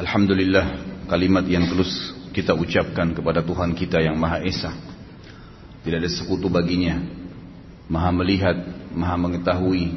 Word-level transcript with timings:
Alhamdulillah 0.00 0.80
kalimat 1.12 1.44
yang 1.44 1.68
terus 1.68 1.92
kita 2.32 2.56
ucapkan 2.56 3.12
kepada 3.12 3.44
Tuhan 3.44 3.76
kita 3.76 4.00
yang 4.00 4.16
Maha 4.16 4.40
Esa. 4.40 4.72
Tidak 5.84 6.00
ada 6.00 6.08
sekutu 6.08 6.48
baginya. 6.48 7.04
Maha 7.84 8.08
melihat, 8.08 8.56
maha 8.96 9.20
mengetahui, 9.20 9.92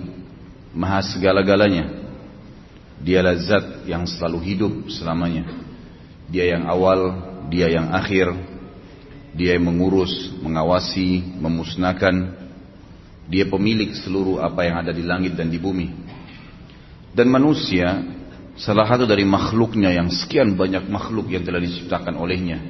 maha 0.75 0.99
segala-galanya. 1.07 2.03
Dialah 2.99 3.35
zat 3.47 3.67
yang 3.87 4.03
selalu 4.03 4.43
hidup 4.43 4.73
selamanya. 4.91 5.47
Dia 6.27 6.51
yang 6.51 6.67
awal, 6.67 6.99
dia 7.47 7.71
yang 7.71 7.95
akhir. 7.95 8.27
Dia 9.39 9.55
yang 9.55 9.71
mengurus, 9.71 10.35
mengawasi, 10.43 11.23
memusnahkan. 11.39 12.43
Dia 13.31 13.47
pemilik 13.47 13.95
seluruh 13.95 14.43
apa 14.43 14.67
yang 14.67 14.83
ada 14.83 14.91
di 14.91 15.03
langit 15.07 15.39
dan 15.39 15.47
di 15.47 15.55
bumi. 15.55 15.87
Dan 17.15 17.31
manusia 17.31 18.03
salah 18.57 18.85
satu 18.85 19.09
dari 19.09 19.25
makhluknya 19.25 19.93
yang 19.93 20.09
sekian 20.13 20.53
banyak 20.53 20.85
makhluk 20.89 21.29
yang 21.29 21.41
telah 21.41 21.61
diciptakan 21.61 22.17
olehnya. 22.17 22.61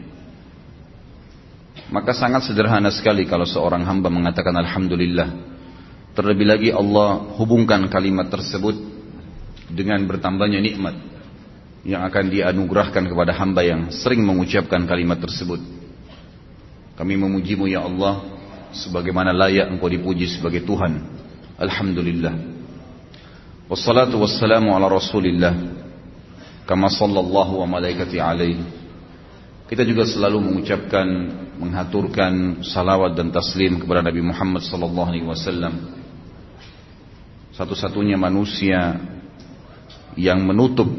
Maka 1.91 2.15
sangat 2.15 2.47
sederhana 2.47 2.89
sekali 2.89 3.27
kalau 3.27 3.45
seorang 3.45 3.83
hamba 3.85 4.07
mengatakan 4.07 4.55
Alhamdulillah. 4.55 5.51
Terlebih 6.13 6.45
lagi 6.45 6.69
Allah 6.69 7.33
hubungkan 7.41 7.89
kalimat 7.89 8.29
tersebut 8.29 8.77
dengan 9.73 10.05
bertambahnya 10.05 10.61
nikmat 10.61 10.93
yang 11.83 12.05
akan 12.05 12.29
dianugerahkan 12.29 13.09
kepada 13.09 13.33
hamba 13.33 13.65
yang 13.65 13.89
sering 13.89 14.21
mengucapkan 14.21 14.85
kalimat 14.85 15.17
tersebut. 15.17 15.57
Kami 16.93 17.17
memujimu 17.17 17.65
ya 17.65 17.81
Allah 17.81 18.21
sebagaimana 18.77 19.33
layak 19.33 19.73
engkau 19.73 19.89
dipuji 19.89 20.29
sebagai 20.29 20.61
Tuhan. 20.61 21.01
Alhamdulillah. 21.57 22.52
Wassalatu 23.63 24.19
wassalamu 24.19 24.75
ala 24.75 24.91
rasulillah 24.91 25.55
Kama 26.67 26.91
sallallahu 26.91 27.63
wa 27.63 27.79
malaikati 27.79 28.19
alaih. 28.19 28.59
Kita 29.71 29.87
juga 29.87 30.03
selalu 30.03 30.51
mengucapkan 30.51 31.07
Menghaturkan 31.63 32.59
salawat 32.59 33.15
dan 33.15 33.31
taslim 33.31 33.79
Kepada 33.79 34.03
Nabi 34.03 34.19
Muhammad 34.19 34.67
sallallahu 34.67 35.07
alaihi 35.07 35.23
wasallam. 35.23 35.95
Satu-satunya 37.55 38.19
manusia 38.19 38.99
Yang 40.19 40.39
menutup 40.43 40.89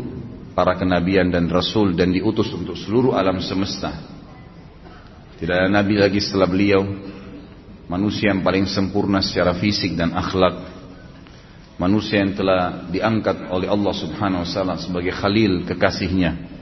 Para 0.57 0.81
kenabian 0.81 1.29
dan 1.29 1.53
rasul 1.53 1.92
Dan 1.92 2.17
diutus 2.17 2.48
untuk 2.48 2.81
seluruh 2.81 3.12
alam 3.12 3.45
semesta. 3.45 3.92
Tidak 5.37 5.53
ada 5.53 5.69
nabi 5.69 6.01
lagi 6.01 6.17
setelah 6.17 6.48
beliau. 6.48 6.81
Manusia 7.92 8.33
yang 8.33 8.41
paling 8.41 8.65
sempurna 8.65 9.20
secara 9.20 9.53
fisik 9.61 9.92
dan 9.92 10.17
akhlak 10.17 10.84
manusia 11.78 12.22
yang 12.22 12.39
telah 12.39 12.86
diangkat 12.91 13.50
oleh 13.50 13.67
Allah 13.67 13.94
Subhanahu 13.94 14.47
wa 14.47 14.48
taala 14.48 14.75
sebagai 14.78 15.11
khalil 15.14 15.67
kekasihnya. 15.67 16.55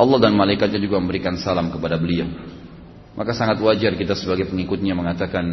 Allah 0.00 0.18
dan 0.20 0.32
malaikatnya 0.32 0.80
juga 0.80 0.96
memberikan 0.96 1.36
salam 1.36 1.68
kepada 1.68 2.00
beliau. 2.00 2.24
Maka 3.12 3.36
sangat 3.36 3.60
wajar 3.60 3.92
kita 4.00 4.16
sebagai 4.16 4.48
pengikutnya 4.48 4.96
mengatakan 4.96 5.44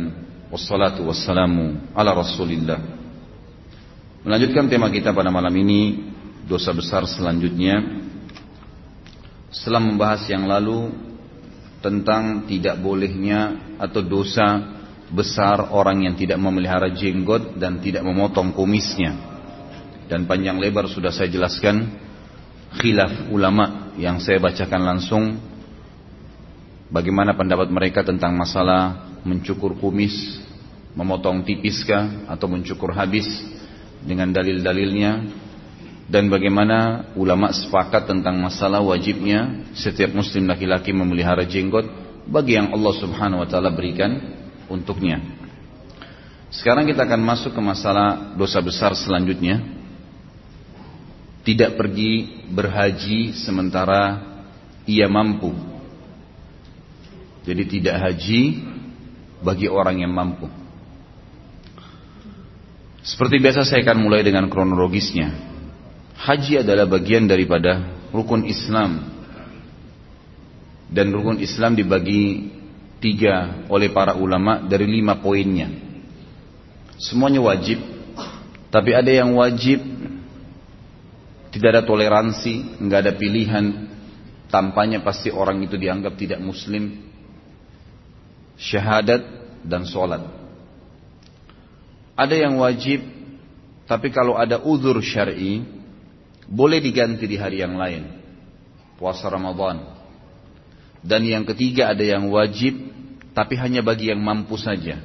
wassalatu 0.47 1.03
wassalamu 1.03 1.91
ala 1.91 2.15
Rasulillah. 2.15 2.79
Melanjutkan 4.23 4.71
tema 4.71 4.87
kita 4.87 5.11
pada 5.11 5.27
malam 5.27 5.51
ini 5.51 6.11
dosa 6.47 6.71
besar 6.71 7.03
selanjutnya 7.03 8.07
setelah 9.51 9.83
membahas 9.83 10.23
yang 10.31 10.47
lalu 10.47 10.95
tentang 11.83 12.47
tidak 12.47 12.79
bolehnya 12.79 13.75
atau 13.79 13.99
dosa 14.03 14.76
besar 15.07 15.71
orang 15.71 16.03
yang 16.03 16.15
tidak 16.19 16.35
memelihara 16.39 16.91
jenggot 16.91 17.55
dan 17.55 17.79
tidak 17.79 18.03
memotong 18.03 18.51
kumisnya. 18.51 19.15
Dan 20.07 20.23
panjang 20.23 20.59
lebar 20.59 20.87
sudah 20.87 21.11
saya 21.11 21.27
jelaskan 21.27 21.91
khilaf 22.79 23.31
ulama 23.31 23.95
yang 23.99 24.19
saya 24.19 24.39
bacakan 24.39 24.83
langsung. 24.83 25.23
Bagaimana 26.87 27.35
pendapat 27.35 27.67
mereka 27.67 27.99
tentang 28.07 28.39
masalah 28.39 29.11
mencukur 29.27 29.75
kumis, 29.75 30.39
memotong 30.95 31.43
tipiskah 31.43 32.27
atau 32.31 32.47
mencukur 32.47 32.95
habis 32.95 33.27
dengan 34.03 34.31
dalil-dalilnya. 34.31 35.43
Dan 36.07 36.31
bagaimana 36.31 37.11
ulama 37.19 37.51
sepakat 37.51 38.07
tentang 38.07 38.39
masalah 38.39 38.79
wajibnya 38.79 39.67
setiap 39.75 40.15
muslim 40.15 40.47
laki-laki 40.47 40.95
memelihara 40.95 41.43
jenggot. 41.43 41.83
Bagi 42.31 42.55
yang 42.55 42.71
Allah 42.71 42.93
Subhanahu 42.95 43.43
wa 43.43 43.47
taala 43.47 43.75
berikan 43.75 44.15
untuknya. 44.71 45.19
Sekarang 46.47 46.87
kita 46.87 47.03
akan 47.03 47.21
masuk 47.21 47.51
ke 47.51 47.61
masalah 47.61 48.33
dosa 48.39 48.63
besar 48.63 48.95
selanjutnya. 48.95 49.59
Tidak 51.43 51.79
pergi 51.79 52.43
berhaji 52.51 53.35
sementara 53.35 54.19
ia 54.87 55.07
mampu. 55.07 55.51
Jadi 57.47 57.63
tidak 57.79 57.95
haji 58.03 58.41
bagi 59.39 59.71
orang 59.71 60.03
yang 60.03 60.11
mampu. 60.11 60.51
Seperti 63.07 63.39
biasa 63.39 63.63
saya 63.63 63.87
akan 63.87 64.03
mulai 64.03 64.19
dengan 64.19 64.51
kronologisnya. 64.51 65.31
Haji 66.19 66.59
adalah 66.59 66.83
bagian 66.83 67.23
daripada 67.23 67.79
rukun 68.11 68.43
Islam. 68.43 69.15
Dan 70.91 71.15
rukun 71.15 71.39
Islam 71.39 71.79
dibagi 71.79 72.51
tiga 72.97 73.65
oleh 73.69 73.93
para 73.93 74.17
ulama 74.17 74.63
dari 74.65 74.85
lima 74.89 75.17
poinnya. 75.21 75.69
Semuanya 76.97 77.41
wajib, 77.45 77.77
tapi 78.73 78.93
ada 78.97 79.09
yang 79.13 79.37
wajib 79.37 79.79
tidak 81.57 81.69
ada 81.73 81.83
toleransi, 81.89 82.77
nggak 82.81 82.99
ada 83.01 83.13
pilihan, 83.17 83.65
tampaknya 84.51 85.01
pasti 85.01 85.33
orang 85.33 85.63
itu 85.65 85.73
dianggap 85.73 86.13
tidak 86.13 86.37
muslim. 86.37 87.09
Syahadat 88.57 89.21
dan 89.65 89.85
sholat. 89.85 90.21
Ada 92.17 92.35
yang 92.45 92.57
wajib, 92.61 93.05
tapi 93.89 94.09
kalau 94.13 94.37
ada 94.37 94.61
uzur 94.61 94.97
syar'i, 95.01 95.61
boleh 96.49 96.81
diganti 96.81 97.25
di 97.29 97.37
hari 97.37 97.61
yang 97.61 97.77
lain. 97.77 98.05
Puasa 98.97 99.29
Ramadan, 99.29 99.96
dan 101.07 101.23
yang 101.23 101.47
ketiga 101.47 101.95
ada 101.95 102.03
yang 102.03 102.27
wajib 102.27 102.75
tapi 103.31 103.55
hanya 103.55 103.79
bagi 103.79 104.11
yang 104.11 104.19
mampu 104.19 104.59
saja. 104.59 104.99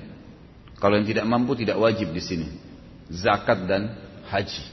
Kalau 0.83 0.99
yang 0.99 1.07
tidak 1.07 1.23
mampu 1.31 1.55
tidak 1.55 1.79
wajib 1.79 2.11
di 2.11 2.19
sini. 2.19 2.49
Zakat 3.07 3.71
dan 3.71 3.95
haji. 4.27 4.67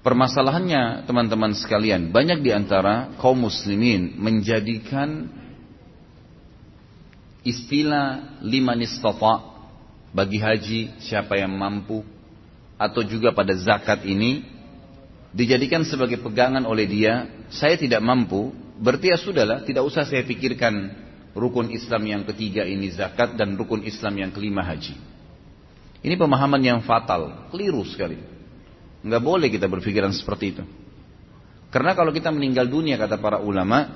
Permasalahannya 0.00 1.04
teman-teman 1.04 1.52
sekalian, 1.52 2.14
banyak 2.14 2.40
di 2.40 2.54
antara 2.54 3.12
kaum 3.18 3.50
muslimin 3.50 4.14
menjadikan 4.16 5.28
istilah 7.42 8.40
lima 8.40 8.78
istata 8.78 9.42
bagi 10.14 10.38
haji 10.38 11.02
siapa 11.02 11.36
yang 11.36 11.50
mampu 11.52 12.06
atau 12.78 13.02
juga 13.02 13.34
pada 13.34 13.52
zakat 13.58 14.06
ini 14.06 14.46
dijadikan 15.34 15.82
sebagai 15.84 16.22
pegangan 16.22 16.64
oleh 16.64 16.86
dia, 16.88 17.28
saya 17.52 17.76
tidak 17.76 18.00
mampu, 18.00 18.54
Berarti 18.76 19.08
ya 19.08 19.16
sudahlah, 19.16 19.64
tidak 19.64 19.88
usah 19.88 20.04
saya 20.04 20.20
pikirkan 20.24 20.92
rukun 21.32 21.72
Islam 21.72 22.02
yang 22.04 22.22
ketiga 22.28 22.64
ini 22.64 22.92
zakat 22.92 23.36
dan 23.36 23.56
rukun 23.56 23.84
Islam 23.84 24.16
yang 24.20 24.30
kelima 24.32 24.60
haji. 24.64 24.96
Ini 26.04 26.14
pemahaman 26.16 26.60
yang 26.60 26.80
fatal, 26.84 27.48
keliru 27.52 27.84
sekali. 27.88 28.20
Nggak 29.00 29.22
boleh 29.22 29.48
kita 29.48 29.64
berpikiran 29.68 30.12
seperti 30.12 30.56
itu. 30.56 30.64
Karena 31.72 31.92
kalau 31.96 32.12
kita 32.12 32.32
meninggal 32.32 32.68
dunia 32.68 32.96
kata 33.00 33.20
para 33.20 33.40
ulama, 33.40 33.90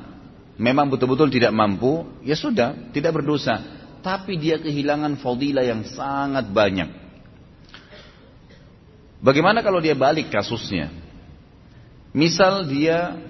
memang 0.57 0.89
betul-betul 0.89 1.33
tidak 1.33 1.53
mampu, 1.53 2.09
ya 2.25 2.37
sudah, 2.37 2.93
tidak 2.93 3.21
berdosa. 3.21 3.63
Tapi 4.01 4.41
dia 4.41 4.57
kehilangan 4.57 5.21
fadilah 5.21 5.65
yang 5.65 5.85
sangat 5.85 6.49
banyak. 6.49 6.89
Bagaimana 9.21 9.61
kalau 9.61 9.85
dia 9.85 9.93
balik 9.93 10.33
kasusnya? 10.33 10.89
Misal 12.17 12.65
dia 12.67 13.30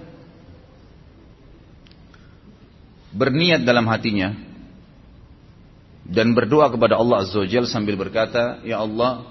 berniat 3.11 3.67
dalam 3.67 3.83
hatinya 3.91 4.31
dan 6.07 6.33
berdoa 6.35 6.71
kepada 6.71 6.97
Allah 6.97 7.23
Azza 7.23 7.39
wa 7.39 7.47
sambil 7.67 7.95
berkata, 7.95 8.59
Ya 8.65 8.81
Allah, 8.81 9.27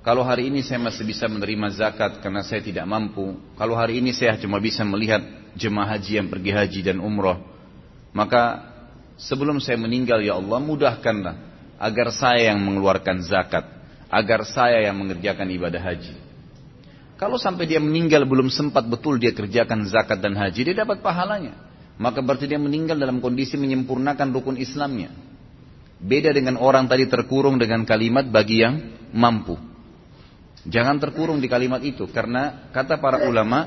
kalau 0.00 0.24
hari 0.24 0.48
ini 0.48 0.64
saya 0.64 0.80
masih 0.80 1.04
bisa 1.04 1.28
menerima 1.28 1.74
zakat 1.74 2.22
karena 2.22 2.40
saya 2.40 2.64
tidak 2.64 2.88
mampu, 2.88 3.36
kalau 3.58 3.76
hari 3.76 4.00
ini 4.00 4.14
saya 4.14 4.38
cuma 4.40 4.56
bisa 4.62 4.86
melihat 4.86 5.20
jemaah 5.58 5.98
haji 5.98 6.22
yang 6.22 6.28
pergi 6.30 6.50
haji 6.54 6.80
dan 6.86 6.96
umroh, 7.02 7.36
maka 8.14 8.72
sebelum 9.18 9.58
saya 9.58 9.76
meninggal 9.76 10.22
ya 10.22 10.38
Allah 10.38 10.62
mudahkanlah 10.62 11.36
agar 11.76 12.08
saya 12.14 12.54
yang 12.54 12.62
mengeluarkan 12.62 13.20
zakat, 13.26 13.68
agar 14.08 14.46
saya 14.48 14.86
yang 14.88 14.96
mengerjakan 14.96 15.50
ibadah 15.50 15.82
haji. 15.82 16.14
Kalau 17.18 17.34
sampai 17.34 17.66
dia 17.66 17.82
meninggal 17.82 18.22
belum 18.22 18.46
sempat 18.46 18.86
betul 18.86 19.18
dia 19.18 19.34
kerjakan 19.34 19.90
zakat 19.90 20.22
dan 20.22 20.38
haji, 20.38 20.70
dia 20.70 20.76
dapat 20.86 21.02
pahalanya 21.02 21.67
maka 21.98 22.22
berarti 22.22 22.46
dia 22.46 22.62
meninggal 22.62 22.94
dalam 22.94 23.18
kondisi 23.18 23.58
menyempurnakan 23.58 24.30
rukun 24.30 24.56
Islamnya. 24.56 25.10
Beda 25.98 26.30
dengan 26.30 26.54
orang 26.62 26.86
tadi 26.86 27.10
terkurung 27.10 27.58
dengan 27.58 27.82
kalimat 27.82 28.22
bagi 28.30 28.62
yang 28.62 28.78
mampu. 29.10 29.58
Jangan 30.62 31.02
terkurung 31.02 31.42
di 31.42 31.50
kalimat 31.50 31.82
itu 31.82 32.06
karena 32.06 32.70
kata 32.70 33.02
para 33.02 33.26
ulama 33.26 33.66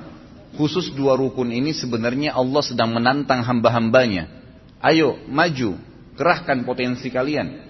khusus 0.55 0.91
dua 0.95 1.19
rukun 1.19 1.51
ini 1.51 1.75
sebenarnya 1.75 2.31
Allah 2.31 2.63
sedang 2.63 2.95
menantang 2.95 3.43
hamba-hambanya. 3.43 4.31
Ayo 4.79 5.19
maju, 5.27 5.75
kerahkan 6.15 6.63
potensi 6.63 7.11
kalian. 7.11 7.67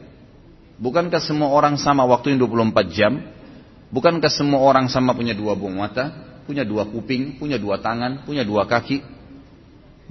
Bukankah 0.78 1.22
semua 1.22 1.54
orang 1.54 1.78
sama 1.78 2.06
waktu 2.06 2.38
waktunya 2.38 2.70
24 2.74 2.98
jam? 2.98 3.14
Bukankah 3.92 4.32
semua 4.32 4.62
orang 4.62 4.88
sama 4.88 5.14
punya 5.14 5.36
dua 5.36 5.54
buah 5.54 5.74
mata, 5.74 6.06
punya 6.48 6.64
dua 6.64 6.88
kuping, 6.88 7.38
punya 7.38 7.60
dua 7.60 7.78
tangan, 7.84 8.24
punya 8.24 8.42
dua 8.48 8.66
kaki? 8.66 9.04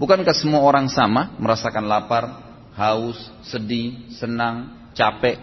Bukankah 0.00 0.32
semua 0.32 0.64
orang 0.64 0.88
sama 0.88 1.37
merasakan 1.37 1.85
lapar, 1.85 2.25
haus, 2.73 3.20
sedih, 3.44 4.08
senang, 4.17 4.88
capek? 4.97 5.37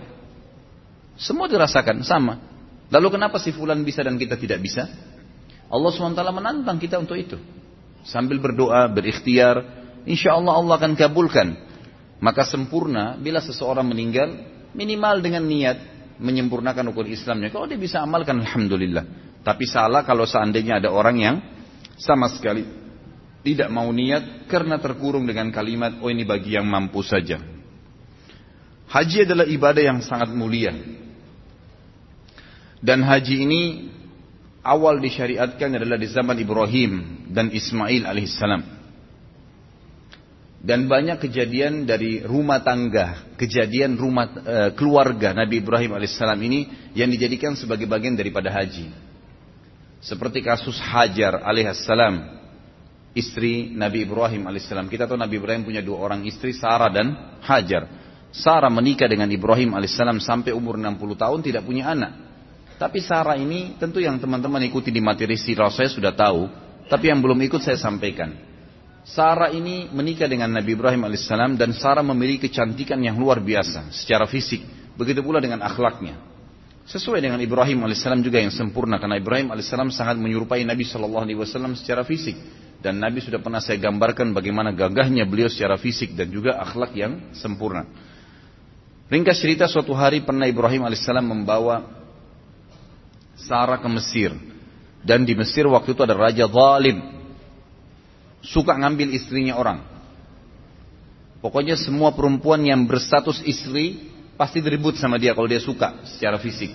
Semua 1.13 1.45
dirasakan 1.45 2.01
sama. 2.01 2.41
Lalu 2.89 3.21
kenapa 3.21 3.37
si 3.37 3.53
fulan 3.53 3.85
bisa 3.85 4.01
dan 4.01 4.17
kita 4.17 4.33
tidak 4.33 4.57
bisa? 4.57 4.89
Allah 5.69 5.93
SWT 5.93 6.17
menantang 6.33 6.81
kita 6.81 6.97
untuk 6.97 7.21
itu. 7.21 7.37
Sambil 8.01 8.41
berdoa, 8.41 8.89
berikhtiar, 8.89 9.61
insya 10.09 10.33
Allah 10.33 10.57
Allah 10.57 10.73
akan 10.81 10.97
kabulkan. 10.97 11.47
Maka 12.17 12.41
sempurna 12.41 13.13
bila 13.13 13.37
seseorang 13.37 13.85
meninggal, 13.85 14.41
minimal 14.73 15.21
dengan 15.21 15.45
niat 15.45 15.77
menyempurnakan 16.17 16.89
hukum 16.89 17.05
Islamnya. 17.05 17.53
Kalau 17.53 17.69
dia 17.69 17.77
bisa 17.77 18.01
amalkan, 18.01 18.41
Alhamdulillah. 18.41 19.05
Tapi 19.45 19.69
salah 19.69 20.01
kalau 20.01 20.25
seandainya 20.25 20.81
ada 20.81 20.89
orang 20.89 21.17
yang 21.21 21.35
sama 22.01 22.25
sekali 22.33 22.86
tidak 23.45 23.69
mau 23.69 23.89
niat 23.93 24.49
karena 24.49 24.81
terkurung 24.81 25.25
dengan 25.27 25.49
kalimat, 25.53 25.99
oh 26.01 26.09
ini 26.09 26.25
bagi 26.27 26.57
yang 26.57 26.65
mampu 26.67 27.01
saja. 27.05 27.39
Haji 28.87 29.27
adalah 29.27 29.45
ibadah 29.45 29.83
yang 29.83 29.99
sangat 29.99 30.31
mulia. 30.31 30.71
Dan 32.79 33.03
haji 33.03 33.35
ini 33.43 33.61
awal 34.63 34.99
disyariatkan 35.03 35.75
adalah 35.75 35.99
di 35.99 36.07
zaman 36.07 36.37
Ibrahim 36.39 36.91
dan 37.31 37.51
Ismail 37.51 38.07
alaihissalam. 38.07 38.63
Dan 40.57 40.89
banyak 40.89 41.21
kejadian 41.21 41.85
dari 41.85 42.25
rumah 42.25 42.59
tangga, 42.65 43.31
kejadian 43.37 43.95
rumah 43.95 44.25
e, 44.41 44.57
keluarga 44.73 45.31
Nabi 45.31 45.61
Ibrahim 45.61 45.95
alaihissalam 45.95 46.39
ini 46.43 46.91
yang 46.97 47.07
dijadikan 47.07 47.53
sebagai 47.55 47.85
bagian 47.85 48.17
daripada 48.17 48.49
haji. 48.51 48.89
Seperti 50.01 50.41
kasus 50.45 50.77
Hajar 50.81 51.41
alaihissalam, 51.45 52.36
istri 53.17 53.73
Nabi 53.73 54.05
Ibrahim 54.05 54.45
alaihissalam. 54.45 54.85
Kita 54.85 55.09
tahu 55.09 55.17
Nabi 55.17 55.41
Ibrahim 55.41 55.65
punya 55.65 55.81
dua 55.81 55.97
orang 56.05 56.21
istri, 56.29 56.53
Sarah 56.53 56.93
dan 56.93 57.37
Hajar. 57.41 57.89
Sarah 58.29 58.69
menikah 58.69 59.09
dengan 59.09 59.25
Ibrahim 59.33 59.73
alaihissalam 59.73 60.21
sampai 60.21 60.53
umur 60.53 60.77
60 60.77 61.17
tahun 61.17 61.39
tidak 61.41 61.65
punya 61.65 61.89
anak. 61.89 62.13
Tapi 62.77 63.01
Sarah 63.01 63.33
ini 63.33 63.73
tentu 63.81 63.97
yang 63.97 64.21
teman-teman 64.21 64.61
ikuti 64.69 64.93
di 64.93 65.01
materi 65.01 65.33
sirah 65.33 65.73
saya 65.73 65.89
sudah 65.89 66.13
tahu. 66.13 66.45
Tapi 66.85 67.09
yang 67.09 67.19
belum 67.19 67.41
ikut 67.49 67.59
saya 67.65 67.75
sampaikan. 67.81 68.37
Sarah 69.01 69.49
ini 69.49 69.89
menikah 69.89 70.29
dengan 70.29 70.53
Nabi 70.53 70.77
Ibrahim 70.77 71.09
alaihissalam 71.09 71.57
dan 71.57 71.73
Sarah 71.73 72.05
memiliki 72.05 72.47
kecantikan 72.51 73.01
yang 73.01 73.17
luar 73.17 73.41
biasa 73.41 73.89
secara 73.89 74.29
fisik. 74.29 74.61
Begitu 74.93 75.25
pula 75.25 75.41
dengan 75.41 75.65
akhlaknya. 75.65 76.21
Sesuai 76.87 77.19
dengan 77.19 77.41
Ibrahim 77.41 77.83
alaihissalam 77.83 78.21
juga 78.21 78.39
yang 78.39 78.53
sempurna 78.53 79.01
karena 79.01 79.17
Ibrahim 79.17 79.51
alaihissalam 79.51 79.89
sangat 79.89 80.15
menyerupai 80.21 80.63
Nabi 80.63 80.85
shallallahu 80.85 81.23
alaihi 81.23 81.39
wasallam 81.39 81.75
secara 81.75 82.05
fisik 82.07 82.37
dan 82.77 83.01
Nabi 83.01 83.25
sudah 83.25 83.41
pernah 83.41 83.57
saya 83.57 83.81
gambarkan 83.81 84.37
bagaimana 84.37 84.69
gagahnya 84.69 85.25
beliau 85.25 85.49
secara 85.49 85.81
fisik 85.81 86.13
dan 86.13 86.29
juga 86.29 86.61
akhlak 86.61 86.93
yang 86.93 87.33
sempurna. 87.33 87.89
Ringkas 89.07 89.39
cerita 89.39 89.65
suatu 89.65 89.95
hari 89.95 90.21
pernah 90.21 90.45
Ibrahim 90.45 90.83
alaihissalam 90.85 91.25
membawa 91.25 91.87
Sarah 93.39 93.79
ke 93.81 93.89
Mesir. 93.89 94.35
Dan 95.01 95.23
di 95.23 95.33
Mesir 95.33 95.63
waktu 95.65 95.95
itu 95.95 96.01
ada 96.03 96.17
raja 96.17 96.45
zalim. 96.45 96.99
Suka 98.43 98.75
ngambil 98.75 99.15
istrinya 99.15 99.55
orang. 99.55 99.79
Pokoknya 101.39 101.79
semua 101.79 102.11
perempuan 102.11 102.59
yang 102.65 102.83
berstatus 102.85 103.39
istri 103.45 104.11
pasti 104.35 104.59
diribut 104.59 104.99
sama 104.99 105.15
dia 105.15 105.31
kalau 105.33 105.47
dia 105.47 105.61
suka 105.63 106.03
secara 106.05 106.37
fisik. 106.37 106.73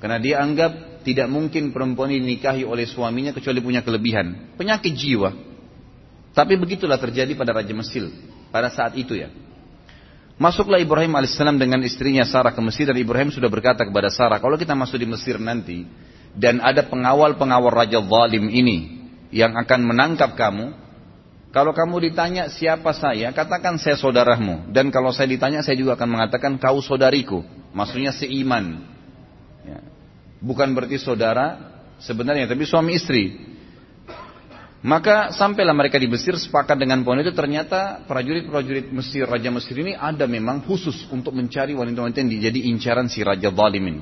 Karena 0.00 0.16
dia 0.16 0.40
anggap 0.40 0.93
tidak 1.04 1.28
mungkin 1.28 1.70
perempuan 1.70 2.10
ini 2.10 2.24
dinikahi 2.24 2.64
oleh 2.64 2.88
suaminya 2.88 3.30
kecuali 3.30 3.60
punya 3.60 3.84
kelebihan. 3.84 4.56
Penyakit 4.56 4.92
jiwa. 4.96 5.30
Tapi 6.34 6.58
begitulah 6.58 6.98
terjadi 6.98 7.36
pada 7.38 7.54
Raja 7.54 7.70
Mesir 7.76 8.10
pada 8.50 8.72
saat 8.72 8.98
itu 8.98 9.14
ya. 9.14 9.30
Masuklah 10.34 10.82
Ibrahim 10.82 11.14
alaihissalam 11.14 11.58
dengan 11.62 11.78
istrinya 11.86 12.26
Sarah 12.26 12.50
ke 12.50 12.58
Mesir 12.58 12.90
dan 12.90 12.98
Ibrahim 12.98 13.30
sudah 13.30 13.46
berkata 13.46 13.86
kepada 13.86 14.10
Sarah, 14.10 14.42
kalau 14.42 14.58
kita 14.58 14.74
masuk 14.74 14.98
di 14.98 15.06
Mesir 15.06 15.38
nanti 15.38 15.86
dan 16.34 16.58
ada 16.58 16.82
pengawal-pengawal 16.90 17.70
raja 17.70 18.02
zalim 18.02 18.50
ini 18.50 19.06
yang 19.30 19.54
akan 19.54 19.80
menangkap 19.86 20.34
kamu, 20.34 20.74
kalau 21.54 21.70
kamu 21.70 22.10
ditanya 22.10 22.50
siapa 22.50 22.90
saya, 22.98 23.30
katakan 23.30 23.78
saya 23.78 23.94
saudaramu. 23.94 24.74
Dan 24.74 24.90
kalau 24.90 25.14
saya 25.14 25.30
ditanya, 25.30 25.62
saya 25.62 25.78
juga 25.78 25.94
akan 25.94 26.18
mengatakan 26.18 26.58
kau 26.58 26.82
saudariku. 26.82 27.46
Maksudnya 27.70 28.10
seiman. 28.10 28.82
Ya. 29.62 29.78
Bukan 30.42 30.74
berarti 30.74 30.98
saudara 30.98 31.74
sebenarnya, 32.00 32.50
tapi 32.50 32.64
suami 32.66 32.96
istri. 32.96 33.54
Maka 34.84 35.32
sampailah 35.32 35.72
mereka 35.72 35.96
di 35.96 36.04
Mesir 36.04 36.36
sepakat 36.36 36.76
dengan 36.76 37.00
poin 37.00 37.16
itu 37.16 37.32
ternyata 37.32 38.04
prajurit-prajurit 38.04 38.92
Mesir, 38.92 39.24
Raja 39.24 39.48
Mesir 39.48 39.80
ini 39.80 39.96
ada 39.96 40.28
memang 40.28 40.60
khusus 40.60 41.08
untuk 41.08 41.32
mencari 41.32 41.72
wanita-wanita 41.72 42.20
yang 42.20 42.52
jadi 42.52 42.60
incaran 42.68 43.08
si 43.08 43.24
Raja 43.24 43.48
Zalim 43.48 43.84
ini. 43.88 44.00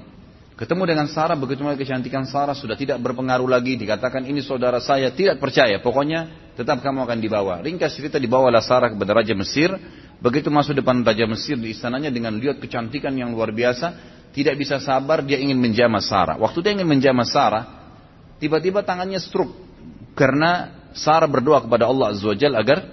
Ketemu 0.58 0.82
dengan 0.84 1.06
Sarah, 1.06 1.38
begitu 1.38 1.62
mulai 1.62 1.78
kecantikan 1.78 2.26
Sarah 2.26 2.58
sudah 2.58 2.74
tidak 2.74 2.98
berpengaruh 2.98 3.46
lagi, 3.46 3.78
dikatakan 3.78 4.26
ini 4.26 4.42
saudara 4.42 4.82
saya, 4.82 5.14
tidak 5.14 5.38
percaya, 5.38 5.78
pokoknya 5.78 6.52
tetap 6.58 6.82
kamu 6.82 7.02
akan 7.06 7.18
dibawa. 7.22 7.62
Ringkas 7.62 7.94
cerita 7.94 8.18
dibawalah 8.18 8.60
Sarah 8.60 8.90
kepada 8.90 9.22
Raja 9.22 9.38
Mesir, 9.38 9.70
begitu 10.18 10.50
masuk 10.50 10.74
depan 10.74 11.06
Raja 11.06 11.30
Mesir 11.30 11.62
di 11.62 11.70
istananya 11.70 12.10
dengan 12.10 12.36
lihat 12.42 12.58
kecantikan 12.58 13.14
yang 13.14 13.30
luar 13.30 13.54
biasa, 13.54 13.86
tidak 14.32 14.56
bisa 14.56 14.80
sabar 14.80 15.20
dia 15.20 15.36
ingin 15.36 15.60
menjamah 15.60 16.00
Sarah. 16.00 16.36
Waktu 16.40 16.58
dia 16.64 16.72
ingin 16.72 16.88
menjamah 16.88 17.28
Sarah, 17.28 17.64
tiba-tiba 18.40 18.80
tangannya 18.80 19.20
stroke 19.20 19.52
karena 20.16 20.72
Sarah 20.96 21.28
berdoa 21.28 21.64
kepada 21.64 21.88
Allah 21.88 22.12
Azza 22.12 22.24
wa 22.28 22.36
Jal 22.36 22.52
agar 22.56 22.84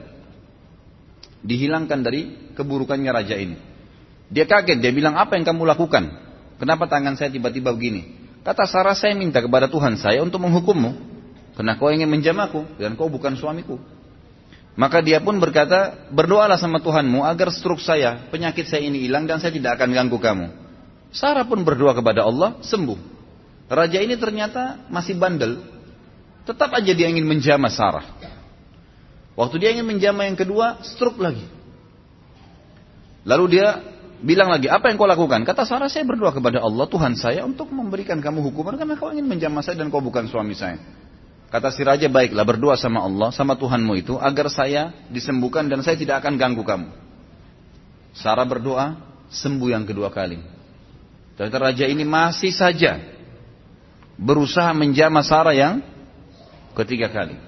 dihilangkan 1.43 1.99
dari 2.03 2.51
keburukannya 2.55 3.11
raja 3.11 3.35
ini. 3.39 3.55
Dia 4.29 4.45
kaget, 4.45 4.83
dia 4.83 4.91
bilang 4.91 5.15
apa 5.15 5.39
yang 5.39 5.47
kamu 5.47 5.63
lakukan? 5.63 6.11
Kenapa 6.59 6.85
tangan 6.91 7.15
saya 7.15 7.31
tiba-tiba 7.31 7.71
begini? 7.71 8.19
Kata 8.43 8.67
Sarah 8.67 8.95
saya 8.95 9.15
minta 9.15 9.39
kepada 9.39 9.71
Tuhan 9.71 9.95
saya 9.95 10.19
untuk 10.23 10.43
menghukummu. 10.43 11.07
Karena 11.55 11.75
kau 11.75 11.91
ingin 11.91 12.07
menjamaku 12.07 12.79
dan 12.79 12.95
kau 12.95 13.11
bukan 13.11 13.35
suamiku. 13.35 13.79
Maka 14.79 15.03
dia 15.03 15.19
pun 15.19 15.35
berkata, 15.43 16.07
berdoalah 16.07 16.55
sama 16.55 16.79
Tuhanmu 16.79 17.27
agar 17.27 17.51
struk 17.51 17.83
saya, 17.83 18.31
penyakit 18.31 18.63
saya 18.63 18.79
ini 18.79 19.03
hilang 19.03 19.27
dan 19.27 19.43
saya 19.43 19.51
tidak 19.51 19.75
akan 19.75 19.91
ganggu 19.91 20.15
kamu. 20.23 20.47
Sarah 21.09 21.45
pun 21.45 21.65
berdoa 21.65 21.97
kepada 21.97 22.25
Allah, 22.25 22.61
sembuh. 22.61 23.17
Raja 23.69 24.01
ini 24.01 24.17
ternyata 24.17 24.89
masih 24.89 25.17
bandel, 25.17 25.61
Tetap 26.49 26.73
aja 26.73 26.91
dia 26.97 27.05
ingin 27.05 27.29
menjamah 27.29 27.69
Sarah. 27.69 28.05
Waktu 29.37 29.55
dia 29.61 29.69
ingin 29.69 29.85
menjamah 29.85 30.25
yang 30.25 30.33
kedua, 30.33 30.81
stroke 30.81 31.21
lagi. 31.21 31.45
Lalu 33.21 33.53
dia 33.53 33.77
bilang 34.25 34.49
lagi, 34.49 34.65
apa 34.65 34.89
yang 34.89 34.97
kau 34.97 35.05
lakukan? 35.05 35.45
Kata 35.45 35.61
Sarah, 35.69 35.85
saya 35.93 36.09
berdoa 36.09 36.33
kepada 36.33 36.57
Allah, 36.57 36.89
Tuhan 36.89 37.13
saya 37.13 37.45
untuk 37.45 37.69
memberikan 37.69 38.17
kamu 38.17 38.41
hukuman 38.49 38.81
karena 38.81 38.97
kau 38.97 39.13
ingin 39.13 39.29
menjamah 39.29 39.61
saya 39.61 39.77
dan 39.77 39.93
kau 39.93 40.01
bukan 40.01 40.25
suami 40.25 40.57
saya. 40.57 40.81
Kata 41.53 41.69
si 41.69 41.85
raja, 41.85 42.09
baiklah 42.09 42.45
berdoa 42.49 42.73
sama 42.73 43.05
Allah, 43.05 43.29
sama 43.29 43.53
Tuhanmu 43.53 43.93
itu, 43.93 44.17
agar 44.17 44.49
saya 44.49 44.89
disembuhkan 45.13 45.69
dan 45.69 45.85
saya 45.85 46.01
tidak 46.01 46.25
akan 46.25 46.33
ganggu 46.33 46.65
kamu. 46.65 46.89
Sarah 48.17 48.45
berdoa, 48.49 48.97
sembuh 49.29 49.69
yang 49.69 49.85
kedua 49.85 50.09
kali. 50.09 50.41
Ternyata 51.39 51.71
raja 51.71 51.87
ini 51.87 52.03
masih 52.03 52.51
saja 52.51 52.99
berusaha 54.19 54.75
menjamah 54.75 55.23
Sarah 55.23 55.55
yang 55.55 55.79
ketiga 56.75 57.07
kali. 57.07 57.39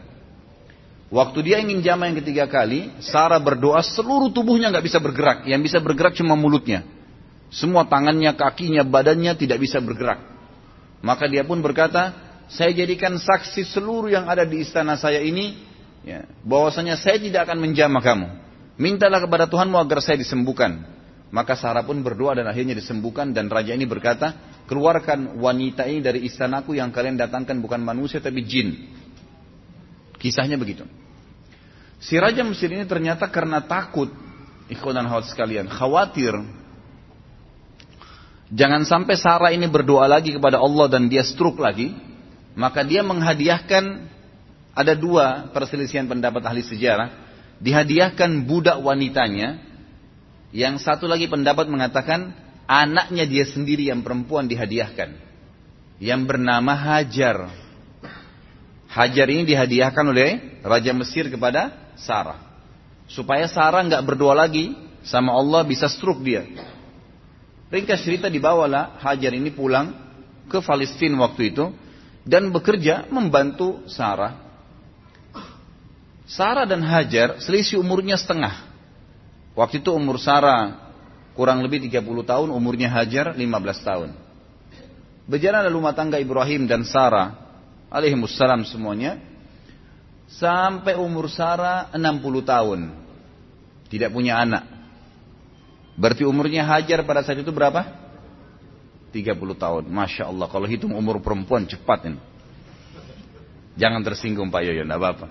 Waktu 1.11 1.39
dia 1.43 1.59
ingin 1.59 1.83
jama 1.83 2.07
yang 2.07 2.15
ketiga 2.23 2.47
kali, 2.47 2.87
Sarah 3.03 3.43
berdoa 3.43 3.83
seluruh 3.83 4.31
tubuhnya 4.31 4.71
nggak 4.71 4.87
bisa 4.87 5.03
bergerak. 5.03 5.43
Yang 5.43 5.67
bisa 5.67 5.77
bergerak 5.83 6.15
cuma 6.15 6.39
mulutnya. 6.39 6.87
Semua 7.51 7.83
tangannya, 7.83 8.31
kakinya, 8.31 8.87
badannya 8.87 9.35
tidak 9.35 9.59
bisa 9.59 9.83
bergerak. 9.83 10.23
Maka 11.03 11.27
dia 11.27 11.43
pun 11.43 11.59
berkata, 11.59 12.15
saya 12.47 12.71
jadikan 12.71 13.19
saksi 13.19 13.75
seluruh 13.75 14.07
yang 14.07 14.23
ada 14.31 14.47
di 14.47 14.63
istana 14.63 14.95
saya 14.95 15.19
ini, 15.19 15.59
ya, 16.07 16.23
bahwasanya 16.47 16.95
saya 16.95 17.19
tidak 17.19 17.51
akan 17.51 17.59
menjama 17.59 17.99
kamu. 17.99 18.31
Mintalah 18.79 19.19
kepada 19.19 19.51
Tuhanmu 19.51 19.75
agar 19.75 19.99
saya 19.99 20.15
disembuhkan. 20.15 21.00
Maka 21.31 21.55
Sarah 21.55 21.87
pun 21.87 22.03
berdoa 22.03 22.35
dan 22.35 22.45
akhirnya 22.51 22.75
disembuhkan 22.75 23.31
dan 23.31 23.47
raja 23.47 23.71
ini 23.71 23.87
berkata, 23.87 24.35
keluarkan 24.67 25.39
wanita 25.39 25.87
ini 25.87 26.03
dari 26.03 26.27
istanaku 26.27 26.75
yang 26.75 26.91
kalian 26.91 27.15
datangkan 27.15 27.55
bukan 27.63 27.79
manusia 27.79 28.19
tapi 28.19 28.43
jin. 28.43 28.91
Kisahnya 30.19 30.59
begitu. 30.59 30.83
Si 32.03 32.19
Raja 32.19 32.43
Mesir 32.43 32.67
ini 32.73 32.83
ternyata 32.83 33.31
karena 33.31 33.63
takut, 33.63 34.11
ikhwan 34.67 34.99
dan 34.99 35.07
sekalian, 35.23 35.71
khawatir. 35.71 36.35
Jangan 38.51 38.83
sampai 38.83 39.15
Sarah 39.15 39.55
ini 39.55 39.71
berdoa 39.71 40.11
lagi 40.11 40.35
kepada 40.35 40.59
Allah 40.59 40.91
dan 40.91 41.07
dia 41.07 41.23
stroke 41.23 41.63
lagi. 41.63 41.95
Maka 42.51 42.83
dia 42.83 42.99
menghadiahkan 42.99 44.11
ada 44.75 44.91
dua 44.91 45.47
perselisihan 45.55 46.03
pendapat 46.03 46.43
ahli 46.43 46.59
sejarah. 46.59 47.15
Dihadiahkan 47.63 48.43
budak 48.43 48.83
wanitanya. 48.83 49.70
Yang 50.51 50.83
satu 50.83 51.07
lagi 51.07 51.31
pendapat 51.31 51.71
mengatakan 51.71 52.35
anaknya 52.67 53.23
dia 53.23 53.47
sendiri 53.47 53.87
yang 53.87 54.03
perempuan 54.03 54.51
dihadiahkan. 54.51 55.15
Yang 56.03 56.21
bernama 56.27 56.75
Hajar. 56.75 57.47
Hajar 58.91 59.27
ini 59.31 59.47
dihadiahkan 59.47 60.05
oleh 60.07 60.59
Raja 60.59 60.91
Mesir 60.91 61.31
kepada 61.31 61.95
Sarah. 61.95 62.39
Supaya 63.07 63.47
Sarah 63.47 63.83
nggak 63.87 64.03
berdoa 64.03 64.35
lagi 64.35 64.75
sama 65.07 65.31
Allah 65.31 65.63
bisa 65.63 65.87
stroke 65.87 66.19
dia. 66.19 66.43
Ringkas 67.71 68.03
cerita 68.03 68.27
dibawalah 68.27 68.99
Hajar 68.99 69.31
ini 69.31 69.47
pulang 69.55 69.95
ke 70.51 70.59
Palestina 70.59 71.15
waktu 71.23 71.55
itu 71.55 71.71
dan 72.27 72.51
bekerja 72.51 73.07
membantu 73.07 73.87
Sarah. 73.87 74.35
Sarah 76.27 76.67
dan 76.67 76.83
Hajar 76.83 77.39
selisih 77.39 77.79
umurnya 77.79 78.19
setengah. 78.19 78.70
Waktu 79.51 79.83
itu 79.83 79.91
umur 79.91 80.15
Sarah 80.15 80.91
kurang 81.35 81.59
lebih 81.63 81.83
30 81.83 82.03
tahun, 82.23 82.47
umurnya 82.51 82.87
Hajar 82.87 83.35
15 83.35 83.87
tahun. 83.87 84.09
Berjalan 85.27 85.67
rumah 85.71 85.95
tangga 85.95 86.19
Ibrahim 86.19 86.67
dan 86.67 86.83
Sarah 86.83 87.35
alaihimussalam 87.91 88.63
semuanya 88.67 89.19
sampai 90.31 90.95
umur 90.95 91.27
Sarah 91.27 91.91
60 91.91 91.99
tahun. 92.47 92.79
Tidak 93.91 94.09
punya 94.11 94.39
anak. 94.39 94.63
Berarti 95.99 96.23
umurnya 96.23 96.63
Hajar 96.63 97.03
pada 97.03 97.19
saat 97.21 97.43
itu 97.43 97.51
berapa? 97.51 97.83
30 99.11 99.35
tahun. 99.59 99.83
Masya 99.91 100.31
Allah. 100.31 100.47
Kalau 100.47 100.63
hitung 100.63 100.95
umur 100.95 101.19
perempuan 101.19 101.67
cepat 101.67 102.07
ini. 102.07 102.19
Jangan 103.75 104.03
tersinggung 104.03 104.51
Pak 104.51 104.63
Yoyo, 104.67 104.83
tidak 104.83 104.99
apa-apa. 104.99 105.27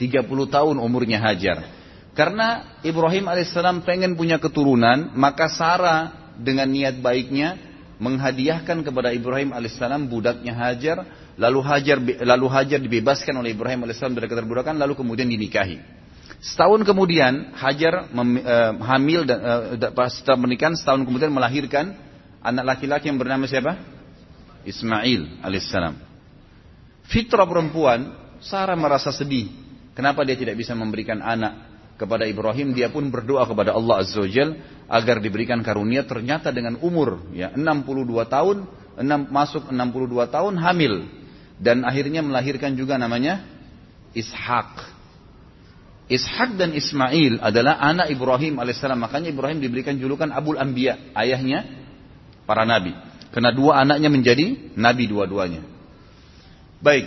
30 0.00 0.28
tahun 0.28 0.76
umurnya 0.80 1.20
Hajar. 1.20 1.77
Karena 2.18 2.74
Ibrahim 2.82 3.30
alaihissalam 3.30 3.86
pengen 3.86 4.18
punya 4.18 4.42
keturunan, 4.42 5.14
maka 5.14 5.46
Sarah 5.46 6.34
dengan 6.34 6.66
niat 6.66 6.98
baiknya 6.98 7.54
menghadiahkan 8.02 8.82
kepada 8.82 9.14
Ibrahim 9.14 9.54
alaihissalam 9.54 10.10
budaknya 10.10 10.50
Hajar, 10.50 11.06
lalu 11.38 11.62
Hajar 11.62 12.02
lalu 12.02 12.46
Hajar 12.50 12.82
dibebaskan 12.82 13.38
oleh 13.38 13.54
Ibrahim 13.54 13.86
alaihissalam 13.86 14.18
dari 14.18 14.26
keterbudakan, 14.26 14.82
lalu 14.82 14.98
kemudian 14.98 15.30
dinikahi. 15.30 15.78
Setahun 16.42 16.82
kemudian 16.82 17.54
Hajar 17.54 18.10
mem, 18.10 18.42
uh, 18.42 18.74
hamil 18.82 19.22
dan 19.22 19.38
uh, 19.78 20.10
setelah 20.10 20.42
menikah 20.42 20.74
setahun 20.74 21.06
kemudian 21.06 21.30
melahirkan 21.30 21.94
anak 22.42 22.74
laki-laki 22.74 23.14
yang 23.14 23.22
bernama 23.22 23.46
siapa? 23.46 23.78
Ismail 24.66 25.38
alaihissalam. 25.38 25.94
Fitrah 27.06 27.46
perempuan, 27.46 28.10
Sarah 28.42 28.74
merasa 28.74 29.14
sedih. 29.14 29.54
Kenapa 29.94 30.26
dia 30.26 30.34
tidak 30.34 30.58
bisa 30.58 30.74
memberikan 30.74 31.22
anak 31.22 31.67
kepada 31.98 32.24
Ibrahim? 32.24 32.72
Dia 32.72 32.88
pun 32.88 33.10
berdoa 33.10 33.44
kepada 33.44 33.74
Allah 33.74 34.06
Azza 34.06 34.22
wa 34.22 34.30
agar 34.88 35.18
diberikan 35.18 35.60
karunia. 35.60 36.06
Ternyata 36.06 36.54
dengan 36.54 36.78
umur 36.80 37.28
ya 37.34 37.52
62 37.52 38.24
tahun, 38.30 38.56
6, 38.96 39.28
masuk 39.28 39.68
62 39.68 40.30
tahun 40.30 40.54
hamil 40.56 40.94
dan 41.58 41.82
akhirnya 41.82 42.22
melahirkan 42.22 42.78
juga 42.78 42.94
namanya 42.96 43.42
Ishak. 44.14 44.96
Ishak 46.08 46.56
dan 46.56 46.72
Ismail 46.72 47.44
adalah 47.44 47.76
anak 47.84 48.08
Ibrahim 48.08 48.56
alaihissalam. 48.56 48.96
Makanya 48.96 49.28
Ibrahim 49.28 49.60
diberikan 49.60 50.00
julukan 50.00 50.32
Abul 50.32 50.56
Anbiya, 50.56 51.12
ayahnya 51.12 51.68
para 52.48 52.64
nabi. 52.64 52.96
Karena 53.28 53.52
dua 53.52 53.84
anaknya 53.84 54.08
menjadi 54.08 54.72
nabi 54.72 55.04
dua-duanya. 55.04 55.60
Baik, 56.80 57.04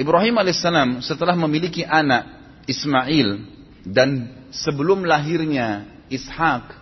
Ibrahim 0.00 0.40
alaihissalam 0.40 1.04
setelah 1.04 1.36
memiliki 1.36 1.84
anak 1.84 2.40
Ismail 2.64 3.59
dan 3.86 4.28
sebelum 4.52 5.04
lahirnya 5.06 5.88
Ishak, 6.10 6.74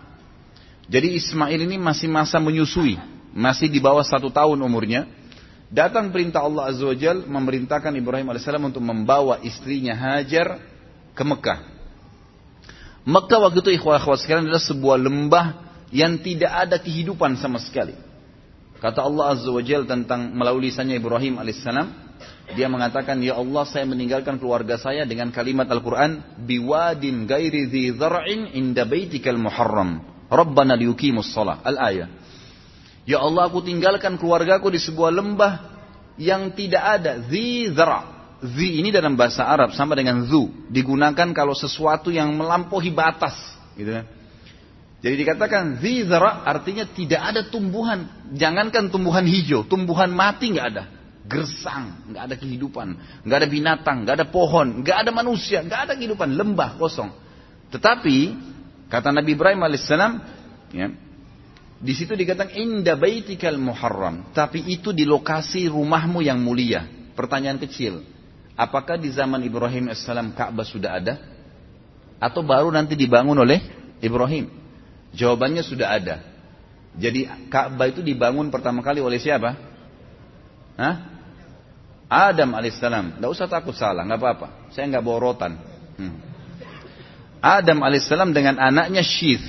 jadi 0.88 1.20
Ismail 1.20 1.60
ini 1.68 1.76
masih 1.76 2.08
masa 2.08 2.40
menyusui, 2.40 2.96
masih 3.36 3.68
di 3.68 3.76
bawah 3.78 4.02
satu 4.02 4.32
tahun 4.32 4.56
umurnya. 4.56 5.04
Datang 5.68 6.08
perintah 6.08 6.40
Allah 6.40 6.72
Azza 6.72 6.80
wa 6.88 6.96
Jal 6.96 7.28
memerintahkan 7.28 7.92
Ibrahim 7.92 8.32
alaihissalam 8.32 8.72
untuk 8.72 8.80
membawa 8.80 9.36
istrinya 9.44 9.92
Hajar 9.92 10.64
ke 11.12 11.20
Mekah. 11.20 11.60
Mekah 13.04 13.38
waktu 13.44 13.60
itu 13.60 13.70
ikhwah-ikhwah 13.76 14.16
sekalian 14.16 14.48
adalah 14.48 14.64
sebuah 14.64 14.96
lembah 14.96 15.46
yang 15.92 16.16
tidak 16.24 16.52
ada 16.56 16.76
kehidupan 16.80 17.36
sama 17.36 17.60
sekali. 17.60 17.92
Kata 18.80 19.04
Allah 19.04 19.36
Azza 19.36 19.52
wa 19.52 19.60
Jal 19.60 19.84
tentang 19.84 20.32
melalui 20.32 20.72
lisannya 20.72 20.96
Ibrahim 20.96 21.36
alaihissalam, 21.36 22.07
dia 22.56 22.66
mengatakan, 22.66 23.20
Ya 23.20 23.36
Allah 23.36 23.64
saya 23.68 23.84
meninggalkan 23.84 24.40
keluarga 24.40 24.80
saya 24.80 25.04
dengan 25.04 25.28
kalimat 25.34 25.68
Al-Quran, 25.68 26.40
Biwadin 26.44 27.28
gairi 27.28 27.68
zi 27.68 27.92
zar'in 27.96 28.52
inda 28.56 28.88
baitikal 28.88 29.36
muharram. 29.36 30.00
Rabbana 30.28 30.76
liyukimus 30.76 31.32
salah. 31.32 31.60
Al-ayah. 31.64 32.08
Ya 33.08 33.20
Allah 33.24 33.48
aku 33.48 33.64
tinggalkan 33.64 34.20
keluargaku 34.20 34.68
di 34.68 34.80
sebuah 34.80 35.08
lembah 35.12 35.52
yang 36.20 36.52
tidak 36.52 36.84
ada 37.00 37.24
zi 37.28 37.72
zara' 37.72 38.18
Zi 38.38 38.78
ini 38.78 38.94
dalam 38.94 39.18
bahasa 39.18 39.42
Arab 39.50 39.74
sama 39.74 39.98
dengan 39.98 40.22
zu 40.22 40.46
digunakan 40.70 41.34
kalau 41.34 41.58
sesuatu 41.58 42.14
yang 42.14 42.38
melampaui 42.38 42.94
batas, 42.94 43.34
gitu 43.74 43.98
kan. 43.98 44.06
Jadi 45.02 45.14
dikatakan 45.26 45.82
zi 45.82 46.06
zara 46.06 46.46
artinya 46.46 46.86
tidak 46.86 47.18
ada 47.18 47.42
tumbuhan, 47.50 48.06
jangankan 48.38 48.94
tumbuhan 48.94 49.26
hijau, 49.26 49.66
tumbuhan 49.66 50.14
mati 50.14 50.54
nggak 50.54 50.66
ada, 50.70 50.86
gersang, 51.28 52.08
nggak 52.10 52.22
ada 52.24 52.34
kehidupan, 52.40 52.88
nggak 53.22 53.38
ada 53.44 53.48
binatang, 53.48 54.02
nggak 54.02 54.16
ada 54.24 54.26
pohon, 54.26 54.80
nggak 54.80 54.96
ada 55.06 55.10
manusia, 55.12 55.60
nggak 55.60 55.80
ada 55.86 55.92
kehidupan, 55.94 56.34
lembah 56.34 56.80
kosong. 56.80 57.12
Tetapi 57.68 58.16
kata 58.88 59.12
Nabi 59.12 59.36
Ibrahim 59.36 59.60
alaihissalam, 59.60 60.12
ya, 60.72 60.88
di 61.78 61.92
situ 61.92 62.16
dikatakan 62.16 62.56
inda 62.56 62.96
baitikal 62.96 63.60
muharram, 63.60 64.32
tapi 64.32 64.64
itu 64.72 64.96
di 64.96 65.04
lokasi 65.04 65.68
rumahmu 65.68 66.24
yang 66.24 66.40
mulia. 66.40 66.88
Pertanyaan 67.12 67.58
kecil, 67.58 68.02
Apakah 68.58 68.98
di 68.98 69.06
zaman 69.14 69.38
Ibrahim 69.46 69.86
AS 69.86 70.02
Ka'bah 70.34 70.66
sudah 70.66 70.98
ada? 70.98 71.14
Atau 72.18 72.42
baru 72.42 72.74
nanti 72.74 72.98
dibangun 72.98 73.38
oleh 73.38 73.62
Ibrahim? 74.02 74.50
Jawabannya 75.14 75.62
sudah 75.62 75.94
ada. 75.94 76.26
Jadi 76.98 77.30
Ka'bah 77.46 77.86
itu 77.86 78.02
dibangun 78.02 78.50
pertama 78.50 78.82
kali 78.82 78.98
oleh 78.98 79.22
siapa? 79.22 79.54
Hah? 80.74 81.17
Adam 82.08 82.56
alaihissalam. 82.56 83.20
Tidak 83.20 83.30
usah 83.30 83.46
takut 83.46 83.76
salah, 83.76 84.02
nggak 84.02 84.20
apa-apa. 84.20 84.48
Saya 84.72 84.88
nggak 84.88 85.04
bawa 85.04 85.18
rotan. 85.20 85.52
Hmm. 86.00 86.16
Adam 87.38 87.84
alaihissalam 87.84 88.32
dengan 88.32 88.56
anaknya 88.56 89.04
Syith. 89.04 89.44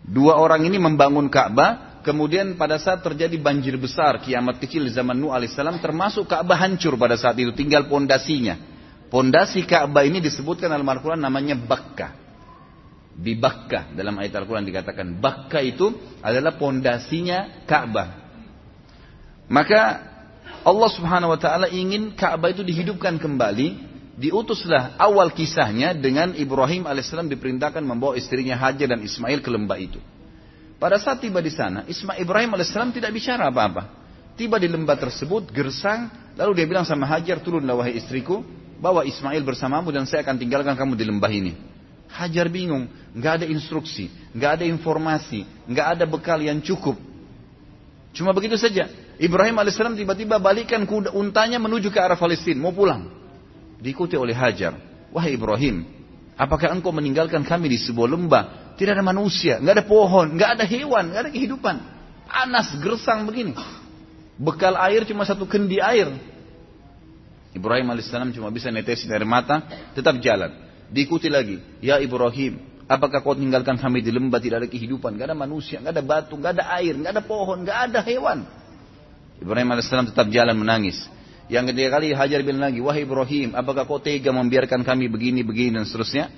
Dua 0.00 0.40
orang 0.40 0.66
ini 0.66 0.80
membangun 0.80 1.30
Ka'bah 1.30 1.90
Kemudian 2.00 2.56
pada 2.56 2.80
saat 2.80 3.04
terjadi 3.04 3.36
banjir 3.36 3.76
besar, 3.76 4.24
kiamat 4.24 4.56
kecil 4.56 4.88
di 4.88 4.92
zaman 4.92 5.20
Nuh 5.20 5.36
alaihissalam, 5.36 5.84
termasuk 5.84 6.24
Ka'bah 6.32 6.56
hancur 6.56 6.96
pada 6.96 7.12
saat 7.20 7.36
itu, 7.36 7.52
tinggal 7.52 7.84
pondasinya. 7.92 8.56
Pondasi 9.12 9.68
Ka'bah 9.68 10.08
ini 10.08 10.24
disebutkan 10.24 10.72
dalam 10.72 10.88
Al-Quran 10.88 11.20
namanya 11.20 11.60
Bakka. 11.60 12.16
Di 13.20 13.36
Bakka, 13.36 13.92
dalam 13.92 14.16
ayat 14.16 14.32
Al-Quran 14.32 14.64
dikatakan, 14.64 15.20
Bakka 15.20 15.60
itu 15.60 15.92
adalah 16.24 16.56
pondasinya 16.56 17.68
Ka'bah. 17.68 18.08
Maka 19.52 20.09
Allah 20.60 20.90
subhanahu 20.92 21.32
wa 21.32 21.40
ta'ala 21.40 21.72
ingin 21.72 22.12
Ka'bah 22.12 22.52
itu 22.52 22.60
dihidupkan 22.60 23.16
kembali, 23.16 23.80
diutuslah 24.20 25.00
awal 25.00 25.32
kisahnya 25.32 25.96
dengan 25.96 26.36
Ibrahim 26.36 26.84
alaihissalam 26.84 27.32
diperintahkan 27.32 27.80
membawa 27.80 28.20
istrinya 28.20 28.60
Hajar 28.60 28.92
dan 28.92 29.00
Ismail 29.00 29.40
ke 29.40 29.48
lembah 29.48 29.78
itu. 29.80 29.96
Pada 30.76 31.00
saat 31.00 31.24
tiba 31.24 31.40
di 31.40 31.48
sana, 31.48 31.88
Ismail 31.88 32.20
Ibrahim 32.20 32.52
alaihissalam 32.56 32.92
tidak 32.92 33.12
bicara 33.12 33.48
apa-apa. 33.48 33.88
Tiba 34.36 34.60
di 34.60 34.68
lembah 34.68 34.96
tersebut, 34.96 35.48
gersang, 35.52 36.08
lalu 36.36 36.60
dia 36.60 36.66
bilang 36.68 36.84
sama 36.84 37.08
Hajar, 37.08 37.40
turunlah 37.40 37.76
wahai 37.76 37.96
istriku, 37.96 38.44
bawa 38.80 39.04
Ismail 39.04 39.44
bersamamu 39.44 39.92
dan 39.92 40.08
saya 40.08 40.24
akan 40.24 40.40
tinggalkan 40.40 40.76
kamu 40.76 40.96
di 40.96 41.04
lembah 41.04 41.32
ini. 41.32 41.52
Hajar 42.08 42.48
bingung, 42.48 42.88
nggak 43.16 43.44
ada 43.44 43.46
instruksi, 43.46 44.08
nggak 44.32 44.60
ada 44.60 44.64
informasi, 44.66 45.44
nggak 45.68 45.86
ada 45.96 46.04
bekal 46.08 46.40
yang 46.40 46.58
cukup. 46.58 46.96
Cuma 48.10 48.34
begitu 48.34 48.58
saja. 48.58 48.90
Ibrahim 49.20 49.60
alaihissalam 49.60 50.00
tiba-tiba 50.00 50.40
balikkan 50.40 50.88
kuda 50.88 51.12
untanya 51.12 51.60
menuju 51.60 51.92
ke 51.92 52.00
arah 52.00 52.16
Palestina, 52.16 52.56
mau 52.56 52.72
pulang. 52.72 53.04
Diikuti 53.76 54.16
oleh 54.16 54.32
Hajar. 54.32 54.80
Wahai 55.12 55.36
Ibrahim, 55.36 55.84
apakah 56.40 56.72
engkau 56.72 56.88
meninggalkan 56.88 57.44
kami 57.44 57.68
di 57.68 57.76
sebuah 57.76 58.08
lembah 58.16 58.44
tidak 58.80 58.96
ada 58.96 59.04
manusia, 59.04 59.60
nggak 59.60 59.74
ada 59.76 59.84
pohon, 59.84 60.40
nggak 60.40 60.50
ada 60.56 60.64
hewan, 60.64 61.12
nggak 61.12 61.22
ada 61.28 61.30
kehidupan. 61.36 61.76
Panas, 62.24 62.72
gersang 62.80 63.28
begini. 63.28 63.52
Bekal 64.40 64.72
air 64.80 65.04
cuma 65.04 65.28
satu 65.28 65.44
kendi 65.44 65.76
air. 65.84 66.08
Ibrahim 67.52 67.92
alaihissalam 67.92 68.32
cuma 68.32 68.48
bisa 68.48 68.72
netesin 68.72 69.12
air 69.12 69.28
mata, 69.28 69.68
tetap 69.92 70.16
jalan. 70.24 70.54
Diikuti 70.88 71.28
lagi, 71.28 71.60
ya 71.84 72.00
Ibrahim, 72.00 72.56
apakah 72.88 73.20
kau 73.20 73.36
tinggalkan 73.36 73.76
kami 73.76 74.00
di 74.00 74.08
lembah 74.08 74.40
tidak 74.40 74.64
ada 74.64 74.68
kehidupan, 74.72 75.12
nggak 75.12 75.28
ada 75.28 75.36
manusia, 75.36 75.76
nggak 75.76 75.92
ada 75.92 76.04
batu, 76.06 76.34
nggak 76.40 76.52
ada 76.56 76.64
air, 76.80 76.96
nggak 76.96 77.12
ada 77.20 77.22
pohon, 77.26 77.68
nggak 77.68 77.78
ada 77.90 78.00
hewan. 78.00 78.48
Ibrahim 79.40 79.68
alaihissalam 79.72 80.12
tetap 80.12 80.28
jalan 80.28 80.56
menangis. 80.56 80.96
Yang 81.50 81.74
ketiga 81.74 81.98
kali 81.98 82.14
Hajar 82.14 82.40
bilang 82.46 82.62
lagi, 82.70 82.78
wahai 82.78 83.02
Ibrahim, 83.02 83.58
apakah 83.58 83.82
kau 83.88 83.98
tega 83.98 84.30
membiarkan 84.30 84.86
kami 84.86 85.10
begini, 85.10 85.42
begini 85.42 85.82
dan 85.82 85.84
seterusnya? 85.88 86.30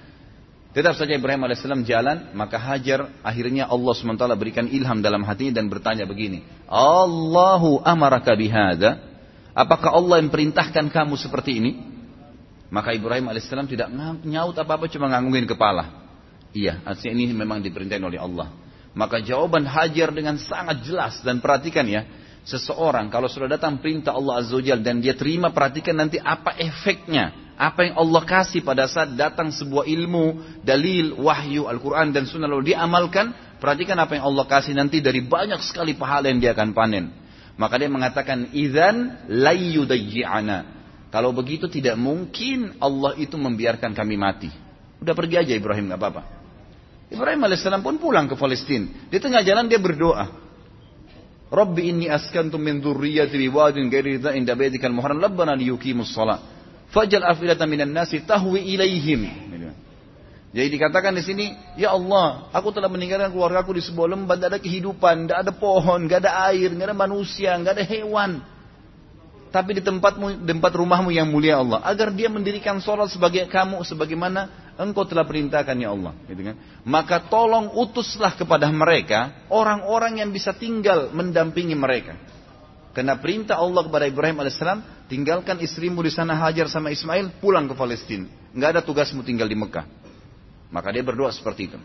Tetap 0.73 0.97
saja 0.97 1.12
Ibrahim 1.12 1.44
alaihissalam 1.44 1.85
jalan, 1.85 2.32
maka 2.32 2.56
Hajar 2.56 3.12
akhirnya 3.21 3.68
Allah 3.68 3.92
SWT 3.92 4.25
berikan 4.40 4.64
ilham 4.73 5.04
dalam 5.04 5.21
hatinya 5.21 5.61
dan 5.61 5.68
bertanya 5.68 6.09
begini, 6.09 6.40
Allahu 6.64 7.85
amaraka 7.85 8.32
bihada, 8.32 9.04
apakah 9.52 9.92
Allah 9.92 10.25
yang 10.25 10.32
perintahkan 10.32 10.88
kamu 10.88 11.21
seperti 11.21 11.61
ini? 11.61 11.73
Maka 12.73 12.97
Ibrahim 12.97 13.28
alaihissalam 13.28 13.68
tidak 13.68 13.92
nyaut 14.25 14.56
apa-apa, 14.56 14.88
cuma 14.88 15.12
nganggungin 15.12 15.44
kepala. 15.44 16.09
Iya, 16.56 16.80
artinya 16.88 17.21
ini 17.21 17.37
memang 17.37 17.61
diperintahkan 17.61 18.09
oleh 18.09 18.16
Allah. 18.16 18.49
Maka 18.97 19.21
jawaban 19.21 19.68
Hajar 19.68 20.09
dengan 20.09 20.40
sangat 20.40 20.88
jelas 20.88 21.21
dan 21.21 21.44
perhatikan 21.44 21.85
ya, 21.85 22.09
Seseorang 22.42 23.06
kalau 23.06 23.30
sudah 23.30 23.46
datang 23.46 23.78
perintah 23.78 24.18
Allah 24.18 24.42
Azza 24.42 24.58
wa 24.58 24.76
dan 24.82 24.99
dia 24.99 25.14
terima 25.14 25.54
perhatikan 25.54 25.94
nanti 25.94 26.18
apa 26.18 26.58
efeknya. 26.58 27.54
Apa 27.54 27.87
yang 27.87 27.94
Allah 27.94 28.22
kasih 28.26 28.66
pada 28.66 28.90
saat 28.90 29.14
datang 29.14 29.54
sebuah 29.54 29.87
ilmu, 29.87 30.58
dalil, 30.66 31.14
wahyu, 31.14 31.70
Al-Quran 31.70 32.11
dan 32.11 32.26
sunnah 32.26 32.50
lalu 32.50 32.75
dia 32.75 32.82
amalkan. 32.82 33.30
Perhatikan 33.62 33.94
apa 34.02 34.18
yang 34.18 34.26
Allah 34.26 34.42
kasih 34.50 34.75
nanti 34.75 34.99
dari 34.99 35.22
banyak 35.22 35.62
sekali 35.62 35.94
pahala 35.94 36.26
yang 36.26 36.42
dia 36.42 36.50
akan 36.50 36.75
panen. 36.75 37.14
Maka 37.54 37.78
dia 37.78 37.87
mengatakan, 37.87 38.50
Izan 38.50 39.30
layyudayyi'ana. 39.30 40.82
Kalau 41.14 41.30
begitu 41.30 41.70
tidak 41.70 41.94
mungkin 41.94 42.75
Allah 42.82 43.14
itu 43.20 43.38
membiarkan 43.38 43.94
kami 43.94 44.18
mati. 44.18 44.50
Udah 44.99 45.14
pergi 45.14 45.38
aja 45.38 45.52
Ibrahim 45.54 45.92
nggak 45.92 46.00
apa-apa. 46.00 46.22
Ibrahim 47.12 47.44
alaihissalam 47.44 47.84
pun 47.84 48.00
pulang 48.00 48.26
ke 48.26 48.34
Palestina. 48.34 49.06
Di 49.12 49.20
tengah 49.20 49.44
jalan 49.44 49.68
dia 49.68 49.76
berdoa. 49.76 50.51
Rabbi 51.52 51.92
inni 51.92 52.06
askantu 52.09 52.56
min 52.56 52.80
dzurriyyati 52.80 53.37
biwadin 53.37 53.92
ghairi 53.92 54.16
dza'in 54.16 54.49
baitikal 54.49 54.88
muharram 54.88 55.21
labbana 55.21 55.52
liyuqimus 55.52 56.09
shalah. 56.09 56.40
Fajal 56.88 57.21
afilatan 57.28 57.68
minan 57.68 57.92
nasi 57.92 58.25
tahwi 58.25 58.73
ilaihim. 58.73 59.28
Jadi 60.52 60.68
dikatakan 60.68 61.16
di 61.16 61.25
sini, 61.25 61.47
ya 61.80 61.97
Allah, 61.97 62.49
aku 62.52 62.73
telah 62.76 62.88
meninggalkan 62.88 63.32
keluargaku 63.32 63.76
di 63.76 63.82
sebuah 63.85 64.16
lembah, 64.16 64.37
tidak 64.37 64.49
ada 64.52 64.61
kehidupan, 64.61 65.14
tidak 65.25 65.38
ada 65.49 65.52
pohon, 65.56 66.04
tidak 66.04 66.28
ada 66.28 66.32
air, 66.52 66.68
tidak 66.73 66.92
ada 66.92 66.97
manusia, 66.97 67.56
tidak 67.56 67.73
ada 67.80 67.85
hewan 67.85 68.30
tapi 69.52 69.76
di 69.76 69.82
tempatmu, 69.85 70.49
tempat 70.49 70.73
rumahmu 70.73 71.12
yang 71.12 71.28
mulia 71.28 71.61
Allah, 71.61 71.85
agar 71.85 72.09
dia 72.16 72.32
mendirikan 72.32 72.80
sholat 72.80 73.12
sebagai 73.12 73.44
kamu, 73.52 73.85
sebagaimana 73.85 74.49
engkau 74.81 75.05
telah 75.05 75.26
perintahkan 75.26 75.76
ya 75.76 75.93
Allah. 75.93 76.12
Gitu 76.29 76.43
kan? 76.43 76.57
Maka 76.85 77.29
tolong 77.29 77.73
utuslah 77.76 78.37
kepada 78.37 78.69
mereka 78.73 79.45
orang-orang 79.52 80.25
yang 80.25 80.31
bisa 80.33 80.57
tinggal 80.57 81.12
mendampingi 81.12 81.76
mereka. 81.76 82.17
Karena 82.93 83.17
perintah 83.17 83.57
Allah 83.57 83.88
kepada 83.88 84.05
Ibrahim 84.05 84.45
alaihissalam, 84.45 85.09
tinggalkan 85.09 85.57
istrimu 85.64 86.05
di 86.05 86.12
sana 86.12 86.37
Hajar 86.37 86.69
sama 86.69 86.93
Ismail, 86.93 87.41
pulang 87.41 87.64
ke 87.64 87.73
Palestina. 87.73 88.29
Nggak 88.52 88.69
ada 88.79 88.81
tugasmu 88.85 89.25
tinggal 89.25 89.49
di 89.49 89.57
Mekah. 89.57 89.88
Maka 90.69 90.93
dia 90.93 91.00
berdoa 91.00 91.33
seperti 91.33 91.73
itu. 91.73 91.79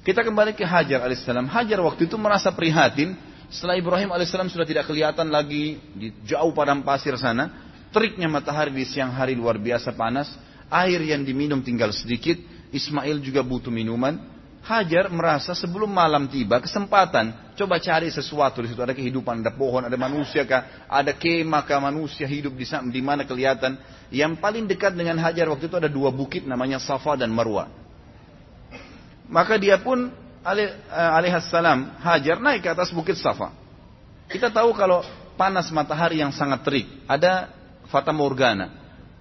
Kita 0.00 0.24
kembali 0.24 0.56
ke 0.56 0.64
Hajar 0.64 1.04
alaihissalam. 1.04 1.44
Hajar 1.44 1.84
waktu 1.84 2.08
itu 2.08 2.16
merasa 2.16 2.48
prihatin 2.48 3.16
setelah 3.52 3.76
Ibrahim 3.76 4.14
alaihissalam 4.16 4.48
sudah 4.48 4.64
tidak 4.64 4.88
kelihatan 4.88 5.28
lagi 5.28 5.76
di 5.92 6.08
jauh 6.24 6.56
padang 6.56 6.80
pasir 6.80 7.12
sana, 7.20 7.68
teriknya 7.92 8.30
matahari 8.30 8.72
di 8.72 8.88
siang 8.88 9.12
hari 9.12 9.36
luar 9.36 9.60
biasa 9.60 9.92
panas, 9.92 10.32
air 10.70 11.02
yang 11.02 11.26
diminum 11.26 11.60
tinggal 11.60 11.90
sedikit, 11.90 12.38
Ismail 12.70 13.18
juga 13.20 13.42
butuh 13.42 13.68
minuman. 13.68 14.38
Hajar 14.60 15.08
merasa 15.08 15.56
sebelum 15.56 15.88
malam 15.88 16.28
tiba 16.28 16.60
kesempatan. 16.60 17.56
Coba 17.56 17.80
cari 17.80 18.12
sesuatu 18.12 18.60
di 18.60 18.68
situ. 18.68 18.80
Ada 18.84 18.92
kehidupan 18.92 19.40
ada 19.40 19.52
pohon 19.56 19.88
ada 19.88 19.96
manusia 19.96 20.44
kah? 20.44 20.84
Ada 20.84 21.16
kemah 21.16 21.64
kah? 21.64 21.80
Manusia 21.80 22.28
hidup 22.28 22.52
di 22.52 22.68
sana 22.68 22.92
di 22.92 23.00
mana 23.00 23.24
kelihatan? 23.24 23.80
Yang 24.12 24.36
paling 24.36 24.68
dekat 24.68 24.92
dengan 24.92 25.16
Hajar 25.16 25.48
waktu 25.48 25.64
itu 25.64 25.76
ada 25.80 25.88
dua 25.88 26.12
bukit 26.12 26.44
namanya 26.44 26.76
Safa 26.76 27.16
dan 27.16 27.32
Marwa. 27.32 27.72
Maka 29.32 29.56
dia 29.56 29.80
pun 29.80 30.12
Eh, 30.40 30.72
alaihissalam 30.88 32.00
Hajar 32.00 32.40
naik 32.40 32.64
ke 32.64 32.72
atas 32.72 32.88
bukit 32.96 33.20
Safa. 33.20 33.52
Kita 34.24 34.48
tahu 34.48 34.72
kalau 34.72 35.04
panas 35.36 35.68
matahari 35.68 36.24
yang 36.24 36.32
sangat 36.32 36.64
terik, 36.64 36.86
ada 37.04 37.52
fata 37.92 38.08
morgana. 38.08 38.79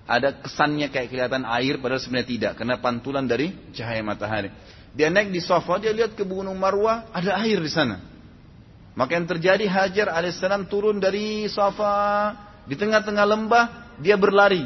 Ada 0.10 0.41
kesannya 0.41 0.89
kayak 0.89 1.13
kelihatan 1.13 1.45
air 1.45 1.78
padahal 1.78 2.02
sebenarnya 2.02 2.30
tidak 2.34 2.52
karena 2.58 2.82
pantulan 2.82 3.30
dari 3.30 3.54
cahaya 3.78 4.02
matahari. 4.02 4.50
Dia 4.98 5.13
naik 5.13 5.30
di 5.30 5.38
Safa, 5.38 5.78
dia 5.78 5.93
lihat 5.93 6.17
ke 6.17 6.26
Gunung 6.26 6.58
Marwah, 6.58 7.13
ada 7.13 7.38
air 7.45 7.62
di 7.62 7.69
sana. 7.69 8.02
Maka 8.98 9.22
yang 9.22 9.30
terjadi 9.30 9.69
Hajar 9.69 10.10
alaihissalam 10.10 10.65
turun 10.65 10.98
dari 10.98 11.45
Safa 11.45 12.34
di 12.65 12.74
tengah-tengah 12.74 13.22
lembah, 13.22 13.65
dia 14.02 14.17
berlari. 14.17 14.65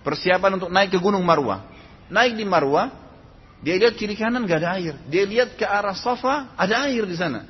Persiapan 0.00 0.56
untuk 0.56 0.72
naik 0.72 0.96
ke 0.96 0.98
Gunung 0.98 1.20
Marwah. 1.20 1.68
Naik 2.08 2.40
di 2.40 2.48
Marwah, 2.48 2.88
dia 3.60 3.76
lihat 3.76 3.94
kiri 3.94 4.16
kanan 4.16 4.48
gak 4.48 4.64
ada 4.64 4.80
air. 4.80 4.96
Dia 5.04 5.28
lihat 5.28 5.54
ke 5.54 5.68
arah 5.68 5.94
Safa 5.94 6.56
ada 6.56 6.88
air 6.88 7.04
di 7.04 7.14
sana. 7.14 7.44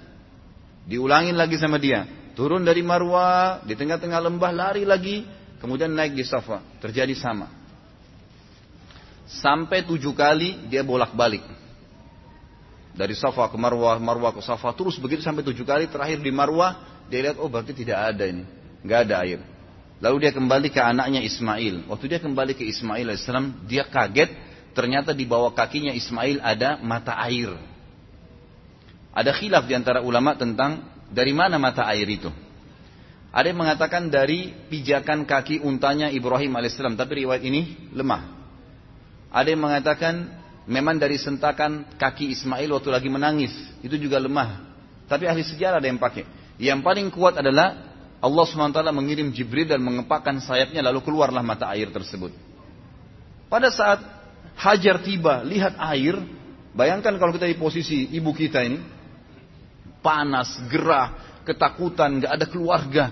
Diulangin 0.91 1.39
lagi 1.39 1.55
sama 1.55 1.79
dia. 1.79 2.03
Turun 2.35 2.67
dari 2.67 2.83
Marwah, 2.83 3.63
di 3.63 3.79
tengah-tengah 3.79 4.21
lembah 4.21 4.53
lari 4.53 4.83
lagi, 4.83 5.23
kemudian 5.63 5.95
naik 5.95 6.19
di 6.19 6.27
Safa. 6.27 6.61
Terjadi 6.83 7.15
sama. 7.15 7.47
Sampai 9.31 9.87
tujuh 9.87 10.13
kali 10.13 10.67
dia 10.67 10.83
bolak-balik. 10.83 11.47
Dari 12.93 13.17
Safa 13.17 13.49
ke 13.49 13.57
Marwah, 13.57 13.97
Marwah 13.97 14.37
ke 14.37 14.45
Safa, 14.45 14.75
terus 14.77 15.01
begitu 15.01 15.25
sampai 15.25 15.41
tujuh 15.41 15.65
kali. 15.65 15.89
Terakhir 15.89 16.21
di 16.21 16.29
Marwah, 16.29 17.07
dia 17.09 17.25
lihat, 17.25 17.41
oh 17.41 17.49
berarti 17.49 17.73
tidak 17.73 18.13
ada 18.13 18.29
ini. 18.29 18.45
Gak 18.85 19.09
ada 19.09 19.25
air. 19.25 19.41
Lalu 20.03 20.27
dia 20.27 20.33
kembali 20.35 20.69
ke 20.69 20.83
anaknya 20.83 21.23
Ismail. 21.23 21.87
Waktu 21.87 22.05
dia 22.11 22.21
kembali 22.21 22.59
ke 22.59 22.67
Ismail 22.67 23.07
AS, 23.15 23.25
dia 23.71 23.87
kaget 23.87 24.35
ternyata 24.75 25.15
di 25.15 25.23
bawah 25.23 25.55
kakinya 25.55 25.95
Ismail 25.95 26.43
ada 26.43 26.83
mata 26.83 27.15
air. 27.23 27.55
Ada 29.15 29.31
khilaf 29.31 29.65
di 29.71 29.79
antara 29.79 30.03
ulama 30.03 30.35
tentang 30.35 30.83
dari 31.07 31.31
mana 31.31 31.55
mata 31.57 31.87
air 31.87 32.09
itu. 32.09 32.29
Ada 33.33 33.49
yang 33.49 33.65
mengatakan 33.65 34.13
dari 34.13 34.53
pijakan 34.69 35.25
kaki 35.25 35.65
untanya 35.65 36.13
Ibrahim 36.13 36.53
alaihissalam, 36.53 37.01
tapi 37.01 37.25
riwayat 37.25 37.41
ini 37.41 37.89
lemah. 37.97 38.29
Ada 39.33 39.57
yang 39.57 39.63
mengatakan 39.65 40.15
memang 40.69 41.01
dari 41.01 41.17
sentakan 41.17 41.97
kaki 41.97 42.29
Ismail 42.37 42.69
waktu 42.69 42.93
lagi 42.93 43.09
menangis, 43.09 43.57
itu 43.81 43.97
juga 43.97 44.21
lemah. 44.21 44.69
Tapi 45.09 45.25
ahli 45.25 45.41
sejarah 45.41 45.81
ada 45.81 45.89
yang 45.89 45.97
pakai. 45.97 46.29
Yang 46.61 46.85
paling 46.85 47.09
kuat 47.09 47.41
adalah 47.41 47.91
Allah 48.21 48.45
SWT 48.45 48.85
mengirim 48.93 49.33
Jibril 49.33 49.67
dan 49.67 49.81
mengepakkan 49.81 50.39
sayapnya 50.45 50.85
lalu 50.85 51.01
keluarlah 51.01 51.41
mata 51.41 51.73
air 51.73 51.89
tersebut. 51.89 52.31
Pada 53.49 53.73
saat 53.73 54.01
Hajar 54.57 55.01
tiba, 55.01 55.41
lihat 55.43 55.75
air. 55.81 56.17
Bayangkan 56.73 57.17
kalau 57.17 57.33
kita 57.33 57.49
di 57.49 57.57
posisi 57.57 58.09
ibu 58.13 58.33
kita 58.33 58.65
ini. 58.65 58.81
Panas, 60.03 60.59
gerah, 60.67 61.39
ketakutan, 61.47 62.19
gak 62.19 62.33
ada 62.43 62.47
keluarga. 62.51 63.05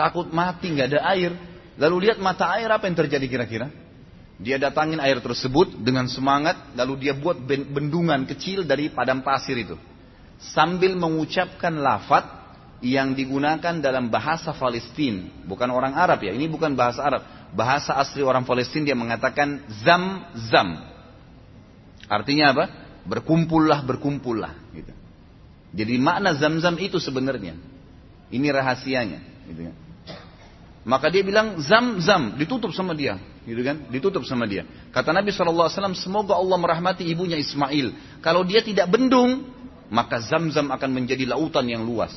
Takut 0.00 0.32
mati, 0.32 0.72
gak 0.72 0.96
ada 0.96 1.04
air. 1.12 1.36
Lalu 1.76 2.08
lihat 2.08 2.16
mata 2.24 2.48
air 2.56 2.72
apa 2.72 2.88
yang 2.88 2.96
terjadi 2.96 3.26
kira-kira? 3.28 3.68
Dia 4.40 4.56
datangin 4.56 4.96
air 4.96 5.20
tersebut 5.20 5.76
dengan 5.76 6.08
semangat. 6.08 6.72
Lalu 6.72 7.04
dia 7.04 7.12
buat 7.12 7.36
bendungan 7.44 8.24
kecil 8.24 8.64
dari 8.64 8.88
padang 8.88 9.20
pasir 9.20 9.60
itu. 9.60 9.76
Sambil 10.40 10.96
mengucapkan 10.96 11.76
lafat 11.76 12.24
yang 12.80 13.12
digunakan 13.12 13.76
dalam 13.76 14.08
bahasa 14.08 14.56
Palestina. 14.56 15.28
Bukan 15.44 15.68
orang 15.68 15.92
Arab 15.92 16.24
ya, 16.24 16.32
ini 16.32 16.48
bukan 16.48 16.72
bahasa 16.72 17.04
Arab 17.04 17.22
bahasa 17.50 17.98
asli 17.98 18.22
orang 18.22 18.46
Palestina 18.46 18.90
dia 18.90 18.96
mengatakan 18.96 19.66
zam 19.82 20.24
zam. 20.48 20.78
Artinya 22.10 22.56
apa? 22.56 22.64
Berkumpullah 23.06 23.82
berkumpullah. 23.86 24.54
Gitu. 24.74 24.92
Jadi 25.70 25.94
makna 26.02 26.34
zam-zam 26.34 26.74
itu 26.82 26.98
sebenarnya. 26.98 27.54
Ini 28.30 28.46
rahasianya. 28.50 29.46
Gitu 29.46 29.60
kan. 29.70 29.76
Maka 30.80 31.12
dia 31.12 31.20
bilang 31.20 31.60
zam-zam 31.60 32.40
ditutup 32.40 32.72
sama 32.72 32.96
dia, 32.96 33.20
gitu 33.44 33.60
kan? 33.60 33.84
Ditutup 33.92 34.24
sama 34.24 34.48
dia. 34.48 34.64
Kata 34.96 35.12
Nabi 35.12 35.28
saw, 35.28 35.44
semoga 35.92 36.32
Allah 36.32 36.56
merahmati 36.56 37.04
ibunya 37.04 37.36
Ismail. 37.36 38.18
Kalau 38.24 38.48
dia 38.48 38.64
tidak 38.64 38.88
bendung, 38.88 39.44
maka 39.92 40.24
zam-zam 40.24 40.72
akan 40.72 40.90
menjadi 40.96 41.28
lautan 41.28 41.68
yang 41.68 41.84
luas. 41.84 42.12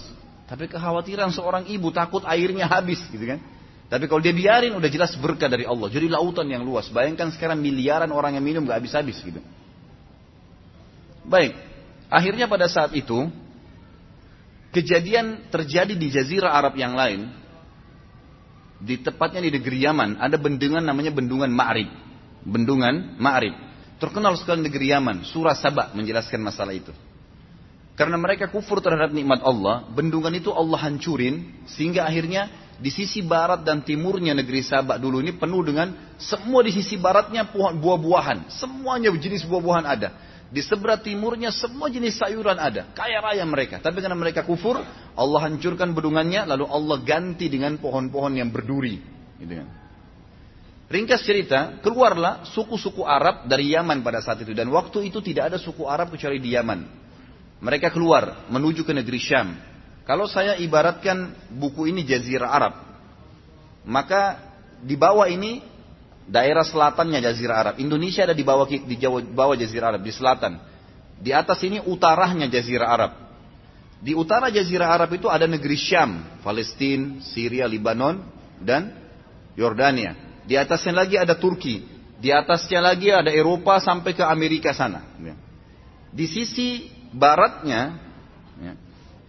Tapi 0.47 0.71
kekhawatiran 0.71 1.35
seorang 1.35 1.67
ibu 1.67 1.91
takut 1.91 2.23
airnya 2.23 2.63
habis, 2.71 3.03
gitu 3.11 3.35
kan? 3.35 3.43
Tapi 3.91 4.07
kalau 4.07 4.23
dia 4.23 4.31
biarin 4.31 4.73
udah 4.73 4.89
jelas 4.89 5.11
berkah 5.19 5.51
dari 5.51 5.67
Allah. 5.67 5.91
Jadi 5.91 6.07
lautan 6.07 6.47
yang 6.47 6.63
luas. 6.63 6.87
Bayangkan 6.87 7.29
sekarang 7.35 7.59
miliaran 7.59 8.09
orang 8.15 8.39
yang 8.39 8.41
minum 8.41 8.63
gak 8.63 8.79
habis-habis 8.79 9.19
gitu. 9.21 9.43
Baik. 11.27 11.53
Akhirnya 12.09 12.49
pada 12.49 12.65
saat 12.71 12.95
itu 12.95 13.27
kejadian 14.73 15.51
terjadi 15.51 15.93
di 15.93 16.07
jazirah 16.09 16.57
Arab 16.57 16.73
yang 16.73 16.97
lain. 16.97 17.42
Di 18.83 18.99
tepatnya 18.99 19.39
di 19.39 19.47
negeri 19.55 19.87
Yaman 19.87 20.19
ada 20.19 20.35
bendungan 20.35 20.83
namanya 20.83 21.15
bendungan 21.15 21.47
Ma'rib. 21.47 21.87
Bendungan 22.43 23.15
Ma'rib. 23.15 23.55
Terkenal 23.95 24.35
sekali 24.35 24.67
negeri 24.67 24.91
Yaman. 24.91 25.23
Surah 25.23 25.55
Sabah 25.55 25.95
menjelaskan 25.95 26.43
masalah 26.43 26.75
itu. 26.75 26.91
Karena 27.95 28.19
mereka 28.19 28.51
kufur 28.51 28.83
terhadap 28.83 29.13
nikmat 29.15 29.39
Allah, 29.45 29.87
bendungan 29.93 30.33
itu 30.33 30.49
Allah 30.49 30.81
hancurin 30.89 31.63
sehingga 31.69 32.03
akhirnya 32.03 32.49
di 32.81 32.89
sisi 32.89 33.21
barat 33.21 33.61
dan 33.61 33.85
timurnya 33.85 34.33
negeri 34.33 34.65
Sabak 34.65 34.97
dulu 34.97 35.21
ini 35.21 35.31
penuh 35.37 35.61
dengan 35.61 35.93
semua 36.17 36.65
di 36.65 36.73
sisi 36.73 36.97
baratnya 36.97 37.47
buah-buahan. 37.53 38.49
Semuanya 38.49 39.13
jenis 39.13 39.45
buah-buahan 39.45 39.85
ada. 39.85 40.09
Di 40.53 40.61
sebelah 40.61 41.01
timurnya 41.01 41.49
semua 41.49 41.89
jenis 41.89 42.21
sayuran 42.21 42.61
ada. 42.61 42.93
Kaya 42.93 43.17
raya 43.25 43.41
mereka. 43.41 43.81
Tapi 43.81 44.05
karena 44.05 44.13
mereka 44.13 44.45
kufur, 44.45 44.77
Allah 45.17 45.39
hancurkan 45.49 45.97
bedungannya, 45.97 46.45
lalu 46.45 46.69
Allah 46.69 47.01
ganti 47.01 47.49
dengan 47.49 47.73
pohon-pohon 47.81 48.37
yang 48.37 48.53
berduri. 48.53 49.01
Gitu 49.41 49.49
kan. 49.49 49.67
Ringkas 50.93 51.25
cerita, 51.25 51.81
keluarlah 51.81 52.45
suku-suku 52.53 53.01
Arab 53.01 53.49
dari 53.49 53.73
Yaman 53.73 54.05
pada 54.05 54.21
saat 54.21 54.45
itu. 54.45 54.53
Dan 54.53 54.69
waktu 54.69 55.09
itu 55.09 55.25
tidak 55.25 55.49
ada 55.49 55.57
suku 55.57 55.89
Arab 55.89 56.13
kecuali 56.13 56.37
di 56.37 56.53
Yaman. 56.53 56.85
Mereka 57.57 57.89
keluar 57.89 58.45
menuju 58.53 58.85
ke 58.85 58.93
negeri 58.93 59.17
Syam. 59.17 59.57
Kalau 60.05 60.29
saya 60.29 60.53
ibaratkan 60.61 61.33
buku 61.49 61.89
ini 61.89 62.05
Jazirah 62.05 62.51
Arab, 62.53 62.77
maka 63.89 64.37
di 64.85 64.93
bawah 64.93 65.25
ini 65.25 65.65
daerah 66.27 66.63
selatannya 66.63 67.19
Jazirah 67.19 67.57
Arab. 67.59 67.75
Indonesia 67.79 68.23
ada 68.23 68.35
di 68.35 68.43
bawah 68.45 68.67
di 68.67 68.95
Jawa, 68.95 69.23
bawah 69.23 69.55
Jazirah 69.55 69.95
Arab, 69.95 70.01
di 70.03 70.13
selatan. 70.13 70.59
Di 71.19 71.31
atas 71.31 71.59
ini 71.63 71.79
utaranya 71.83 72.47
Jazirah 72.47 72.89
Arab. 72.89 73.11
Di 74.03 74.11
utara 74.11 74.51
Jazirah 74.51 74.91
Arab 74.91 75.15
itu 75.15 75.31
ada 75.31 75.47
negeri 75.47 75.79
Syam, 75.79 76.43
Palestina, 76.43 77.23
Syria, 77.23 77.63
Lebanon, 77.63 78.19
dan 78.59 78.91
Yordania. 79.55 80.43
Di 80.43 80.59
atasnya 80.59 80.91
lagi 80.91 81.15
ada 81.15 81.39
Turki. 81.39 81.87
Di 82.19 82.27
atasnya 82.31 82.83
lagi 82.83 83.11
ada 83.11 83.31
Eropa 83.31 83.79
sampai 83.79 84.11
ke 84.11 84.23
Amerika 84.23 84.75
sana. 84.75 85.07
Ya. 85.23 85.35
Di 86.11 86.27
sisi 86.27 86.91
baratnya, 87.15 87.95
ya, 88.59 88.73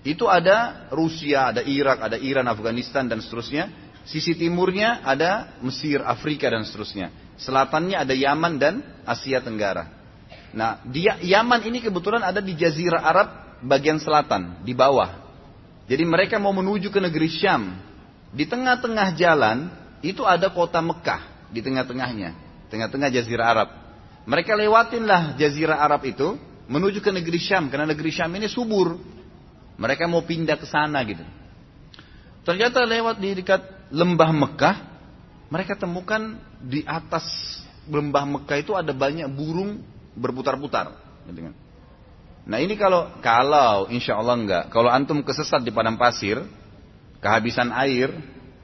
itu 0.02 0.26
ada 0.26 0.90
Rusia, 0.90 1.54
ada 1.54 1.62
Irak, 1.62 2.10
ada 2.10 2.18
Iran, 2.18 2.50
Afghanistan, 2.50 3.06
dan 3.06 3.22
seterusnya. 3.22 3.70
Sisi 4.04 4.36
timurnya 4.36 5.00
ada 5.00 5.56
Mesir, 5.64 6.04
Afrika 6.04 6.52
dan 6.52 6.64
seterusnya. 6.68 7.08
Selatannya 7.40 7.96
ada 7.96 8.12
Yaman 8.12 8.60
dan 8.60 8.84
Asia 9.08 9.40
Tenggara. 9.40 9.88
Nah, 10.54 10.84
dia 10.86 11.18
Yaman 11.18 11.66
ini 11.66 11.80
kebetulan 11.80 12.22
ada 12.22 12.38
di 12.38 12.54
Jazirah 12.54 13.00
Arab 13.00 13.28
bagian 13.64 13.96
selatan, 13.98 14.60
di 14.62 14.76
bawah. 14.76 15.24
Jadi 15.88 16.04
mereka 16.04 16.36
mau 16.36 16.52
menuju 16.52 16.92
ke 16.92 17.00
negeri 17.00 17.32
Syam. 17.32 17.80
Di 18.34 18.44
tengah-tengah 18.44 19.16
jalan 19.16 19.72
itu 20.04 20.22
ada 20.22 20.52
kota 20.52 20.84
Mekah 20.84 21.48
di 21.48 21.64
tengah-tengahnya, 21.64 22.36
tengah-tengah 22.68 23.08
Jazirah 23.08 23.46
Arab. 23.46 23.68
Mereka 24.24 24.52
lewatinlah 24.56 25.36
Jazirah 25.40 25.80
Arab 25.80 26.04
itu 26.04 26.36
menuju 26.68 27.00
ke 27.00 27.10
negeri 27.12 27.40
Syam 27.40 27.68
karena 27.72 27.88
negeri 27.88 28.10
Syam 28.12 28.30
ini 28.36 28.48
subur. 28.48 29.00
Mereka 29.74 30.06
mau 30.06 30.22
pindah 30.22 30.54
ke 30.54 30.66
sana 30.70 31.02
gitu. 31.02 31.24
Ternyata 32.44 32.84
lewat 32.84 33.18
di 33.18 33.42
dekat 33.42 33.73
lembah 33.92 34.30
Mekah, 34.32 34.76
mereka 35.52 35.76
temukan 35.76 36.40
di 36.60 36.84
atas 36.84 37.24
lembah 37.88 38.24
Mekah 38.24 38.58
itu 38.60 38.72
ada 38.72 38.92
banyak 38.96 39.28
burung 39.28 39.84
berputar-putar. 40.16 40.94
Nah 42.44 42.58
ini 42.60 42.76
kalau 42.76 43.08
kalau 43.24 43.88
insya 43.88 44.20
Allah 44.20 44.36
enggak, 44.36 44.64
kalau 44.68 44.92
antum 44.92 45.24
kesesat 45.24 45.64
di 45.64 45.72
padang 45.72 45.96
pasir, 45.96 46.40
kehabisan 47.24 47.72
air, 47.72 48.12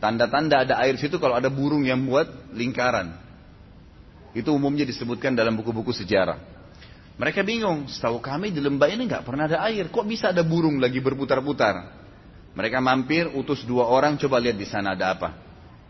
tanda-tanda 0.00 0.64
ada 0.64 0.74
air 0.84 0.96
situ 1.00 1.16
kalau 1.16 1.36
ada 1.36 1.48
burung 1.48 1.84
yang 1.84 2.04
buat 2.04 2.28
lingkaran. 2.52 3.16
Itu 4.36 4.54
umumnya 4.54 4.86
disebutkan 4.86 5.34
dalam 5.34 5.58
buku-buku 5.58 5.90
sejarah. 5.90 6.38
Mereka 7.20 7.44
bingung, 7.44 7.84
setahu 7.84 8.16
kami 8.16 8.48
di 8.48 8.64
lembah 8.64 8.88
ini 8.88 9.04
nggak 9.04 9.28
pernah 9.28 9.44
ada 9.44 9.60
air, 9.68 9.92
kok 9.92 10.08
bisa 10.08 10.32
ada 10.32 10.40
burung 10.40 10.80
lagi 10.80 11.04
berputar-putar? 11.04 11.99
Mereka 12.54 12.82
mampir, 12.82 13.30
utus 13.30 13.62
dua 13.62 13.86
orang, 13.86 14.18
coba 14.18 14.42
lihat 14.42 14.58
di 14.58 14.66
sana 14.66 14.98
ada 14.98 15.14
apa. 15.14 15.28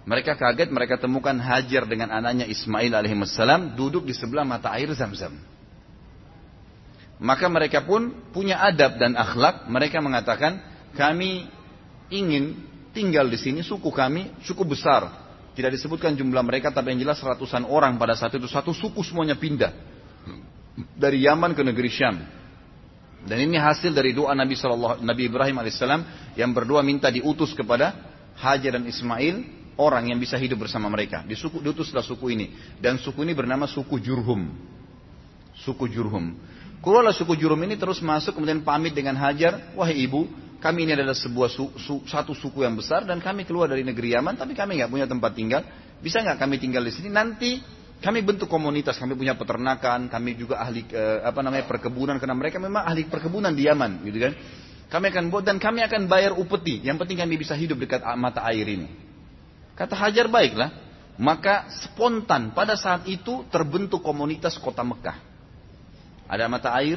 Mereka 0.05 0.37
kaget, 0.37 0.68
mereka 0.73 0.96
temukan 0.96 1.37
Hajar 1.37 1.85
dengan 1.85 2.12
anaknya 2.12 2.49
Ismail 2.49 2.92
alaihissalam 2.92 3.77
duduk 3.77 4.09
di 4.09 4.16
sebelah 4.16 4.44
mata 4.44 4.73
air 4.73 4.88
zam-zam. 4.96 5.37
Maka 7.20 7.53
mereka 7.53 7.85
pun 7.85 8.16
punya 8.33 8.61
adab 8.64 8.96
dan 8.96 9.12
akhlak. 9.12 9.68
Mereka 9.68 10.01
mengatakan, 10.01 10.57
kami 10.96 11.53
ingin 12.09 12.64
tinggal 12.96 13.29
di 13.29 13.37
sini, 13.37 13.61
suku 13.61 13.92
kami 13.92 14.33
cukup 14.49 14.73
besar. 14.73 15.29
Tidak 15.53 15.68
disebutkan 15.68 16.16
jumlah 16.16 16.40
mereka, 16.40 16.73
tapi 16.73 16.96
yang 16.96 17.05
jelas 17.05 17.20
ratusan 17.20 17.68
orang 17.68 18.01
pada 18.01 18.16
saat 18.16 18.33
itu. 18.33 18.49
Satu 18.49 18.73
suku 18.73 19.05
semuanya 19.05 19.37
pindah. 19.37 19.73
Dari 20.96 21.20
Yaman 21.29 21.53
ke 21.53 21.61
negeri 21.61 21.92
Syam. 21.92 22.39
Dan 23.21 23.37
ini 23.45 23.61
hasil 23.61 23.93
dari 23.93 24.17
doa 24.17 24.33
Nabi 24.33 24.57
Shallallahu 24.57 25.05
Nabi 25.05 25.29
Ibrahim 25.29 25.61
alaihissalam 25.61 26.35
yang 26.41 26.51
berdoa 26.57 26.81
minta 26.81 27.13
diutus 27.13 27.53
kepada 27.53 27.93
Hajar 28.41 28.81
dan 28.81 28.89
Ismail 28.89 29.45
orang 29.77 30.13
yang 30.13 30.19
bisa 30.21 30.41
hidup 30.41 30.65
bersama 30.65 30.89
mereka. 30.89 31.21
Di 31.25 31.37
suku 31.37 31.61
diutuslah 31.61 32.05
suku 32.05 32.33
ini 32.33 32.47
dan 32.81 32.97
suku 32.97 33.25
ini 33.25 33.37
bernama 33.37 33.69
suku 33.69 34.01
Jurhum. 34.01 34.49
Suku 35.61 35.89
Jurhum. 35.93 36.37
Keluarlah 36.81 37.13
suku 37.13 37.37
Jurhum 37.37 37.61
ini 37.65 37.77
terus 37.77 38.01
masuk 38.01 38.41
kemudian 38.41 38.65
pamit 38.65 38.97
dengan 38.97 39.13
Hajar, 39.21 39.77
wahai 39.77 40.01
ibu, 40.01 40.25
kami 40.61 40.89
ini 40.89 40.97
adalah 40.97 41.17
sebuah 41.17 41.49
su, 41.53 41.73
su, 41.77 42.05
satu 42.09 42.37
suku 42.37 42.65
yang 42.65 42.77
besar 42.77 43.05
dan 43.05 43.21
kami 43.21 43.45
keluar 43.45 43.69
dari 43.69 43.85
negeri 43.85 44.17
Yaman, 44.17 44.37
tapi 44.37 44.53
kami 44.53 44.81
nggak 44.81 44.93
punya 44.93 45.05
tempat 45.09 45.33
tinggal. 45.37 45.65
Bisa 46.01 46.25
nggak 46.25 46.41
kami 46.41 46.57
tinggal 46.57 46.81
di 46.81 46.93
sini? 46.93 47.13
Nanti 47.13 47.61
kami 48.01 48.25
bentuk 48.25 48.49
komunitas, 48.49 48.97
kami 48.97 49.13
punya 49.13 49.37
peternakan, 49.37 50.09
kami 50.09 50.33
juga 50.33 50.57
ahli 50.57 50.89
eh, 50.89 51.21
apa 51.21 51.45
namanya 51.45 51.69
perkebunan 51.69 52.17
karena 52.17 52.33
mereka 52.33 52.57
memang 52.57 52.89
ahli 52.89 53.05
perkebunan 53.05 53.53
di 53.53 53.69
Yaman, 53.69 54.01
gitu 54.09 54.19
kan. 54.25 54.33
Kami 54.91 55.07
akan 55.15 55.25
buat 55.31 55.45
dan 55.47 55.63
kami 55.63 55.87
akan 55.87 56.11
bayar 56.11 56.35
upeti. 56.35 56.83
Yang 56.83 57.07
penting 57.07 57.23
kami 57.23 57.39
bisa 57.39 57.55
hidup 57.55 57.79
dekat 57.79 58.03
mata 58.19 58.43
air 58.51 58.67
ini. 58.67 58.91
Kata 59.79 59.95
Hajar 59.95 60.27
baiklah. 60.27 60.91
Maka 61.21 61.69
spontan 61.85 62.57
pada 62.57 62.81
saat 62.81 63.05
itu 63.05 63.45
terbentuk 63.53 64.01
komunitas 64.01 64.57
kota 64.57 64.81
Mekah. 64.81 65.21
Ada 66.25 66.49
mata 66.49 66.73
air, 66.81 66.97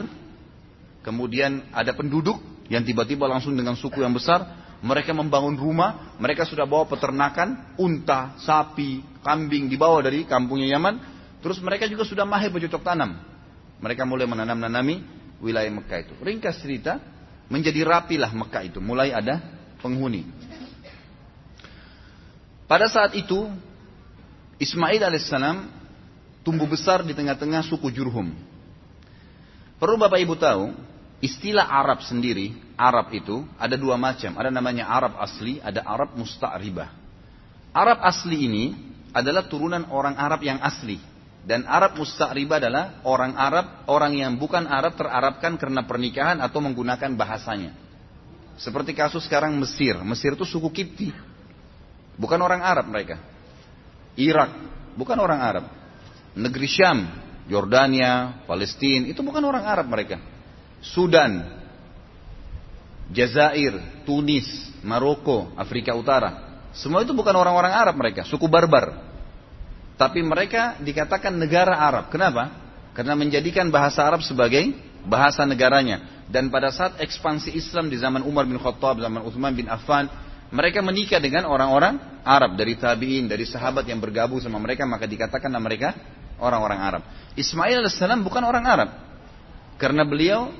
kemudian 1.03 1.67
ada 1.75 1.91
penduduk 1.91 2.39
yang 2.71 2.87
tiba-tiba 2.87 3.27
langsung 3.27 3.51
dengan 3.51 3.75
suku 3.75 3.99
yang 3.99 4.15
besar, 4.15 4.62
mereka 4.83 5.15
membangun 5.15 5.55
rumah, 5.55 6.11
mereka 6.19 6.43
sudah 6.43 6.67
bawa 6.67 6.83
peternakan, 6.83 7.79
unta, 7.79 8.35
sapi, 8.35 8.99
kambing 9.23 9.71
dibawa 9.71 10.03
dari 10.03 10.27
kampungnya 10.27 10.75
Yaman. 10.75 10.99
Terus 11.39 11.63
mereka 11.63 11.87
juga 11.87 12.03
sudah 12.03 12.27
mahir 12.27 12.51
bercocok 12.51 12.83
tanam. 12.83 13.15
Mereka 13.79 14.03
mulai 14.03 14.27
menanam-nanami 14.27 14.99
wilayah 15.39 15.71
Mekah 15.71 15.99
itu. 16.03 16.13
Ringkas 16.19 16.59
cerita, 16.59 16.99
menjadi 17.47 17.79
rapilah 17.87 18.35
Mekah 18.35 18.63
itu. 18.67 18.83
Mulai 18.83 19.15
ada 19.15 19.39
penghuni. 19.79 20.27
Pada 22.67 22.91
saat 22.91 23.15
itu, 23.15 23.47
Ismail 24.59 24.99
alaihissalam 24.99 25.67
tumbuh 26.43 26.67
besar 26.67 27.07
di 27.07 27.15
tengah-tengah 27.15 27.63
suku 27.71 27.87
Jurhum. 27.87 28.35
Perlu 29.79 29.95
Bapak 29.95 30.19
Ibu 30.19 30.35
tahu, 30.35 30.75
istilah 31.23 31.67
Arab 31.67 32.03
sendiri, 32.03 32.55
Arab 32.73 33.13
itu 33.13 33.45
ada 33.61 33.77
dua 33.77 33.95
macam. 33.99 34.33
Ada 34.33 34.49
namanya 34.49 34.89
Arab 34.89 35.17
asli, 35.21 35.61
ada 35.61 35.85
Arab 35.85 36.17
musta'ribah. 36.17 36.89
Arab 37.73 37.99
asli 38.01 38.49
ini 38.49 38.65
adalah 39.13 39.45
turunan 39.45 39.85
orang 39.93 40.17
Arab 40.17 40.41
yang 40.41 40.57
asli. 40.61 40.97
Dan 41.43 41.67
Arab 41.67 41.99
musta'ribah 41.99 42.57
adalah 42.57 43.03
orang 43.03 43.35
Arab, 43.35 43.85
orang 43.91 44.15
yang 44.15 44.39
bukan 44.39 44.63
Arab 44.65 44.95
terarabkan 44.95 45.59
karena 45.59 45.83
pernikahan 45.83 46.39
atau 46.39 46.63
menggunakan 46.63 47.13
bahasanya. 47.13 47.75
Seperti 48.55 48.93
kasus 48.93 49.25
sekarang 49.25 49.53
Mesir. 49.57 49.97
Mesir 50.05 50.37
itu 50.37 50.45
suku 50.45 50.69
Kipti. 50.71 51.09
Bukan 52.15 52.37
orang 52.39 52.61
Arab 52.61 52.87
mereka. 52.89 53.17
Irak, 54.13 54.53
bukan 54.93 55.17
orang 55.17 55.41
Arab. 55.41 55.65
Negeri 56.37 56.69
Syam, 56.69 56.99
Jordania, 57.49 58.41
Palestina, 58.45 59.09
itu 59.09 59.21
bukan 59.25 59.41
orang 59.41 59.65
Arab 59.65 59.89
mereka. 59.89 60.21
Sudan, 60.79 61.62
Jazair, 63.11 64.05
Tunis, 64.07 64.47
Maroko, 64.85 65.51
Afrika 65.59 65.91
Utara. 65.91 66.63
Semua 66.73 67.03
itu 67.03 67.11
bukan 67.11 67.35
orang-orang 67.35 67.73
Arab 67.73 67.95
mereka, 67.99 68.23
suku 68.23 68.47
barbar. 68.47 69.11
Tapi 69.99 70.25
mereka 70.25 70.79
dikatakan 70.81 71.35
negara 71.35 71.77
Arab. 71.77 72.09
Kenapa? 72.09 72.49
Karena 72.97 73.13
menjadikan 73.13 73.69
bahasa 73.69 74.01
Arab 74.05 74.25
sebagai 74.25 74.73
bahasa 75.05 75.45
negaranya. 75.45 76.25
Dan 76.25 76.49
pada 76.49 76.73
saat 76.73 76.97
ekspansi 76.97 77.53
Islam 77.53 77.91
di 77.91 77.99
zaman 77.99 78.25
Umar 78.25 78.47
bin 78.49 78.57
Khattab, 78.57 78.97
zaman 78.97 79.21
Uthman 79.21 79.53
bin 79.53 79.69
Affan, 79.69 80.09
mereka 80.49 80.81
menikah 80.81 81.21
dengan 81.21 81.45
orang-orang 81.45 82.21
Arab 82.25 82.57
dari 82.57 82.77
tabiin, 82.77 83.29
dari 83.29 83.45
sahabat 83.45 83.85
yang 83.85 84.01
bergabung 84.01 84.41
sama 84.41 84.57
mereka, 84.57 84.85
maka 84.85 85.05
dikatakanlah 85.05 85.61
mereka 85.61 85.93
orang-orang 86.41 86.79
Arab. 86.79 87.01
Ismail 87.37 87.85
as 87.85 87.97
bukan 88.21 88.43
orang 88.45 88.65
Arab. 88.65 88.89
Karena 89.77 90.05
beliau 90.05 90.53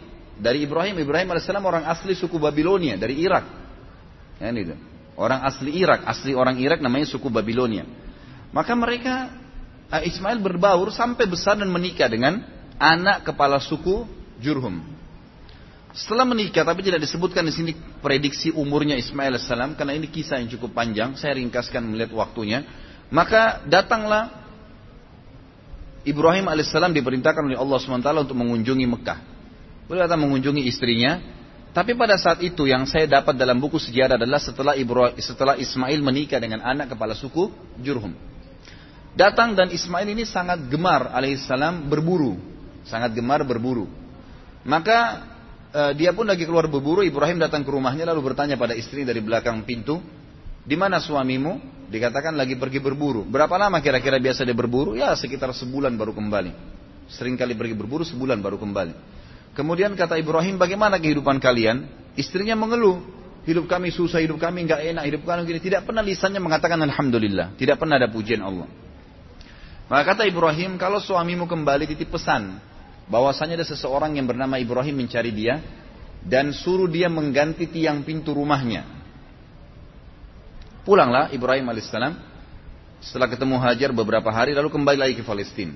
dari 0.44 0.68
Ibrahim, 0.68 1.00
Ibrahim 1.00 1.32
as 1.32 1.48
orang 1.48 1.88
asli 1.88 2.12
suku 2.20 2.36
Babilonia, 2.36 3.00
dari 3.00 3.16
Irak. 3.24 3.48
Ya, 4.44 4.52
itu. 4.52 4.76
Orang 5.16 5.40
asli 5.48 5.72
Irak, 5.72 6.04
asli 6.04 6.36
orang 6.36 6.60
Irak 6.60 6.84
namanya 6.84 7.08
suku 7.08 7.32
Babilonia. 7.32 7.88
Maka 8.52 8.76
mereka 8.76 9.32
eh, 9.88 10.12
Ismail 10.12 10.44
berbaur 10.44 10.92
sampai 10.92 11.24
besar 11.32 11.56
dan 11.56 11.72
menikah 11.72 12.12
dengan 12.12 12.44
anak 12.76 13.24
kepala 13.24 13.64
suku 13.64 14.04
Jurhum. 14.44 14.84
Setelah 15.94 16.26
menikah, 16.26 16.66
tapi 16.66 16.82
tidak 16.82 17.06
disebutkan 17.06 17.46
di 17.46 17.54
sini 17.54 17.72
prediksi 18.02 18.50
umurnya 18.50 18.98
Ismail 18.98 19.38
AS, 19.38 19.48
karena 19.78 19.94
ini 19.94 20.10
kisah 20.10 20.42
yang 20.42 20.50
cukup 20.50 20.74
panjang, 20.74 21.14
saya 21.14 21.38
ringkaskan 21.38 21.86
melihat 21.86 22.18
waktunya. 22.18 22.66
Maka 23.14 23.62
datanglah 23.70 24.34
Ibrahim 26.02 26.50
AS 26.50 26.74
diperintahkan 26.74 27.46
oleh 27.46 27.56
Allah 27.62 27.78
SWT 27.78 28.10
untuk 28.26 28.34
mengunjungi 28.34 28.90
Mekah. 28.90 29.33
Beliau 29.94 30.10
datang 30.10 30.26
mengunjungi 30.26 30.66
istrinya, 30.66 31.22
tapi 31.70 31.94
pada 31.94 32.18
saat 32.18 32.42
itu 32.42 32.66
yang 32.66 32.90
saya 32.90 33.06
dapat 33.06 33.38
dalam 33.38 33.62
buku 33.62 33.78
sejarah 33.78 34.18
adalah 34.18 34.42
setelah 34.42 34.74
Ibrahim, 34.74 35.22
setelah 35.22 35.54
Ismail 35.54 36.02
menikah 36.02 36.42
dengan 36.42 36.66
anak 36.66 36.98
kepala 36.98 37.14
suku 37.14 37.54
Jurhum. 37.78 38.10
Datang 39.14 39.54
dan 39.54 39.70
Ismail 39.70 40.10
ini 40.10 40.26
sangat 40.26 40.66
gemar 40.66 41.14
alaihissalam 41.14 41.94
berburu, 41.94 42.42
sangat 42.90 43.14
gemar 43.14 43.46
berburu. 43.46 43.86
Maka 44.66 45.30
uh, 45.70 45.92
dia 45.94 46.10
pun 46.10 46.26
lagi 46.26 46.50
keluar 46.50 46.66
berburu, 46.66 47.06
Ibrahim 47.06 47.38
datang 47.38 47.62
ke 47.62 47.70
rumahnya 47.70 48.10
lalu 48.10 48.34
bertanya 48.34 48.58
pada 48.58 48.74
istri 48.74 49.06
dari 49.06 49.22
belakang 49.22 49.62
pintu, 49.62 50.02
di 50.66 50.74
mana 50.74 50.98
suamimu? 50.98 51.86
Dikatakan 51.94 52.34
lagi 52.34 52.58
pergi 52.58 52.82
berburu. 52.82 53.30
Berapa 53.30 53.62
lama 53.62 53.78
kira-kira 53.78 54.18
biasa 54.18 54.42
dia 54.42 54.58
berburu? 54.58 54.98
Ya 54.98 55.14
sekitar 55.14 55.54
sebulan 55.54 55.94
baru 56.02 56.18
kembali. 56.18 56.50
Sering 57.14 57.38
kali 57.38 57.54
pergi 57.54 57.78
berburu 57.78 58.02
sebulan 58.02 58.42
baru 58.42 58.58
kembali. 58.58 59.22
Kemudian 59.54 59.94
kata 59.94 60.18
Ibrahim, 60.18 60.58
bagaimana 60.58 60.98
kehidupan 60.98 61.38
kalian? 61.38 61.86
Istrinya 62.18 62.58
mengeluh. 62.58 63.02
Hidup 63.44 63.68
kami 63.68 63.92
susah, 63.94 64.24
hidup 64.24 64.40
kami 64.40 64.66
nggak 64.66 64.82
enak, 64.96 65.04
hidup 65.04 65.22
kami 65.28 65.46
gini. 65.46 65.62
Tidak 65.62 65.86
pernah 65.86 66.02
lisannya 66.02 66.42
mengatakan 66.42 66.80
Alhamdulillah. 66.82 67.54
Tidak 67.60 67.76
pernah 67.78 68.02
ada 68.02 68.10
pujian 68.10 68.42
Allah. 68.42 68.66
Maka 69.92 70.16
kata 70.16 70.24
Ibrahim, 70.26 70.80
kalau 70.80 70.98
suamimu 70.98 71.46
kembali 71.46 71.86
titip 71.86 72.10
pesan 72.10 72.58
bahwasanya 73.12 73.60
ada 73.62 73.68
seseorang 73.68 74.16
yang 74.16 74.26
bernama 74.26 74.56
Ibrahim 74.58 74.96
mencari 75.06 75.30
dia 75.36 75.60
dan 76.24 76.56
suruh 76.56 76.88
dia 76.88 77.12
mengganti 77.12 77.68
tiang 77.68 78.02
pintu 78.02 78.32
rumahnya. 78.32 78.88
Pulanglah 80.88 81.32
Ibrahim 81.36 81.68
alaihissalam 81.68 82.16
setelah 83.04 83.28
ketemu 83.28 83.60
Hajar 83.60 83.92
beberapa 83.92 84.32
hari 84.32 84.56
lalu 84.56 84.72
kembali 84.72 84.98
lagi 84.98 85.14
ke 85.20 85.24
Palestina. 85.24 85.76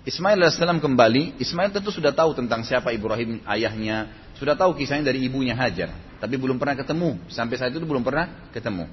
Ismail 0.00 0.40
alaihissalam 0.40 0.80
kembali, 0.80 1.36
Ismail 1.36 1.76
tentu 1.76 1.92
sudah 1.92 2.16
tahu 2.16 2.32
tentang 2.32 2.64
siapa 2.64 2.88
Ibrahim 2.88 3.44
ayahnya, 3.44 4.08
sudah 4.40 4.56
tahu 4.56 4.72
kisahnya 4.72 5.12
dari 5.12 5.20
ibunya 5.28 5.52
Hajar, 5.52 5.92
tapi 6.16 6.40
belum 6.40 6.56
pernah 6.56 6.72
ketemu. 6.72 7.20
Sampai 7.28 7.60
saat 7.60 7.76
itu 7.76 7.84
belum 7.84 8.00
pernah 8.00 8.48
ketemu. 8.48 8.88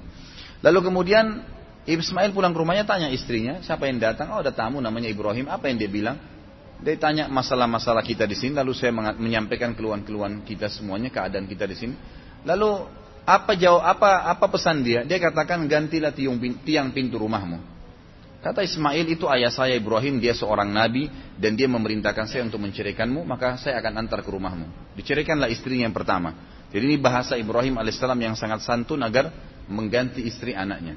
Lalu 0.60 0.78
kemudian 0.84 1.40
Ismail 1.88 2.36
pulang 2.36 2.52
ke 2.52 2.60
rumahnya 2.60 2.84
tanya 2.84 3.08
istrinya, 3.08 3.64
siapa 3.64 3.88
yang 3.88 3.96
datang? 3.96 4.28
Oh 4.36 4.44
ada 4.44 4.52
tamu 4.52 4.84
namanya 4.84 5.08
Ibrahim, 5.08 5.48
apa 5.48 5.72
yang 5.72 5.80
dia 5.80 5.88
bilang? 5.88 6.20
Dia 6.84 6.94
tanya 7.00 7.24
masalah-masalah 7.32 8.04
kita 8.04 8.28
di 8.28 8.36
sini, 8.36 8.52
lalu 8.52 8.76
saya 8.76 8.92
menyampaikan 8.92 9.72
keluhan-keluhan 9.72 10.44
kita 10.44 10.68
semuanya, 10.68 11.08
keadaan 11.08 11.48
kita 11.48 11.64
di 11.64 11.74
sini. 11.74 11.94
Lalu 12.44 12.84
apa 13.24 13.56
jawab 13.56 13.82
apa 13.82 14.28
apa 14.28 14.46
pesan 14.48 14.84
dia? 14.84 15.08
Dia 15.08 15.16
katakan 15.16 15.64
gantilah 15.64 16.12
tiang 16.12 16.92
pintu 16.92 17.16
rumahmu. 17.16 17.67
Kata 18.48 18.64
Ismail 18.64 19.04
itu 19.12 19.28
ayah 19.28 19.52
saya 19.52 19.76
Ibrahim, 19.76 20.24
dia 20.24 20.32
seorang 20.32 20.72
nabi 20.72 21.12
dan 21.36 21.52
dia 21.52 21.68
memerintahkan 21.68 22.24
saya 22.32 22.48
untuk 22.48 22.64
menceraikanmu, 22.64 23.20
maka 23.28 23.60
saya 23.60 23.76
akan 23.76 24.00
antar 24.00 24.24
ke 24.24 24.30
rumahmu. 24.32 24.96
Diceraikanlah 24.96 25.52
istrinya 25.52 25.84
yang 25.84 25.92
pertama. 25.92 26.32
Jadi 26.72 26.80
ini 26.80 26.96
bahasa 26.96 27.36
Ibrahim 27.36 27.76
alaihissalam 27.76 28.16
yang 28.16 28.32
sangat 28.40 28.64
santun 28.64 29.04
agar 29.04 29.28
mengganti 29.68 30.24
istri 30.24 30.56
anaknya. 30.56 30.96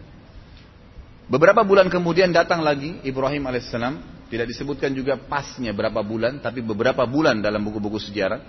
Beberapa 1.28 1.68
bulan 1.68 1.92
kemudian 1.92 2.32
datang 2.32 2.64
lagi 2.64 3.04
Ibrahim 3.04 3.44
alaihissalam 3.44 4.00
tidak 4.32 4.48
disebutkan 4.48 4.96
juga 4.96 5.20
pasnya 5.20 5.76
berapa 5.76 6.00
bulan, 6.08 6.40
tapi 6.40 6.64
beberapa 6.64 7.04
bulan 7.04 7.44
dalam 7.44 7.68
buku-buku 7.68 8.00
sejarah. 8.00 8.40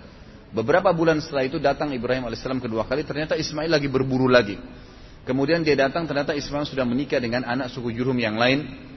Beberapa 0.55 0.95
bulan 0.95 1.19
setelah 1.19 1.43
itu 1.43 1.59
datang 1.59 1.91
Ibrahim 1.91 2.31
alaihissalam 2.31 2.62
kedua 2.62 2.87
kali, 2.87 3.03
ternyata 3.03 3.35
Ismail 3.35 3.67
lagi 3.67 3.91
berburu 3.91 4.31
lagi. 4.31 4.62
Kemudian 5.27 5.67
dia 5.67 5.75
datang, 5.75 6.07
ternyata 6.07 6.38
Ismail 6.38 6.71
sudah 6.71 6.87
menikah 6.87 7.19
dengan 7.19 7.43
anak 7.43 7.67
suku 7.75 7.91
Jurum 7.91 8.15
yang 8.15 8.38
lain. 8.38 8.91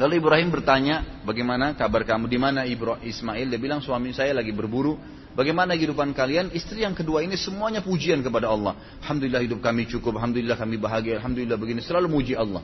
Lalu 0.00 0.24
Ibrahim 0.24 0.48
bertanya, 0.48 1.20
bagaimana 1.22 1.76
kabar 1.76 2.04
kamu? 2.08 2.24
Di 2.24 2.38
mana 2.40 2.64
Ismail? 2.64 3.46
Dia 3.52 3.60
bilang, 3.60 3.84
suami 3.84 4.16
saya 4.16 4.32
lagi 4.32 4.48
berburu. 4.48 4.96
Bagaimana 5.32 5.72
kehidupan 5.76 6.12
kalian? 6.12 6.52
Istri 6.52 6.84
yang 6.84 6.92
kedua 6.92 7.24
ini 7.24 7.40
semuanya 7.40 7.80
pujian 7.80 8.20
kepada 8.20 8.52
Allah. 8.52 8.76
Alhamdulillah 9.04 9.40
hidup 9.44 9.60
kami 9.64 9.88
cukup, 9.88 10.20
Alhamdulillah 10.20 10.60
kami 10.60 10.76
bahagia, 10.76 11.20
Alhamdulillah 11.20 11.56
begini. 11.56 11.80
Selalu 11.80 12.08
muji 12.08 12.36
Allah. 12.36 12.60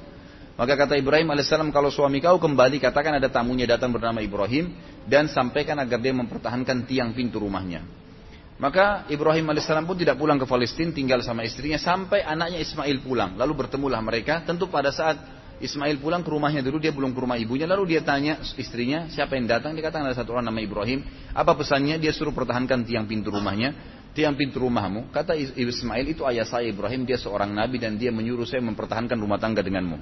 Maka 0.59 0.75
kata 0.75 0.99
Ibrahim 0.99 1.31
alaihissalam 1.31 1.71
kalau 1.71 1.87
suami 1.87 2.19
kau 2.19 2.35
kembali 2.35 2.83
katakan 2.83 3.14
ada 3.14 3.31
tamunya 3.31 3.62
datang 3.62 3.95
bernama 3.95 4.19
Ibrahim 4.19 4.75
dan 5.07 5.31
sampaikan 5.31 5.79
agar 5.79 6.03
dia 6.03 6.11
mempertahankan 6.11 6.83
tiang 6.83 7.14
pintu 7.14 7.38
rumahnya. 7.38 7.87
Maka 8.59 9.07
Ibrahim 9.07 9.55
alaihissalam 9.55 9.87
pun 9.87 9.95
tidak 9.95 10.19
pulang 10.19 10.35
ke 10.35 10.45
Palestina 10.51 10.91
tinggal 10.91 11.23
sama 11.23 11.47
istrinya 11.47 11.79
sampai 11.79 12.27
anaknya 12.27 12.59
Ismail 12.59 12.99
pulang. 13.07 13.38
Lalu 13.38 13.55
bertemulah 13.55 14.03
mereka. 14.03 14.43
Tentu 14.43 14.67
pada 14.67 14.91
saat 14.91 15.38
Ismail 15.59 15.99
pulang 15.99 16.23
ke 16.23 16.31
rumahnya 16.31 16.62
dulu 16.62 16.79
dia 16.79 16.94
belum 16.94 17.11
ke 17.11 17.18
rumah 17.18 17.35
ibunya. 17.35 17.66
Lalu 17.66 17.99
dia 17.99 18.01
tanya 18.07 18.38
istrinya 18.55 19.11
siapa 19.11 19.35
yang 19.35 19.51
datang. 19.51 19.75
Dia 19.75 19.90
katakan 19.90 20.07
ada 20.07 20.14
satu 20.14 20.38
orang 20.38 20.47
nama 20.47 20.61
Ibrahim. 20.62 21.03
Apa 21.35 21.59
pesannya? 21.59 21.99
Dia 21.99 22.14
suruh 22.14 22.31
pertahankan 22.31 22.87
tiang 22.87 23.11
pintu 23.11 23.35
rumahnya. 23.35 23.75
Tiang 24.14 24.38
pintu 24.38 24.62
rumahmu. 24.62 25.11
Kata 25.11 25.35
Ismail 25.35 26.07
itu 26.14 26.23
ayah 26.31 26.47
saya 26.47 26.71
Ibrahim. 26.71 27.03
Dia 27.03 27.18
seorang 27.18 27.51
nabi 27.51 27.83
dan 27.83 27.99
dia 27.99 28.14
menyuruh 28.14 28.47
saya 28.47 28.62
mempertahankan 28.62 29.18
rumah 29.18 29.42
tangga 29.42 29.62
denganmu. 29.62 29.99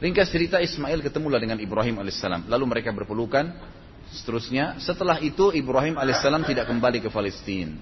Ringkas 0.00 0.28
cerita 0.28 0.60
Ismail 0.60 1.00
ketemulah 1.00 1.40
dengan 1.40 1.56
Ibrahim 1.56 2.00
alaihissalam. 2.00 2.48
Lalu 2.48 2.64
mereka 2.64 2.92
berpelukan. 2.92 3.76
Seterusnya, 4.06 4.78
setelah 4.78 5.18
itu 5.18 5.50
Ibrahim 5.50 5.98
alaihissalam 5.98 6.46
tidak 6.46 6.70
kembali 6.70 7.02
ke 7.02 7.10
Palestina. 7.10 7.74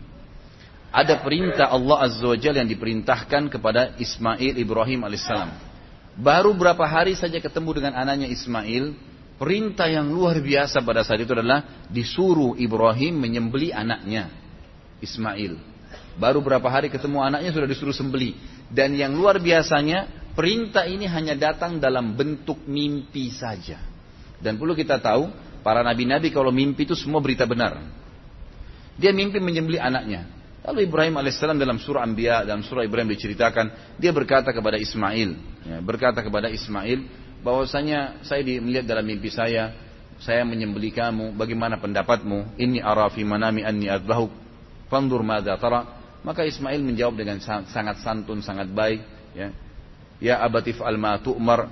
Ada 0.94 1.20
perintah 1.20 1.74
Allah 1.74 2.06
azza 2.06 2.22
wa 2.22 2.38
yang 2.38 2.70
diperintahkan 2.70 3.50
kepada 3.50 3.98
Ismail 3.98 4.54
Ibrahim 4.56 5.04
alaihissalam. 5.04 5.73
Baru 6.14 6.54
berapa 6.54 6.82
hari 6.86 7.18
saja 7.18 7.42
ketemu 7.42 7.82
dengan 7.82 7.92
anaknya 7.98 8.30
Ismail, 8.30 8.94
perintah 9.38 9.90
yang 9.90 10.14
luar 10.14 10.38
biasa 10.38 10.78
pada 10.82 11.02
saat 11.02 11.22
itu 11.22 11.34
adalah 11.34 11.86
disuruh 11.90 12.54
Ibrahim 12.54 13.18
menyembeli 13.18 13.74
anaknya 13.74 14.30
Ismail. 15.02 15.58
Baru 16.14 16.38
berapa 16.38 16.66
hari 16.70 16.90
ketemu 16.90 17.18
anaknya 17.18 17.50
sudah 17.50 17.66
disuruh 17.66 17.94
sembeli. 17.94 18.38
Dan 18.70 18.94
yang 18.94 19.18
luar 19.18 19.42
biasanya 19.42 20.24
Perintah 20.34 20.82
ini 20.82 21.06
hanya 21.06 21.38
datang 21.38 21.78
dalam 21.78 22.18
bentuk 22.18 22.66
mimpi 22.66 23.30
saja. 23.30 23.78
Dan 24.42 24.58
perlu 24.58 24.74
kita 24.74 24.98
tahu, 24.98 25.30
para 25.62 25.86
nabi-nabi 25.86 26.34
kalau 26.34 26.50
mimpi 26.50 26.82
itu 26.82 26.98
semua 26.98 27.22
berita 27.22 27.46
benar. 27.46 27.78
Dia 28.98 29.14
mimpi 29.14 29.38
menyembelih 29.38 29.78
anaknya. 29.78 30.26
Lalu 30.64 30.88
Ibrahim 30.88 31.20
alaihissalam 31.20 31.60
dalam 31.60 31.76
surah 31.76 32.00
Anbiya, 32.00 32.48
dalam 32.48 32.64
surah 32.64 32.88
Ibrahim 32.88 33.12
diceritakan, 33.12 33.96
dia 34.00 34.16
berkata 34.16 34.48
kepada 34.48 34.80
Ismail, 34.80 35.30
ya, 35.60 35.78
berkata 35.84 36.24
kepada 36.24 36.48
Ismail, 36.48 37.04
bahwasanya 37.44 38.24
saya 38.24 38.40
melihat 38.40 38.88
dalam 38.88 39.04
mimpi 39.04 39.28
saya, 39.28 39.76
saya 40.24 40.40
menyembelih 40.48 40.96
kamu, 40.96 41.36
bagaimana 41.36 41.76
pendapatmu? 41.76 42.56
Ini 42.56 42.80
arafi 42.80 43.20
manami 43.28 43.60
anni 43.60 43.92
adbahuk, 43.92 44.32
fandur 44.88 45.20
madza. 45.20 45.60
Maka 46.24 46.48
Ismail 46.48 46.80
menjawab 46.80 47.20
dengan 47.20 47.36
sangat 47.44 48.00
santun, 48.00 48.40
sangat 48.40 48.72
baik, 48.72 49.04
ya. 49.36 49.52
Ya 50.22 50.40
abatif 50.40 50.80
al 50.80 50.96
ma 50.96 51.20
tu'mar 51.20 51.68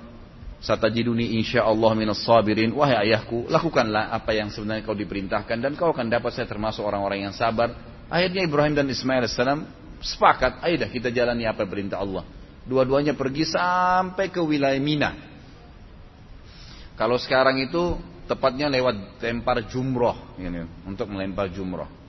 satajiduni 0.61 1.33
insyaallah 1.41 1.97
minas 1.97 2.21
sabirin. 2.21 2.69
Wahai 2.77 3.09
ayahku, 3.09 3.49
lakukanlah 3.49 4.13
apa 4.13 4.37
yang 4.37 4.53
sebenarnya 4.53 4.85
kau 4.85 4.93
diperintahkan 4.93 5.57
dan 5.57 5.73
kau 5.73 5.89
akan 5.89 6.13
dapat 6.13 6.37
saya 6.37 6.45
termasuk 6.45 6.85
orang-orang 6.85 7.25
yang 7.25 7.33
sabar. 7.33 7.92
Akhirnya 8.11 8.43
Ibrahim 8.43 8.73
dan 8.75 8.87
Ismail 8.89 9.25
AS 9.25 9.39
sepakat, 10.03 10.59
ayo 10.67 10.75
dah 10.83 10.89
kita 10.91 11.09
jalani 11.09 11.47
apa 11.47 11.63
perintah 11.63 12.03
Allah. 12.03 12.27
Dua-duanya 12.63 13.15
pergi 13.15 13.47
sampai 13.47 14.31
ke 14.31 14.39
wilayah 14.39 14.79
Mina. 14.79 15.11
Kalau 16.95 17.17
sekarang 17.17 17.59
itu 17.59 17.99
tepatnya 18.27 18.71
lewat 18.71 19.19
lempar 19.19 19.65
jumroh, 19.67 20.37
ini, 20.39 20.63
untuk 20.87 21.09
melempar 21.11 21.51
jumroh. 21.51 22.03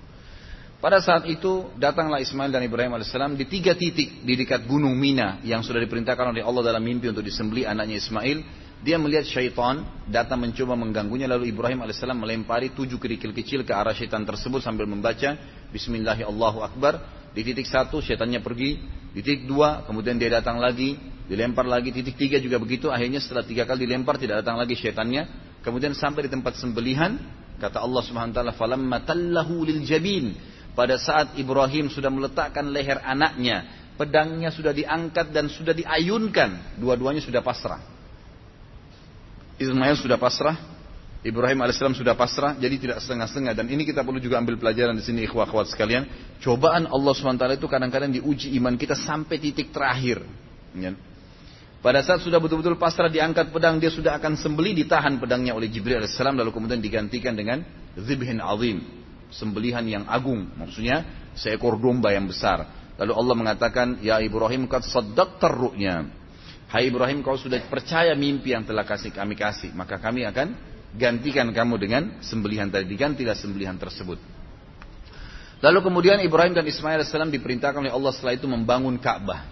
Pada 0.84 1.00
saat 1.00 1.24
itu 1.24 1.72
datanglah 1.80 2.20
Ismail 2.20 2.52
dan 2.52 2.60
Ibrahim 2.60 2.92
alaihissalam 2.92 3.40
di 3.40 3.48
tiga 3.48 3.72
titik 3.72 4.20
di 4.20 4.36
dekat 4.36 4.68
gunung 4.68 4.92
Mina 4.92 5.40
yang 5.40 5.64
sudah 5.64 5.80
diperintahkan 5.80 6.36
oleh 6.36 6.44
Allah 6.44 6.60
dalam 6.60 6.84
mimpi 6.84 7.08
untuk 7.08 7.24
disembeli 7.24 7.64
anaknya 7.64 7.96
Ismail. 8.04 8.38
Dia 8.84 9.00
melihat 9.00 9.24
syaitan 9.24 9.80
datang 10.04 10.44
mencoba 10.44 10.76
mengganggunya 10.76 11.24
lalu 11.24 11.56
Ibrahim 11.56 11.80
alaihissalam 11.88 12.20
melempari 12.20 12.76
tujuh 12.76 13.00
kerikil 13.00 13.32
kecil 13.32 13.64
ke 13.64 13.72
arah 13.72 13.96
syaitan 13.96 14.28
tersebut 14.28 14.60
sambil 14.60 14.84
membaca 14.84 15.40
Bismillahirrahmanirrahim. 15.74 17.02
Di 17.34 17.42
titik 17.42 17.66
satu 17.66 17.98
syaitannya 17.98 18.38
pergi, 18.38 18.78
di 19.10 19.18
titik 19.18 19.50
dua 19.50 19.82
kemudian 19.90 20.14
dia 20.14 20.30
datang 20.30 20.62
lagi, 20.62 20.94
dilempar 21.26 21.66
lagi, 21.66 21.90
titik 21.90 22.14
tiga 22.14 22.38
juga 22.38 22.62
begitu. 22.62 22.94
Akhirnya 22.94 23.18
setelah 23.18 23.42
tiga 23.42 23.66
kali 23.66 23.90
dilempar 23.90 24.14
tidak 24.22 24.46
datang 24.46 24.54
lagi 24.54 24.78
syaitannya. 24.78 25.26
Kemudian 25.66 25.90
sampai 25.98 26.30
di 26.30 26.30
tempat 26.30 26.54
sembelihan, 26.62 27.18
kata 27.58 27.82
Allah 27.82 28.02
subhanahu 28.06 28.30
wa 28.30 28.36
taala, 28.38 28.54
falamma 28.54 29.02
tallahu 29.02 29.66
lil 29.66 29.82
jabin 29.82 30.38
pada 30.78 30.94
saat 30.94 31.34
Ibrahim 31.34 31.90
sudah 31.90 32.06
meletakkan 32.06 32.70
leher 32.70 33.02
anaknya, 33.02 33.90
pedangnya 33.98 34.54
sudah 34.54 34.70
diangkat 34.70 35.34
dan 35.34 35.50
sudah 35.50 35.74
diayunkan, 35.74 36.78
dua-duanya 36.78 37.18
sudah 37.18 37.42
pasrah. 37.42 37.82
Ismail 39.58 39.98
sudah 39.98 40.18
pasrah, 40.22 40.54
Ibrahim 41.24 41.64
alaihissalam 41.64 41.96
sudah 41.96 42.12
pasrah, 42.12 42.52
jadi 42.60 42.76
tidak 42.76 42.98
setengah-setengah. 43.00 43.56
Dan 43.56 43.72
ini 43.72 43.88
kita 43.88 44.04
perlu 44.04 44.20
juga 44.20 44.36
ambil 44.36 44.60
pelajaran 44.60 44.92
di 44.92 45.00
sini, 45.00 45.24
ikhwah 45.24 45.48
akhwat 45.48 45.72
sekalian. 45.72 46.04
Cobaan 46.44 46.84
Allah 46.84 47.12
SWT 47.16 47.44
itu 47.56 47.64
kadang-kadang 47.64 48.12
diuji 48.12 48.52
iman 48.60 48.76
kita 48.76 48.92
sampai 48.92 49.40
titik 49.40 49.72
terakhir. 49.72 50.20
Ya. 50.76 50.92
Pada 51.80 52.04
saat 52.04 52.20
sudah 52.20 52.36
betul-betul 52.36 52.76
pasrah 52.76 53.08
diangkat 53.08 53.56
pedang, 53.56 53.80
dia 53.80 53.88
sudah 53.88 54.20
akan 54.20 54.36
sembeli, 54.36 54.76
ditahan 54.84 55.16
pedangnya 55.16 55.56
oleh 55.56 55.72
Jibril 55.72 56.04
alaihissalam, 56.04 56.36
lalu 56.36 56.52
kemudian 56.52 56.84
digantikan 56.84 57.32
dengan 57.32 57.64
zibhin 57.96 58.44
azim, 58.44 58.84
sembelihan 59.32 59.84
yang 59.88 60.04
agung. 60.04 60.44
Maksudnya 60.60 61.08
seekor 61.32 61.80
domba 61.80 62.12
yang 62.12 62.28
besar. 62.28 62.68
Lalu 63.00 63.12
Allah 63.16 63.34
mengatakan, 63.36 63.86
Ya 64.04 64.20
Ibrahim, 64.20 64.68
kat 64.68 64.84
saddaq 64.84 65.40
terru'nya. 65.40 66.04
Hai 66.68 66.92
Ibrahim, 66.92 67.24
kau 67.24 67.40
sudah 67.40 67.64
percaya 67.64 68.12
mimpi 68.12 68.52
yang 68.52 68.68
telah 68.68 68.84
kasih 68.84 69.08
kami 69.08 69.36
kasih. 69.36 69.72
Maka 69.72 69.96
kami 69.96 70.26
akan 70.28 70.73
gantikan 70.94 71.50
kamu 71.50 71.74
dengan 71.76 72.02
sembelihan 72.22 72.70
tadi 72.70 72.86
digantilah 72.86 73.34
sembelihan 73.34 73.74
tersebut. 73.74 74.18
Lalu 75.64 75.78
kemudian 75.80 76.20
Ibrahim 76.20 76.52
dan 76.52 76.66
Ismail 76.68 77.02
AS 77.02 77.14
diperintahkan 77.14 77.80
oleh 77.80 77.92
Allah 77.92 78.12
setelah 78.12 78.36
itu 78.36 78.44
membangun 78.44 79.00
Ka'bah. 79.00 79.48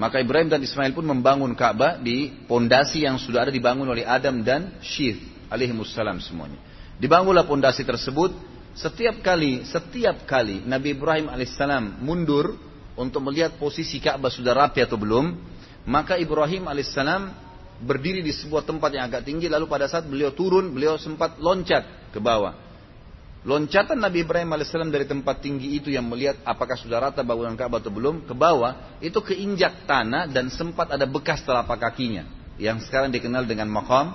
Maka 0.00 0.18
Ibrahim 0.18 0.48
dan 0.50 0.62
Ismail 0.62 0.96
pun 0.96 1.06
membangun 1.06 1.52
Ka'bah 1.52 2.00
di 2.00 2.32
pondasi 2.48 3.04
yang 3.04 3.20
sudah 3.20 3.46
ada 3.46 3.52
dibangun 3.52 3.86
oleh 3.86 4.02
Adam 4.06 4.42
dan 4.42 4.80
Syith 4.80 5.20
alaihimussalam 5.52 6.18
semuanya. 6.24 6.58
Dibangunlah 6.98 7.46
pondasi 7.46 7.86
tersebut. 7.86 8.34
Setiap 8.78 9.26
kali 9.26 9.66
setiap 9.66 10.22
kali 10.22 10.62
Nabi 10.62 10.94
Ibrahim 10.94 11.26
alaihissalam 11.26 11.98
mundur 11.98 12.54
untuk 12.94 13.26
melihat 13.26 13.58
posisi 13.58 13.98
Ka'bah 13.98 14.30
sudah 14.30 14.54
rapi 14.54 14.86
atau 14.86 14.94
belum 14.94 15.34
maka 15.82 16.14
Ibrahim 16.14 16.70
alaihissalam 16.70 17.47
berdiri 17.78 18.26
di 18.26 18.34
sebuah 18.34 18.66
tempat 18.66 18.90
yang 18.90 19.06
agak 19.06 19.22
tinggi 19.22 19.46
lalu 19.46 19.70
pada 19.70 19.86
saat 19.86 20.06
beliau 20.06 20.34
turun 20.34 20.74
beliau 20.74 20.98
sempat 20.98 21.38
loncat 21.38 22.10
ke 22.10 22.18
bawah. 22.18 22.66
Loncatan 23.46 24.02
Nabi 24.02 24.26
Ibrahim 24.26 24.50
alaihissalam 24.50 24.90
dari 24.90 25.06
tempat 25.06 25.38
tinggi 25.38 25.78
itu 25.78 25.94
yang 25.94 26.10
melihat 26.10 26.42
apakah 26.42 26.74
sudah 26.74 26.98
rata 26.98 27.22
bangunan 27.22 27.54
Ka'bah 27.54 27.78
atau 27.78 27.94
belum 27.94 28.26
ke 28.26 28.34
bawah 28.34 28.98
itu 28.98 29.14
keinjak 29.22 29.86
tanah 29.86 30.26
dan 30.26 30.50
sempat 30.50 30.90
ada 30.90 31.06
bekas 31.06 31.46
telapak 31.46 31.78
kakinya 31.78 32.26
yang 32.58 32.82
sekarang 32.82 33.14
dikenal 33.14 33.46
dengan 33.46 33.70
makam 33.70 34.10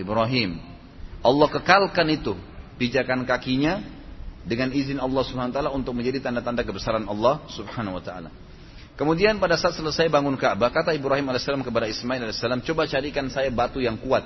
Ibrahim. 0.00 0.56
Allah 1.20 1.48
kekalkan 1.52 2.08
itu 2.08 2.32
pijakan 2.80 3.28
kakinya 3.28 3.84
dengan 4.48 4.72
izin 4.72 4.96
Allah 5.04 5.20
Subhanahu 5.20 5.52
wa 5.52 5.56
taala 5.60 5.70
untuk 5.76 5.92
menjadi 5.92 6.24
tanda-tanda 6.24 6.64
kebesaran 6.64 7.04
Allah 7.04 7.44
Subhanahu 7.52 8.00
wa 8.00 8.02
taala 8.02 8.32
Kemudian 8.96 9.36
pada 9.36 9.60
saat 9.60 9.76
selesai 9.76 10.08
bangun 10.08 10.40
Ka'bah, 10.40 10.72
kata 10.72 10.96
Ibrahim 10.96 11.28
AS 11.28 11.44
kepada 11.44 11.84
Ismail 11.84 12.32
AS, 12.32 12.40
coba 12.40 12.88
carikan 12.88 13.28
saya 13.28 13.52
batu 13.52 13.76
yang 13.76 14.00
kuat. 14.00 14.24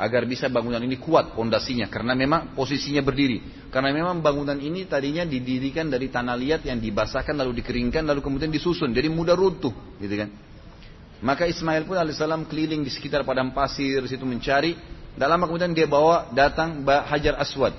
Agar 0.00 0.24
bisa 0.24 0.48
bangunan 0.48 0.80
ini 0.80 0.96
kuat 0.96 1.36
pondasinya. 1.36 1.90
Karena 1.90 2.16
memang 2.16 2.56
posisinya 2.56 3.04
berdiri. 3.04 3.68
Karena 3.68 3.92
memang 3.92 4.24
bangunan 4.24 4.56
ini 4.56 4.88
tadinya 4.88 5.28
didirikan 5.28 5.92
dari 5.92 6.08
tanah 6.08 6.40
liat 6.40 6.64
yang 6.64 6.80
dibasahkan 6.80 7.36
lalu 7.36 7.60
dikeringkan 7.60 8.08
lalu 8.08 8.24
kemudian 8.24 8.48
disusun. 8.48 8.96
Jadi 8.96 9.12
mudah 9.12 9.36
runtuh. 9.36 9.74
Gitu 10.00 10.14
kan. 10.16 10.32
Maka 11.20 11.44
Ismail 11.44 11.84
pun 11.84 12.00
AS 12.00 12.16
keliling 12.48 12.80
di 12.80 12.88
sekitar 12.88 13.28
padang 13.28 13.52
pasir 13.52 14.00
situ 14.08 14.24
mencari. 14.24 14.72
Dan 15.12 15.28
lama 15.28 15.44
kemudian 15.44 15.76
dia 15.76 15.84
bawa 15.84 16.32
datang 16.32 16.80
Hajar 16.86 17.36
Aswad. 17.36 17.76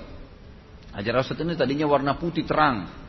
Hajar 0.94 1.14
Aswad 1.18 1.42
ini 1.42 1.58
tadinya 1.58 1.90
warna 1.90 2.14
putih 2.14 2.46
terang. 2.46 3.01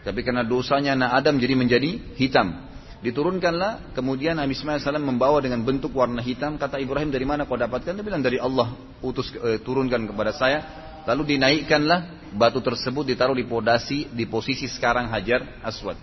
Tapi 0.00 0.20
karena 0.24 0.46
dosanya 0.46 0.96
anak 0.96 1.10
Adam 1.20 1.36
jadi 1.36 1.54
menjadi 1.56 1.90
hitam. 2.16 2.70
Diturunkanlah, 3.00 3.96
kemudian 3.96 4.36
Nabi 4.36 4.52
Ismail 4.52 4.80
salam 4.84 5.08
membawa 5.08 5.40
dengan 5.40 5.64
bentuk 5.64 5.96
warna 5.96 6.20
hitam. 6.20 6.60
Kata 6.60 6.76
Ibrahim 6.76 7.08
dari 7.08 7.24
mana 7.24 7.48
kau 7.48 7.56
dapatkan? 7.56 7.96
Dia 7.96 8.04
bilang 8.04 8.20
dari 8.20 8.36
Allah 8.36 8.76
utus 9.00 9.32
e, 9.32 9.56
turunkan 9.64 10.04
kepada 10.04 10.36
saya. 10.36 10.58
Lalu 11.08 11.36
dinaikkanlah 11.36 12.32
batu 12.36 12.60
tersebut 12.60 13.08
ditaruh 13.08 13.32
di 13.32 13.48
podasi 13.48 14.12
di 14.12 14.28
posisi 14.28 14.68
sekarang 14.68 15.08
Hajar 15.08 15.64
Aswad. 15.64 15.96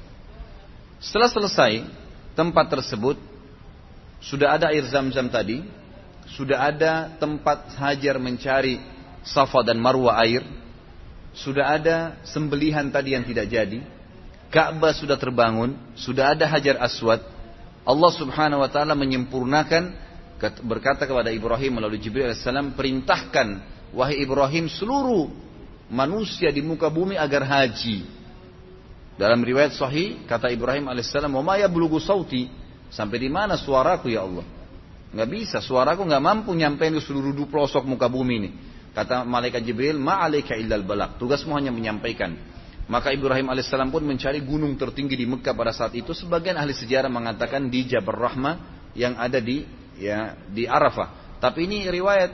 Setelah 0.98 1.30
selesai 1.30 1.86
tempat 2.34 2.66
tersebut 2.74 3.22
sudah 4.18 4.58
ada 4.58 4.74
air 4.74 4.82
zam-zam 4.90 5.30
tadi, 5.30 5.62
sudah 6.34 6.66
ada 6.66 7.14
tempat 7.22 7.78
Hajar 7.78 8.18
mencari 8.18 8.82
Safa 9.22 9.62
dan 9.62 9.78
Marwa 9.78 10.18
air, 10.18 10.42
sudah 11.38 11.78
ada 11.78 11.98
sembelihan 12.26 12.90
tadi 12.90 13.14
yang 13.14 13.22
tidak 13.22 13.46
jadi, 13.50 13.80
Ka'bah 14.48 14.96
sudah 14.96 15.20
terbangun, 15.20 15.76
sudah 15.94 16.34
ada 16.34 16.48
Hajar 16.48 16.80
Aswad, 16.80 17.20
Allah 17.88 18.12
Subhanahu 18.16 18.64
wa 18.64 18.70
taala 18.72 18.96
menyempurnakan 18.96 19.96
berkata 20.66 21.08
kepada 21.08 21.32
Ibrahim 21.32 21.80
melalui 21.80 21.98
Jibril 22.04 22.30
alaihissalam 22.30 22.76
perintahkan 22.76 23.48
wahai 23.96 24.20
Ibrahim 24.22 24.68
seluruh 24.68 25.32
manusia 25.88 26.52
di 26.52 26.60
muka 26.60 26.92
bumi 26.92 27.16
agar 27.16 27.48
haji. 27.48 28.04
Dalam 29.18 29.42
riwayat 29.42 29.74
sahih 29.74 30.28
kata 30.30 30.52
Ibrahim 30.52 30.92
alaihissalam, 30.92 31.32
"Wa 31.32 31.42
ma 31.42 31.56
sauti?" 32.04 32.52
Sampai 32.88 33.20
di 33.20 33.28
mana 33.28 33.60
suaraku 33.60 34.12
ya 34.12 34.24
Allah? 34.24 34.48
Nggak 35.12 35.30
bisa, 35.32 35.58
suaraku 35.60 36.08
nggak 36.08 36.24
mampu 36.24 36.52
nyampein 36.56 36.96
ke 36.96 37.02
seluruh 37.04 37.36
pelosok 37.48 37.84
muka 37.88 38.08
bumi 38.08 38.34
ini. 38.36 38.50
Kata 38.98 39.22
malaikat 39.22 39.62
Jibril, 39.62 40.02
ma'alaika 40.02 40.58
illal 40.58 40.82
balak. 40.82 41.22
Tugasmu 41.22 41.54
hanya 41.54 41.70
menyampaikan. 41.70 42.34
Maka 42.90 43.14
Ibrahim 43.14 43.54
alaihissalam 43.54 43.94
pun 43.94 44.02
mencari 44.02 44.42
gunung 44.42 44.74
tertinggi 44.74 45.14
di 45.14 45.30
Mekah 45.30 45.54
pada 45.54 45.70
saat 45.70 45.94
itu. 45.94 46.18
Sebagian 46.18 46.58
ahli 46.58 46.74
sejarah 46.74 47.06
mengatakan 47.06 47.70
di 47.70 47.86
Jabal 47.86 48.18
Rahmah 48.18 48.56
yang 48.98 49.14
ada 49.22 49.38
di 49.38 49.70
ya 50.02 50.34
di 50.50 50.66
Arafah. 50.66 51.38
Tapi 51.38 51.70
ini 51.70 51.86
riwayat 51.86 52.32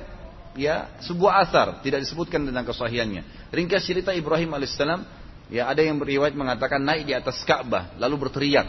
ya 0.55 0.95
sebuah 1.03 1.43
asar, 1.43 1.83
tidak 1.83 2.07
disebutkan 2.07 2.47
tentang 2.47 2.63
kesahihannya. 2.63 3.51
Ringkas 3.51 3.83
cerita 3.83 4.15
Ibrahim 4.15 4.55
alaihissalam, 4.55 5.03
ya 5.51 5.67
ada 5.67 5.83
yang 5.83 5.99
beriwayat 5.99 6.31
mengatakan 6.31 6.79
naik 6.79 7.03
di 7.03 7.13
atas 7.13 7.43
Ka'bah 7.43 7.93
lalu 7.99 8.25
berteriak 8.29 8.65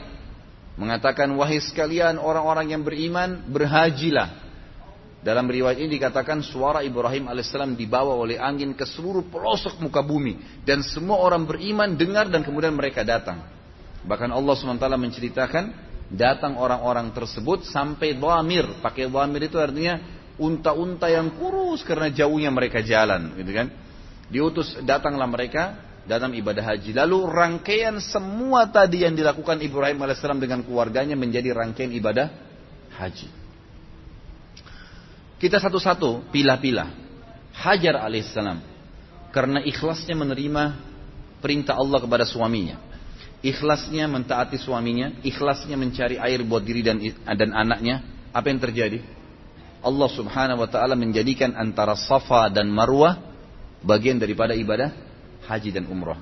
mengatakan 0.75 1.31
wahai 1.39 1.63
sekalian 1.63 2.19
orang-orang 2.19 2.75
yang 2.75 2.83
beriman 2.83 3.47
berhajilah 3.47 4.44
dalam 5.25 5.49
riwayat 5.49 5.81
ini 5.81 5.97
dikatakan 5.97 6.45
suara 6.45 6.85
Ibrahim 6.85 7.33
alaihissalam 7.33 7.81
dibawa 7.81 8.13
oleh 8.13 8.37
angin 8.37 8.77
ke 8.77 8.85
seluruh 8.85 9.25
pelosok 9.33 9.81
muka 9.81 10.05
bumi. 10.05 10.37
Dan 10.69 10.85
semua 10.85 11.17
orang 11.25 11.49
beriman 11.49 11.97
dengar 11.97 12.29
dan 12.29 12.45
kemudian 12.45 12.77
mereka 12.77 13.01
datang. 13.01 13.41
Bahkan 14.05 14.29
Allah 14.29 14.53
SWT 14.53 14.85
menceritakan 14.85 15.65
datang 16.13 16.61
orang-orang 16.61 17.09
tersebut 17.17 17.65
sampai 17.65 18.21
dhamir. 18.21 18.85
Pakai 18.85 19.09
dhamir 19.09 19.49
itu 19.49 19.57
artinya 19.57 19.97
unta-unta 20.37 21.09
yang 21.09 21.33
kurus 21.41 21.81
karena 21.89 22.13
jauhnya 22.13 22.53
mereka 22.53 22.85
jalan. 22.85 23.33
Gitu 23.41 23.49
kan. 23.57 23.73
Diutus 24.29 24.77
datanglah 24.85 25.25
mereka 25.25 25.73
dalam 26.05 26.37
ibadah 26.37 26.77
haji. 26.77 26.93
Lalu 26.93 27.19
rangkaian 27.33 27.97
semua 27.97 28.69
tadi 28.69 29.09
yang 29.09 29.17
dilakukan 29.17 29.57
Ibrahim 29.65 30.05
alaihissalam 30.05 30.37
dengan 30.37 30.61
keluarganya 30.61 31.17
menjadi 31.17 31.57
rangkaian 31.57 31.97
ibadah 31.97 32.29
haji. 33.01 33.44
Kita 35.39 35.59
satu-satu 35.59 36.31
pilah-pilah. 36.31 36.89
Hajar 37.55 38.01
alaihissalam. 38.03 38.59
Karena 39.35 39.63
ikhlasnya 39.63 40.15
menerima 40.15 40.63
perintah 41.43 41.75
Allah 41.79 41.99
kepada 42.03 42.25
suaminya. 42.27 42.79
Ikhlasnya 43.45 44.09
mentaati 44.09 44.57
suaminya. 44.57 45.11
Ikhlasnya 45.21 45.77
mencari 45.77 46.17
air 46.17 46.41
buat 46.47 46.63
diri 46.65 46.81
dan, 46.81 46.99
dan 47.23 47.51
anaknya. 47.53 48.03
Apa 48.35 48.51
yang 48.51 48.59
terjadi? 48.63 49.03
Allah 49.85 50.09
subhanahu 50.09 50.65
wa 50.65 50.69
ta'ala 50.71 50.97
menjadikan 50.97 51.53
antara 51.53 51.93
Safa 51.93 52.49
dan 52.49 52.73
Marwah 52.73 53.21
bagian 53.85 54.17
daripada 54.17 54.57
ibadah 54.57 54.97
haji 55.45 55.71
dan 55.77 55.85
umrah. 55.93 56.17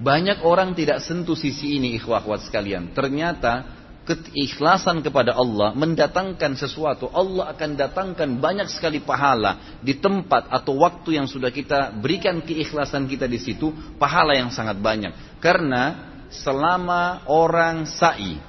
Banyak 0.00 0.40
orang 0.46 0.72
tidak 0.72 1.04
sentuh 1.04 1.36
sisi 1.36 1.76
ini 1.76 1.98
ikhwah 2.00 2.24
sekalian. 2.40 2.96
Ternyata 2.96 3.77
keikhlasan 4.08 5.04
kepada 5.04 5.36
Allah 5.36 5.76
mendatangkan 5.76 6.56
sesuatu, 6.56 7.12
Allah 7.12 7.52
akan 7.52 7.76
datangkan 7.76 8.40
banyak 8.40 8.72
sekali 8.72 9.04
pahala 9.04 9.78
di 9.84 10.00
tempat 10.00 10.48
atau 10.48 10.80
waktu 10.80 11.20
yang 11.20 11.28
sudah 11.28 11.52
kita 11.52 11.92
berikan 12.00 12.40
keikhlasan 12.40 13.04
kita 13.04 13.28
di 13.28 13.36
situ, 13.36 13.68
pahala 14.00 14.32
yang 14.32 14.48
sangat 14.48 14.80
banyak. 14.80 15.12
Karena 15.44 16.08
selama 16.32 17.28
orang 17.28 17.84
sa'i, 17.84 18.40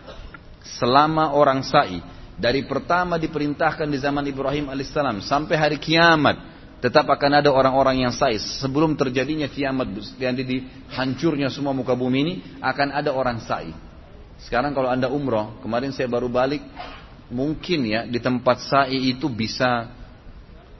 selama 0.80 1.36
orang 1.36 1.60
sa'i, 1.68 2.00
dari 2.40 2.64
pertama 2.64 3.20
diperintahkan 3.20 3.92
di 3.92 4.00
zaman 4.00 4.24
Ibrahim 4.24 4.72
alaihissalam 4.72 5.20
sampai 5.20 5.56
hari 5.60 5.76
kiamat, 5.76 6.40
tetap 6.80 7.04
akan 7.12 7.44
ada 7.44 7.52
orang-orang 7.52 8.08
yang 8.08 8.16
sa'i. 8.16 8.40
Sebelum 8.40 8.96
terjadinya 8.96 9.52
kiamat, 9.52 9.92
yang 10.16 10.40
dihancurnya 10.40 11.52
semua 11.52 11.76
muka 11.76 11.92
bumi 12.00 12.18
ini, 12.24 12.34
akan 12.64 12.96
ada 12.96 13.12
orang 13.12 13.44
sa'i. 13.44 13.89
Sekarang 14.40 14.72
kalau 14.72 14.88
anda 14.88 15.12
umroh, 15.12 15.60
kemarin 15.60 15.92
saya 15.92 16.08
baru 16.08 16.32
balik, 16.32 16.64
mungkin 17.28 17.86
ya 17.86 18.08
di 18.08 18.20
tempat 18.24 18.64
sa'i 18.64 19.12
itu 19.12 19.28
bisa, 19.28 19.92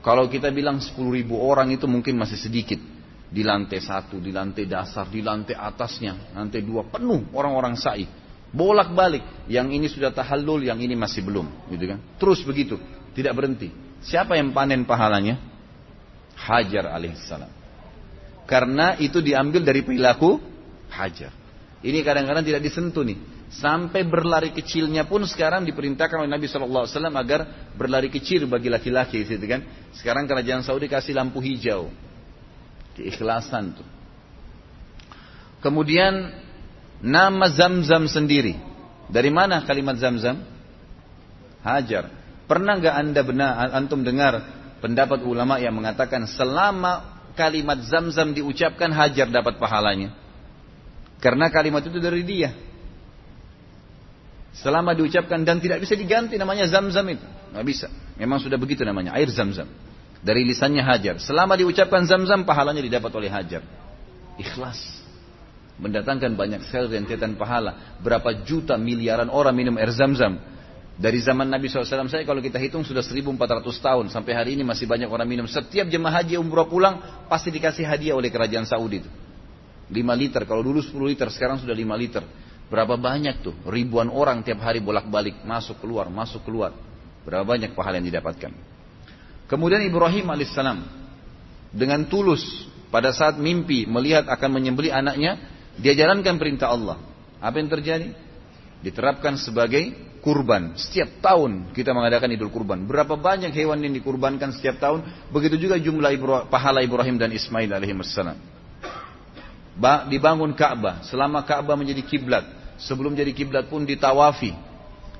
kalau 0.00 0.26
kita 0.32 0.48
bilang 0.48 0.80
10 0.80 0.96
ribu 1.12 1.36
orang 1.36 1.72
itu 1.76 1.84
mungkin 1.84 2.16
masih 2.16 2.40
sedikit. 2.40 2.80
Di 3.30 3.46
lantai 3.46 3.78
satu, 3.78 4.18
di 4.18 4.34
lantai 4.34 4.66
dasar, 4.66 5.06
di 5.06 5.22
lantai 5.22 5.54
atasnya, 5.54 6.34
lantai 6.34 6.66
dua 6.66 6.82
penuh 6.90 7.30
orang-orang 7.30 7.78
sa'i. 7.78 8.02
Bolak 8.50 8.90
balik, 8.90 9.46
yang 9.46 9.70
ini 9.70 9.86
sudah 9.86 10.10
tahallul, 10.10 10.66
yang 10.66 10.82
ini 10.82 10.98
masih 10.98 11.22
belum, 11.22 11.70
gitu 11.70 11.94
kan? 11.94 12.02
Terus 12.18 12.42
begitu, 12.42 12.74
tidak 13.14 13.38
berhenti. 13.38 13.70
Siapa 14.02 14.34
yang 14.34 14.50
panen 14.50 14.82
pahalanya? 14.82 15.38
Hajar 16.34 16.90
alaihissalam. 16.90 17.52
Karena 18.50 18.98
itu 18.98 19.22
diambil 19.22 19.62
dari 19.62 19.86
perilaku 19.86 20.42
Hajar. 20.90 21.30
Ini 21.86 22.02
kadang-kadang 22.02 22.42
tidak 22.42 22.66
disentuh 22.66 23.06
nih. 23.06 23.39
Sampai 23.50 24.06
berlari 24.06 24.54
kecilnya 24.54 25.10
pun 25.10 25.26
sekarang 25.26 25.66
diperintahkan 25.66 26.22
oleh 26.22 26.30
Nabi 26.30 26.46
SAW 26.46 26.86
agar 26.86 27.72
berlari 27.74 28.06
kecil 28.06 28.46
bagi 28.46 28.70
laki-laki, 28.70 29.26
gitu 29.26 29.42
kan? 29.42 29.66
Sekarang 29.90 30.30
kerajaan 30.30 30.62
Saudi 30.62 30.86
kasih 30.86 31.18
lampu 31.18 31.42
hijau, 31.42 31.90
keikhlasan 32.94 33.74
tuh. 33.74 33.88
Kemudian 35.58 36.30
nama 37.02 37.50
Zamzam 37.50 38.06
sendiri, 38.06 38.54
dari 39.10 39.34
mana 39.34 39.66
kalimat 39.66 39.98
Zamzam? 39.98 40.46
Hajar. 41.66 42.06
Pernah 42.46 42.78
nggak 42.78 42.94
anda 42.94 43.20
benar 43.26 43.50
antum 43.74 44.06
dengar 44.06 44.46
pendapat 44.78 45.26
ulama 45.26 45.58
yang 45.58 45.74
mengatakan 45.74 46.22
selama 46.30 47.18
kalimat 47.34 47.82
Zamzam 47.82 48.30
diucapkan 48.30 48.94
Hajar 48.94 49.26
dapat 49.26 49.58
pahalanya? 49.58 50.14
Karena 51.18 51.50
kalimat 51.50 51.82
itu 51.82 51.98
dari 51.98 52.22
dia. 52.22 52.69
Selama 54.50 54.98
diucapkan 54.98 55.46
dan 55.46 55.62
tidak 55.62 55.78
bisa 55.86 55.94
diganti 55.94 56.34
namanya 56.34 56.66
zam-zam 56.66 57.06
itu. 57.06 57.22
Nggak 57.54 57.66
bisa. 57.66 57.86
Memang 58.18 58.42
sudah 58.42 58.58
begitu 58.58 58.82
namanya. 58.82 59.14
Air 59.14 59.30
zam-zam. 59.30 59.70
Dari 60.20 60.42
lisannya 60.42 60.82
hajar. 60.82 61.16
Selama 61.22 61.54
diucapkan 61.54 62.02
zam-zam 62.04 62.42
pahalanya 62.42 62.82
didapat 62.82 63.12
oleh 63.14 63.30
hajar. 63.30 63.62
Ikhlas. 64.36 64.78
Mendatangkan 65.80 66.36
banyak 66.36 66.66
sekali 66.66 66.98
rentetan 66.98 67.38
pahala. 67.38 67.96
Berapa 68.02 68.42
juta 68.44 68.74
miliaran 68.74 69.30
orang 69.30 69.54
minum 69.54 69.78
air 69.78 69.94
zam-zam. 69.94 70.36
Dari 71.00 71.16
zaman 71.24 71.48
Nabi 71.48 71.72
SAW 71.72 72.12
saya 72.12 72.28
kalau 72.28 72.44
kita 72.44 72.60
hitung 72.60 72.84
sudah 72.84 73.00
1400 73.00 73.64
tahun. 73.80 74.06
Sampai 74.12 74.36
hari 74.36 74.58
ini 74.58 74.66
masih 74.66 74.84
banyak 74.84 75.08
orang 75.08 75.24
minum. 75.24 75.48
Setiap 75.48 75.88
jemaah 75.88 76.20
haji 76.20 76.36
umroh 76.36 76.68
pulang 76.68 77.24
pasti 77.30 77.48
dikasih 77.48 77.88
hadiah 77.88 78.18
oleh 78.18 78.28
kerajaan 78.28 78.68
Saudi 78.68 79.00
itu. 79.00 79.10
5 79.88 79.96
liter. 80.20 80.42
Kalau 80.44 80.60
dulu 80.60 80.84
10 80.84 80.92
liter 81.08 81.32
sekarang 81.32 81.56
sudah 81.56 81.72
5 81.72 81.96
liter. 81.96 82.20
Berapa 82.70 82.94
banyak 82.94 83.42
tuh? 83.42 83.54
Ribuan 83.66 84.06
orang 84.06 84.46
tiap 84.46 84.62
hari 84.62 84.78
bolak-balik 84.78 85.42
masuk 85.42 85.82
keluar, 85.82 86.06
masuk 86.06 86.46
keluar. 86.46 86.70
Berapa 87.26 87.42
banyak 87.42 87.74
pahala 87.74 87.98
yang 87.98 88.06
didapatkan? 88.06 88.54
Kemudian 89.50 89.82
Ibrahim 89.82 90.30
alaihissalam 90.30 90.78
dengan 91.74 92.06
tulus 92.06 92.70
pada 92.94 93.10
saat 93.10 93.42
mimpi 93.42 93.90
melihat 93.90 94.30
akan 94.30 94.50
menyembeli 94.54 94.94
anaknya, 94.94 95.42
dia 95.82 95.98
jalankan 95.98 96.38
perintah 96.38 96.70
Allah. 96.70 97.02
Apa 97.42 97.58
yang 97.58 97.66
terjadi? 97.66 98.14
Diterapkan 98.86 99.34
sebagai 99.34 99.90
kurban. 100.22 100.78
Setiap 100.78 101.18
tahun 101.18 101.74
kita 101.74 101.90
mengadakan 101.90 102.30
idul 102.30 102.54
kurban. 102.54 102.86
Berapa 102.86 103.18
banyak 103.18 103.50
hewan 103.50 103.82
yang 103.82 103.96
dikurbankan 103.98 104.54
setiap 104.54 104.78
tahun? 104.78 105.02
Begitu 105.34 105.66
juga 105.66 105.74
jumlah 105.80 106.14
pahala 106.46 106.86
Ibrahim 106.86 107.18
dan 107.18 107.34
Ismail 107.34 107.74
alaihissalam. 107.74 108.38
Dibangun 110.12 110.52
Ka'bah. 110.52 111.00
Selama 111.08 111.42
Ka'bah 111.48 111.74
menjadi 111.74 112.04
kiblat, 112.04 112.44
sebelum 112.80 113.12
jadi 113.12 113.30
kiblat 113.36 113.68
pun 113.68 113.84
ditawafi. 113.84 114.56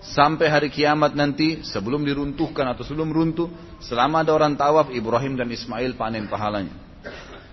Sampai 0.00 0.48
hari 0.48 0.72
kiamat 0.72 1.12
nanti 1.12 1.60
sebelum 1.60 2.00
diruntuhkan 2.08 2.64
atau 2.72 2.80
sebelum 2.80 3.12
runtuh, 3.12 3.52
selama 3.84 4.24
ada 4.24 4.32
orang 4.32 4.56
tawaf 4.56 4.88
Ibrahim 4.88 5.36
dan 5.36 5.52
Ismail 5.52 5.92
panen 5.92 6.24
pahalanya. 6.24 6.72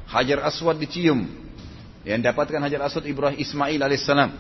Hajar 0.08 0.48
Aswad 0.48 0.80
dicium. 0.80 1.28
Yang 2.08 2.32
dapatkan 2.32 2.64
Hajar 2.64 2.88
Aswad 2.88 3.04
Ibrahim 3.04 3.36
Ismail 3.36 3.80
alaihissalam. 3.84 4.32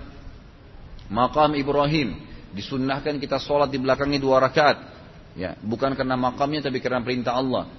Makam 1.11 1.59
Ibrahim 1.59 2.15
disunnahkan 2.55 3.19
kita 3.19 3.43
sholat 3.43 3.67
di 3.67 3.79
belakangnya 3.79 4.23
dua 4.23 4.39
rakaat. 4.39 4.95
Ya, 5.35 5.59
bukan 5.59 5.91
karena 5.93 6.15
makamnya 6.15 6.65
tapi 6.65 6.79
karena 6.79 7.03
perintah 7.03 7.37
Allah 7.37 7.69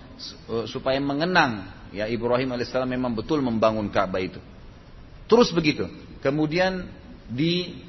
e, 0.47 0.68
supaya 0.70 1.01
mengenang 1.01 1.66
ya 1.91 2.07
Ibrahim 2.07 2.53
alaihissalam 2.55 2.86
memang 2.86 3.16
betul 3.16 3.41
membangun 3.41 3.89
Ka'bah 3.89 4.20
itu. 4.20 4.39
Terus 5.24 5.49
begitu. 5.57 5.89
Kemudian 6.20 6.84
di 7.29 7.85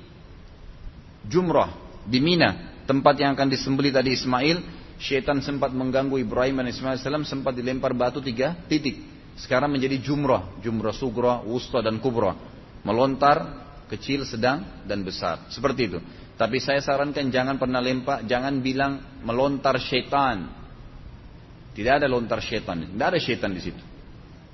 Jumrah, 1.30 2.02
di 2.08 2.20
Mina, 2.24 2.82
tempat 2.90 3.20
yang 3.22 3.38
akan 3.38 3.48
disembeli 3.52 3.94
tadi 3.94 4.16
Ismail, 4.18 4.58
syaitan 4.98 5.40
sempat 5.46 5.70
mengganggu 5.70 6.18
Ibrahim 6.18 6.64
dan 6.64 6.74
Ismail 6.74 6.98
salam 6.98 7.28
sempat 7.28 7.54
dilempar 7.54 7.94
batu 7.94 8.18
tiga 8.24 8.58
titik. 8.66 8.98
Sekarang 9.40 9.72
menjadi 9.72 10.02
jumrah, 10.04 10.60
jumrah 10.60 10.92
sugra, 10.92 11.40
wusta 11.46 11.80
dan 11.80 12.04
kubra. 12.04 12.36
Melontar, 12.84 13.68
kecil, 13.88 14.28
sedang, 14.28 14.84
dan 14.84 15.00
besar. 15.06 15.48
Seperti 15.48 15.82
itu. 15.88 16.00
Tapi 16.36 16.60
saya 16.60 16.80
sarankan 16.80 17.32
jangan 17.32 17.60
pernah 17.60 17.80
lempar, 17.80 18.24
jangan 18.24 18.60
bilang 18.60 19.22
melontar 19.24 19.80
syaitan. 19.80 20.48
Tidak 21.76 21.94
ada 22.04 22.08
lontar 22.08 22.40
syaitan, 22.44 22.84
tidak 22.84 23.08
ada 23.16 23.20
syaitan 23.20 23.52
di 23.52 23.62
situ. 23.64 23.84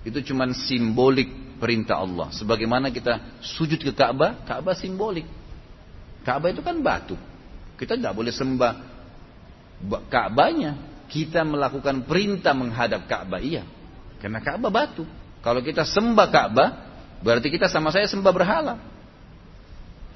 Itu 0.06 0.22
cuma 0.22 0.50
simbolik 0.54 1.45
perintah 1.58 2.00
Allah. 2.02 2.32
Sebagaimana 2.36 2.92
kita 2.92 3.40
sujud 3.42 3.80
ke 3.80 3.92
Ka'bah, 3.96 4.44
Ka'bah 4.44 4.76
simbolik. 4.76 5.26
Ka'bah 6.26 6.52
itu 6.52 6.62
kan 6.66 6.80
batu. 6.82 7.16
Kita 7.76 7.96
tidak 8.00 8.16
boleh 8.16 8.34
sembah 8.34 8.74
Ka'bahnya. 10.10 10.96
Kita 11.06 11.46
melakukan 11.46 12.04
perintah 12.10 12.58
menghadap 12.58 13.06
Ka'bah, 13.06 13.38
iya. 13.38 13.62
Karena 14.18 14.42
Ka'bah 14.42 14.74
batu. 14.74 15.06
Kalau 15.46 15.62
kita 15.62 15.86
sembah 15.86 16.28
Ka'bah, 16.34 16.70
berarti 17.22 17.54
kita 17.54 17.70
sama 17.70 17.94
saya 17.94 18.10
sembah 18.10 18.34
berhala. 18.34 18.76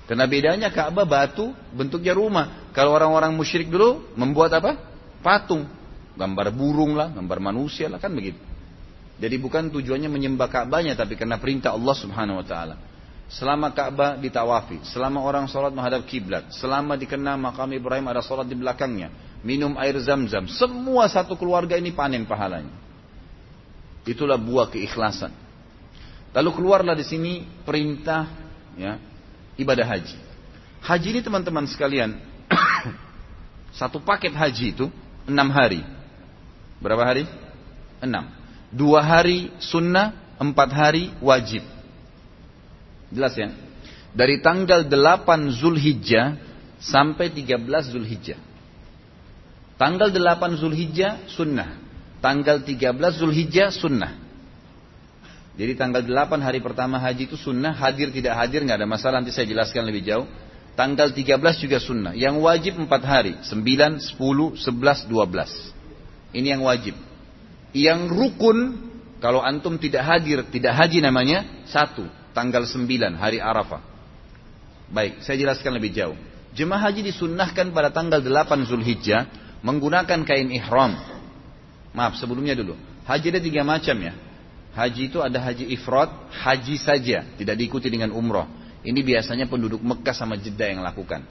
Karena 0.10 0.26
bedanya 0.26 0.74
Ka'bah 0.74 1.06
batu, 1.06 1.54
bentuknya 1.70 2.18
rumah. 2.18 2.74
Kalau 2.74 2.98
orang-orang 2.98 3.30
musyrik 3.38 3.70
dulu 3.70 4.10
membuat 4.18 4.58
apa? 4.58 4.74
Patung. 5.22 5.70
Gambar 6.18 6.50
burung 6.50 6.98
lah, 6.98 7.14
gambar 7.14 7.38
manusia 7.38 7.86
lah, 7.86 8.02
kan 8.02 8.10
begitu. 8.10 8.49
Jadi 9.20 9.36
bukan 9.36 9.68
tujuannya 9.68 10.08
menyembah 10.08 10.48
Ka'bahnya 10.48 10.96
tapi 10.96 11.20
karena 11.20 11.36
perintah 11.36 11.76
Allah 11.76 11.96
Subhanahu 11.96 12.40
wa 12.40 12.46
taala. 12.48 12.76
Selama 13.30 13.70
Ka'bah 13.76 14.18
ditawafi, 14.18 14.82
selama 14.90 15.22
orang 15.22 15.46
sholat 15.46 15.70
menghadap 15.76 16.08
kiblat, 16.08 16.50
selama 16.56 16.98
dikenal 16.98 17.38
makam 17.38 17.70
Ibrahim 17.70 18.10
ada 18.10 18.26
sholat 18.26 18.50
di 18.50 18.58
belakangnya, 18.58 19.14
minum 19.46 19.78
air 19.78 19.94
zam-zam, 20.02 20.50
semua 20.50 21.06
satu 21.06 21.38
keluarga 21.38 21.78
ini 21.78 21.94
panen 21.94 22.26
pahalanya. 22.26 22.74
Itulah 24.08 24.40
buah 24.40 24.74
keikhlasan. 24.74 25.30
Lalu 26.34 26.50
keluarlah 26.58 26.98
di 26.98 27.06
sini 27.06 27.46
perintah 27.62 28.26
ya, 28.74 28.98
ibadah 29.62 29.86
haji. 29.86 30.18
Haji 30.82 31.08
ini 31.14 31.22
teman-teman 31.22 31.70
sekalian, 31.70 32.18
satu 33.80 34.02
paket 34.02 34.34
haji 34.34 34.74
itu 34.74 34.90
enam 35.30 35.54
hari. 35.54 35.86
Berapa 36.82 37.04
hari? 37.04 37.28
Enam. 38.00 38.39
Dua 38.70 39.02
hari 39.02 39.50
sunnah, 39.58 40.38
empat 40.38 40.70
hari 40.70 41.10
wajib. 41.20 41.66
Jelas 43.10 43.34
ya? 43.34 43.50
Dari 44.14 44.42
tanggal 44.46 44.86
8 44.86 45.50
Zulhijjah 45.58 46.38
sampai 46.78 47.34
13 47.34 47.66
Zulhijjah. 47.90 48.40
Tanggal 49.82 50.14
8 50.14 50.62
Zulhijjah 50.62 51.26
sunnah. 51.34 51.82
Tanggal 52.22 52.62
13 52.62 52.94
Zulhijjah 53.18 53.74
sunnah. 53.74 54.14
Jadi 55.58 55.74
tanggal 55.76 56.06
8 56.06 56.40
hari 56.40 56.64
pertama 56.64 57.02
haji 57.02 57.28
itu 57.28 57.36
sunnah, 57.36 57.76
hadir 57.76 58.14
tidak 58.16 58.38
hadir 58.38 58.64
nggak 58.64 58.80
ada 58.80 58.88
masalah 58.88 59.20
nanti 59.20 59.34
saya 59.34 59.50
jelaskan 59.50 59.84
lebih 59.84 60.06
jauh. 60.06 60.30
Tanggal 60.78 61.12
13 61.12 61.36
juga 61.60 61.82
sunnah. 61.82 62.14
Yang 62.16 62.36
wajib 62.40 62.74
4 62.80 62.88
hari, 63.04 63.34
9, 63.44 64.00
10, 64.00 64.56
11, 64.56 65.10
12. 65.12 66.38
Ini 66.38 66.48
yang 66.56 66.64
wajib. 66.64 67.09
Yang 67.76 68.00
rukun 68.10 68.58
kalau 69.20 69.44
antum 69.44 69.76
tidak 69.76 70.08
hadir, 70.08 70.48
tidak 70.48 70.74
haji 70.80 71.04
namanya 71.04 71.44
satu, 71.68 72.08
tanggal 72.32 72.64
sembilan 72.64 73.20
hari 73.20 73.44
Arafah. 73.44 73.84
Baik, 74.90 75.22
saya 75.22 75.38
jelaskan 75.38 75.76
lebih 75.76 75.92
jauh. 75.94 76.18
Jemaah 76.56 76.90
haji 76.90 77.06
disunnahkan 77.14 77.70
pada 77.70 77.94
tanggal 77.94 78.24
delapan 78.24 78.66
Zulhijjah 78.66 79.30
menggunakan 79.62 80.26
kain 80.26 80.50
ihram. 80.50 80.98
Maaf, 81.94 82.18
sebelumnya 82.18 82.58
dulu. 82.58 82.74
Haji 83.06 83.38
ada 83.38 83.42
tiga 83.44 83.62
macam 83.62 83.98
ya. 84.02 84.14
Haji 84.74 85.12
itu 85.12 85.20
ada 85.20 85.38
haji 85.42 85.68
ifrat, 85.76 86.10
haji 86.32 86.76
saja, 86.80 87.26
tidak 87.38 87.56
diikuti 87.60 87.92
dengan 87.92 88.16
umroh. 88.16 88.48
Ini 88.80 89.04
biasanya 89.04 89.52
penduduk 89.52 89.84
Mekah 89.84 90.16
sama 90.16 90.40
Jeddah 90.40 90.72
yang 90.72 90.82
lakukan. 90.82 91.28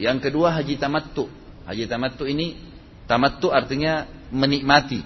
Yang 0.00 0.30
kedua 0.30 0.56
haji 0.56 0.80
tamattu. 0.80 1.28
Haji 1.68 1.84
tamattu 1.84 2.24
ini 2.24 2.56
tamattu 3.04 3.52
artinya 3.52 4.08
menikmati, 4.32 5.04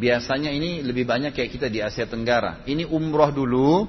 Biasanya 0.00 0.48
ini 0.48 0.80
lebih 0.80 1.04
banyak 1.04 1.36
kayak 1.36 1.50
kita 1.52 1.68
di 1.68 1.84
Asia 1.84 2.08
Tenggara. 2.08 2.64
Ini 2.64 2.88
umroh 2.88 3.28
dulu, 3.28 3.84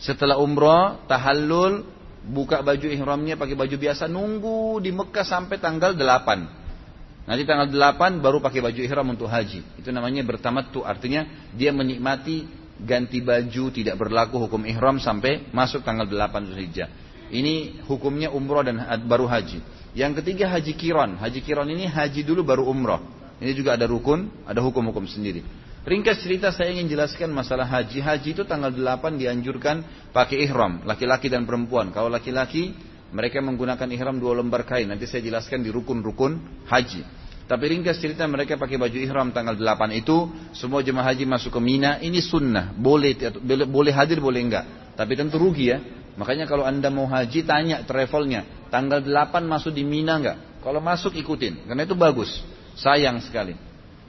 setelah 0.00 0.40
umroh, 0.40 1.04
tahallul, 1.04 1.84
buka 2.24 2.64
baju 2.64 2.88
ihramnya 2.88 3.36
pakai 3.36 3.52
baju 3.52 3.76
biasa, 3.76 4.08
nunggu 4.08 4.80
di 4.80 4.88
Mekah 4.96 5.28
sampai 5.28 5.60
tanggal 5.60 5.92
8. 5.92 7.28
Nanti 7.28 7.42
tanggal 7.44 7.68
8 7.68 8.24
baru 8.24 8.40
pakai 8.40 8.64
baju 8.64 8.80
ihram 8.80 9.12
untuk 9.12 9.28
haji. 9.28 9.60
Itu 9.76 9.92
namanya 9.92 10.24
bertamattu, 10.24 10.88
artinya 10.88 11.28
dia 11.52 11.68
menikmati 11.68 12.48
ganti 12.80 13.20
baju, 13.20 13.68
tidak 13.76 14.00
berlaku 14.00 14.48
hukum 14.48 14.64
ihram 14.64 14.96
sampai 14.96 15.52
masuk 15.52 15.84
tanggal 15.84 16.08
8 16.08 16.48
Zulhijjah. 16.48 16.88
Ini 17.28 17.84
hukumnya 17.84 18.32
umroh 18.32 18.64
dan 18.64 18.80
baru 19.04 19.28
haji. 19.28 19.60
Yang 19.92 20.24
ketiga 20.24 20.48
haji 20.48 20.72
kiron. 20.76 21.20
Haji 21.20 21.40
kiron 21.44 21.68
ini 21.68 21.84
haji 21.84 22.24
dulu 22.24 22.40
baru 22.40 22.64
umroh. 22.68 23.21
Ini 23.42 23.58
juga 23.58 23.74
ada 23.74 23.90
rukun, 23.90 24.46
ada 24.46 24.62
hukum-hukum 24.62 25.02
sendiri. 25.10 25.42
Ringkas 25.82 26.22
cerita 26.22 26.54
saya 26.54 26.70
ingin 26.70 26.86
jelaskan 26.86 27.34
masalah 27.34 27.66
haji. 27.66 27.98
Haji 27.98 28.38
itu 28.38 28.46
tanggal 28.46 28.70
8 28.70 29.18
dianjurkan 29.18 29.82
pakai 30.14 30.46
ihram, 30.46 30.86
laki-laki 30.86 31.26
dan 31.26 31.42
perempuan. 31.42 31.90
Kalau 31.90 32.06
laki-laki 32.06 32.70
mereka 33.10 33.42
menggunakan 33.42 33.90
ihram 33.90 34.22
dua 34.22 34.38
lembar 34.38 34.62
kain. 34.62 34.86
Nanti 34.86 35.10
saya 35.10 35.26
jelaskan 35.26 35.66
di 35.66 35.74
rukun-rukun 35.74 36.64
haji. 36.70 37.02
Tapi 37.50 37.64
ringkas 37.66 37.98
cerita 37.98 38.22
mereka 38.30 38.54
pakai 38.54 38.78
baju 38.78 38.94
ihram 38.94 39.34
tanggal 39.34 39.58
8 39.58 39.90
itu, 39.98 40.30
semua 40.54 40.86
jemaah 40.86 41.10
haji 41.10 41.26
masuk 41.26 41.50
ke 41.50 41.60
Mina, 41.60 41.98
ini 41.98 42.22
sunnah, 42.22 42.70
boleh 42.70 43.18
boleh 43.66 43.92
hadir 43.92 44.22
boleh 44.22 44.38
enggak. 44.38 44.94
Tapi 44.94 45.18
tentu 45.18 45.42
rugi 45.42 45.74
ya. 45.74 45.82
Makanya 46.14 46.46
kalau 46.46 46.62
anda 46.62 46.94
mau 46.94 47.10
haji 47.10 47.42
tanya 47.42 47.82
travelnya, 47.82 48.70
tanggal 48.70 49.02
8 49.02 49.42
masuk 49.50 49.74
di 49.74 49.82
Mina 49.82 50.14
enggak? 50.22 50.38
Kalau 50.62 50.78
masuk 50.78 51.18
ikutin, 51.18 51.66
karena 51.66 51.82
itu 51.82 51.98
bagus. 51.98 52.30
Sayang 52.76 53.20
sekali. 53.24 53.56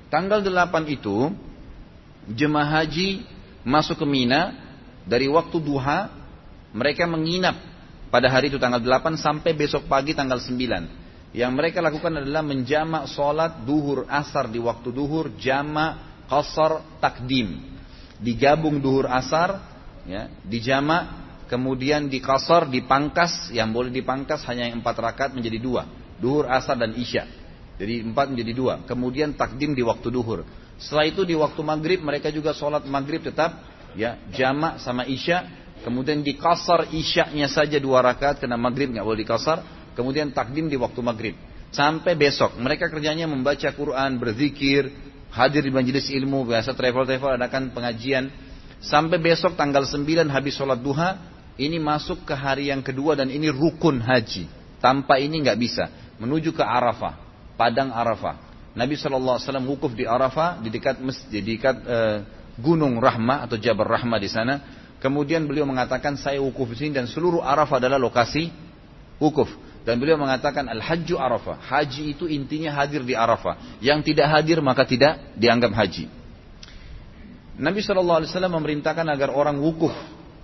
Tanggal 0.08 0.46
8 0.46 0.88
itu 0.88 1.34
jemaah 2.30 2.84
haji 2.84 3.26
masuk 3.66 4.04
ke 4.04 4.06
Mina 4.08 4.56
dari 5.04 5.28
waktu 5.28 5.58
duha 5.60 6.08
mereka 6.72 7.04
menginap 7.04 7.60
pada 8.14 8.30
hari 8.30 8.54
itu 8.54 8.62
tanggal 8.62 8.78
8 8.78 9.18
sampai 9.18 9.58
besok 9.58 9.90
pagi 9.90 10.14
tanggal 10.14 10.38
9. 10.38 11.34
Yang 11.34 11.52
mereka 11.58 11.82
lakukan 11.82 12.22
adalah 12.22 12.46
menjamak 12.46 13.10
sholat 13.10 13.66
duhur 13.66 14.06
asar 14.06 14.54
di 14.54 14.62
waktu 14.62 14.94
duhur, 14.94 15.34
jamak 15.42 16.26
qasar 16.30 17.02
takdim. 17.02 17.74
Digabung 18.22 18.78
duhur 18.78 19.10
asar, 19.10 19.58
ya, 20.06 20.30
dijamak, 20.46 21.10
kemudian 21.50 22.06
di 22.06 22.22
qasar, 22.22 22.70
dipangkas, 22.70 23.50
yang 23.50 23.74
boleh 23.74 23.90
dipangkas 23.90 24.46
hanya 24.46 24.70
yang 24.70 24.78
empat 24.78 24.94
rakaat 24.94 25.32
menjadi 25.34 25.58
dua. 25.58 25.90
Duhur 26.22 26.46
asar 26.46 26.78
dan 26.78 26.94
isya. 26.94 27.26
Jadi 27.84 28.00
empat 28.00 28.32
menjadi 28.32 28.54
dua. 28.56 28.74
Kemudian 28.88 29.36
takdim 29.36 29.76
di 29.76 29.84
waktu 29.84 30.08
duhur. 30.08 30.48
Setelah 30.80 31.04
itu 31.04 31.28
di 31.28 31.36
waktu 31.36 31.60
maghrib 31.60 32.00
mereka 32.00 32.32
juga 32.32 32.56
sholat 32.56 32.88
maghrib 32.88 33.20
tetap 33.20 33.60
ya 34.00 34.16
jamak 34.32 34.80
sama 34.80 35.04
isya. 35.04 35.44
Kemudian 35.84 36.24
di 36.24 36.40
kasar 36.40 36.96
isya-nya 36.96 37.52
saja 37.52 37.76
dua 37.76 38.00
rakaat 38.00 38.40
karena 38.40 38.56
maghrib 38.56 38.88
nggak 38.96 39.04
boleh 39.04 39.20
di 39.20 39.28
kasar. 39.28 39.60
Kemudian 40.00 40.32
takdim 40.32 40.72
di 40.72 40.80
waktu 40.80 41.04
maghrib. 41.04 41.36
Sampai 41.76 42.16
besok 42.16 42.56
mereka 42.56 42.88
kerjanya 42.88 43.28
membaca 43.28 43.68
Quran, 43.76 44.16
berzikir, 44.16 44.88
hadir 45.34 45.68
di 45.68 45.74
majelis 45.74 46.08
ilmu, 46.08 46.48
biasa 46.48 46.72
travel-travel 46.72 47.36
adakan 47.36 47.76
pengajian. 47.76 48.32
Sampai 48.80 49.20
besok 49.20 49.60
tanggal 49.60 49.84
9 49.84 50.32
habis 50.32 50.56
sholat 50.56 50.80
duha, 50.80 51.20
ini 51.60 51.84
masuk 51.84 52.24
ke 52.24 52.32
hari 52.32 52.72
yang 52.72 52.80
kedua 52.80 53.20
dan 53.20 53.28
ini 53.28 53.52
rukun 53.52 54.00
haji. 54.00 54.48
Tanpa 54.80 55.20
ini 55.20 55.44
nggak 55.44 55.60
bisa. 55.60 55.86
Menuju 56.22 56.54
ke 56.54 56.62
Arafah, 56.62 57.33
padang 57.56 57.94
Arafah. 57.94 58.54
Nabi 58.74 58.98
SAW 58.98 59.38
wukuf 59.70 59.94
di 59.94 60.10
Arafah 60.10 60.58
di 60.58 60.74
dekat 60.74 60.98
di 61.30 61.40
dekat 61.46 61.76
uh, 61.86 62.18
Gunung 62.58 62.98
Rahmah 62.98 63.46
atau 63.46 63.58
Jabal 63.58 63.86
Rahmah 63.86 64.18
di 64.18 64.30
sana. 64.30 64.56
Kemudian 64.98 65.44
beliau 65.46 65.68
mengatakan 65.68 66.16
saya 66.16 66.40
wukuf 66.40 66.74
di 66.74 66.88
sini 66.88 66.92
dan 66.96 67.06
seluruh 67.06 67.44
Arafah 67.44 67.78
adalah 67.78 68.00
lokasi 68.00 68.50
wukuf. 69.22 69.50
Dan 69.84 70.00
beliau 70.00 70.16
mengatakan 70.16 70.64
al-hajju 70.72 71.20
Arafah. 71.20 71.60
Haji 71.60 72.16
itu 72.16 72.24
intinya 72.32 72.72
hadir 72.72 73.04
di 73.04 73.12
Arafah. 73.12 73.80
Yang 73.84 74.14
tidak 74.14 74.32
hadir 74.32 74.64
maka 74.64 74.88
tidak 74.88 75.20
dianggap 75.36 75.76
haji. 75.76 76.08
Nabi 77.60 77.84
SAW 77.84 78.26
memerintahkan 78.26 79.06
agar 79.06 79.30
orang 79.30 79.60
wukuf 79.62 79.94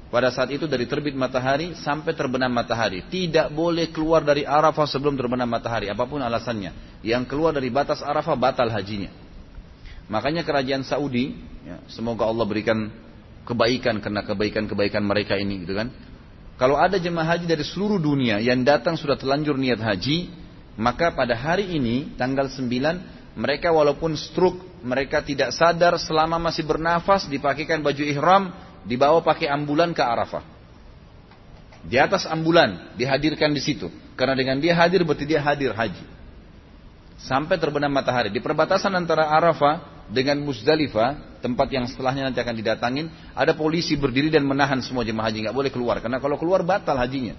pada 0.09 0.33
saat 0.33 0.49
itu 0.49 0.65
dari 0.65 0.89
terbit 0.89 1.13
matahari 1.13 1.77
sampai 1.77 2.17
terbenam 2.17 2.49
matahari. 2.49 3.05
Tidak 3.05 3.53
boleh 3.53 3.93
keluar 3.93 4.25
dari 4.25 4.41
Arafah 4.41 4.89
sebelum 4.89 5.13
terbenam 5.13 5.45
matahari. 5.45 5.85
Apa 5.85 6.09
pun 6.09 6.17
alasannya. 6.17 7.01
Yang 7.05 7.29
keluar 7.29 7.53
dari 7.53 7.69
batas 7.69 8.01
Arafah 8.01 8.33
batal 8.33 8.73
hajinya. 8.73 9.13
Makanya 10.09 10.41
kerajaan 10.41 10.81
Saudi, 10.81 11.37
ya, 11.61 11.77
semoga 11.85 12.25
Allah 12.25 12.41
berikan 12.49 12.89
kebaikan 13.45 14.01
karena 14.01 14.25
kebaikan-kebaikan 14.25 15.05
mereka 15.05 15.37
ini 15.37 15.61
gitu 15.61 15.77
kan. 15.77 15.93
Kalau 16.57 16.75
ada 16.75 16.97
jemaah 16.97 17.37
haji 17.37 17.45
dari 17.45 17.61
seluruh 17.61 18.01
dunia 18.01 18.41
yang 18.41 18.65
datang 18.65 18.97
sudah 18.97 19.15
telanjur 19.15 19.55
niat 19.55 19.77
haji, 19.77 20.27
maka 20.75 21.13
pada 21.13 21.37
hari 21.37 21.77
ini 21.77 22.17
tanggal 22.17 22.49
9 22.49 22.65
mereka 23.39 23.71
walaupun 23.71 24.17
stroke, 24.17 24.81
mereka 24.83 25.23
tidak 25.23 25.55
sadar 25.55 25.95
selama 26.01 26.35
masih 26.41 26.65
bernafas 26.67 27.29
dipakaikan 27.29 27.79
baju 27.79 28.03
ihram, 28.03 28.51
dibawa 28.85 29.19
pakai 29.23 29.49
ambulan 29.51 29.91
ke 29.91 30.03
Arafah. 30.03 30.43
Di 31.83 31.95
atas 31.95 32.27
ambulan 32.27 32.95
dihadirkan 32.99 33.55
di 33.55 33.63
situ. 33.63 33.87
Karena 34.19 34.35
dengan 34.35 34.59
dia 34.59 34.75
hadir 34.75 35.07
berarti 35.07 35.23
dia 35.23 35.39
hadir 35.39 35.71
haji. 35.71 36.03
Sampai 37.19 37.55
terbenam 37.55 37.91
matahari. 37.91 38.31
Di 38.31 38.43
perbatasan 38.43 38.91
antara 38.95 39.31
Arafah 39.31 40.07
dengan 40.11 40.39
Musdalifah, 40.43 41.39
tempat 41.39 41.67
yang 41.71 41.87
setelahnya 41.87 42.27
nanti 42.31 42.39
akan 42.43 42.55
didatangin, 42.55 43.07
ada 43.31 43.55
polisi 43.55 43.95
berdiri 43.95 44.27
dan 44.27 44.43
menahan 44.43 44.83
semua 44.83 45.07
jemaah 45.07 45.31
haji, 45.31 45.47
nggak 45.47 45.55
boleh 45.55 45.71
keluar. 45.71 46.03
Karena 46.03 46.19
kalau 46.19 46.35
keluar 46.35 46.63
batal 46.63 46.99
hajinya. 46.99 47.35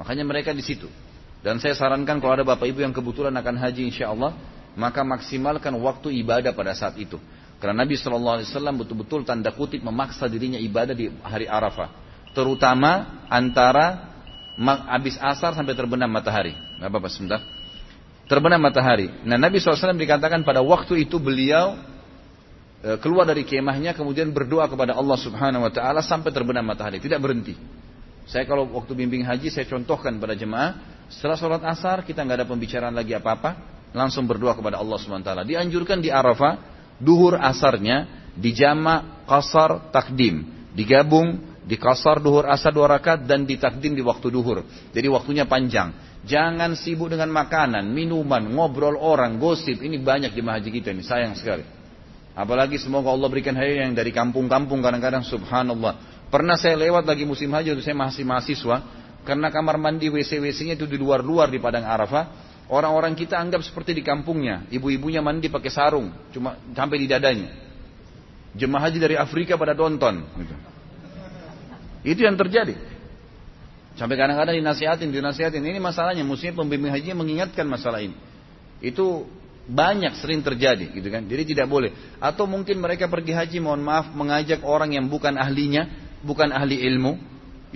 Makanya 0.00 0.24
mereka 0.24 0.56
di 0.56 0.64
situ. 0.64 0.88
Dan 1.42 1.58
saya 1.58 1.76
sarankan 1.76 2.22
kalau 2.22 2.38
ada 2.38 2.46
bapak 2.46 2.70
ibu 2.70 2.80
yang 2.80 2.94
kebetulan 2.94 3.34
akan 3.34 3.56
haji 3.60 3.92
insya 3.92 4.08
Allah, 4.14 4.32
maka 4.78 5.04
maksimalkan 5.04 5.74
waktu 5.80 6.14
ibadah 6.22 6.54
pada 6.56 6.72
saat 6.72 6.96
itu. 6.96 7.20
Karena 7.62 7.86
Nabi 7.86 7.94
Wasallam 7.94 8.82
betul-betul 8.82 9.22
tanda 9.22 9.54
kutip 9.54 9.86
memaksa 9.86 10.26
dirinya 10.26 10.58
ibadah 10.58 10.98
di 10.98 11.14
hari 11.22 11.46
Arafah, 11.46 11.94
terutama 12.34 13.22
antara 13.30 14.10
habis 14.90 15.14
asar 15.22 15.54
sampai 15.54 15.78
terbenam 15.78 16.10
matahari. 16.10 16.58
Gak 16.82 16.90
apa-apa 16.90 17.06
sebentar. 17.06 17.38
Terbenam 18.26 18.58
matahari. 18.58 19.06
Nah 19.22 19.38
Nabi 19.38 19.62
SAW 19.62 19.94
dikatakan 19.94 20.42
pada 20.42 20.58
waktu 20.58 21.06
itu 21.06 21.22
beliau 21.22 21.78
e, 22.82 22.98
keluar 22.98 23.30
dari 23.30 23.46
kemahnya 23.46 23.94
kemudian 23.94 24.34
berdoa 24.34 24.66
kepada 24.66 24.98
Allah 24.98 25.18
Subhanahu 25.22 25.62
Wa 25.70 25.72
Taala 25.72 26.02
sampai 26.02 26.34
terbenam 26.34 26.66
matahari, 26.66 26.98
tidak 26.98 27.22
berhenti. 27.22 27.54
Saya 28.26 28.42
kalau 28.42 28.66
waktu 28.74 28.90
bimbing 28.98 29.22
haji 29.22 29.54
saya 29.54 29.70
contohkan 29.70 30.18
pada 30.18 30.34
jemaah 30.34 30.82
setelah 31.06 31.38
sholat 31.38 31.62
asar 31.62 32.02
kita 32.02 32.26
nggak 32.26 32.42
ada 32.42 32.46
pembicaraan 32.50 32.94
lagi 32.94 33.14
apa-apa, 33.14 33.54
langsung 33.94 34.26
berdoa 34.26 34.58
kepada 34.58 34.82
Allah 34.82 34.98
Subhanahu 34.98 35.22
Wa 35.22 35.28
Taala. 35.30 35.42
Dianjurkan 35.46 36.02
di 36.02 36.10
Arafah 36.10 36.71
duhur 37.02 37.34
asarnya 37.36 38.30
dijama 38.38 39.26
kasar 39.26 39.90
takdim. 39.90 40.46
Digabung 40.72 41.52
di 41.62 41.76
kasar 41.76 42.22
duhur 42.22 42.48
asar 42.48 42.72
dua 42.72 42.88
rakaat 42.96 43.26
dan 43.28 43.44
ditakdim 43.44 43.92
di 43.92 44.02
waktu 44.02 44.30
duhur. 44.30 44.64
Jadi 44.94 45.06
waktunya 45.10 45.44
panjang. 45.44 45.92
Jangan 46.22 46.78
sibuk 46.78 47.10
dengan 47.10 47.34
makanan, 47.34 47.82
minuman, 47.90 48.46
ngobrol 48.46 48.94
orang, 48.94 49.42
gosip. 49.42 49.82
Ini 49.82 49.98
banyak 49.98 50.30
di 50.30 50.42
haji 50.42 50.70
kita 50.70 50.94
ini, 50.94 51.02
sayang 51.02 51.34
sekali. 51.34 51.66
Apalagi 52.32 52.78
semoga 52.78 53.10
Allah 53.10 53.28
berikan 53.28 53.58
hari 53.58 53.82
yang 53.82 53.92
dari 53.92 54.14
kampung-kampung 54.14 54.80
kadang-kadang 54.80 55.26
subhanallah. 55.26 56.24
Pernah 56.32 56.56
saya 56.56 56.78
lewat 56.78 57.04
lagi 57.04 57.28
musim 57.28 57.50
haji 57.52 57.74
waktu 57.74 57.84
saya 57.84 57.98
masih 57.98 58.24
mahasiswa. 58.24 58.76
Karena 59.22 59.50
kamar 59.54 59.78
mandi 59.78 60.10
WC-WC-nya 60.10 60.74
itu 60.74 60.86
di 60.88 60.98
luar-luar 60.98 61.50
di 61.50 61.58
Padang 61.62 61.86
Arafah. 61.86 62.51
Orang-orang 62.72 63.12
kita 63.12 63.36
anggap 63.36 63.60
seperti 63.60 63.92
di 63.92 64.00
kampungnya. 64.00 64.64
Ibu-ibunya 64.72 65.20
mandi 65.20 65.52
pakai 65.52 65.68
sarung. 65.68 66.08
Cuma 66.32 66.56
sampai 66.72 66.96
di 66.96 67.04
dadanya. 67.04 67.52
Jemaah 68.56 68.88
haji 68.88 68.96
dari 68.96 69.12
Afrika 69.20 69.60
pada 69.60 69.76
nonton. 69.76 70.24
Gitu. 70.24 70.54
Itu 72.16 72.20
yang 72.24 72.40
terjadi. 72.40 72.72
Sampai 74.00 74.16
kadang-kadang 74.16 74.56
dinasihatin, 74.56 75.12
dinasihatin. 75.12 75.60
Ini 75.60 75.76
masalahnya. 75.84 76.24
Mestinya 76.24 76.64
pembimbing 76.64 76.88
haji 76.88 77.12
mengingatkan 77.12 77.68
masalah 77.68 78.00
ini. 78.00 78.16
Itu 78.80 79.28
banyak 79.68 80.16
sering 80.16 80.40
terjadi 80.40 80.96
gitu 80.96 81.12
kan. 81.12 81.28
Jadi 81.28 81.52
tidak 81.52 81.68
boleh. 81.68 81.92
Atau 82.24 82.48
mungkin 82.48 82.80
mereka 82.80 83.04
pergi 83.04 83.36
haji 83.36 83.60
mohon 83.60 83.84
maaf 83.84 84.16
mengajak 84.16 84.64
orang 84.64 84.96
yang 84.96 85.12
bukan 85.12 85.36
ahlinya, 85.36 85.92
bukan 86.24 86.48
ahli 86.48 86.80
ilmu. 86.88 87.20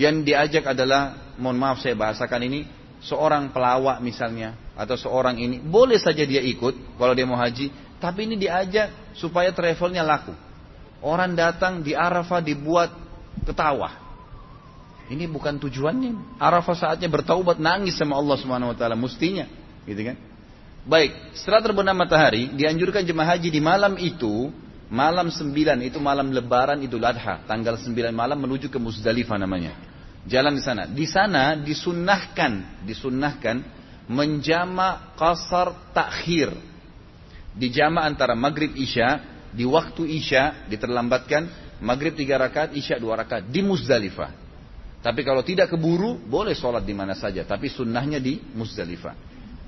Yang 0.01 0.24
diajak 0.24 0.64
adalah 0.72 1.36
mohon 1.36 1.61
maaf 1.61 1.84
saya 1.84 1.92
bahasakan 1.92 2.49
ini 2.49 2.64
seorang 3.05 3.53
pelawak 3.53 4.01
misalnya 4.01 4.57
atau 4.76 4.97
seorang 4.97 5.40
ini 5.40 5.61
boleh 5.61 5.97
saja 5.97 6.24
dia 6.24 6.40
ikut 6.40 6.97
kalau 7.01 7.12
dia 7.16 7.24
mau 7.28 7.36
haji 7.38 7.72
tapi 7.97 8.28
ini 8.28 8.36
diajak 8.36 9.16
supaya 9.16 9.53
travelnya 9.53 10.05
laku. 10.05 10.32
Orang 11.01 11.36
datang 11.36 11.80
di 11.80 11.97
Arafah 11.97 12.40
dibuat 12.44 12.92
ketawa. 13.44 14.05
Ini 15.07 15.24
bukan 15.30 15.57
tujuannya. 15.62 16.40
Arafah 16.42 16.76
saatnya 16.76 17.07
bertaubat 17.07 17.62
nangis 17.62 17.94
sama 17.94 18.18
Allah 18.18 18.36
Subhanahu 18.36 18.74
wa 18.74 18.76
taala 18.76 18.99
mestinya 18.99 19.47
gitu 19.86 20.03
kan? 20.12 20.16
Baik 20.86 21.34
setelah 21.34 21.62
terbenam 21.62 21.97
matahari 21.99 22.51
dianjurkan 22.55 23.03
jemaah 23.07 23.34
haji 23.34 23.49
di 23.51 23.61
malam 23.62 23.99
itu 23.99 24.51
malam 24.86 25.34
9 25.34 25.51
itu 25.82 25.99
malam 25.99 26.30
lebaran 26.30 26.78
Idul 26.78 27.03
Adha 27.03 27.42
tanggal 27.42 27.74
9 27.74 27.90
malam 28.14 28.38
menuju 28.38 28.70
ke 28.70 28.78
Muzdalifah 28.78 29.34
namanya 29.34 29.74
jalan 30.27 30.59
di 30.59 30.62
sana. 30.62 30.83
Di 30.91 31.07
sana 31.07 31.43
disunnahkan, 31.59 32.83
disunnahkan 32.85 33.57
menjama 34.07 35.16
kasar 35.18 35.95
takhir. 35.95 36.55
Dijama 37.57 38.05
antara 38.05 38.37
maghrib 38.37 38.77
isya, 38.77 39.22
di 39.55 39.64
waktu 39.64 40.05
isya 40.05 40.68
diterlambatkan, 40.68 41.49
maghrib 41.81 42.12
tiga 42.12 42.37
rakaat, 42.37 42.77
isya 42.77 43.01
dua 43.01 43.16
rakaat 43.24 43.49
di 43.49 43.64
Muzdalifah. 43.64 44.45
Tapi 45.01 45.22
kalau 45.22 45.41
tidak 45.41 45.72
keburu, 45.72 46.18
boleh 46.18 46.53
sholat 46.53 46.83
di 46.83 46.93
mana 46.93 47.14
saja. 47.16 47.47
Tapi 47.47 47.70
sunnahnya 47.70 48.20
di 48.20 48.43
Muzdalifah. 48.43 49.14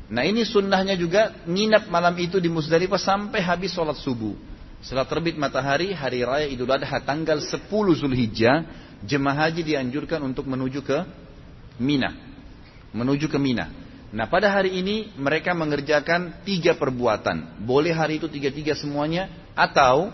Nah 0.08 0.24
ini 0.24 0.42
sunnahnya 0.44 0.96
juga 0.96 1.44
nginap 1.44 1.88
malam 1.92 2.16
itu 2.16 2.40
di 2.40 2.48
Muzdalifah 2.48 3.00
sampai 3.00 3.40
habis 3.40 3.72
sholat 3.72 3.96
subuh. 3.96 4.34
Setelah 4.78 5.06
terbit 5.10 5.34
matahari, 5.34 5.90
hari 5.90 6.22
raya 6.22 6.46
Idul 6.46 6.70
Adha 6.70 7.02
tanggal 7.02 7.42
10 7.42 7.66
Zulhijjah, 7.98 8.56
jemaah 9.04 9.46
haji 9.46 9.62
dianjurkan 9.62 10.22
untuk 10.22 10.48
menuju 10.50 10.80
ke 10.82 10.98
Mina. 11.78 12.14
Menuju 12.90 13.30
ke 13.30 13.38
Mina. 13.38 13.70
Nah 14.08 14.24
pada 14.24 14.48
hari 14.48 14.80
ini 14.80 15.12
mereka 15.20 15.52
mengerjakan 15.52 16.42
tiga 16.42 16.74
perbuatan. 16.74 17.60
Boleh 17.62 17.92
hari 17.92 18.16
itu 18.16 18.26
tiga-tiga 18.26 18.72
semuanya 18.72 19.28
atau 19.52 20.08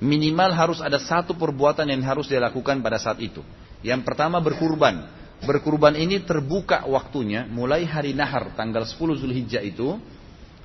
minimal 0.00 0.50
harus 0.56 0.78
ada 0.80 0.96
satu 0.96 1.36
perbuatan 1.36 1.84
yang 1.84 2.00
harus 2.00 2.26
dilakukan 2.26 2.80
pada 2.80 2.96
saat 2.96 3.20
itu. 3.20 3.44
Yang 3.84 4.08
pertama 4.08 4.40
berkurban. 4.40 5.20
Berkurban 5.40 5.96
ini 5.96 6.20
terbuka 6.20 6.84
waktunya 6.84 7.48
mulai 7.48 7.88
hari 7.88 8.12
Nahar 8.12 8.52
tanggal 8.52 8.84
10 8.84 8.96
Zulhijjah 9.24 9.64
itu 9.64 9.96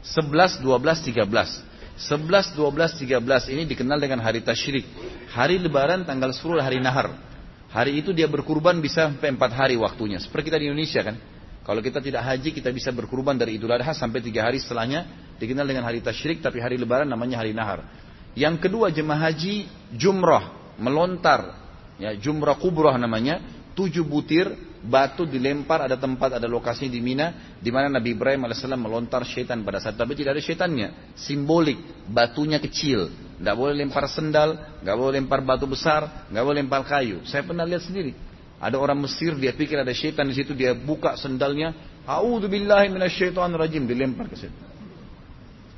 11, 0.03 0.59
12, 0.59 1.15
13. 1.15 1.75
11, 1.95 2.59
12, 2.59 2.99
13 3.07 3.55
ini 3.55 3.63
dikenal 3.71 4.03
dengan 4.03 4.19
hari 4.19 4.43
tasyrik. 4.43 4.83
Hari 5.31 5.63
lebaran 5.63 6.03
tanggal 6.03 6.35
10 6.35 6.59
hari 6.59 6.83
Nahar. 6.83 7.34
Hari 7.75 7.99
itu 7.99 8.15
dia 8.15 8.31
berkurban 8.31 8.79
bisa 8.79 9.11
sampai 9.11 9.35
4 9.35 9.51
hari 9.51 9.75
waktunya. 9.75 10.15
Seperti 10.23 10.47
kita 10.47 10.63
di 10.63 10.71
Indonesia 10.71 11.03
kan. 11.03 11.19
Kalau 11.67 11.83
kita 11.83 11.99
tidak 11.99 12.23
haji 12.23 12.55
kita 12.55 12.71
bisa 12.71 12.95
berkurban 12.95 13.35
dari 13.35 13.59
Idul 13.59 13.75
Adha 13.75 13.91
sampai 13.91 14.23
3 14.23 14.31
hari 14.39 14.63
setelahnya 14.63 15.33
dikenal 15.35 15.67
dengan 15.67 15.83
hari 15.83 15.99
tasyrik 15.99 16.39
tapi 16.39 16.63
hari 16.63 16.79
lebaran 16.79 17.09
namanya 17.09 17.43
hari 17.43 17.51
Nahar. 17.51 17.83
Yang 18.31 18.63
kedua 18.63 18.95
jemaah 18.95 19.27
haji 19.27 19.67
jumrah, 19.91 20.75
melontar. 20.79 21.67
Ya, 21.99 22.15
jumrah 22.15 22.55
kubroh 22.59 22.95
namanya, 22.95 23.43
tujuh 23.75 24.07
butir 24.07 24.55
batu 24.85 25.27
dilempar 25.27 25.83
ada 25.83 25.97
tempat 25.99 26.39
ada 26.39 26.47
lokasi 26.47 26.87
di 26.87 27.01
Mina 27.03 27.57
di 27.57 27.73
mana 27.73 27.91
Nabi 27.91 28.13
Ibrahim 28.13 28.45
alaihissalam 28.45 28.79
melontar 28.79 29.25
syaitan 29.25 29.65
pada 29.65 29.81
saat 29.81 29.97
tapi 29.97 30.13
tidak 30.13 30.37
ada 30.37 30.43
syaitannya 30.45 31.17
simbolik 31.17 32.05
batunya 32.05 32.61
kecil 32.61 33.09
nggak 33.35 33.55
boleh 33.55 33.75
lempar 33.75 34.05
sendal 34.07 34.79
nggak 34.79 34.95
boleh 34.95 35.13
lempar 35.19 35.39
batu 35.43 35.67
besar 35.67 36.27
nggak 36.31 36.43
boleh 36.43 36.57
lempar 36.63 36.81
kayu 36.87 37.23
saya 37.27 37.43
pernah 37.43 37.67
lihat 37.67 37.83
sendiri 37.83 38.15
ada 38.55 38.79
orang 38.79 38.95
Mesir 39.03 39.35
dia 39.35 39.51
pikir 39.51 39.75
ada 39.75 39.91
syaitan 39.91 40.23
di 40.23 40.35
situ 40.35 40.55
dia 40.55 40.71
buka 40.71 41.19
sendalnya 41.19 41.75
A'udzubillahi 42.07 42.95
rajim 43.59 43.83
dilempar 43.83 44.31
ke 44.31 44.39
situ 44.39 44.57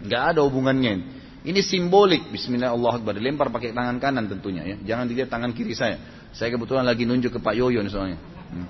nggak 0.06 0.24
ada 0.38 0.46
hubungannya 0.46 1.18
ini 1.48 1.64
simbolik 1.64 2.28
Bismillah 2.28 2.76
Allah 2.76 3.00
Akbar 3.00 3.16
dilempar 3.16 3.48
pakai 3.48 3.72
tangan 3.72 4.04
kanan 4.04 4.28
tentunya 4.28 4.68
ya. 4.68 4.76
Jangan 4.84 5.08
dilihat 5.08 5.32
tangan 5.32 5.56
kiri 5.56 5.72
saya. 5.72 5.96
Saya 6.36 6.52
kebetulan 6.52 6.84
lagi 6.84 7.08
nunjuk 7.08 7.32
ke 7.32 7.40
Pak 7.40 7.56
Yoyo 7.56 7.80
soalnya. 7.88 8.20
Hmm. 8.52 8.68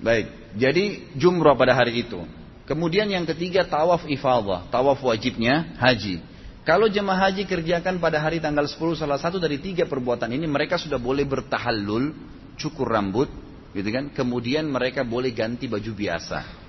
Baik, 0.00 0.30
jadi 0.54 1.12
jumrah 1.18 1.58
pada 1.58 1.74
hari 1.74 2.06
itu. 2.06 2.22
Kemudian 2.64 3.10
yang 3.10 3.26
ketiga 3.26 3.66
tawaf 3.66 4.06
ifadah, 4.06 4.70
tawaf 4.70 5.02
wajibnya 5.02 5.74
haji. 5.82 6.22
Kalau 6.60 6.92
jemaah 6.92 7.28
haji 7.28 7.48
kerjakan 7.48 7.96
pada 7.96 8.20
hari 8.20 8.36
tanggal 8.36 8.68
10 8.68 8.76
salah 9.00 9.16
satu 9.16 9.40
dari 9.40 9.56
tiga 9.56 9.88
perbuatan 9.88 10.28
ini 10.28 10.44
mereka 10.44 10.76
sudah 10.76 11.00
boleh 11.00 11.24
bertahallul, 11.24 12.12
cukur 12.60 12.92
rambut, 12.92 13.32
gitu 13.72 13.88
kan? 13.88 14.12
Kemudian 14.12 14.68
mereka 14.68 15.00
boleh 15.00 15.32
ganti 15.32 15.64
baju 15.64 15.92
biasa. 15.96 16.60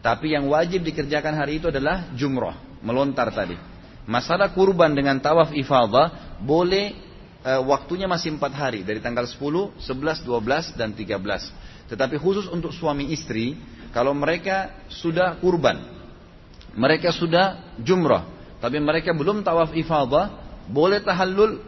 Tapi 0.00 0.32
yang 0.32 0.48
wajib 0.48 0.86
dikerjakan 0.86 1.36
hari 1.36 1.60
itu 1.60 1.68
adalah 1.68 2.14
jumrah, 2.16 2.56
melontar 2.80 3.28
tadi. 3.34 3.58
Masalah 4.06 4.54
kurban 4.54 4.94
dengan 4.94 5.18
tawaf 5.18 5.50
ifadah 5.50 6.38
boleh 6.38 6.94
e, 7.42 7.52
waktunya 7.66 8.06
masih 8.06 8.38
empat 8.38 8.54
hari 8.54 8.86
dari 8.86 9.02
tanggal 9.02 9.26
10, 9.26 9.82
11, 9.82 10.22
12 10.22 10.78
dan 10.78 10.94
13. 10.94 11.90
Tetapi 11.90 12.16
khusus 12.22 12.46
untuk 12.46 12.70
suami 12.70 13.10
istri 13.10 13.58
kalau 13.90 14.14
mereka 14.14 14.86
sudah 14.86 15.34
kurban, 15.42 15.82
mereka 16.78 17.10
sudah 17.10 17.74
jumrah, 17.82 18.35
tapi 18.66 18.82
mereka 18.82 19.14
belum 19.14 19.46
tawaf 19.46 19.78
ifadah, 19.78 20.42
boleh 20.66 20.98
tahallul, 20.98 21.62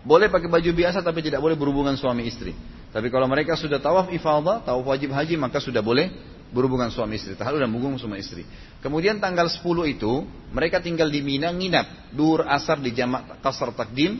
boleh 0.00 0.32
pakai 0.32 0.48
baju 0.48 0.70
biasa 0.72 1.04
tapi 1.04 1.20
tidak 1.20 1.44
boleh 1.44 1.60
berhubungan 1.60 1.92
suami 1.92 2.24
istri. 2.24 2.56
Tapi 2.88 3.12
kalau 3.12 3.28
mereka 3.28 3.52
sudah 3.52 3.76
tawaf 3.76 4.08
ifadah, 4.08 4.64
tawaf 4.64 4.80
wajib 4.80 5.12
haji 5.12 5.36
maka 5.36 5.60
sudah 5.60 5.84
boleh 5.84 6.08
berhubungan 6.48 6.88
suami 6.88 7.20
istri, 7.20 7.36
tahalul 7.36 7.60
dan 7.60 7.68
berhubungan 7.68 8.00
suami 8.00 8.24
istri. 8.24 8.48
Kemudian 8.80 9.20
tanggal 9.20 9.44
10 9.44 9.60
itu 9.92 10.24
mereka 10.56 10.80
tinggal 10.80 11.12
di 11.12 11.20
Mina 11.20 11.52
nginap, 11.52 12.16
dur 12.16 12.48
asar 12.48 12.80
di 12.80 12.96
jamak 12.96 13.44
kasar 13.44 13.76
takdim, 13.76 14.16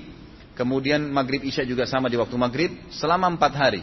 kemudian 0.52 1.08
maghrib 1.08 1.40
isya 1.40 1.64
juga 1.64 1.88
sama 1.88 2.12
di 2.12 2.20
waktu 2.20 2.36
maghrib 2.36 2.92
selama 2.92 3.32
4 3.40 3.56
hari. 3.56 3.80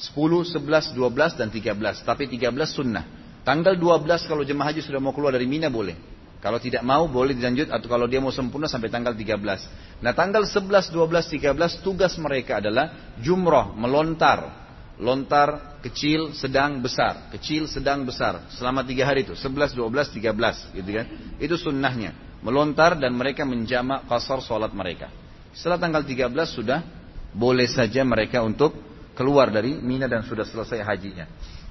10, 0.00 0.16
11, 0.16 0.96
12 0.96 1.36
dan 1.36 1.52
13. 1.52 2.08
Tapi 2.08 2.24
13 2.24 2.72
sunnah. 2.72 3.04
Tanggal 3.44 3.76
12 3.76 4.24
kalau 4.24 4.48
jemaah 4.48 4.72
haji 4.72 4.80
sudah 4.80 4.96
mau 4.96 5.12
keluar 5.12 5.36
dari 5.36 5.44
Mina 5.44 5.68
boleh. 5.68 6.13
Kalau 6.44 6.60
tidak 6.60 6.84
mau 6.84 7.08
boleh 7.08 7.32
dilanjut. 7.32 7.72
Atau 7.72 7.88
kalau 7.88 8.04
dia 8.04 8.20
mau 8.20 8.28
sempurna 8.28 8.68
sampai 8.68 8.92
tanggal 8.92 9.16
13. 9.16 10.04
Nah 10.04 10.12
tanggal 10.12 10.44
11, 10.44 10.92
12, 10.92 11.40
13 11.40 11.80
tugas 11.80 12.12
mereka 12.20 12.60
adalah 12.60 13.16
jumroh, 13.24 13.72
melontar. 13.72 14.60
Lontar 15.00 15.80
kecil, 15.80 16.36
sedang, 16.36 16.84
besar, 16.84 17.32
kecil, 17.32 17.64
sedang, 17.64 18.04
besar. 18.04 18.44
Selama 18.52 18.84
tiga 18.84 19.08
hari 19.08 19.24
itu. 19.24 19.32
11, 19.32 19.72
12, 19.72 20.12
13 20.20 20.76
gitu 20.76 20.90
kan? 20.92 21.06
Itu 21.40 21.56
sunnahnya. 21.56 22.12
Melontar 22.44 23.00
dan 23.00 23.16
mereka 23.16 23.48
menjamak 23.48 24.04
kasar 24.04 24.44
sholat 24.44 24.76
mereka. 24.76 25.08
Setelah 25.56 25.80
tanggal 25.80 26.04
13 26.04 26.28
sudah 26.52 26.84
boleh 27.32 27.64
saja 27.72 28.04
mereka 28.04 28.44
untuk 28.44 28.76
keluar 29.16 29.48
dari 29.48 29.80
Mina 29.80 30.04
dan 30.04 30.28
sudah 30.28 30.44
selesai 30.44 30.84
hajinya 30.84 31.24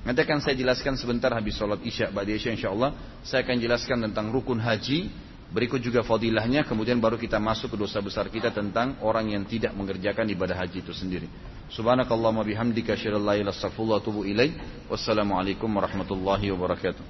nanti 0.03 0.19
akan 0.19 0.39
saya 0.43 0.55
jelaskan 0.55 0.99
sebentar 0.99 1.31
habis 1.31 1.55
sholat 1.55 1.79
isya 1.83 2.11
Ba'di 2.11 2.35
isya 2.35 2.51
insya 2.53 2.69
Allah 2.71 3.19
saya 3.23 3.43
akan 3.47 3.57
jelaskan 3.59 4.03
tentang 4.11 4.29
rukun 4.29 4.59
haji 4.59 5.09
berikut 5.53 5.79
juga 5.79 6.03
fadilahnya 6.03 6.67
kemudian 6.67 6.99
baru 6.99 7.15
kita 7.15 7.39
masuk 7.39 7.73
ke 7.73 7.77
dosa 7.79 8.03
besar 8.03 8.27
kita 8.27 8.51
tentang 8.51 8.99
orang 8.99 9.31
yang 9.31 9.43
tidak 9.47 9.71
mengerjakan 9.73 10.27
ibadah 10.27 10.59
haji 10.59 10.83
itu 10.83 10.91
sendiri 10.91 11.27
Subhanakallahumma 11.73 12.45
bihamdika 12.45 12.93
asyhadu 12.93 13.17
an 13.17 13.25
la 13.25 13.33
ilaha 13.33 13.65
illa 13.65 13.97
atubu 13.97 14.21
ilaik. 14.29 14.53
Wassalamualaikum 14.93 15.65
warahmatullahi 15.73 16.53
wabarakatuh. 16.53 17.01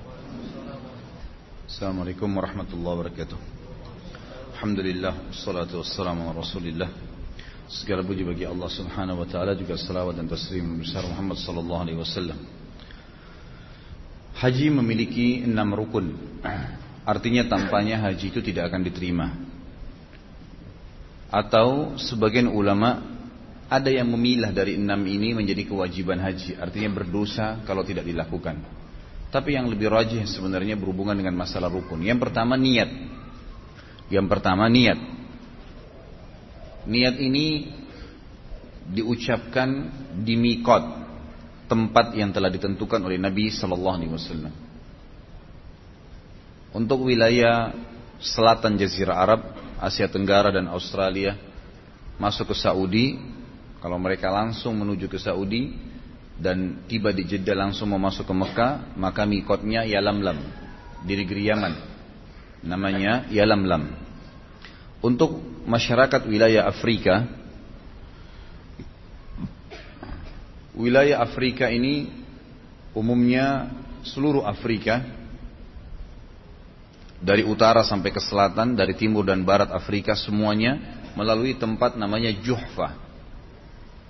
Assalamualaikum 1.68 2.32
warahmatullahi 2.32 2.96
wabarakatuh. 2.96 3.38
Alhamdulillah 4.56 5.34
wassalatu 5.36 5.84
wassalamu 5.84 6.32
ala 6.32 6.40
Rasulillah. 6.40 6.88
Segala 7.68 8.08
puji 8.08 8.24
bagi 8.24 8.48
Allah 8.48 8.72
Subhanahu 8.72 9.20
wa 9.20 9.28
taala 9.28 9.52
juga 9.52 9.76
salawat 9.76 10.16
dan 10.16 10.32
taslim 10.32 10.80
besar 10.80 11.04
Muhammad 11.12 11.44
sallallahu 11.44 11.82
alaihi 11.84 12.00
wasallam. 12.00 12.63
Haji 14.34 14.74
memiliki 14.74 15.46
enam 15.46 15.74
rukun. 15.78 16.18
Artinya 17.04 17.46
tampaknya 17.46 18.00
haji 18.00 18.32
itu 18.32 18.40
tidak 18.40 18.72
akan 18.72 18.82
diterima. 18.88 19.28
Atau 21.30 21.98
sebagian 22.00 22.50
ulama 22.50 23.14
ada 23.68 23.90
yang 23.90 24.06
memilah 24.14 24.54
dari 24.54 24.78
enam 24.78 25.02
ini 25.10 25.34
menjadi 25.34 25.66
kewajiban 25.66 26.22
haji, 26.22 26.62
artinya 26.62 26.94
berdosa 26.94 27.66
kalau 27.66 27.82
tidak 27.82 28.06
dilakukan. 28.06 28.62
Tapi 29.34 29.58
yang 29.58 29.66
lebih 29.66 29.90
rajih 29.90 30.30
sebenarnya 30.30 30.78
berhubungan 30.78 31.18
dengan 31.18 31.34
masalah 31.34 31.66
rukun. 31.74 32.06
Yang 32.06 32.30
pertama 32.30 32.54
niat. 32.54 32.86
Yang 34.14 34.28
pertama 34.30 34.70
niat. 34.70 35.00
Niat 36.86 37.16
ini 37.18 37.74
diucapkan 38.94 39.90
di 40.22 40.38
mikot 40.38 41.03
tempat 41.68 42.14
yang 42.16 42.36
telah 42.36 42.52
ditentukan 42.52 43.00
oleh 43.04 43.18
Nabi 43.18 43.50
Shallallahu 43.50 43.96
Alaihi 43.98 44.14
Wasallam. 44.14 44.54
Untuk 46.74 47.06
wilayah 47.06 47.72
selatan 48.18 48.82
Jazirah 48.82 49.18
Arab, 49.18 49.42
Asia 49.78 50.10
Tenggara 50.10 50.50
dan 50.50 50.66
Australia, 50.72 51.38
masuk 52.18 52.54
ke 52.54 52.56
Saudi 52.58 53.20
kalau 53.84 54.00
mereka 54.00 54.32
langsung 54.32 54.80
menuju 54.80 55.12
ke 55.12 55.20
Saudi 55.20 55.76
dan 56.40 56.88
tiba 56.90 57.14
di 57.14 57.28
Jeddah 57.28 57.68
langsung 57.68 57.94
mau 57.94 58.02
masuk 58.02 58.26
ke 58.26 58.34
Mekah, 58.34 58.96
maka 58.98 59.28
mikotnya 59.28 59.86
Yalamlam 59.86 60.40
di 61.04 61.14
negeri 61.14 61.52
Yaman. 61.52 61.74
Namanya 62.64 63.28
Yalamlam. 63.28 63.92
Untuk 65.04 65.36
masyarakat 65.68 66.24
wilayah 66.26 66.64
Afrika, 66.64 67.28
wilayah 70.74 71.22
Afrika 71.22 71.70
ini 71.70 72.10
umumnya 72.94 73.74
seluruh 74.06 74.46
Afrika 74.46 75.02
dari 77.24 77.48
utara 77.48 77.88
sampai 77.88 78.12
ke 78.12 78.20
selatan, 78.20 78.76
dari 78.76 78.94
timur 79.00 79.24
dan 79.24 79.48
barat 79.48 79.72
Afrika 79.72 80.12
semuanya 80.14 80.76
melalui 81.16 81.56
tempat 81.56 81.96
namanya 81.96 82.34
Juhfa 82.36 83.04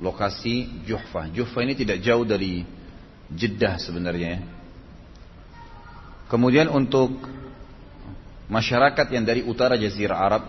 lokasi 0.01 0.83
Juhfa. 0.83 1.29
Juhfa 1.31 1.63
ini 1.63 1.77
tidak 1.77 2.03
jauh 2.03 2.27
dari 2.27 2.67
Jeddah 3.31 3.79
sebenarnya 3.79 4.27
ya. 4.35 4.41
Kemudian 6.27 6.67
untuk 6.67 7.13
masyarakat 8.49 9.07
yang 9.13 9.23
dari 9.23 9.45
utara 9.45 9.77
Jazirah 9.77 10.17
Arab, 10.17 10.43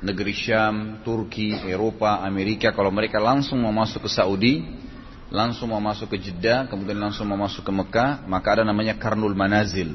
negeri 0.00 0.32
Syam, 0.32 1.02
Turki, 1.02 1.52
Eropa, 1.66 2.22
Amerika, 2.22 2.70
kalau 2.70 2.94
mereka 2.94 3.18
langsung 3.18 3.58
mau 3.58 3.74
masuk 3.74 4.06
ke 4.06 4.10
Saudi, 4.10 4.62
langsung 5.30 5.74
mau 5.74 5.82
masuk 5.82 6.14
ke 6.14 6.18
Jeddah, 6.30 6.70
kemudian 6.70 6.98
langsung 6.98 7.26
mau 7.26 7.38
masuk 7.38 7.66
ke 7.66 7.72
Mekah, 7.72 8.26
maka 8.30 8.58
ada 8.58 8.62
namanya 8.62 8.94
Karnul 8.94 9.34
Manazil. 9.34 9.94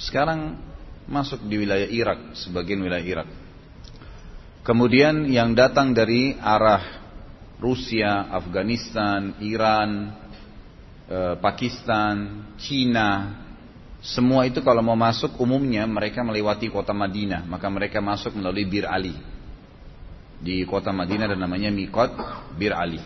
Sekarang 0.00 0.56
masuk 1.04 1.44
di 1.44 1.60
wilayah 1.60 1.88
Irak, 1.88 2.36
sebagian 2.38 2.80
wilayah 2.80 3.04
Irak. 3.04 3.28
Kemudian 4.62 5.26
yang 5.26 5.52
datang 5.58 5.90
dari 5.92 6.38
arah 6.38 7.02
Rusia, 7.58 8.30
Afghanistan, 8.30 9.38
Iran, 9.42 10.14
eh, 11.10 11.34
Pakistan, 11.38 12.46
Cina, 12.58 13.42
semua 14.02 14.50
itu 14.50 14.58
kalau 14.66 14.82
mau 14.82 14.98
masuk 14.98 15.38
umumnya 15.38 15.86
mereka 15.86 16.26
melewati 16.26 16.66
kota 16.66 16.90
Madinah, 16.90 17.46
maka 17.46 17.70
mereka 17.70 18.02
masuk 18.02 18.34
melalui 18.34 18.66
Bir 18.66 18.90
Ali. 18.90 19.14
Di 20.42 20.66
kota 20.66 20.90
Madinah 20.90 21.30
dan 21.30 21.38
namanya 21.38 21.70
Mikot 21.70 22.10
Bir 22.58 22.74
Ali. 22.74 22.98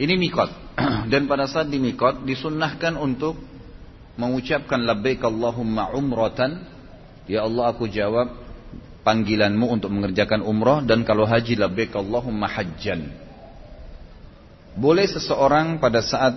Ini 0.00 0.16
Mikot. 0.16 0.50
Dan 1.12 1.28
pada 1.28 1.44
saat 1.44 1.68
di 1.68 1.76
Mikot 1.76 2.24
disunnahkan 2.24 2.96
untuk 2.96 3.36
mengucapkan 4.16 4.80
labbaik 4.80 5.20
Allahumma 5.20 5.92
umratan. 5.92 6.64
Ya 7.28 7.44
Allah 7.44 7.76
aku 7.76 7.84
jawab 7.84 8.32
panggilanmu 9.04 9.66
untuk 9.68 9.92
mengerjakan 9.92 10.44
umrah 10.44 10.84
dan 10.84 11.04
kalau 11.04 11.28
haji 11.28 11.56
labbaik 11.56 11.92
Allahumma 11.94 12.48
hajjan. 12.48 13.12
Boleh 14.74 15.06
seseorang 15.06 15.78
pada 15.78 16.00
saat 16.00 16.34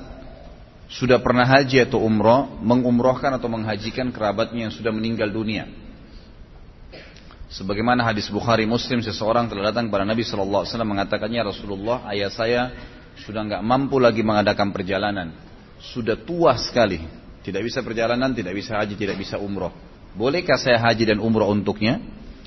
sudah 0.91 1.18
pernah 1.24 1.47
haji 1.47 1.89
atau 1.89 2.03
umrah 2.03 2.45
mengumrohkan 2.61 3.34
atau 3.34 3.49
menghajikan 3.49 4.14
kerabatnya 4.14 4.70
yang 4.70 4.74
sudah 4.74 4.93
meninggal 4.93 5.32
dunia. 5.32 5.66
Sebagaimana 7.53 8.01
hadis 8.01 8.30
Bukhari 8.34 8.66
Muslim 8.66 9.01
seseorang 9.05 9.45
telah 9.45 9.70
datang 9.70 9.86
kepada 9.89 10.09
Nabi 10.09 10.26
Shallallahu 10.26 10.66
Alaihi 10.66 10.72
Wasallam 10.74 10.91
mengatakannya 10.97 11.41
Rasulullah 11.45 11.97
ayah 12.09 12.30
saya 12.34 12.61
sudah 13.22 13.45
nggak 13.45 13.61
mampu 13.61 14.01
lagi 14.01 14.26
mengadakan 14.26 14.74
perjalanan, 14.74 15.34
sudah 15.93 16.18
tua 16.18 16.57
sekali, 16.57 17.03
tidak 17.45 17.68
bisa 17.68 17.86
perjalanan, 17.86 18.34
tidak 18.34 18.57
bisa 18.57 18.80
haji, 18.80 18.97
tidak 18.97 19.18
bisa 19.20 19.38
umroh. 19.38 19.74
Bolehkah 20.14 20.57
saya 20.57 20.82
haji 20.82 21.14
dan 21.14 21.18
umroh 21.22 21.49
untuknya? 21.49 22.01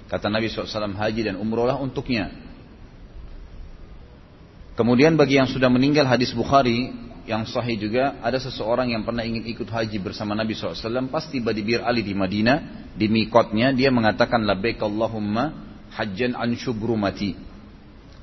Kata 0.07 0.31
Nabi 0.31 0.47
SAW, 0.47 0.95
haji 0.95 1.21
dan 1.27 1.35
umrohlah 1.39 1.79
untuknya. 1.83 2.31
Kemudian 4.79 5.17
bagi 5.19 5.41
yang 5.41 5.51
sudah 5.51 5.73
meninggal 5.73 6.05
hadis 6.05 6.31
Bukhari 6.37 6.93
yang 7.27 7.43
sahih 7.49 7.75
juga 7.75 8.23
ada 8.23 8.39
seseorang 8.39 8.95
yang 8.95 9.03
pernah 9.03 9.27
ingin 9.27 9.49
ikut 9.51 9.67
haji 9.67 9.99
bersama 9.99 10.39
Nabi 10.39 10.55
SAW 10.55 11.11
pas 11.11 11.27
tiba 11.27 11.51
di 11.51 11.67
Bir 11.67 11.83
Ali 11.83 12.07
di 12.07 12.15
Madinah 12.15 12.91
di 12.95 13.11
mikotnya 13.11 13.75
dia 13.75 13.91
mengatakan 13.91 14.47
labbaik 14.47 14.79
Allahumma 14.79 15.51
hajjan 15.91 16.39
an 16.39 16.55
syubrumati 16.55 17.35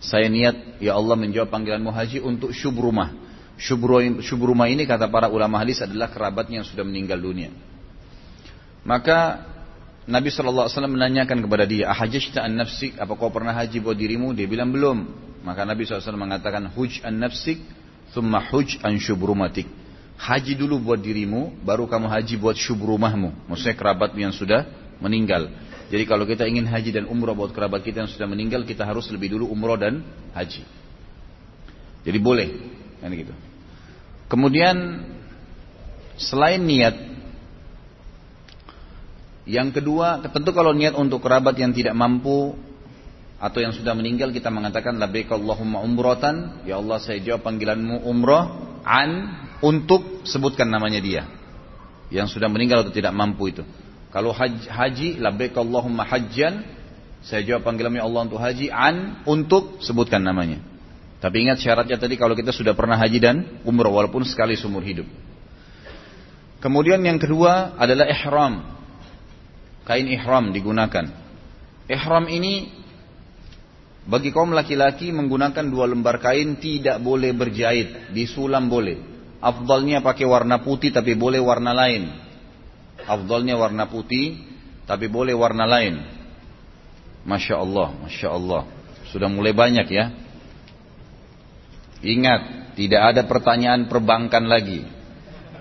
saya 0.04 0.28
niat 0.28 0.84
ya 0.84 1.00
Allah 1.00 1.16
menjawab 1.16 1.48
panggilanmu 1.48 1.90
haji 1.90 2.20
untuk 2.20 2.52
syubrumah 2.52 3.16
syubrumah 4.20 4.68
ini 4.68 4.84
kata 4.84 5.08
para 5.08 5.32
ulama 5.32 5.62
hadis 5.64 5.80
adalah 5.80 6.12
kerabatnya 6.12 6.62
yang 6.62 6.68
sudah 6.68 6.84
meninggal 6.84 7.18
dunia 7.18 7.56
maka 8.84 9.48
Nabi 10.04 10.28
SAW 10.28 10.68
menanyakan 10.68 11.40
kepada 11.40 11.64
dia, 11.64 11.88
Ahajajta 11.88 12.44
an 12.44 12.60
nafsik, 12.60 13.00
apa 13.00 13.16
kau 13.16 13.32
pernah 13.32 13.56
haji 13.56 13.80
buat 13.80 13.96
dirimu? 13.96 14.36
Dia 14.36 14.48
bilang 14.52 14.68
belum. 14.76 15.08
Maka 15.48 15.64
Nabi 15.64 15.88
SAW 15.88 16.20
mengatakan, 16.20 16.68
Huj 16.76 17.00
an 17.08 17.24
nafsik, 17.24 17.64
thumma 18.12 18.44
huj 18.52 18.84
an 18.84 19.00
syubrumatik. 19.00 19.68
Haji 20.20 20.60
dulu 20.60 20.92
buat 20.92 21.00
dirimu, 21.00 21.64
baru 21.64 21.88
kamu 21.88 22.12
haji 22.12 22.36
buat 22.36 22.60
syubrumahmu. 22.60 23.48
Maksudnya 23.48 23.76
kerabat 23.80 24.12
yang 24.20 24.36
sudah 24.36 24.68
meninggal. 25.00 25.48
Jadi 25.94 26.10
kalau 26.10 26.26
kita 26.26 26.50
ingin 26.50 26.66
haji 26.66 26.90
dan 26.90 27.06
umrah 27.06 27.38
buat 27.38 27.54
kerabat 27.54 27.86
kita 27.86 28.02
yang 28.02 28.10
sudah 28.10 28.26
meninggal, 28.26 28.66
kita 28.66 28.82
harus 28.82 29.06
lebih 29.14 29.38
dulu 29.38 29.46
umrah 29.54 29.78
dan 29.78 30.02
haji. 30.34 30.66
Jadi 32.02 32.18
boleh, 32.18 32.50
kan 32.98 33.14
gitu. 33.14 33.30
Kemudian 34.26 35.06
selain 36.18 36.66
niat 36.66 36.98
yang 39.46 39.70
kedua, 39.70 40.18
tentu 40.34 40.50
kalau 40.50 40.74
niat 40.74 40.98
untuk 40.98 41.22
kerabat 41.22 41.54
yang 41.62 41.76
tidak 41.76 41.94
mampu 41.94 42.58
atau 43.44 43.60
yang 43.62 43.76
sudah 43.76 43.94
meninggal 43.94 44.34
kita 44.34 44.50
mengatakan 44.50 44.98
labbaik 44.98 45.30
Allahumma 45.30 45.86
umratan, 45.86 46.66
ya 46.66 46.82
Allah 46.82 46.98
saya 47.04 47.22
jawab 47.22 47.46
panggilanmu 47.46 48.02
umrah 48.08 48.50
an 48.82 49.12
untuk 49.62 50.26
sebutkan 50.26 50.74
namanya 50.74 50.98
dia. 50.98 51.30
Yang 52.10 52.40
sudah 52.40 52.50
meninggal 52.50 52.82
atau 52.82 52.94
tidak 52.96 53.14
mampu 53.14 53.54
itu. 53.54 53.62
Kalau 54.14 54.30
haji, 54.30 54.70
haji 54.70 55.08
labbaik 55.18 55.58
Allahumma 55.58 56.06
hajjan, 56.06 56.62
saya 57.26 57.42
jawab 57.42 57.66
panggilannya 57.66 58.06
Allah 58.06 58.22
untuk 58.30 58.38
haji 58.38 58.70
an 58.70 59.26
untuk 59.26 59.82
sebutkan 59.82 60.22
namanya. 60.22 60.62
Tapi 61.18 61.50
ingat 61.50 61.58
syaratnya 61.58 61.98
tadi 61.98 62.14
kalau 62.14 62.38
kita 62.38 62.54
sudah 62.54 62.78
pernah 62.78 62.94
haji 63.00 63.18
dan 63.18 63.38
umrah 63.66 63.90
walaupun 63.90 64.22
sekali 64.22 64.54
seumur 64.54 64.86
hidup. 64.86 65.10
Kemudian 66.62 67.02
yang 67.02 67.18
kedua 67.18 67.74
adalah 67.74 68.06
ihram 68.06 68.74
kain 69.88 70.08
ihram 70.08 70.54
digunakan. 70.54 71.10
Ihram 71.90 72.26
ini 72.30 72.70
bagi 74.04 74.36
kaum 74.36 74.52
laki-laki 74.52 75.16
menggunakan 75.16 75.64
dua 75.68 75.88
lembar 75.88 76.20
kain 76.20 76.60
tidak 76.60 77.00
boleh 77.00 77.32
berjahit, 77.34 78.12
disulam 78.12 78.68
boleh. 78.68 79.00
Afdalnya 79.44 80.00
pakai 80.00 80.28
warna 80.28 80.62
putih 80.62 80.92
tapi 80.92 81.16
boleh 81.16 81.40
warna 81.40 81.72
lain. 81.76 82.23
Afdalnya 83.08 83.60
warna 83.60 83.88
putih 83.88 84.40
tapi 84.84 85.08
boleh 85.08 85.36
warna 85.36 85.64
lain. 85.64 86.00
Masya 87.24 87.56
Allah, 87.56 87.96
Masya 88.04 88.30
Allah. 88.32 88.68
Sudah 89.12 89.32
mulai 89.32 89.56
banyak 89.56 89.88
ya. 89.88 90.12
Ingat, 92.04 92.76
tidak 92.76 93.02
ada 93.16 93.22
pertanyaan 93.24 93.88
perbankan 93.88 94.44
lagi. 94.44 94.84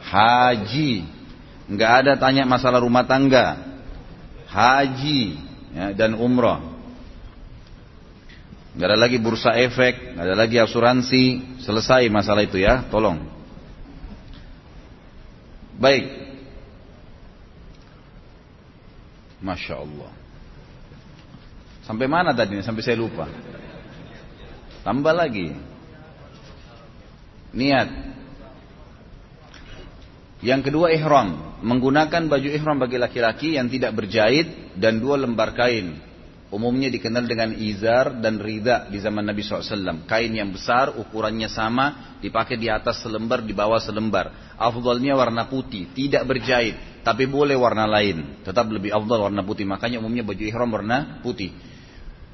Haji, 0.02 1.06
nggak 1.70 1.92
ada 2.02 2.12
tanya 2.18 2.42
masalah 2.42 2.82
rumah 2.82 3.06
tangga, 3.06 3.78
haji 4.50 5.38
ya, 5.70 5.94
dan 5.94 6.18
umrah. 6.18 6.72
Gak 8.72 8.88
ada 8.88 8.96
lagi 8.96 9.20
bursa 9.20 9.52
efek, 9.60 10.16
gak 10.16 10.24
ada 10.24 10.32
lagi 10.32 10.56
asuransi, 10.56 11.60
selesai 11.60 12.08
masalah 12.08 12.40
itu 12.40 12.56
ya, 12.56 12.88
tolong. 12.88 13.20
Baik. 15.76 16.21
Masya 19.42 19.74
Allah. 19.74 20.10
Sampai 21.82 22.06
mana 22.06 22.30
tadi? 22.30 22.62
Sampai 22.62 22.86
saya 22.86 22.94
lupa. 22.94 23.26
Tambah 24.86 25.10
lagi. 25.10 25.50
Niat. 27.52 27.90
Yang 30.42 30.70
kedua 30.70 30.90
ihram 30.90 31.58
menggunakan 31.62 32.26
baju 32.26 32.48
ihram 32.50 32.78
bagi 32.78 32.98
laki-laki 32.98 33.54
yang 33.54 33.70
tidak 33.70 33.94
berjahit 33.94 34.74
dan 34.78 34.98
dua 34.98 35.18
lembar 35.18 35.54
kain. 35.54 35.98
Umumnya 36.52 36.92
dikenal 36.92 37.24
dengan 37.24 37.56
izar 37.56 38.20
dan 38.20 38.36
rida 38.36 38.84
di 38.92 39.00
zaman 39.00 39.24
Nabi 39.24 39.40
SAW. 39.40 40.04
Kain 40.04 40.36
yang 40.36 40.52
besar, 40.52 40.92
ukurannya 41.00 41.48
sama, 41.48 42.18
dipakai 42.20 42.60
di 42.60 42.68
atas 42.68 43.00
selembar, 43.00 43.40
di 43.40 43.56
bawah 43.56 43.80
selembar. 43.80 44.52
Afdalnya 44.60 45.16
warna 45.16 45.48
putih, 45.48 45.88
tidak 45.96 46.28
berjahit. 46.28 46.91
Tapi 47.02 47.26
boleh 47.26 47.58
warna 47.58 47.86
lain. 47.90 48.42
Tetap 48.46 48.70
lebih 48.70 48.94
afdal 48.94 49.26
warna 49.26 49.42
putih. 49.42 49.66
Makanya 49.66 49.98
umumnya 49.98 50.22
baju 50.22 50.42
ihram 50.42 50.70
warna 50.70 51.18
putih. 51.22 51.50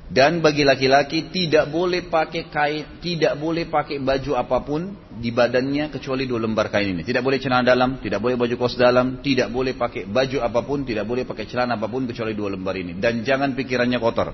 Dan 0.09 0.41
bagi 0.41 0.65
laki-laki 0.65 1.29
tidak 1.29 1.69
boleh 1.69 2.09
pakai 2.09 2.49
kain, 2.49 2.97
tidak 3.05 3.37
boleh 3.37 3.69
pakai 3.69 4.01
baju 4.01 4.41
apa 4.41 4.65
pun 4.65 4.97
di 5.21 5.29
badannya 5.29 5.93
kecuali 5.93 6.25
dua 6.25 6.49
lembar 6.49 6.73
kain 6.73 6.97
ini. 6.97 7.05
Tidak 7.05 7.21
boleh 7.21 7.37
celana 7.37 7.61
dalam, 7.61 8.01
tidak 8.01 8.17
boleh 8.25 8.41
baju 8.41 8.55
kos 8.57 8.81
dalam, 8.81 9.21
tidak 9.21 9.53
boleh 9.53 9.77
pakai 9.77 10.09
baju 10.09 10.41
apa 10.41 10.61
pun, 10.65 10.89
tidak 10.89 11.05
boleh 11.05 11.29
pakai 11.29 11.45
celana 11.45 11.77
apa 11.77 11.93
pun 11.93 12.09
kecuali 12.09 12.33
dua 12.33 12.57
lembar 12.57 12.73
ini. 12.81 12.97
Dan 12.97 13.21
jangan 13.21 13.53
pikirannya 13.53 14.01
kotor. 14.01 14.33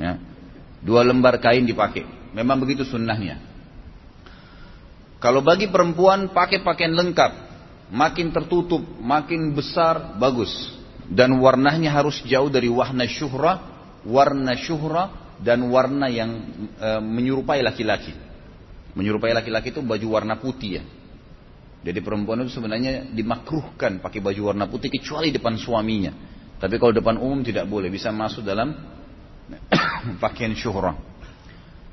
Ya. 0.00 0.16
Dua 0.80 1.04
lembar 1.04 1.44
kain 1.44 1.68
dipakai. 1.68 2.32
Memang 2.32 2.56
begitu 2.56 2.88
sunnahnya. 2.88 3.36
Kalau 5.20 5.44
bagi 5.44 5.68
perempuan 5.68 6.32
pakai 6.32 6.64
pakaian 6.64 6.96
lengkap, 6.96 7.45
makin 7.90 8.34
tertutup, 8.34 8.82
makin 8.98 9.54
besar, 9.54 10.18
bagus. 10.18 10.50
Dan 11.06 11.38
warnanya 11.38 11.94
harus 11.94 12.18
jauh 12.26 12.50
dari 12.50 12.66
wahna 12.66 13.06
syuhrah 13.06 13.76
warna 14.06 14.54
syuhra 14.54 15.34
dan 15.42 15.66
warna 15.68 16.06
yang 16.06 16.30
e, 16.78 16.88
menyerupai 17.02 17.60
laki-laki. 17.60 18.14
Menyerupai 18.96 19.34
laki-laki 19.34 19.74
itu 19.74 19.82
baju 19.82 20.06
warna 20.08 20.38
putih 20.38 20.80
ya. 20.80 20.84
Jadi 21.86 21.98
perempuan 22.00 22.42
itu 22.42 22.56
sebenarnya 22.56 23.12
dimakruhkan 23.12 24.00
pakai 24.00 24.22
baju 24.22 24.54
warna 24.54 24.66
putih 24.70 24.88
kecuali 24.88 25.34
depan 25.34 25.58
suaminya. 25.60 26.14
Tapi 26.56 26.80
kalau 26.80 26.96
depan 26.96 27.20
umum 27.20 27.44
tidak 27.44 27.68
boleh, 27.68 27.92
bisa 27.92 28.08
masuk 28.08 28.40
dalam 28.40 28.72
pakaian 30.24 30.56
syuhra. 30.56 30.96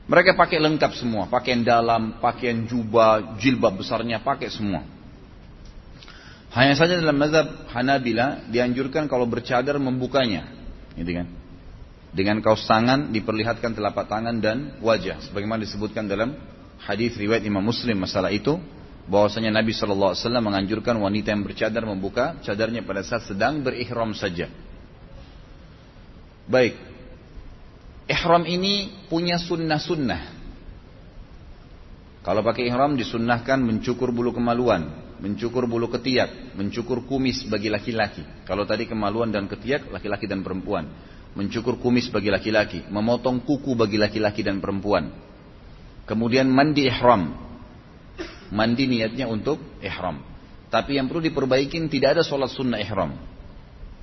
Mereka 0.08 0.39
pakai 0.39 0.60
lengkap 0.60 0.91
semua, 0.96 1.28
pakaian 1.28 1.64
dalam, 1.64 2.20
pakaian 2.24 2.64
jubah, 2.64 3.36
jilbab 3.39 3.76
besarnya 3.76 4.24
pakai 4.24 4.48
semua. 4.48 4.84
Hanya 6.54 6.78
saja 6.78 7.01
dalam 7.01 7.18
mazhab 7.18 7.66
Hanabila 7.74 8.45
dianjurkan 8.47 9.10
kalau 9.10 9.26
bercadar 9.26 9.82
membukanya, 9.82 10.54
gitu 10.93 11.12
kan? 11.18 11.28
dengan 12.14 12.39
kaos 12.45 12.64
tangan 12.70 13.10
diperlihatkan 13.10 13.74
telapak 13.74 14.06
tangan 14.06 14.38
dan 14.38 14.78
wajah 14.86 15.18
sebagaimana 15.26 15.66
disebutkan 15.66 16.06
dalam 16.06 16.38
hadis 16.78 17.18
riwayat 17.18 17.41
Imam 17.41 17.66
Muslim 17.66 17.97
masalah 17.97 18.30
itu 18.30 18.62
bahwasanya 19.10 19.49
Nabi 19.49 19.74
Wasallam 19.74 20.54
menganjurkan 20.54 20.95
wanita 21.01 21.34
yang 21.34 21.43
bercadar 21.43 21.84
membuka 21.84 22.39
cadarnya 22.45 22.86
pada 22.86 23.04
saat 23.04 23.28
sedang 23.28 23.60
berihram 23.60 24.16
saja. 24.16 24.47
Baik, 26.47 26.78
ihram 28.08 28.47
ini 28.47 28.93
punya 29.12 29.36
sunnah-sunnah. 29.41 30.22
Kalau 32.24 32.39
pakai 32.39 32.72
ihram 32.72 32.95
disunnahkan 32.95 33.60
mencukur 33.60 34.16
bulu 34.16 34.32
kemaluan, 34.32 35.03
mencukur 35.24 35.64
bulu 35.72 35.88
ketiak, 35.88 36.60
mencukur 36.60 37.08
kumis 37.08 37.48
bagi 37.48 37.72
laki-laki. 37.72 38.44
Kalau 38.44 38.68
tadi 38.68 38.84
kemaluan 38.84 39.32
dan 39.32 39.48
ketiak 39.48 39.88
laki-laki 39.88 40.28
dan 40.28 40.44
perempuan. 40.44 40.92
Mencukur 41.34 41.80
kumis 41.80 42.12
bagi 42.12 42.28
laki-laki, 42.28 42.84
memotong 42.92 43.42
kuku 43.48 43.74
bagi 43.74 43.96
laki-laki 43.96 44.44
dan 44.44 44.60
perempuan. 44.60 45.16
Kemudian 46.04 46.52
mandi 46.52 46.92
ihram. 46.92 47.40
Mandi 48.52 48.86
niatnya 48.86 49.32
untuk 49.32 49.80
ihram. 49.80 50.20
Tapi 50.68 51.00
yang 51.00 51.08
perlu 51.08 51.24
diperbaikin 51.24 51.88
tidak 51.88 52.20
ada 52.20 52.24
sholat 52.28 52.52
sunnah 52.52 52.78
ihram. 52.84 53.16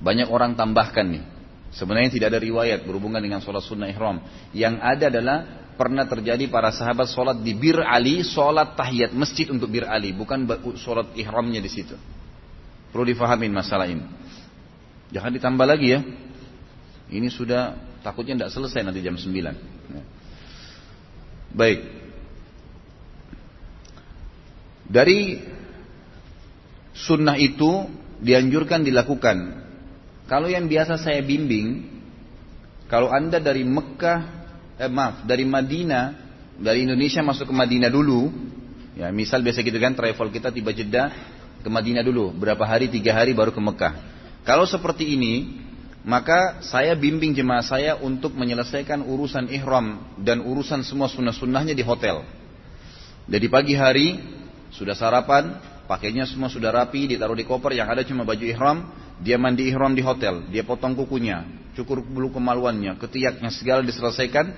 Banyak 0.01 0.27
orang 0.27 0.57
tambahkan 0.57 1.05
nih. 1.05 1.23
Sebenarnya 1.71 2.11
tidak 2.11 2.35
ada 2.35 2.39
riwayat 2.43 2.83
berhubungan 2.83 3.23
dengan 3.23 3.39
sholat 3.39 3.63
sunnah 3.63 3.87
ihram. 3.87 4.19
Yang 4.51 4.75
ada 4.83 5.05
adalah 5.07 5.37
pernah 5.79 6.03
terjadi 6.03 6.51
para 6.51 6.69
sahabat 6.75 7.07
sholat 7.07 7.39
di 7.39 7.55
Bir 7.55 7.79
Ali, 7.79 8.27
sholat 8.27 8.75
tahiyat 8.75 9.15
masjid 9.15 9.47
untuk 9.47 9.71
Bir 9.71 9.87
Ali, 9.87 10.11
bukan 10.11 10.43
sholat 10.75 11.15
ihramnya 11.15 11.63
di 11.63 11.71
situ. 11.71 11.95
Perlu 12.91 13.07
difahamin 13.07 13.55
masalah 13.55 13.87
ini. 13.87 14.03
Jangan 15.15 15.31
ditambah 15.31 15.63
lagi 15.63 15.87
ya. 15.95 16.03
Ini 17.11 17.27
sudah 17.31 17.75
takutnya 18.03 18.35
tidak 18.35 18.51
selesai 18.51 18.83
nanti 18.83 18.99
jam 18.99 19.15
9. 19.15 19.31
Baik. 21.55 21.79
Dari 24.91 25.39
sunnah 26.91 27.39
itu 27.39 27.87
dianjurkan 28.19 28.83
dilakukan 28.83 29.37
kalau 30.31 30.47
yang 30.47 30.71
biasa 30.71 30.95
saya 30.95 31.19
bimbing, 31.19 31.91
kalau 32.87 33.11
anda 33.11 33.35
dari 33.35 33.67
Mekah, 33.67 34.19
eh, 34.79 34.87
maaf, 34.87 35.27
dari 35.27 35.43
Madinah, 35.43 36.15
dari 36.55 36.87
Indonesia 36.87 37.19
masuk 37.19 37.51
ke 37.51 37.55
Madinah 37.55 37.91
dulu, 37.91 38.31
ya 38.95 39.11
misal 39.11 39.43
biasa 39.43 39.59
gitu 39.59 39.75
kan, 39.75 39.91
travel 39.91 40.31
kita 40.31 40.47
tiba 40.55 40.71
Jeddah 40.71 41.11
ke 41.59 41.67
Madinah 41.67 41.99
dulu, 41.99 42.31
berapa 42.31 42.63
hari, 42.63 42.87
tiga 42.87 43.11
hari 43.11 43.35
baru 43.35 43.51
ke 43.51 43.59
Mekah. 43.59 43.93
Kalau 44.47 44.63
seperti 44.63 45.19
ini, 45.19 45.59
maka 46.07 46.63
saya 46.63 46.95
bimbing 46.95 47.35
jemaah 47.35 47.67
saya 47.67 47.99
untuk 47.99 48.31
menyelesaikan 48.39 49.03
urusan 49.03 49.51
ihram 49.51 50.15
dan 50.15 50.47
urusan 50.47 50.87
semua 50.87 51.11
sunnah-sunnahnya 51.11 51.75
di 51.75 51.83
hotel. 51.83 52.23
Jadi 53.27 53.51
pagi 53.51 53.75
hari 53.75 54.15
sudah 54.71 54.95
sarapan, 54.95 55.59
pakainya 55.91 56.23
semua 56.23 56.47
sudah 56.47 56.71
rapi, 56.71 57.11
ditaruh 57.11 57.35
di 57.35 57.43
koper, 57.43 57.75
yang 57.75 57.91
ada 57.91 58.07
cuma 58.07 58.23
baju 58.23 58.47
ihram, 58.47 58.87
dia 59.21 59.37
mandi 59.37 59.69
ihram 59.69 59.93
di 59.93 60.01
hotel, 60.01 60.49
dia 60.49 60.65
potong 60.65 60.97
kukunya, 60.97 61.45
cukur 61.77 62.01
bulu 62.01 62.33
kemaluannya, 62.33 62.97
ketiaknya 62.97 63.53
segala 63.53 63.85
diselesaikan, 63.85 64.49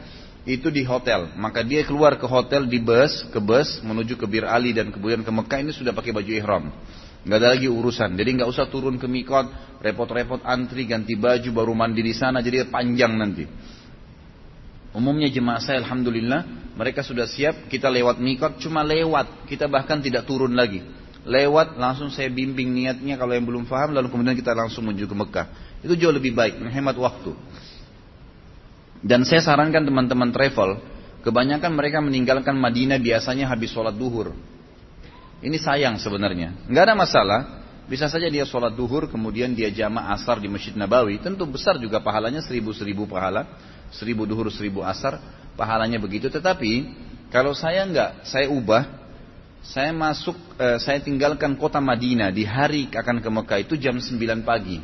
itu 0.47 0.71
di 0.71 0.87
hotel. 0.87 1.35
Maka 1.35 1.63
dia 1.63 1.83
keluar 1.83 2.15
ke 2.15 2.23
hotel 2.23 2.67
di 2.67 2.79
bus, 2.79 3.27
ke 3.31 3.39
bus 3.43 3.83
menuju 3.83 4.15
ke 4.15 4.23
Bir 4.27 4.47
Ali 4.47 4.71
dan 4.71 4.91
kemudian 4.91 5.23
ke 5.23 5.31
Mekah 5.31 5.59
ini 5.63 5.71
sudah 5.75 5.91
pakai 5.91 6.15
baju 6.15 6.31
ihram. 6.31 6.71
Nggak 7.23 7.39
ada 7.39 7.47
lagi 7.55 7.67
urusan. 7.71 8.15
Jadi 8.19 8.29
nggak 8.39 8.49
usah 8.51 8.67
turun 8.67 8.99
ke 8.99 9.07
mikot, 9.07 9.47
repot-repot 9.83 10.43
antri, 10.43 10.87
ganti 10.87 11.15
baju, 11.15 11.49
baru 11.51 11.71
mandi 11.75 12.03
di 12.03 12.15
sana, 12.15 12.39
jadi 12.39 12.67
panjang 12.67 13.15
nanti. 13.15 13.43
Umumnya 14.95 15.27
jemaah 15.27 15.59
saya 15.59 15.83
Alhamdulillah, 15.83 16.71
mereka 16.79 17.03
sudah 17.03 17.27
siap, 17.27 17.67
kita 17.67 17.91
lewat 17.91 18.19
mikot, 18.19 18.63
cuma 18.63 18.83
lewat, 18.83 19.47
kita 19.47 19.67
bahkan 19.67 19.99
tidak 19.99 20.23
turun 20.23 20.55
lagi 20.55 21.02
lewat 21.23 21.79
langsung 21.79 22.11
saya 22.11 22.27
bimbing 22.27 22.75
niatnya 22.75 23.15
kalau 23.15 23.31
yang 23.31 23.47
belum 23.47 23.63
paham 23.63 23.95
lalu 23.95 24.11
kemudian 24.11 24.35
kita 24.35 24.51
langsung 24.51 24.83
menuju 24.87 25.07
ke 25.07 25.15
Mekah. 25.15 25.47
Itu 25.83 25.95
jauh 25.95 26.15
lebih 26.15 26.35
baik, 26.35 26.59
menghemat 26.59 26.95
waktu. 26.99 27.31
Dan 29.03 29.27
saya 29.27 29.43
sarankan 29.43 29.83
teman-teman 29.83 30.31
travel, 30.31 30.79
kebanyakan 31.27 31.71
mereka 31.75 31.99
meninggalkan 31.99 32.55
Madinah 32.55 32.99
biasanya 32.99 33.51
habis 33.51 33.71
sholat 33.75 33.95
duhur. 33.95 34.31
Ini 35.43 35.59
sayang 35.59 35.99
sebenarnya. 35.99 36.55
Nggak 36.71 36.83
ada 36.87 36.95
masalah, 36.95 37.39
bisa 37.83 38.07
saja 38.07 38.31
dia 38.31 38.47
sholat 38.47 38.71
duhur, 38.71 39.11
kemudian 39.11 39.51
dia 39.51 39.67
jamaah 39.67 40.15
asar 40.15 40.39
di 40.39 40.47
Masjid 40.47 40.71
Nabawi. 40.71 41.19
Tentu 41.19 41.43
besar 41.43 41.75
juga 41.83 41.99
pahalanya, 41.99 42.39
seribu-seribu 42.39 43.03
pahala. 43.11 43.59
Seribu 43.91 44.23
duhur, 44.23 44.47
seribu 44.55 44.87
asar, 44.87 45.19
pahalanya 45.59 45.99
begitu. 45.99 46.31
Tetapi, 46.31 46.71
kalau 47.27 47.51
saya 47.51 47.83
nggak, 47.83 48.23
saya 48.23 48.47
ubah, 48.47 49.02
saya 49.63 49.95
masuk, 49.95 50.35
eh, 50.59 50.75
saya 50.83 50.99
tinggalkan 50.99 51.55
kota 51.55 51.79
Madinah 51.79 52.35
di 52.35 52.43
hari 52.43 52.91
akan 52.91 53.23
ke 53.23 53.29
Mekah 53.31 53.59
itu 53.63 53.79
jam 53.79 53.95
9 53.95 54.43
pagi. 54.43 54.83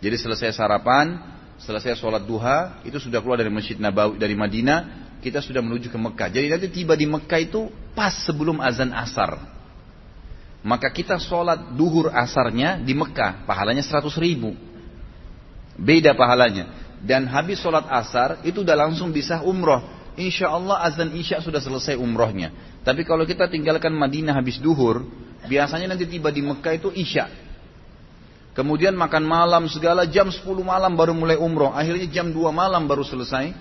Jadi 0.00 0.16
selesai 0.20 0.52
sarapan, 0.52 1.16
selesai 1.56 1.96
sholat 1.96 2.28
duha, 2.28 2.84
itu 2.84 3.00
sudah 3.00 3.24
keluar 3.24 3.40
dari 3.40 3.48
Masjid 3.48 3.80
Nabawi 3.80 4.20
dari 4.20 4.36
Madinah, 4.36 5.08
kita 5.24 5.40
sudah 5.40 5.64
menuju 5.64 5.88
ke 5.88 5.96
Mekah. 5.96 6.28
Jadi 6.32 6.46
nanti 6.52 6.68
tiba 6.68 6.92
di 6.96 7.08
Mekah 7.08 7.40
itu 7.40 7.72
pas 7.96 8.12
sebelum 8.24 8.60
azan 8.60 8.92
asar. 8.92 9.40
Maka 10.60 10.92
kita 10.92 11.16
sholat 11.16 11.72
duhur 11.72 12.12
asarnya 12.12 12.76
di 12.76 12.92
Mekah, 12.92 13.48
pahalanya 13.48 13.80
100 13.80 14.12
ribu. 14.20 14.52
Beda 15.80 16.12
pahalanya. 16.12 16.92
Dan 17.00 17.24
habis 17.24 17.56
sholat 17.64 17.88
asar, 17.88 18.44
itu 18.44 18.60
udah 18.60 18.76
langsung 18.76 19.08
bisa 19.08 19.40
umroh. 19.40 19.80
Insya 20.18 20.50
Allah 20.50 20.82
azan 20.82 21.14
isya 21.14 21.38
sudah 21.42 21.62
selesai 21.62 21.94
umrohnya. 21.94 22.50
Tapi 22.82 23.04
kalau 23.04 23.28
kita 23.28 23.46
tinggalkan 23.46 23.92
Madinah 23.92 24.32
habis 24.32 24.58
duhur, 24.58 25.04
biasanya 25.46 25.92
nanti 25.92 26.08
tiba 26.08 26.32
di 26.32 26.40
Mekah 26.40 26.72
itu 26.74 26.88
Isya. 26.90 27.28
Kemudian 28.50 28.98
makan 28.98 29.24
malam 29.24 29.70
segala 29.70 30.08
jam 30.10 30.26
10 30.26 30.42
malam 30.64 30.92
baru 30.98 31.14
mulai 31.14 31.38
umroh. 31.38 31.70
Akhirnya 31.70 32.10
jam 32.10 32.34
2 32.34 32.50
malam 32.50 32.90
baru 32.90 33.06
selesai 33.06 33.54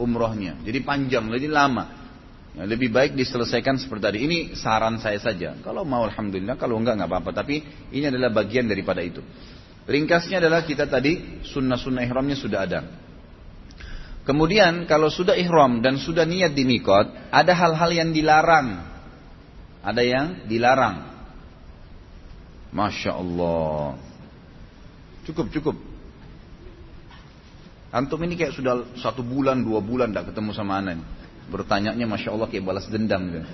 umrohnya. 0.00 0.56
Jadi 0.64 0.80
panjang, 0.80 1.28
jadi 1.28 1.48
lama. 1.50 1.84
Ya, 2.50 2.66
lebih 2.66 2.90
baik 2.90 3.14
diselesaikan 3.14 3.78
seperti 3.78 4.02
tadi. 4.02 4.18
Ini 4.26 4.38
saran 4.58 4.98
saya 4.98 5.20
saja. 5.22 5.54
Kalau 5.62 5.86
mau 5.86 6.02
Alhamdulillah, 6.02 6.58
kalau 6.58 6.80
enggak 6.80 6.98
enggak 6.98 7.10
apa-apa. 7.12 7.30
Tapi 7.44 7.62
ini 7.94 8.10
adalah 8.10 8.32
bagian 8.32 8.66
daripada 8.66 9.04
itu. 9.04 9.22
Ringkasnya 9.86 10.42
adalah 10.42 10.66
kita 10.66 10.88
tadi 10.90 11.44
sunnah-sunnah 11.46 12.02
ihramnya 12.02 12.34
sudah 12.34 12.60
ada. 12.66 12.80
Kemudian 14.30 14.86
kalau 14.86 15.10
sudah 15.10 15.34
ihram 15.34 15.82
dan 15.82 15.98
sudah 15.98 16.22
niat 16.22 16.54
di 16.54 16.62
mikot, 16.62 17.34
ada 17.34 17.50
hal-hal 17.50 17.90
yang 17.90 18.14
dilarang. 18.14 18.78
Ada 19.82 20.02
yang 20.06 20.26
dilarang. 20.46 21.02
Masya 22.70 23.10
Allah. 23.10 23.98
Cukup, 25.26 25.50
cukup. 25.50 25.76
Antum 27.90 28.22
ini 28.22 28.38
kayak 28.38 28.54
sudah 28.54 28.86
satu 29.02 29.26
bulan, 29.26 29.66
dua 29.66 29.82
bulan 29.82 30.14
tidak 30.14 30.30
ketemu 30.30 30.54
sama 30.54 30.78
anak. 30.78 31.02
Bertanyanya 31.50 32.06
Masya 32.06 32.30
Allah 32.30 32.46
kayak 32.46 32.62
balas 32.62 32.86
dendam. 32.86 33.34
Gitu. 33.34 33.50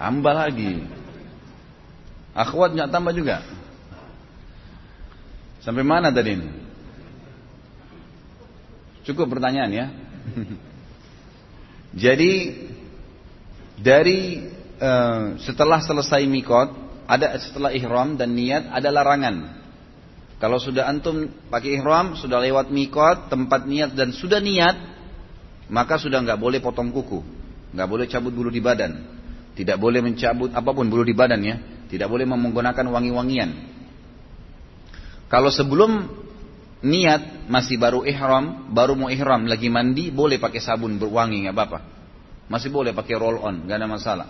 Tambah 0.00 0.32
lagi. 0.32 0.80
Akhwat 2.32 2.72
nggak 2.72 2.88
tambah 2.88 3.12
juga. 3.12 3.44
Sampai 5.60 5.84
mana 5.84 6.08
tadi 6.08 6.40
ini? 6.40 6.59
Cukup 9.04 9.32
pertanyaan 9.32 9.70
ya. 9.72 9.86
Jadi 12.08 12.32
dari 13.80 14.44
uh, 14.78 15.40
setelah 15.40 15.80
selesai 15.80 16.22
mikot, 16.28 16.68
ada 17.10 17.34
setelah 17.42 17.74
ihram 17.74 18.14
dan 18.14 18.36
niat 18.36 18.70
ada 18.70 18.88
larangan. 18.92 19.58
Kalau 20.40 20.56
sudah 20.56 20.88
antum 20.88 21.28
pakai 21.52 21.76
ihram, 21.76 22.16
sudah 22.16 22.40
lewat 22.40 22.72
mikot, 22.72 23.28
tempat 23.28 23.68
niat 23.68 23.92
dan 23.92 24.14
sudah 24.14 24.40
niat, 24.40 24.76
maka 25.68 26.00
sudah 26.00 26.24
nggak 26.24 26.40
boleh 26.40 26.64
potong 26.64 26.88
kuku, 26.88 27.20
nggak 27.76 27.88
boleh 27.88 28.08
cabut 28.08 28.32
bulu 28.32 28.48
di 28.48 28.64
badan, 28.64 29.04
tidak 29.52 29.76
boleh 29.76 30.00
mencabut 30.00 30.48
apa 30.56 30.70
pun 30.72 30.88
bulu 30.88 31.04
di 31.04 31.12
badan 31.12 31.40
ya, 31.44 31.56
tidak 31.92 32.08
boleh 32.08 32.24
menggunakan 32.24 32.86
wangi-wangian. 32.88 33.50
Kalau 35.28 35.52
sebelum 35.52 36.08
niat 36.80 37.48
masih 37.48 37.76
baru 37.76 38.04
ihram, 38.08 38.72
baru 38.72 38.96
mau 38.96 39.12
ihram 39.12 39.44
lagi 39.44 39.68
mandi, 39.68 40.08
boleh 40.08 40.40
pakai 40.40 40.60
sabun 40.60 40.96
berwangi 40.96 41.46
nggak 41.48 41.54
apa-apa. 41.56 41.78
Masih 42.50 42.72
boleh 42.72 42.96
pakai 42.96 43.14
roll 43.20 43.38
on, 43.38 43.68
nggak 43.68 43.78
ada 43.78 43.88
masalah. 43.88 44.28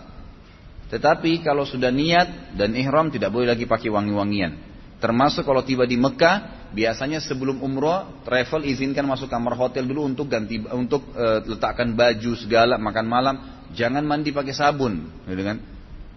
Tetapi 0.90 1.46
kalau 1.46 1.62
sudah 1.62 1.94
niat 1.94 2.58
dan 2.58 2.74
ihram 2.74 3.08
tidak 3.08 3.30
boleh 3.30 3.54
lagi 3.54 3.64
pakai 3.64 3.88
wangi-wangian. 3.88 4.68
Termasuk 5.00 5.46
kalau 5.48 5.64
tiba 5.64 5.88
di 5.88 5.96
Mekah, 5.96 6.68
biasanya 6.76 7.22
sebelum 7.24 7.64
umroh 7.64 8.20
travel 8.26 8.68
izinkan 8.68 9.08
masuk 9.08 9.32
kamar 9.32 9.56
hotel 9.56 9.88
dulu 9.88 10.04
untuk 10.04 10.28
ganti 10.28 10.60
untuk 10.60 11.16
uh, 11.16 11.40
letakkan 11.46 11.94
baju 11.96 12.36
segala 12.36 12.76
makan 12.76 13.06
malam. 13.06 13.34
Jangan 13.72 14.02
mandi 14.02 14.34
pakai 14.34 14.52
sabun, 14.52 15.24
gitu 15.30 15.40
kan? 15.46 15.62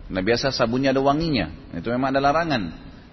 Nah 0.09 0.21
biasa 0.25 0.49
sabunnya 0.51 0.91
ada 0.91 0.99
wanginya, 0.99 1.77
itu 1.77 1.87
memang 1.93 2.11
ada 2.11 2.19
larangan. 2.19 2.63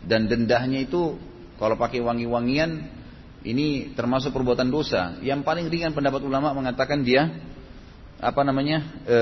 Dan 0.01 0.27
dendahnya 0.27 0.89
itu 0.89 1.21
kalau 1.61 1.77
pakai 1.77 2.01
wangi-wangian 2.01 3.00
ini 3.41 3.97
termasuk 3.97 4.37
perbuatan 4.37 4.69
dosa. 4.69 5.17
Yang 5.25 5.41
paling 5.49 5.67
ringan 5.73 5.97
pendapat 5.97 6.21
ulama 6.21 6.53
mengatakan 6.53 7.01
dia 7.01 7.41
apa 8.21 8.45
namanya 8.45 8.85
e, 9.09 9.19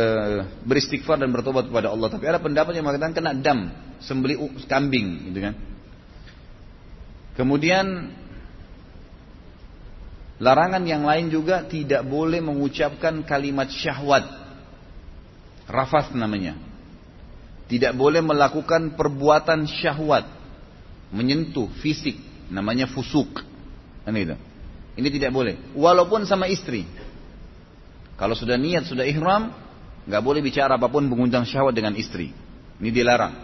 beristighfar 0.67 1.23
dan 1.23 1.31
bertobat 1.31 1.71
kepada 1.71 1.95
Allah. 1.95 2.11
Tapi 2.11 2.27
ada 2.27 2.43
pendapat 2.43 2.75
yang 2.75 2.83
mengatakan 2.83 3.15
kena 3.15 3.33
dam, 3.39 3.71
sembeli 4.03 4.35
kambing, 4.67 5.31
gitu 5.31 5.39
kan. 5.39 5.55
Kemudian 7.39 8.11
larangan 10.43 10.83
yang 10.83 11.07
lain 11.07 11.31
juga 11.31 11.63
tidak 11.71 12.03
boleh 12.03 12.43
mengucapkan 12.43 13.23
kalimat 13.23 13.71
syahwat. 13.71 14.27
Rafas 15.71 16.11
namanya. 16.11 16.59
Tidak 17.71 17.95
boleh 17.95 18.19
melakukan 18.19 18.99
perbuatan 18.99 19.71
syahwat. 19.71 20.27
Menyentuh 21.15 21.71
fisik. 21.79 22.19
Namanya 22.51 22.91
fusuk. 22.91 23.48
Kan 24.09 24.17
itu. 24.17 24.33
Ini 24.97 25.09
tidak 25.13 25.37
boleh. 25.37 25.77
Walaupun 25.77 26.25
sama 26.25 26.49
istri. 26.49 26.89
Kalau 28.17 28.33
sudah 28.33 28.57
niat, 28.57 28.89
sudah 28.89 29.05
ihram, 29.05 29.53
nggak 30.09 30.23
boleh 30.25 30.41
bicara 30.41 30.81
apa 30.81 30.89
pun 30.89 31.05
mengundang 31.05 31.45
syahwat 31.45 31.77
dengan 31.77 31.93
istri. 31.93 32.33
Ini 32.81 32.89
dilarang. 32.89 33.35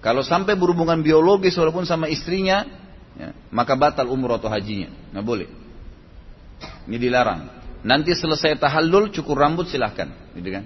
Kalau 0.00 0.24
sampai 0.24 0.56
berhubungan 0.56 1.04
biologis 1.04 1.52
walaupun 1.60 1.84
sama 1.84 2.08
istrinya, 2.08 2.64
ya, 3.12 3.36
maka 3.52 3.76
batal 3.76 4.08
umur 4.08 4.40
atau 4.40 4.48
hajinya. 4.48 4.88
Nggak 5.12 5.26
boleh. 5.28 5.48
Ini 6.88 6.96
dilarang. 6.96 7.40
Nanti 7.84 8.16
selesai 8.16 8.56
tahallul 8.56 9.12
cukur 9.12 9.36
rambut 9.36 9.68
silahkan, 9.68 10.32
gitu 10.32 10.48
kan? 10.48 10.64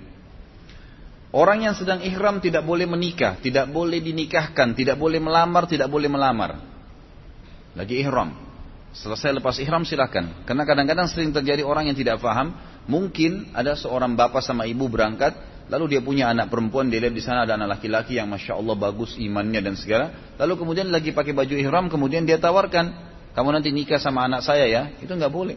Orang 1.35 1.67
yang 1.67 1.75
sedang 1.75 2.07
ihram 2.07 2.39
tidak 2.39 2.63
boleh 2.63 2.87
menikah, 2.87 3.35
tidak 3.43 3.67
boleh 3.67 3.99
dinikahkan, 3.99 4.79
tidak 4.79 4.95
boleh 4.95 5.19
melamar, 5.19 5.67
tidak 5.67 5.91
boleh 5.91 6.07
melamar. 6.07 6.63
Lagi 7.75 7.99
ihram. 7.99 8.50
Selesai 8.91 9.39
lepas 9.39 9.57
ihram 9.63 9.87
silahkan. 9.87 10.45
Karena 10.45 10.67
kadang-kadang 10.67 11.07
sering 11.07 11.31
terjadi 11.31 11.63
orang 11.63 11.87
yang 11.87 11.97
tidak 11.97 12.19
paham, 12.19 12.55
Mungkin 12.91 13.55
ada 13.55 13.79
seorang 13.79 14.19
bapak 14.19 14.43
sama 14.43 14.67
ibu 14.67 14.91
berangkat, 14.91 15.37
lalu 15.71 15.95
dia 15.95 16.01
punya 16.03 16.27
anak 16.27 16.51
perempuan, 16.51 16.91
dia 16.91 16.99
lihat 16.99 17.15
di 17.15 17.23
sana 17.23 17.47
ada 17.47 17.55
anak 17.55 17.79
laki-laki 17.79 18.19
yang 18.19 18.27
masya 18.27 18.59
Allah 18.59 18.75
bagus 18.75 19.15
imannya 19.15 19.63
dan 19.63 19.79
segala. 19.79 20.35
Lalu 20.41 20.59
kemudian 20.59 20.91
lagi 20.91 21.15
pakai 21.15 21.31
baju 21.31 21.55
ihram, 21.55 21.87
kemudian 21.87 22.27
dia 22.27 22.43
tawarkan, 22.43 22.91
kamu 23.37 23.49
nanti 23.55 23.71
nikah 23.71 24.03
sama 24.03 24.27
anak 24.27 24.43
saya 24.43 24.67
ya, 24.67 24.83
itu 24.99 25.13
nggak 25.13 25.31
boleh. 25.31 25.55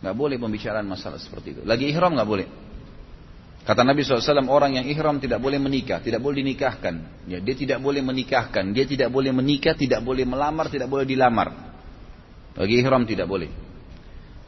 Nggak 0.00 0.16
boleh 0.16 0.36
pembicaraan 0.40 0.88
masalah 0.88 1.20
seperti 1.20 1.58
itu. 1.58 1.60
Lagi 1.68 1.84
ihram 1.92 2.16
nggak 2.16 2.28
boleh. 2.28 2.48
Kata 3.66 3.82
Nabi 3.82 4.06
SAW, 4.06 4.46
orang 4.46 4.78
yang 4.78 4.86
ihram 4.86 5.18
tidak 5.20 5.42
boleh 5.42 5.58
menikah, 5.58 6.00
tidak 6.00 6.22
boleh 6.22 6.38
dinikahkan. 6.38 7.26
Ya, 7.28 7.42
dia 7.44 7.54
tidak 7.58 7.82
boleh 7.82 7.98
menikahkan, 7.98 8.72
dia 8.72 8.86
tidak 8.86 9.10
boleh 9.12 9.34
menikah, 9.34 9.74
tidak 9.76 10.00
boleh 10.06 10.22
melamar, 10.22 10.70
tidak 10.70 10.86
boleh 10.86 11.02
dilamar. 11.02 11.75
Bagi 12.56 12.80
ihram 12.80 13.04
tidak 13.04 13.28
boleh. 13.28 13.52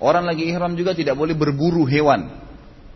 Orang 0.01 0.25
lagi 0.25 0.49
ihram 0.49 0.73
juga 0.75 0.97
tidak 0.97 1.15
boleh 1.19 1.37
berburu 1.37 1.85
hewan. 1.85 2.31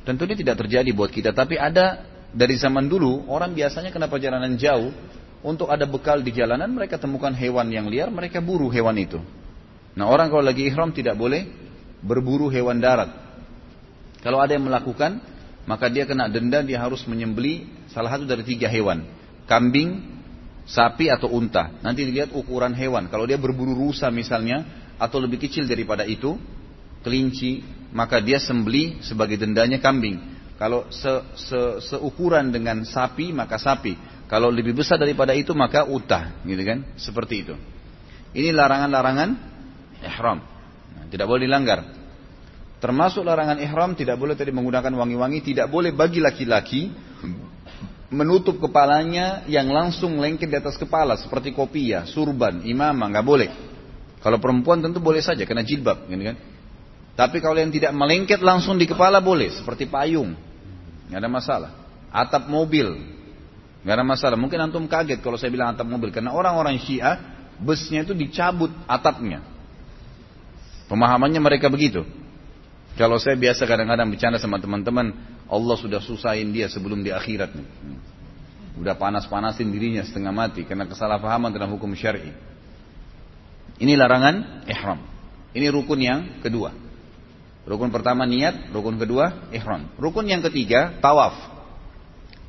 Tentu 0.03 0.27
ini 0.27 0.35
tidak 0.35 0.67
terjadi 0.67 0.91
buat 0.91 1.13
kita, 1.13 1.31
tapi 1.31 1.55
ada 1.61 2.03
dari 2.33 2.57
zaman 2.59 2.89
dulu 2.89 3.29
orang 3.29 3.53
biasanya 3.55 3.93
kena 3.93 4.09
perjalanan 4.09 4.57
jauh 4.57 4.91
untuk 5.45 5.69
ada 5.69 5.85
bekal 5.85 6.25
di 6.25 6.33
jalanan 6.33 6.71
mereka 6.73 6.97
temukan 6.97 7.31
hewan 7.35 7.69
yang 7.69 7.87
liar 7.87 8.09
mereka 8.09 8.41
buru 8.41 8.73
hewan 8.73 8.97
itu. 8.99 9.21
Nah 9.95 10.09
orang 10.09 10.33
kalau 10.33 10.43
lagi 10.43 10.65
ihram 10.65 10.91
tidak 10.91 11.15
boleh 11.15 11.45
berburu 12.01 12.49
hewan 12.49 12.81
darat. 12.81 13.13
Kalau 14.25 14.41
ada 14.41 14.57
yang 14.57 14.65
melakukan 14.65 15.21
maka 15.69 15.87
dia 15.93 16.09
kena 16.09 16.27
denda 16.27 16.65
dia 16.65 16.81
harus 16.83 17.05
menyembeli 17.07 17.69
salah 17.93 18.17
satu 18.17 18.27
dari 18.27 18.43
tiga 18.43 18.67
hewan 18.67 19.07
kambing, 19.47 20.03
sapi 20.65 21.11
atau 21.11 21.31
unta. 21.33 21.75
Nanti 21.83 22.07
dilihat 22.07 22.33
ukuran 22.35 22.73
hewan. 22.73 23.11
Kalau 23.11 23.27
dia 23.27 23.39
berburu 23.39 23.75
rusa 23.75 24.09
misalnya 24.09 24.65
atau 25.03 25.18
lebih 25.18 25.42
kecil 25.42 25.66
daripada 25.66 26.07
itu 26.07 26.38
kelinci, 27.03 27.66
maka 27.90 28.22
dia 28.22 28.38
sembeli 28.38 29.03
sebagai 29.03 29.34
dendanya 29.34 29.82
kambing. 29.82 30.22
Kalau 30.55 30.86
se, 30.94 31.11
se, 31.34 31.59
seukuran 31.90 32.55
dengan 32.55 32.86
sapi, 32.86 33.34
maka 33.34 33.59
sapi. 33.59 33.98
Kalau 34.30 34.46
lebih 34.46 34.78
besar 34.78 35.03
daripada 35.03 35.34
itu, 35.34 35.50
maka 35.59 35.82
utah, 35.82 36.38
gitu 36.46 36.62
kan? 36.62 36.86
Seperti 36.94 37.34
itu. 37.42 37.59
Ini 38.32 38.55
larangan-larangan 38.55 39.30
ihram. 40.07 40.38
Nah, 40.94 41.05
tidak 41.11 41.26
boleh 41.26 41.50
dilanggar. 41.50 41.82
Termasuk 42.78 43.26
larangan 43.26 43.59
ihram 43.59 43.98
tidak 43.98 44.16
boleh 44.16 44.38
tadi 44.38 44.55
menggunakan 44.55 44.94
wangi-wangi, 44.94 45.42
tidak 45.42 45.66
boleh 45.66 45.90
bagi 45.90 46.22
laki-laki 46.22 46.94
menutup 48.12 48.61
kepalanya 48.61 49.48
yang 49.48 49.72
langsung 49.72 50.20
lengket 50.20 50.46
di 50.46 50.57
atas 50.61 50.76
kepala 50.76 51.16
seperti 51.16 51.50
kopiah, 51.57 52.05
surban, 52.05 52.61
imamah, 52.62 53.09
nggak 53.09 53.26
boleh. 53.26 53.72
Kalau 54.23 54.39
perempuan 54.39 54.79
tentu 54.79 55.03
boleh 55.03 55.18
saja 55.18 55.43
kena 55.43 55.66
jilbab, 55.66 56.07
gitu 56.07 56.23
kan? 56.23 56.37
Tapi 57.12 57.43
kalau 57.43 57.59
yang 57.59 57.75
tidak 57.75 57.93
melengket 57.93 58.41
langsung 58.41 58.79
di 58.79 58.87
kepala 58.87 59.18
boleh, 59.20 59.51
seperti 59.53 59.91
payung, 59.91 60.39
nggak 61.11 61.18
ada 61.18 61.29
masalah. 61.29 61.70
Atap 62.09 62.47
mobil, 62.49 62.89
nggak 63.83 63.95
ada 63.99 64.07
masalah. 64.07 64.37
Mungkin 64.39 64.59
antum 64.62 64.87
kaget 64.87 65.20
kalau 65.20 65.37
saya 65.37 65.51
bilang 65.53 65.75
atap 65.75 65.85
mobil, 65.85 66.09
karena 66.14 66.33
orang-orang 66.33 66.79
Syiah 66.81 67.18
busnya 67.61 68.07
itu 68.07 68.14
dicabut 68.14 68.73
atapnya. 68.87 69.45
Pemahamannya 70.89 71.41
mereka 71.43 71.68
begitu. 71.68 72.07
Kalau 72.95 73.16
saya 73.16 73.37
biasa 73.41 73.64
kadang-kadang 73.64 74.12
bercanda 74.12 74.37
sama 74.37 74.61
teman-teman, 74.61 75.12
Allah 75.49 75.77
sudah 75.81 76.01
susahin 76.01 76.53
dia 76.53 76.68
sebelum 76.68 77.01
di 77.01 77.09
akhirat. 77.09 77.53
Udah 78.77 78.97
panas-panasin 78.97 79.68
dirinya 79.68 80.05
setengah 80.05 80.33
mati 80.33 80.64
karena 80.64 80.85
kesalahpahaman 80.89 81.53
dalam 81.53 81.73
hukum 81.73 81.93
syar'i. 81.97 82.51
Ini 83.81 83.97
larangan 83.97 84.66
ihram. 84.68 85.01
Ini 85.53 85.68
rukun 85.68 86.01
yang 86.01 86.20
kedua. 86.41 86.73
Rukun 87.62 87.95
pertama 87.95 88.27
niat, 88.27 88.75
rukun 88.75 88.99
kedua 88.99 89.53
ihram. 89.55 89.87
Rukun 90.01 90.27
yang 90.27 90.43
ketiga 90.43 90.99
tawaf. 90.99 91.37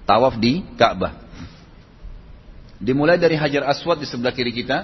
Tawaf 0.04 0.36
di 0.42 0.66
Ka'bah. 0.76 1.22
Dimulai 2.84 3.16
dari 3.16 3.40
Hajar 3.40 3.64
Aswad 3.70 4.04
di 4.04 4.08
sebelah 4.10 4.36
kiri 4.36 4.52
kita, 4.52 4.84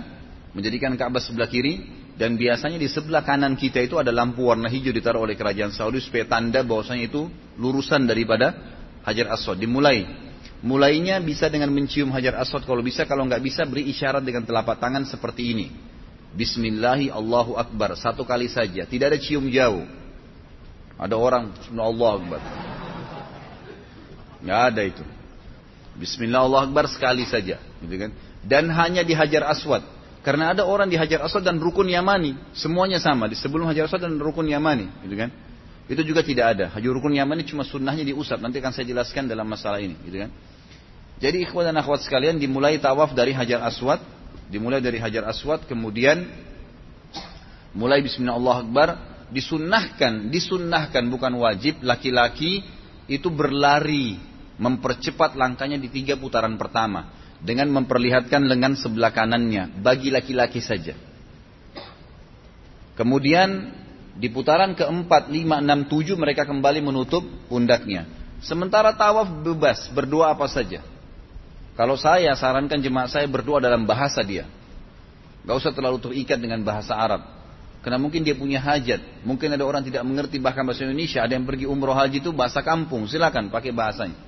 menjadikan 0.56 0.96
Ka'bah 0.96 1.20
sebelah 1.20 1.50
kiri 1.52 1.84
dan 2.16 2.36
biasanya 2.36 2.80
di 2.80 2.88
sebelah 2.88 3.24
kanan 3.24 3.56
kita 3.56 3.80
itu 3.80 3.96
ada 3.96 4.12
lampu 4.12 4.48
warna 4.48 4.68
hijau 4.68 4.92
ditaruh 4.92 5.24
oleh 5.24 5.40
kerajaan 5.40 5.72
Saudi 5.72 6.04
supaya 6.04 6.28
tanda 6.28 6.64
bahwasanya 6.64 7.08
itu 7.08 7.28
lurusan 7.56 8.08
daripada 8.08 8.56
Hajar 9.08 9.32
Aswad. 9.32 9.60
Dimulai. 9.60 10.28
Mulainya 10.60 11.24
bisa 11.24 11.48
dengan 11.48 11.72
mencium 11.72 12.12
Hajar 12.12 12.36
Aswad 12.36 12.68
kalau 12.68 12.84
bisa, 12.84 13.08
kalau 13.08 13.24
nggak 13.24 13.40
bisa 13.40 13.64
beri 13.64 13.88
isyarat 13.88 14.20
dengan 14.24 14.44
telapak 14.44 14.78
tangan 14.84 15.08
seperti 15.08 15.56
ini. 15.56 15.68
Bismillahi 16.30 17.10
Allahu 17.10 17.58
Akbar 17.58 17.98
satu 17.98 18.22
kali 18.22 18.46
saja, 18.50 18.86
tidak 18.86 19.16
ada 19.16 19.20
cium 19.20 19.50
jauh. 19.50 19.86
Ada 21.00 21.16
orang 21.16 21.56
Allah 21.74 22.12
Akbar. 22.20 22.42
Nggak 24.44 24.62
ada 24.72 24.82
itu. 24.84 25.04
Bismillah 26.00 26.44
Allah 26.48 26.62
Akbar 26.70 26.86
sekali 26.88 27.28
saja, 27.28 27.60
gitu 27.60 27.96
kan? 27.96 28.12
Dan 28.44 28.72
hanya 28.72 29.04
di 29.04 29.12
Hajar 29.12 29.52
Aswad. 29.52 29.84
Karena 30.20 30.52
ada 30.52 30.68
orang 30.68 30.92
di 30.92 31.00
Hajar 31.00 31.24
Aswad 31.24 31.48
dan 31.48 31.60
Rukun 31.60 31.88
Yamani, 31.88 32.36
semuanya 32.56 33.00
sama. 33.00 33.28
Di 33.32 33.36
sebelum 33.36 33.68
Hajar 33.68 33.88
Aswad 33.88 34.04
dan 34.04 34.20
Rukun 34.20 34.48
Yamani, 34.48 34.88
gitu 35.08 35.16
kan? 35.16 35.32
Itu 35.92 36.04
juga 36.06 36.24
tidak 36.24 36.46
ada. 36.56 36.66
Hajar 36.72 36.92
Rukun 36.92 37.16
Yamani 37.16 37.44
cuma 37.48 37.68
sunnahnya 37.68 38.04
diusap. 38.08 38.40
Nanti 38.40 38.60
akan 38.64 38.72
saya 38.72 38.88
jelaskan 38.88 39.28
dalam 39.28 39.48
masalah 39.48 39.80
ini, 39.84 39.96
gitu 40.08 40.24
kan? 40.24 40.32
Jadi 41.20 41.44
ikhwan 41.44 41.68
dan 41.68 41.76
akhwat 41.84 42.00
sekalian 42.04 42.40
dimulai 42.40 42.80
tawaf 42.80 43.12
dari 43.12 43.36
Hajar 43.36 43.60
Aswad, 43.64 44.00
dimulai 44.50 44.82
dari 44.82 44.97
Hajar 44.97 45.30
Aswad, 45.30 45.70
kemudian 45.70 46.26
mulai 47.78 48.02
Bismillah 48.02 48.36
Allah 48.36 48.58
Akbar, 48.66 48.89
disunnahkan, 49.30 50.34
disunnahkan 50.34 51.06
bukan 51.08 51.38
wajib 51.38 51.86
laki-laki 51.86 52.66
itu 53.06 53.30
berlari 53.30 54.18
mempercepat 54.58 55.38
langkahnya 55.38 55.78
di 55.78 55.88
tiga 55.88 56.18
putaran 56.18 56.58
pertama 56.58 57.14
dengan 57.39 57.72
memperlihatkan 57.72 58.43
lengan 58.43 58.76
sebelah 58.76 59.14
kanannya 59.14 59.80
bagi 59.80 60.12
laki-laki 60.12 60.60
saja. 60.60 60.97
Kemudian 63.00 63.72
di 64.20 64.28
putaran 64.28 64.76
keempat, 64.76 65.32
lima, 65.32 65.64
enam, 65.64 65.88
tujuh 65.88 66.20
mereka 66.20 66.43
kembali 66.43 66.84
menutup 66.84 67.24
pundaknya. 67.47 68.04
Sementara 68.43 68.91
tawaf 68.91 69.32
bebas, 69.39 69.88
berdoa 69.95 70.36
apa 70.36 70.52
saja. 70.52 70.84
Kalau 71.74 71.95
saya 71.95 72.34
sarankan 72.38 72.80
jemaah 72.80 73.09
saya 73.09 73.28
berdoa 73.28 73.59
dalam 73.59 73.84
bahasa 73.84 74.24
dia. 74.24 74.47
Gak 75.43 75.55
usah 75.55 75.72
terlalu 75.72 75.97
terikat 76.03 76.38
dengan 76.38 76.61
bahasa 76.61 76.93
Arab. 76.93 77.39
Karena 77.80 77.95
mungkin 77.95 78.28
dia 78.28 78.36
punya 78.36 78.59
hajat. 78.59 79.24
Mungkin 79.24 79.55
ada 79.55 79.63
orang 79.63 79.80
tidak 79.88 80.03
mengerti 80.03 80.36
bahkan 80.36 80.67
bahasa 80.67 80.84
Indonesia. 80.84 81.24
Ada 81.24 81.39
yang 81.39 81.47
pergi 81.47 81.63
umroh 81.63 81.95
haji 81.95 82.20
itu 82.20 82.36
bahasa 82.36 82.59
kampung. 82.59 83.07
Silakan 83.07 83.47
pakai 83.47 83.72
bahasanya. 83.72 84.20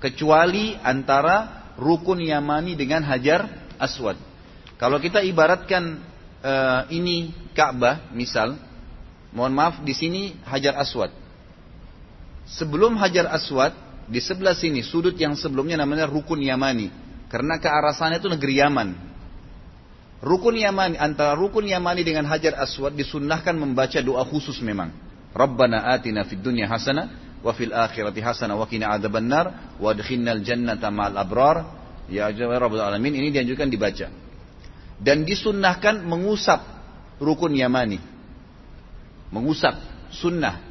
Kecuali 0.00 0.76
antara 0.84 1.72
rukun 1.80 2.20
Yamani 2.20 2.76
dengan 2.76 3.00
Hajar 3.08 3.72
Aswad. 3.80 4.20
Kalau 4.76 5.00
kita 5.00 5.24
ibaratkan 5.24 6.00
uh, 6.44 6.88
ini 6.92 7.32
Ka'bah, 7.56 8.12
misal, 8.12 8.56
mohon 9.32 9.52
maaf 9.56 9.80
di 9.80 9.96
sini 9.96 10.36
Hajar 10.44 10.76
Aswad. 10.76 11.12
Sebelum 12.48 13.00
Hajar 13.00 13.32
Aswad, 13.32 13.72
di 14.10 14.18
sebelah 14.18 14.58
sini 14.58 14.82
sudut 14.82 15.14
yang 15.14 15.38
sebelumnya 15.38 15.78
namanya 15.78 16.10
rukun 16.10 16.42
Yamani. 16.42 16.90
Karena 17.30 17.62
ke 17.62 17.70
arah 17.70 17.94
sana 17.94 18.18
itu 18.18 18.26
negeri 18.26 18.58
Yaman. 18.58 18.88
Rukun 20.18 20.58
Yamani 20.58 20.98
antara 20.98 21.38
rukun 21.38 21.70
Yamani 21.70 22.02
dengan 22.02 22.26
Hajar 22.26 22.58
Aswad 22.58 22.98
disunnahkan 22.98 23.54
membaca 23.54 24.02
doa 24.02 24.26
khusus 24.26 24.58
memang. 24.66 24.90
Rabbana 25.30 25.94
atina 25.94 26.26
fid 26.26 26.42
dunya 26.42 26.66
hasanah 26.66 27.38
wa 27.38 27.54
fil 27.54 27.70
akhirati 27.70 28.18
hasanah 28.18 28.58
wa 28.58 28.66
qina 28.66 28.90
adzabannar 28.90 29.78
wa 29.78 29.94
adkhilnal 29.94 30.42
jannata 30.42 30.90
ma'al 30.90 31.14
abrar. 31.14 31.56
Ya 32.10 32.26
Rabbul 32.34 32.82
alamin 32.82 33.14
ini 33.14 33.30
dianjurkan 33.30 33.70
dibaca. 33.70 34.10
Dan 34.98 35.22
disunnahkan 35.22 36.02
mengusap 36.02 36.58
rukun 37.22 37.54
yamani. 37.54 38.02
Mengusap 39.30 39.78
sunnah. 40.10 40.69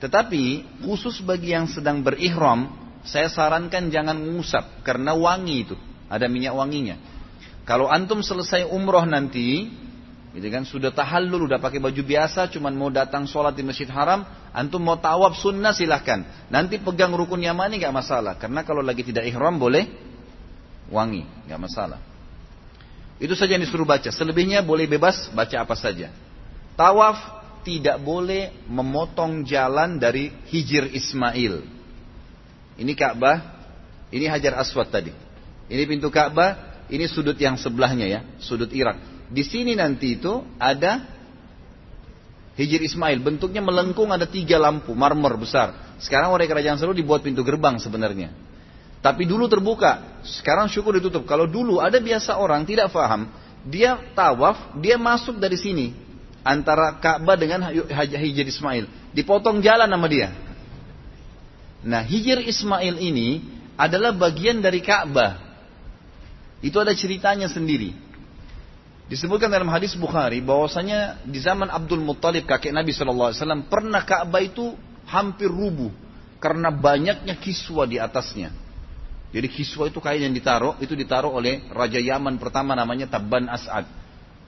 Tetapi 0.00 0.80
khusus 0.84 1.20
bagi 1.20 1.52
yang 1.52 1.68
sedang 1.68 2.00
berihram, 2.00 2.72
saya 3.04 3.28
sarankan 3.28 3.92
jangan 3.92 4.16
mengusap 4.16 4.80
karena 4.80 5.12
wangi 5.12 5.68
itu, 5.68 5.76
ada 6.08 6.24
minyak 6.26 6.56
wanginya. 6.56 6.96
Kalau 7.68 7.86
antum 7.86 8.24
selesai 8.24 8.64
umroh 8.66 9.04
nanti, 9.04 9.68
Gitu 10.30 10.46
kan 10.46 10.62
sudah 10.62 10.94
tahallul, 10.94 11.50
udah 11.50 11.58
pakai 11.58 11.82
baju 11.82 12.02
biasa, 12.06 12.46
cuman 12.54 12.70
mau 12.70 12.86
datang 12.86 13.26
sholat 13.26 13.50
di 13.50 13.66
masjid 13.66 13.90
haram, 13.90 14.22
antum 14.54 14.78
mau 14.78 14.94
tawaf 14.94 15.34
sunnah 15.34 15.74
silahkan. 15.74 16.22
Nanti 16.46 16.78
pegang 16.78 17.10
rukun 17.10 17.42
yamani 17.42 17.82
nggak 17.82 17.90
masalah, 17.90 18.38
karena 18.38 18.62
kalau 18.62 18.78
lagi 18.78 19.02
tidak 19.02 19.26
ihram 19.26 19.58
boleh 19.58 19.90
wangi, 20.86 21.26
nggak 21.50 21.58
masalah. 21.58 21.98
Itu 23.18 23.34
saja 23.34 23.58
yang 23.58 23.66
disuruh 23.66 23.84
baca. 23.84 24.06
Selebihnya 24.14 24.62
boleh 24.62 24.86
bebas 24.86 25.28
baca 25.34 25.66
apa 25.66 25.74
saja. 25.74 26.14
Tawaf 26.78 27.39
tidak 27.62 28.00
boleh 28.00 28.66
memotong 28.66 29.44
jalan 29.44 30.00
dari 30.00 30.32
hijir 30.48 30.88
Ismail. 30.90 31.64
Ini 32.80 32.92
Ka'bah, 32.96 33.38
ini 34.08 34.24
Hajar 34.26 34.56
Aswad 34.60 34.88
tadi. 34.88 35.12
Ini 35.70 35.82
pintu 35.84 36.08
Ka'bah, 36.08 36.84
ini 36.88 37.04
sudut 37.06 37.36
yang 37.36 37.60
sebelahnya 37.60 38.06
ya, 38.08 38.20
sudut 38.40 38.72
Irak. 38.72 39.26
Di 39.30 39.46
sini 39.46 39.78
nanti 39.78 40.18
itu 40.18 40.42
ada 40.58 41.20
Hijir 42.60 42.84
Ismail. 42.84 43.24
Bentuknya 43.24 43.64
melengkung 43.64 44.12
ada 44.12 44.28
tiga 44.28 44.60
lampu 44.60 44.92
marmer 44.92 45.32
besar. 45.40 45.96
Sekarang 45.96 46.36
oleh 46.36 46.44
kerajaan 46.44 46.76
Saudi 46.76 47.00
dibuat 47.00 47.24
pintu 47.24 47.40
gerbang 47.40 47.80
sebenarnya. 47.80 48.34
Tapi 49.00 49.24
dulu 49.24 49.48
terbuka. 49.48 50.20
Sekarang 50.26 50.68
syukur 50.68 51.00
ditutup. 51.00 51.24
Kalau 51.24 51.48
dulu 51.48 51.80
ada 51.80 51.96
biasa 51.96 52.36
orang 52.36 52.68
tidak 52.68 52.92
faham. 52.92 53.32
Dia 53.64 53.96
tawaf, 54.12 54.76
dia 54.80 55.00
masuk 55.00 55.40
dari 55.40 55.56
sini. 55.56 55.96
Antara 56.40 56.96
Ka'bah 56.96 57.36
dengan 57.36 57.68
Hijir 57.68 58.48
Ismail. 58.48 58.88
Dipotong 59.12 59.60
jalan 59.60 59.90
sama 59.90 60.08
dia. 60.08 60.32
Nah 61.84 62.04
Hijir 62.04 62.40
Ismail 62.44 62.96
ini 63.00 63.44
adalah 63.76 64.12
bagian 64.12 64.60
dari 64.60 64.80
Ka'bah. 64.84 65.40
Itu 66.60 66.76
ada 66.80 66.92
ceritanya 66.92 67.48
sendiri. 67.48 67.96
Disebutkan 69.10 69.50
dalam 69.50 69.66
hadis 69.72 69.98
Bukhari 69.98 70.38
bahwasanya 70.38 71.26
di 71.26 71.40
zaman 71.42 71.66
Abdul 71.66 71.98
Muttalib 71.98 72.46
kakek 72.46 72.70
Nabi 72.70 72.94
SAW 72.94 73.34
pernah 73.66 74.06
Ka'bah 74.06 74.38
itu 74.38 74.76
hampir 75.08 75.50
rubuh 75.50 75.90
karena 76.38 76.70
banyaknya 76.70 77.34
kiswa 77.36 77.84
di 77.90 77.98
atasnya. 77.98 78.54
Jadi 79.30 79.46
kiswa 79.46 79.86
itu 79.86 79.98
kain 80.02 80.22
yang 80.22 80.34
ditaruh, 80.34 80.78
itu 80.82 80.94
ditaruh 80.94 81.30
oleh 81.30 81.62
Raja 81.70 81.98
Yaman 81.98 82.38
pertama 82.38 82.74
namanya 82.74 83.06
Tabban 83.06 83.46
As'ad. 83.46 83.86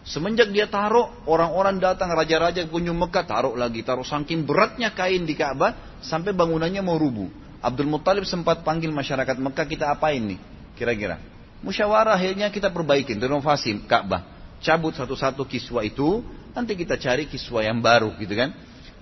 Semenjak 0.02 0.50
dia 0.50 0.66
taruh, 0.66 1.14
orang-orang 1.30 1.78
datang 1.78 2.10
raja-raja 2.10 2.66
kunjung 2.66 2.98
Mekah 2.98 3.22
taruh 3.22 3.54
lagi, 3.54 3.86
taruh 3.86 4.02
saking 4.02 4.42
beratnya 4.42 4.90
kain 4.90 5.22
di 5.22 5.38
Ka'bah 5.38 6.02
sampai 6.02 6.34
bangunannya 6.34 6.82
mau 6.82 6.98
rubuh. 6.98 7.30
Abdul 7.62 7.86
Muttalib 7.86 8.26
sempat 8.26 8.66
panggil 8.66 8.90
masyarakat 8.90 9.38
Mekah 9.38 9.66
kita 9.70 9.94
apain 9.94 10.18
nih 10.18 10.42
kira-kira. 10.74 11.22
Musyawarah 11.62 12.18
akhirnya 12.18 12.50
kita 12.50 12.74
perbaikin, 12.74 13.22
renovasi 13.22 13.86
Ka'bah 13.86 14.32
cabut 14.62 14.94
satu-satu 14.94 15.46
kiswa 15.46 15.82
itu, 15.82 16.22
nanti 16.54 16.78
kita 16.78 16.94
cari 16.96 17.26
kiswa 17.26 17.66
yang 17.66 17.82
baru 17.82 18.14
gitu 18.18 18.32
kan. 18.38 18.54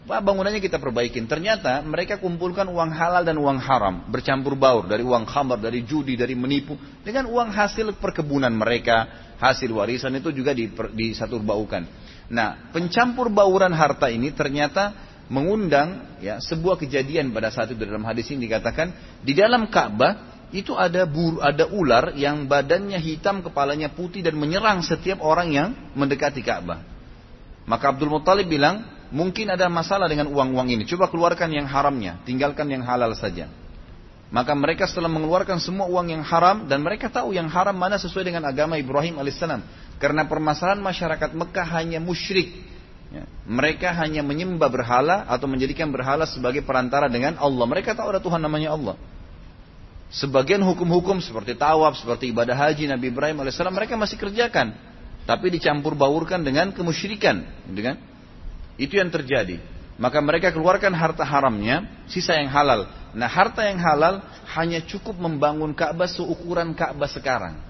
Wah, 0.09 0.19
bangunannya 0.25 0.65
kita 0.65 0.81
perbaikin. 0.81 1.29
Ternyata 1.29 1.85
mereka 1.85 2.17
kumpulkan 2.17 2.65
uang 2.73 2.91
halal 2.91 3.23
dan 3.23 3.37
uang 3.37 3.61
haram, 3.61 4.09
bercampur 4.09 4.57
baur 4.57 4.89
dari 4.89 5.05
uang 5.05 5.29
khamar, 5.29 5.61
dari 5.61 5.85
judi, 5.85 6.17
dari 6.17 6.33
menipu, 6.33 6.75
dengan 7.05 7.29
uang 7.29 7.53
hasil 7.53 7.93
perkebunan 8.01 8.51
mereka, 8.51 9.07
hasil 9.37 9.69
warisan 9.71 10.17
itu 10.17 10.33
juga 10.33 10.57
disatu 10.97 11.37
baukan. 11.39 11.85
Nah, 12.33 12.73
pencampur 12.73 13.29
bauran 13.29 13.75
harta 13.77 14.09
ini 14.09 14.33
ternyata 14.33 14.95
mengundang 15.31 16.19
ya 16.19 16.43
sebuah 16.43 16.75
kejadian 16.75 17.31
pada 17.31 17.55
saat 17.55 17.71
itu 17.71 17.87
dalam 17.87 18.03
hadis 18.03 18.27
ini 18.35 18.51
dikatakan 18.51 19.21
di 19.23 19.31
dalam 19.31 19.71
Ka'bah 19.71 20.31
itu 20.51 20.75
ada 20.75 21.07
bur, 21.07 21.39
ada 21.39 21.71
ular 21.71 22.19
yang 22.19 22.51
badannya 22.51 22.99
hitam, 22.99 23.39
kepalanya 23.47 23.95
putih 23.95 24.27
dan 24.27 24.35
menyerang 24.35 24.83
setiap 24.83 25.23
orang 25.23 25.55
yang 25.55 25.69
mendekati 25.95 26.43
Ka'bah. 26.43 26.83
Maka 27.71 27.95
Abdul 27.95 28.11
Muttalib 28.11 28.51
bilang, 28.51 28.83
mungkin 29.11 29.51
ada 29.51 29.67
masalah 29.67 30.07
dengan 30.07 30.31
uang-uang 30.31 30.71
ini. 30.71 30.83
Coba 30.87 31.11
keluarkan 31.11 31.51
yang 31.51 31.67
haramnya, 31.67 32.23
tinggalkan 32.25 32.71
yang 32.71 32.83
halal 32.87 33.13
saja. 33.15 33.51
Maka 34.31 34.55
mereka 34.55 34.87
setelah 34.87 35.11
mengeluarkan 35.11 35.59
semua 35.59 35.91
uang 35.91 36.15
yang 36.15 36.23
haram 36.23 36.71
dan 36.71 36.87
mereka 36.87 37.11
tahu 37.11 37.35
yang 37.35 37.51
haram 37.51 37.75
mana 37.75 37.99
sesuai 37.99 38.31
dengan 38.31 38.47
agama 38.47 38.79
Ibrahim 38.79 39.19
alaihissalam. 39.19 39.63
Karena 39.99 40.25
permasalahan 40.25 40.79
masyarakat 40.79 41.35
Mekah 41.35 41.67
hanya 41.77 41.99
musyrik. 41.99 42.55
Ya. 43.11 43.27
Mereka 43.43 43.91
hanya 43.91 44.23
menyembah 44.23 44.71
berhala 44.71 45.27
atau 45.27 45.51
menjadikan 45.51 45.91
berhala 45.91 46.31
sebagai 46.31 46.63
perantara 46.63 47.11
dengan 47.11 47.35
Allah. 47.43 47.67
Mereka 47.67 47.99
tahu 47.99 48.07
ada 48.15 48.23
Tuhan 48.23 48.39
namanya 48.39 48.71
Allah. 48.71 48.95
Sebagian 50.15 50.63
hukum-hukum 50.63 51.19
seperti 51.19 51.59
tawaf, 51.59 51.99
seperti 51.99 52.31
ibadah 52.31 52.55
haji 52.55 52.87
Nabi 52.87 53.11
Ibrahim 53.11 53.43
AS 53.43 53.59
mereka 53.75 53.99
masih 53.99 54.15
kerjakan. 54.15 54.75
Tapi 55.27 55.47
dicampur 55.59 55.99
baurkan 55.99 56.47
dengan 56.47 56.71
kemusyrikan. 56.71 57.67
Gitu 57.67 57.83
kan? 57.83 57.99
Itu 58.81 58.97
yang 58.97 59.12
terjadi. 59.12 59.61
Maka 60.01 60.16
mereka 60.24 60.49
keluarkan 60.49 60.97
harta 60.97 61.20
haramnya, 61.20 62.09
sisa 62.09 62.33
yang 62.41 62.49
halal. 62.49 62.89
Nah 63.12 63.28
harta 63.28 63.68
yang 63.68 63.76
halal 63.76 64.24
hanya 64.57 64.81
cukup 64.81 65.20
membangun 65.20 65.76
Ka'bah 65.76 66.09
seukuran 66.09 66.72
Ka'bah 66.72 67.12
sekarang. 67.12 67.61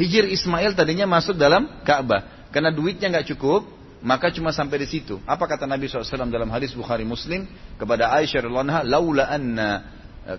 Hijir 0.00 0.24
Ismail 0.24 0.72
tadinya 0.72 1.04
masuk 1.04 1.36
dalam 1.36 1.68
Ka'bah. 1.84 2.48
Karena 2.48 2.72
duitnya 2.72 3.12
nggak 3.12 3.36
cukup, 3.36 3.68
maka 4.00 4.32
cuma 4.32 4.48
sampai 4.48 4.80
di 4.80 4.88
situ. 4.88 5.20
Apa 5.28 5.44
kata 5.44 5.68
Nabi 5.68 5.92
SAW 5.92 6.32
dalam 6.32 6.48
hadis 6.48 6.72
Bukhari 6.72 7.04
Muslim 7.04 7.44
kepada 7.76 8.08
Aisyah 8.16 8.48
radhiallahu 8.48 8.88
laula 8.88 9.28
anna 9.28 9.68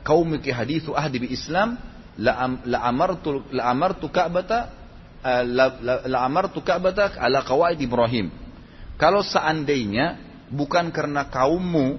qaumiki 0.01 0.49
hadithu 0.49 0.97
ahdi 0.97 1.21
bi 1.21 1.27
Islam 1.29 1.77
la 2.17 2.81
amartu 2.89 3.45
la 3.53 3.69
amartu 3.69 4.09
Ka'bata 4.09 4.73
eh, 5.21 5.45
la 6.09 6.19
amartu 6.25 6.65
Ka'bata 6.65 7.13
ala 7.21 7.45
qawaid 7.45 7.77
Ibrahim. 7.77 8.40
Kalau 9.01 9.25
seandainya 9.25 10.21
bukan 10.53 10.93
karena 10.93 11.25
kaummu 11.25 11.97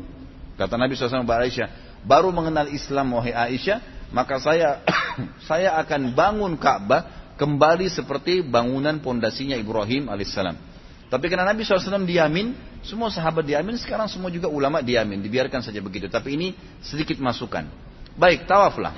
kata 0.54 0.78
Nabi 0.78 0.94
SAW 0.94 1.26
kepada 1.26 1.42
Aisyah 1.42 1.68
baru 2.06 2.30
mengenal 2.30 2.70
Islam 2.70 3.18
wahai 3.18 3.34
Aisyah 3.34 3.82
maka 4.14 4.38
saya 4.38 4.86
saya 5.50 5.74
akan 5.82 6.14
bangun 6.14 6.54
Ka'bah 6.54 7.34
kembali 7.34 7.90
seperti 7.90 8.46
bangunan 8.46 9.02
pondasinya 9.02 9.58
Ibrahim 9.58 10.06
alaihissalam. 10.06 10.54
Tapi 11.10 11.28
karena 11.28 11.44
Nabi 11.44 11.60
SAW 11.60 12.08
diamin, 12.08 12.56
semua 12.80 13.12
sahabat 13.12 13.44
diamin, 13.44 13.76
sekarang 13.76 14.08
semua 14.08 14.32
juga 14.32 14.48
ulama 14.48 14.80
diamin, 14.80 15.20
dibiarkan 15.20 15.60
saja 15.60 15.76
begitu. 15.84 16.08
Tapi 16.08 16.40
ini 16.40 16.48
sedikit 16.80 17.20
masukan. 17.20 17.68
Baik, 18.16 18.48
tawaflah. 18.48 18.96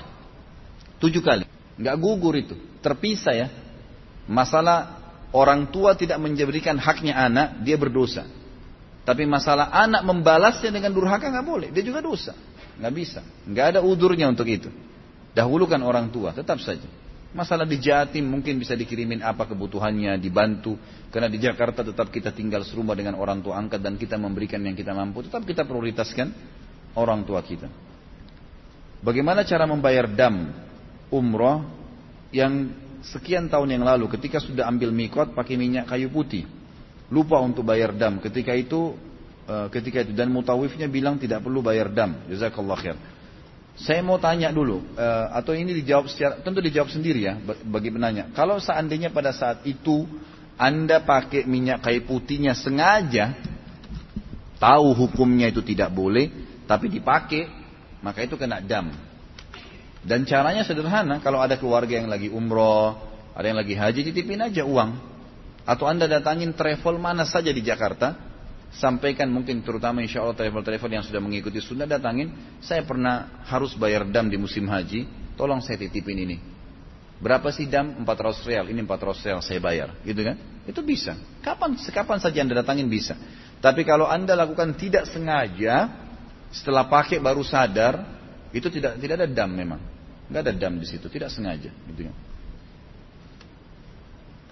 Tujuh 1.02 1.18
kali. 1.18 1.42
Nggak 1.74 1.96
gugur 1.98 2.38
itu. 2.38 2.54
Terpisah 2.78 3.34
ya. 3.34 3.48
Masalah 4.30 5.03
orang 5.34 5.74
tua 5.74 5.98
tidak 5.98 6.22
menjadikan 6.22 6.78
haknya 6.78 7.18
anak, 7.18 7.66
dia 7.66 7.74
berdosa. 7.74 8.22
Tapi 9.04 9.26
masalah 9.28 9.68
anak 9.68 10.06
membalasnya 10.06 10.70
dengan 10.70 10.94
durhaka 10.94 11.28
nggak 11.28 11.44
boleh, 11.44 11.68
dia 11.74 11.82
juga 11.82 12.00
dosa. 12.00 12.32
Nggak 12.78 12.94
bisa. 12.94 13.20
Nggak 13.44 13.66
ada 13.76 13.80
udurnya 13.82 14.30
untuk 14.30 14.46
itu. 14.46 14.70
Dahulukan 15.34 15.82
orang 15.82 16.08
tua, 16.14 16.30
tetap 16.30 16.62
saja. 16.62 16.86
Masalah 17.34 17.66
di 17.66 17.82
Jatim 17.82 18.30
mungkin 18.30 18.62
bisa 18.62 18.78
dikirimin 18.78 19.18
apa 19.20 19.50
kebutuhannya, 19.50 20.14
dibantu. 20.22 20.78
Karena 21.10 21.26
di 21.26 21.42
Jakarta 21.42 21.82
tetap 21.82 22.14
kita 22.14 22.30
tinggal 22.30 22.62
serumah 22.62 22.94
dengan 22.94 23.18
orang 23.18 23.42
tua 23.42 23.58
angkat 23.58 23.82
dan 23.82 23.98
kita 23.98 24.14
memberikan 24.14 24.62
yang 24.62 24.78
kita 24.78 24.94
mampu. 24.94 25.26
Tetap 25.26 25.42
kita 25.42 25.66
prioritaskan 25.66 26.30
orang 26.94 27.26
tua 27.26 27.42
kita. 27.42 27.66
Bagaimana 29.02 29.42
cara 29.42 29.66
membayar 29.66 30.06
dam 30.06 30.54
umroh 31.10 31.66
yang 32.30 32.70
sekian 33.12 33.52
tahun 33.52 33.80
yang 33.80 33.84
lalu 33.84 34.08
ketika 34.16 34.40
sudah 34.40 34.64
ambil 34.68 34.88
mikot 34.94 35.36
pakai 35.36 35.60
minyak 35.60 35.90
kayu 35.90 36.08
putih. 36.08 36.48
Lupa 37.12 37.36
untuk 37.42 37.68
bayar 37.68 37.92
dam. 37.92 38.16
Ketika 38.22 38.56
itu 38.56 38.96
eh, 39.44 39.68
ketika 39.68 40.00
itu 40.00 40.16
dan 40.16 40.32
mutawifnya 40.32 40.88
bilang 40.88 41.20
tidak 41.20 41.44
perlu 41.44 41.60
bayar 41.60 41.92
dam. 41.92 42.24
Jazakallah 42.28 42.78
khair. 42.80 42.96
Saya 43.74 44.06
mau 44.06 44.22
tanya 44.22 44.54
dulu, 44.54 44.86
uh, 44.94 45.34
atau 45.34 45.50
ini 45.50 45.74
dijawab 45.82 46.06
secara, 46.06 46.38
tentu 46.46 46.62
dijawab 46.62 46.94
sendiri 46.94 47.26
ya 47.26 47.34
bagi 47.66 47.90
penanya. 47.90 48.30
Kalau 48.30 48.62
seandainya 48.62 49.10
pada 49.10 49.34
saat 49.34 49.66
itu 49.66 50.06
Anda 50.54 51.02
pakai 51.02 51.42
minyak 51.42 51.82
kayu 51.82 52.06
putihnya 52.06 52.54
sengaja, 52.54 53.34
tahu 54.62 54.94
hukumnya 54.94 55.50
itu 55.50 55.58
tidak 55.58 55.90
boleh, 55.90 56.30
tapi 56.70 56.86
dipakai, 56.86 57.50
maka 57.98 58.22
itu 58.22 58.38
kena 58.38 58.62
dam. 58.62 58.94
Dan 60.04 60.28
caranya 60.28 60.68
sederhana, 60.68 61.24
kalau 61.24 61.40
ada 61.40 61.56
keluarga 61.56 61.96
yang 61.96 62.12
lagi 62.12 62.28
umroh, 62.28 62.92
ada 63.32 63.46
yang 63.48 63.56
lagi 63.56 63.72
haji, 63.72 64.00
titipin 64.12 64.44
aja 64.44 64.62
uang. 64.62 65.00
Atau 65.64 65.88
Anda 65.88 66.04
datangin 66.04 66.52
travel 66.52 67.00
mana 67.00 67.24
saja 67.24 67.48
di 67.48 67.64
Jakarta, 67.64 68.12
sampaikan 68.76 69.32
mungkin 69.32 69.64
terutama 69.64 70.04
insya 70.04 70.20
Allah 70.20 70.36
travel-travel 70.36 70.90
yang 70.92 71.04
sudah 71.08 71.24
mengikuti 71.24 71.56
sunnah 71.64 71.88
datangin, 71.88 72.60
saya 72.60 72.84
pernah 72.84 73.42
harus 73.48 73.72
bayar 73.80 74.04
dam 74.04 74.28
di 74.28 74.36
musim 74.36 74.68
haji, 74.68 75.08
tolong 75.40 75.64
saya 75.64 75.80
titipin 75.80 76.20
ini. 76.20 76.36
Berapa 77.24 77.48
sih 77.48 77.64
dam? 77.64 78.04
400 78.04 78.44
real, 78.44 78.64
ini 78.68 78.84
400 78.84 79.24
real 79.24 79.40
saya 79.40 79.56
bayar, 79.56 79.96
gitu 80.04 80.20
kan? 80.20 80.36
Itu 80.68 80.84
bisa. 80.84 81.16
Kapan 81.40 81.80
sekapan 81.80 82.20
saja 82.20 82.44
anda 82.44 82.60
datangin 82.60 82.92
bisa. 82.92 83.16
Tapi 83.64 83.88
kalau 83.88 84.04
anda 84.04 84.36
lakukan 84.36 84.76
tidak 84.76 85.08
sengaja, 85.08 85.88
setelah 86.52 86.84
pakai 86.92 87.24
baru 87.24 87.40
sadar, 87.40 88.04
itu 88.52 88.68
tidak 88.68 89.00
tidak 89.00 89.24
ada 89.24 89.28
dam 89.30 89.48
memang, 89.48 89.80
nggak 90.28 90.42
ada 90.44 90.52
dam 90.52 90.80
di 90.80 90.86
situ, 90.88 91.06
tidak 91.12 91.30
sengaja, 91.32 91.70
gitu 91.70 92.08
kan? 92.08 92.16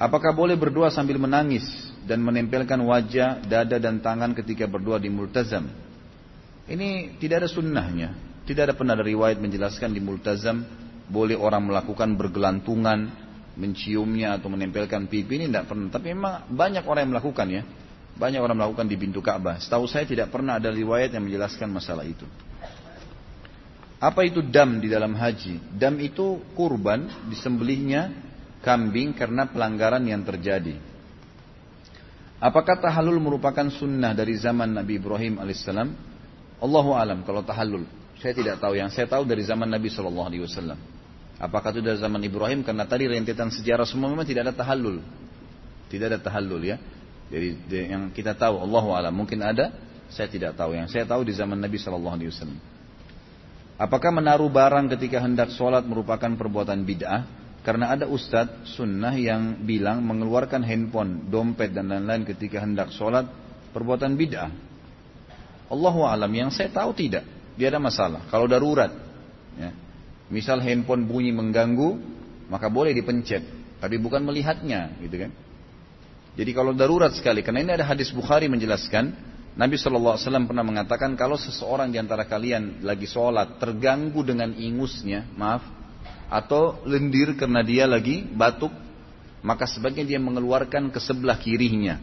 Apakah 0.02 0.34
boleh 0.34 0.58
berdoa 0.58 0.90
sambil 0.90 1.14
menangis 1.14 1.62
dan 2.02 2.18
menempelkan 2.18 2.80
wajah, 2.82 3.38
dada 3.46 3.78
dan 3.78 4.02
tangan 4.02 4.34
ketika 4.34 4.66
berdoa 4.66 4.98
di 4.98 5.06
multazam? 5.06 5.70
Ini 6.66 7.18
tidak 7.22 7.46
ada 7.46 7.48
sunnahnya. 7.50 8.10
Tidak 8.42 8.58
ada 8.66 8.74
pernah 8.74 8.98
riwayat 8.98 9.38
menjelaskan 9.38 9.94
di 9.94 10.02
multazam 10.02 10.66
boleh 11.06 11.38
orang 11.38 11.70
melakukan 11.70 12.18
bergelantungan, 12.18 13.14
menciumnya 13.54 14.34
atau 14.40 14.50
menempelkan 14.50 15.06
pipi 15.06 15.38
ini 15.38 15.46
tidak 15.46 15.70
pernah. 15.70 15.86
Tapi 15.92 16.06
memang 16.10 16.50
banyak 16.50 16.82
orang 16.82 17.06
yang 17.06 17.12
melakukan 17.14 17.46
ya. 17.46 17.62
Banyak 18.12 18.40
orang 18.42 18.56
melakukan 18.58 18.86
di 18.90 18.96
pintu 18.98 19.22
Ka'bah. 19.22 19.62
Setahu 19.62 19.86
saya 19.86 20.02
tidak 20.02 20.34
pernah 20.34 20.58
ada 20.58 20.68
riwayat 20.68 21.14
yang 21.14 21.24
menjelaskan 21.24 21.70
masalah 21.70 22.02
itu. 22.02 22.26
Apa 24.02 24.26
itu 24.26 24.42
dam 24.42 24.82
di 24.82 24.90
dalam 24.90 25.14
haji? 25.14 25.78
Dam 25.78 26.02
itu 26.02 26.42
kurban 26.58 27.06
disembelihnya 27.30 28.10
kambing 28.58 29.14
karena 29.14 29.46
pelanggaran 29.46 30.02
yang 30.02 30.26
terjadi. 30.26 30.74
Apakah 32.42 32.82
tahallul 32.82 33.22
merupakan 33.22 33.70
sunnah 33.70 34.10
dari 34.10 34.34
zaman 34.34 34.74
Nabi 34.74 34.98
Ibrahim 34.98 35.38
alaihissalam? 35.38 35.94
Allahu 36.58 36.98
alam 36.98 37.22
kalau 37.22 37.46
tahallul. 37.46 37.86
Saya 38.18 38.34
tidak 38.34 38.58
tahu. 38.62 38.78
Yang 38.78 38.94
saya 38.94 39.06
tahu 39.10 39.26
dari 39.26 39.42
zaman 39.42 39.66
Nabi 39.66 39.90
Shallallahu 39.90 40.26
Alaihi 40.30 40.42
Wasallam. 40.46 40.78
Apakah 41.42 41.74
itu 41.74 41.82
dari 41.82 41.98
zaman 41.98 42.22
Ibrahim? 42.22 42.62
Karena 42.62 42.86
tadi 42.86 43.10
rentetan 43.10 43.50
sejarah 43.50 43.82
semua 43.82 44.06
memang 44.06 44.22
tidak 44.22 44.46
ada 44.46 44.54
tahallul. 44.54 45.02
Tidak 45.90 46.06
ada 46.06 46.18
tahallul 46.22 46.62
ya. 46.62 46.78
Jadi 47.30 47.58
yang 47.90 48.14
kita 48.14 48.38
tahu 48.38 48.62
Allahu 48.62 48.94
alam 48.94 49.10
mungkin 49.10 49.42
ada. 49.42 49.74
Saya 50.06 50.30
tidak 50.30 50.54
tahu. 50.54 50.78
Yang 50.78 50.94
saya 50.94 51.02
tahu 51.02 51.26
di 51.26 51.34
zaman 51.34 51.58
Nabi 51.58 51.82
Shallallahu 51.82 52.14
Alaihi 52.14 52.30
Wasallam. 52.30 52.58
Apakah 53.82 54.14
menaruh 54.14 54.46
barang 54.46 54.94
ketika 54.94 55.18
hendak 55.18 55.50
sholat 55.58 55.82
merupakan 55.82 56.30
perbuatan 56.38 56.86
bid'ah? 56.86 57.26
Karena 57.66 57.90
ada 57.90 58.06
ustadz 58.06 58.78
sunnah 58.78 59.10
yang 59.18 59.66
bilang 59.66 60.06
mengeluarkan 60.06 60.62
handphone, 60.62 61.26
dompet 61.26 61.74
dan 61.74 61.90
lain-lain 61.90 62.22
ketika 62.22 62.62
hendak 62.62 62.94
sholat 62.94 63.26
perbuatan 63.74 64.14
bid'ah. 64.14 64.54
Allahu 65.66 66.06
alam 66.06 66.30
yang 66.30 66.54
saya 66.54 66.70
tahu 66.70 66.94
tidak, 66.94 67.26
dia 67.58 67.74
ada 67.74 67.82
masalah. 67.82 68.22
Kalau 68.30 68.46
darurat, 68.46 68.94
ya. 69.58 69.74
misal 70.30 70.62
handphone 70.62 71.02
bunyi 71.02 71.34
mengganggu, 71.34 71.98
maka 72.54 72.70
boleh 72.70 72.94
dipencet, 72.94 73.42
tapi 73.82 73.98
bukan 73.98 74.22
melihatnya, 74.22 74.94
gitu 75.02 75.26
kan? 75.26 75.30
Jadi 76.38 76.50
kalau 76.54 76.70
darurat 76.70 77.10
sekali, 77.18 77.42
karena 77.42 77.66
ini 77.66 77.72
ada 77.74 77.86
hadis 77.88 78.14
Bukhari 78.14 78.46
menjelaskan, 78.46 79.10
Nabi 79.52 79.76
SAW 79.76 80.16
pernah 80.48 80.64
mengatakan 80.64 81.12
kalau 81.12 81.36
seseorang 81.36 81.92
di 81.92 82.00
antara 82.00 82.24
kalian 82.24 82.80
lagi 82.80 83.04
sholat 83.04 83.60
terganggu 83.60 84.24
dengan 84.24 84.56
ingusnya, 84.56 85.28
maaf, 85.36 85.60
atau 86.32 86.80
lendir 86.88 87.36
karena 87.36 87.60
dia 87.60 87.84
lagi 87.84 88.24
batuk, 88.24 88.72
maka 89.44 89.68
sebaiknya 89.68 90.16
dia 90.16 90.20
mengeluarkan 90.24 90.88
ke 90.88 90.96
sebelah 90.96 91.36
kirinya. 91.36 92.00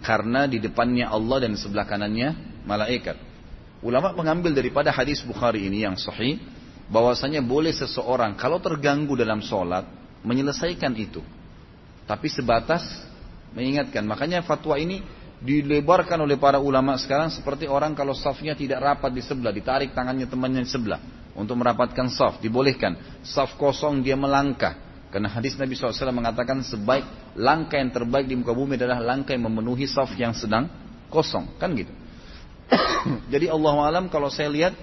Karena 0.00 0.48
di 0.48 0.56
depannya 0.56 1.12
Allah 1.12 1.44
dan 1.44 1.52
sebelah 1.60 1.84
kanannya 1.84 2.62
malaikat. 2.64 3.20
Ulama 3.84 4.16
mengambil 4.16 4.56
daripada 4.56 4.88
hadis 4.88 5.20
Bukhari 5.20 5.68
ini 5.68 5.84
yang 5.84 6.00
sahih, 6.00 6.40
bahwasanya 6.88 7.44
boleh 7.44 7.76
seseorang 7.76 8.32
kalau 8.40 8.64
terganggu 8.64 9.12
dalam 9.12 9.44
sholat, 9.44 9.84
menyelesaikan 10.24 10.96
itu. 10.96 11.20
Tapi 12.08 12.32
sebatas 12.32 12.80
mengingatkan. 13.52 14.00
Makanya 14.08 14.40
fatwa 14.40 14.80
ini 14.80 15.04
dilebarkan 15.38 16.18
oleh 16.18 16.34
para 16.34 16.58
ulama 16.58 16.98
sekarang 16.98 17.30
seperti 17.30 17.70
orang 17.70 17.94
kalau 17.94 18.14
safnya 18.14 18.58
tidak 18.58 18.82
rapat 18.82 19.14
di 19.14 19.22
sebelah, 19.22 19.54
ditarik 19.54 19.94
tangannya 19.94 20.26
temannya 20.26 20.66
di 20.66 20.70
sebelah 20.70 21.00
untuk 21.38 21.54
merapatkan 21.54 22.10
saf, 22.10 22.42
dibolehkan. 22.42 23.22
Saf 23.22 23.54
kosong 23.54 24.02
dia 24.02 24.18
melangkah. 24.18 24.74
Karena 25.08 25.30
hadis 25.32 25.56
Nabi 25.56 25.72
SAW 25.72 26.12
mengatakan 26.12 26.60
sebaik 26.60 27.32
langkah 27.38 27.80
yang 27.80 27.88
terbaik 27.94 28.28
di 28.28 28.36
muka 28.36 28.52
bumi 28.52 28.76
adalah 28.76 29.00
langkah 29.00 29.32
yang 29.32 29.48
memenuhi 29.48 29.88
saf 29.88 30.12
yang 30.18 30.34
sedang 30.34 30.68
kosong. 31.08 31.56
Kan 31.56 31.78
gitu. 31.78 31.94
Jadi 33.32 33.48
Allah 33.48 33.74
alam 33.88 34.04
kalau 34.12 34.28
saya 34.28 34.52
lihat 34.52 34.74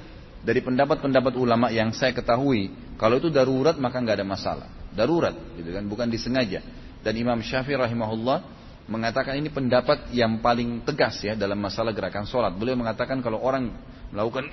dari 0.41 0.63
pendapat-pendapat 0.63 1.33
ulama 1.37 1.69
yang 1.69 1.93
saya 1.93 2.15
ketahui, 2.15 2.73
kalau 2.95 3.19
itu 3.19 3.29
darurat 3.29 3.75
maka 3.77 4.01
nggak 4.01 4.23
ada 4.23 4.25
masalah. 4.25 4.67
Darurat, 4.95 5.35
gitu 5.59 5.75
kan, 5.75 5.83
bukan 5.85 6.07
disengaja. 6.07 6.63
Dan 7.03 7.19
Imam 7.19 7.37
Syafi'i 7.43 7.75
rahimahullah 7.75 8.37
mengatakan 8.85 9.41
ini 9.41 9.49
pendapat 9.49 10.13
yang 10.13 10.37
paling 10.41 10.85
tegas 10.85 11.17
ya 11.25 11.33
dalam 11.33 11.57
masalah 11.57 11.89
gerakan 11.89 12.29
sholat. 12.29 12.53
Beliau 12.53 12.77
mengatakan 12.77 13.21
kalau 13.25 13.41
orang 13.41 13.73
melakukan 14.13 14.45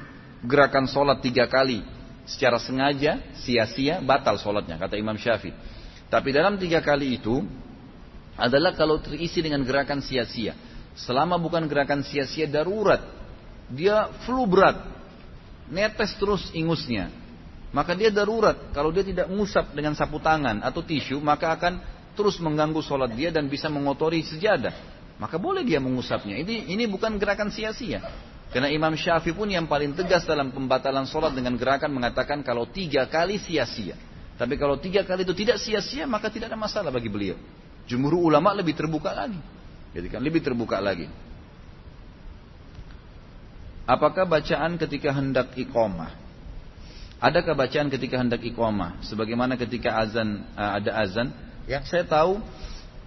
gerakan 0.50 0.86
sholat 0.86 1.18
tiga 1.18 1.50
kali 1.50 1.82
secara 2.22 2.62
sengaja, 2.62 3.18
sia-sia, 3.42 3.98
batal 3.98 4.38
sholatnya, 4.38 4.78
kata 4.78 4.94
Imam 4.94 5.18
Syafi'i. 5.18 5.50
Tapi 6.06 6.28
dalam 6.30 6.58
tiga 6.58 6.78
kali 6.82 7.18
itu 7.18 7.42
adalah 8.38 8.74
kalau 8.78 9.02
terisi 9.02 9.42
dengan 9.42 9.62
gerakan 9.66 9.98
sia-sia. 10.02 10.54
Selama 10.94 11.38
bukan 11.38 11.66
gerakan 11.66 12.02
sia-sia 12.06 12.46
darurat, 12.50 13.02
dia 13.70 14.10
flu 14.26 14.46
berat, 14.46 14.78
netes 15.70 16.14
terus 16.18 16.50
ingusnya. 16.54 17.10
Maka 17.70 17.94
dia 17.94 18.10
darurat, 18.10 18.74
kalau 18.74 18.90
dia 18.90 19.06
tidak 19.06 19.30
mengusap 19.30 19.70
dengan 19.70 19.94
sapu 19.94 20.18
tangan 20.18 20.58
atau 20.66 20.82
tisu, 20.82 21.22
maka 21.22 21.54
akan 21.54 21.78
terus 22.18 22.38
mengganggu 22.42 22.80
sholat 22.82 23.12
dia 23.14 23.30
dan 23.30 23.46
bisa 23.46 23.70
mengotori 23.70 24.22
sejadah. 24.26 24.72
Maka 25.20 25.36
boleh 25.36 25.60
dia 25.60 25.78
mengusapnya. 25.78 26.40
Ini 26.40 26.72
ini 26.72 26.84
bukan 26.88 27.20
gerakan 27.20 27.52
sia-sia. 27.52 28.00
Karena 28.50 28.66
Imam 28.72 28.96
Syafi'i 28.98 29.36
pun 29.36 29.46
yang 29.46 29.70
paling 29.70 29.94
tegas 29.94 30.26
dalam 30.26 30.50
pembatalan 30.50 31.06
sholat 31.06 31.36
dengan 31.36 31.54
gerakan 31.54 31.94
mengatakan 31.94 32.42
kalau 32.42 32.66
tiga 32.66 33.06
kali 33.06 33.38
sia-sia. 33.38 33.94
Tapi 34.34 34.56
kalau 34.56 34.80
tiga 34.80 35.04
kali 35.04 35.22
itu 35.22 35.36
tidak 35.36 35.60
sia-sia 35.60 36.08
maka 36.08 36.32
tidak 36.32 36.50
ada 36.50 36.58
masalah 36.58 36.90
bagi 36.90 37.12
beliau. 37.12 37.36
Jumhur 37.86 38.16
ulama 38.16 38.56
lebih 38.56 38.74
terbuka 38.74 39.12
lagi. 39.12 39.38
Jadi 39.92 40.06
kan 40.08 40.24
lebih 40.24 40.40
terbuka 40.40 40.80
lagi. 40.80 41.06
Apakah 43.90 44.22
bacaan 44.22 44.78
ketika 44.78 45.10
hendak 45.10 45.52
iqamah? 45.58 46.14
Adakah 47.20 47.52
bacaan 47.52 47.90
ketika 47.90 48.16
hendak 48.22 48.40
iqamah? 48.40 49.02
Sebagaimana 49.04 49.58
ketika 49.60 49.98
azan 49.98 50.46
eh, 50.56 50.70
ada 50.80 50.90
azan, 51.04 51.34
yang 51.70 51.86
saya 51.86 52.02
tahu 52.02 52.42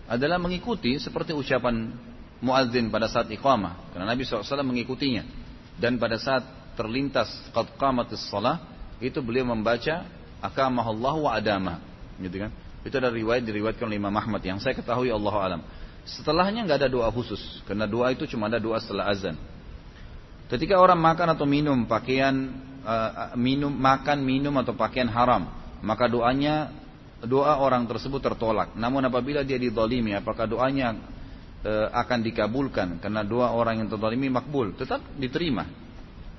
adalah 0.08 0.40
mengikuti 0.40 0.96
seperti 0.96 1.36
ucapan 1.36 1.92
muadzin 2.40 2.88
pada 2.88 3.12
saat 3.12 3.28
iqamah. 3.28 3.92
Karena 3.92 4.08
Nabi 4.08 4.24
SAW 4.24 4.64
mengikutinya. 4.64 5.28
Dan 5.76 6.00
pada 6.00 6.16
saat 6.16 6.48
terlintas 6.80 7.28
qad 7.52 7.76
qamatis 7.76 8.24
shalah 8.32 8.64
itu 9.04 9.20
beliau 9.20 9.52
membaca 9.52 10.08
akamah 10.40 10.86
Allah 10.88 11.16
wa 11.20 11.32
adama. 11.36 11.76
Gitu 12.16 12.40
kan? 12.40 12.52
Itu 12.88 12.96
ada 13.00 13.12
riwayat 13.12 13.44
diriwayatkan 13.44 13.84
oleh 13.84 14.00
Imam 14.00 14.16
Ahmad 14.16 14.40
yang 14.44 14.64
saya 14.64 14.76
ketahui 14.76 15.12
Allah 15.12 15.36
alam. 15.40 15.62
Setelahnya 16.04 16.68
nggak 16.68 16.84
ada 16.84 16.90
doa 16.92 17.08
khusus 17.12 17.40
karena 17.64 17.88
doa 17.88 18.12
itu 18.12 18.28
cuma 18.28 18.52
ada 18.52 18.60
doa 18.60 18.76
setelah 18.80 19.08
azan. 19.08 19.40
Ketika 20.52 20.76
orang 20.76 21.00
makan 21.00 21.32
atau 21.32 21.48
minum 21.48 21.88
pakaian 21.88 22.52
uh, 22.84 23.32
minum 23.40 23.72
makan 23.72 24.20
minum 24.20 24.52
atau 24.60 24.76
pakaian 24.76 25.08
haram 25.08 25.48
maka 25.80 26.12
doanya 26.12 26.83
doa 27.26 27.60
orang 27.60 27.88
tersebut 27.88 28.20
tertolak. 28.20 28.76
Namun 28.76 29.08
apabila 29.08 29.42
dia 29.42 29.60
didolimi 29.60 30.16
apakah 30.16 30.48
doanya 30.48 30.96
e, 31.64 31.72
akan 31.92 32.20
dikabulkan? 32.24 33.00
Karena 33.00 33.24
dua 33.24 33.56
orang 33.56 33.84
yang 33.84 33.90
terzalimi 33.90 34.28
makbul 34.32 34.76
tetap 34.76 35.02
diterima. 35.16 35.66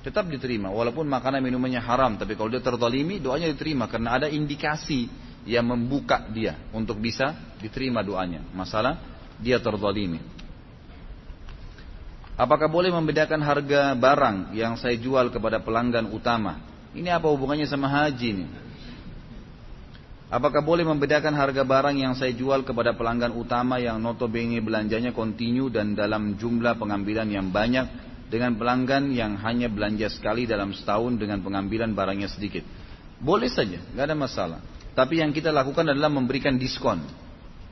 Tetap 0.05 0.29
diterima 0.29 0.69
walaupun 0.69 1.09
makanan 1.09 1.41
minumannya 1.41 1.81
haram. 1.81 2.21
Tapi 2.21 2.37
kalau 2.37 2.53
dia 2.53 2.61
terzalimi 2.61 3.19
doanya 3.19 3.49
diterima. 3.49 3.89
Karena 3.89 4.21
ada 4.21 4.29
indikasi 4.29 5.09
yang 5.49 5.69
membuka 5.69 6.25
dia 6.29 6.57
untuk 6.77 7.01
bisa 7.01 7.57
diterima 7.61 8.05
doanya. 8.05 8.45
Masalah 8.53 9.01
dia 9.41 9.61
terzalimi 9.61 10.35
Apakah 12.35 12.67
boleh 12.67 12.91
membedakan 12.91 13.39
harga 13.47 13.95
barang 13.95 14.59
yang 14.59 14.75
saya 14.75 14.99
jual 14.99 15.31
kepada 15.31 15.63
pelanggan 15.63 16.11
utama? 16.11 16.59
Ini 16.91 17.15
apa 17.15 17.31
hubungannya 17.31 17.63
sama 17.71 17.87
haji 17.87 18.43
nih? 18.43 18.49
Apakah 20.35 20.67
boleh 20.67 20.83
membedakan 20.83 21.31
harga 21.39 21.63
barang 21.63 21.95
yang 21.95 22.19
saya 22.19 22.35
jual 22.35 22.67
kepada 22.67 22.91
pelanggan 22.99 23.39
utama 23.39 23.79
yang 23.79 24.03
notabene 24.03 24.59
belanjanya 24.59 25.15
kontinu 25.15 25.71
dan 25.71 25.95
dalam 25.95 26.35
jumlah 26.35 26.75
pengambilan 26.75 27.31
yang 27.31 27.55
banyak 27.55 27.87
dengan 28.27 28.59
pelanggan 28.59 29.15
yang 29.15 29.39
hanya 29.39 29.71
belanja 29.71 30.11
sekali 30.11 30.43
dalam 30.43 30.75
setahun 30.75 31.23
dengan 31.23 31.39
pengambilan 31.39 31.95
barangnya 31.95 32.27
sedikit? 32.27 32.67
Boleh 33.23 33.47
saja, 33.47 33.79
nggak 33.79 34.07
ada 34.11 34.17
masalah. 34.19 34.59
Tapi 34.99 35.23
yang 35.23 35.31
kita 35.31 35.55
lakukan 35.55 35.87
adalah 35.87 36.11
memberikan 36.11 36.59
diskon, 36.59 37.07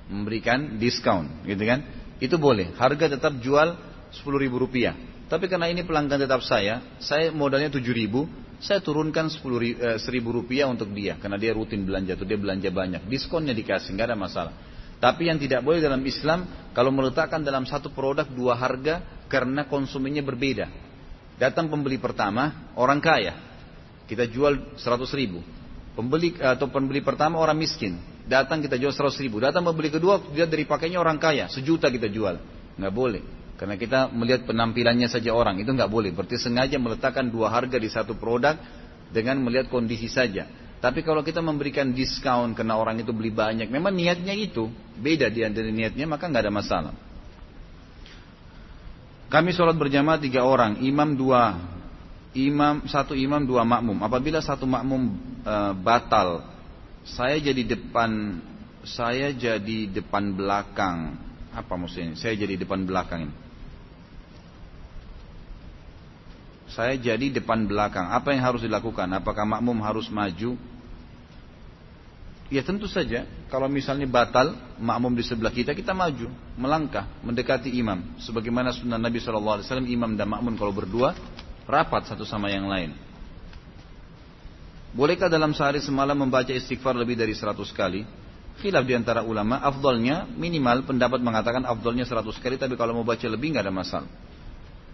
memberikan 0.06 0.78
diskon, 0.78 1.43
gitu 1.43 1.66
kan? 1.66 1.82
Itu 2.22 2.39
boleh. 2.39 2.78
Harga 2.78 3.10
tetap 3.10 3.43
jual 3.43 3.74
10 4.14 4.22
ribu 4.39 4.62
rupiah. 4.62 4.94
Tapi 5.26 5.51
karena 5.51 5.66
ini 5.66 5.82
pelanggan 5.82 6.30
tetap 6.30 6.47
saya, 6.47 6.78
saya 7.02 7.34
modalnya 7.34 7.74
7 7.74 7.82
ribu, 7.90 8.30
saya 8.62 8.78
turunkan 8.78 9.26
10 9.26 9.43
ribu, 9.59 9.76
eh, 9.82 9.98
1000 9.98 10.30
rupiah 10.30 10.70
untuk 10.70 10.94
dia. 10.94 11.18
Karena 11.18 11.34
dia 11.34 11.51
rutin 11.51 11.82
belanja, 11.82 12.14
tuh 12.14 12.30
dia 12.30 12.39
belanja 12.39 12.70
banyak. 12.70 13.10
Diskonnya 13.10 13.51
dikasih, 13.51 13.98
nggak 13.98 14.14
ada 14.14 14.18
masalah. 14.18 14.55
Tapi 15.02 15.26
yang 15.26 15.43
tidak 15.43 15.66
boleh 15.66 15.82
dalam 15.82 15.98
Islam, 16.06 16.70
kalau 16.70 16.94
meletakkan 16.94 17.43
dalam 17.43 17.66
satu 17.66 17.90
produk 17.90 18.22
dua 18.30 18.55
harga 18.55 19.26
karena 19.26 19.66
konsumennya 19.66 20.22
berbeda. 20.22 20.70
Datang 21.43 21.66
pembeli 21.66 21.98
pertama, 21.98 22.70
orang 22.78 23.02
kaya. 23.02 23.34
Kita 24.06 24.30
jual 24.30 24.78
100 24.78 25.10
ribu. 25.18 25.43
Pembeli 25.98 26.39
atau 26.39 26.70
pembeli 26.70 27.02
pertama 27.02 27.43
orang 27.43 27.59
miskin. 27.59 27.98
Datang 28.30 28.62
kita 28.62 28.78
jual 28.78 28.94
100 28.94 29.18
ribu. 29.18 29.43
Datang 29.43 29.66
pembeli 29.66 29.90
kedua, 29.90 30.22
dia 30.30 30.47
dari 30.47 30.62
pakainya 30.62 31.02
orang 31.02 31.18
kaya. 31.18 31.51
Sejuta 31.51 31.90
kita 31.90 32.06
jual. 32.06 32.39
Nggak 32.78 32.94
boleh. 32.94 33.41
Karena 33.62 33.78
kita 33.78 34.10
melihat 34.10 34.43
penampilannya 34.43 35.06
saja 35.06 35.30
orang, 35.30 35.62
itu 35.62 35.70
nggak 35.70 35.86
boleh. 35.86 36.10
Berarti 36.10 36.34
sengaja 36.34 36.82
meletakkan 36.82 37.30
dua 37.30 37.47
harga 37.47 37.78
di 37.78 37.86
satu 37.86 38.18
produk 38.18 38.59
dengan 39.14 39.39
melihat 39.39 39.70
kondisi 39.70 40.10
saja. 40.10 40.51
Tapi 40.82 41.06
kalau 41.06 41.22
kita 41.22 41.39
memberikan 41.39 41.94
diskon 41.94 42.59
karena 42.59 42.74
orang 42.74 42.98
itu 42.98 43.14
beli 43.14 43.30
banyak, 43.30 43.70
memang 43.70 43.94
niatnya 43.94 44.34
itu 44.34 44.66
beda 44.98 45.30
di 45.30 45.47
antara 45.47 45.70
niatnya, 45.70 46.10
maka 46.10 46.26
nggak 46.26 46.43
ada 46.43 46.51
masalah. 46.51 46.94
Kami 49.30 49.55
sholat 49.55 49.78
berjamaah 49.78 50.18
tiga 50.18 50.43
orang, 50.43 50.82
imam 50.82 51.14
dua, 51.14 51.55
imam 52.34 52.82
satu 52.90 53.14
imam 53.14 53.47
dua 53.47 53.62
makmum. 53.62 54.02
Apabila 54.02 54.43
satu 54.43 54.66
makmum 54.66 55.14
e, 55.47 55.55
batal, 55.86 56.51
saya 57.06 57.39
jadi 57.39 57.62
depan, 57.78 58.43
saya 58.82 59.30
jadi 59.30 59.86
depan 59.86 60.34
belakang. 60.34 61.14
Apa 61.55 61.78
maksudnya? 61.78 62.18
Saya 62.18 62.34
jadi 62.34 62.59
depan 62.59 62.82
belakang 62.90 63.30
ini. 63.30 63.52
Saya 66.73 66.97
jadi 66.97 67.28
depan 67.28 67.69
belakang. 67.69 68.09
Apa 68.09 68.32
yang 68.32 68.43
harus 68.43 68.65
dilakukan? 68.65 69.09
Apakah 69.12 69.44
makmum 69.44 69.77
harus 69.85 70.09
maju? 70.09 70.57
Ya 72.53 72.61
tentu 72.61 72.85
saja, 72.85 73.24
kalau 73.49 73.65
misalnya 73.65 74.05
batal, 74.05 74.53
makmum 74.77 75.16
di 75.16 75.24
sebelah 75.24 75.49
kita, 75.49 75.73
kita 75.73 75.97
maju, 75.97 76.28
melangkah, 76.57 77.09
mendekati 77.24 77.73
imam. 77.81 78.20
Sebagaimana 78.20 78.77
sunnah 78.77 79.01
Nabi 79.01 79.24
SAW, 79.24 79.65
imam 79.89 80.12
dan 80.20 80.28
makmum 80.28 80.53
kalau 80.61 80.69
berdua, 80.69 81.16
rapat 81.65 82.12
satu 82.12 82.28
sama 82.28 82.53
yang 82.53 82.69
lain. 82.69 82.93
Bolehkah 84.93 85.32
dalam 85.32 85.57
sehari 85.57 85.81
semalam 85.81 86.12
membaca 86.12 86.53
istighfar 86.53 86.93
lebih 86.93 87.16
dari 87.16 87.32
100 87.32 87.57
kali? 87.73 88.05
Khilaf 88.61 88.85
di 88.85 88.93
antara 88.93 89.24
ulama, 89.24 89.65
afdolnya 89.65 90.28
minimal 90.28 90.85
pendapat 90.85 91.24
mengatakan 91.24 91.65
afdolnya 91.65 92.05
100 92.05 92.36
kali, 92.36 92.61
tapi 92.61 92.77
kalau 92.77 93.01
mau 93.01 93.05
baca 93.05 93.24
lebih 93.24 93.57
nggak 93.57 93.65
ada 93.65 93.73
masalah. 93.73 94.11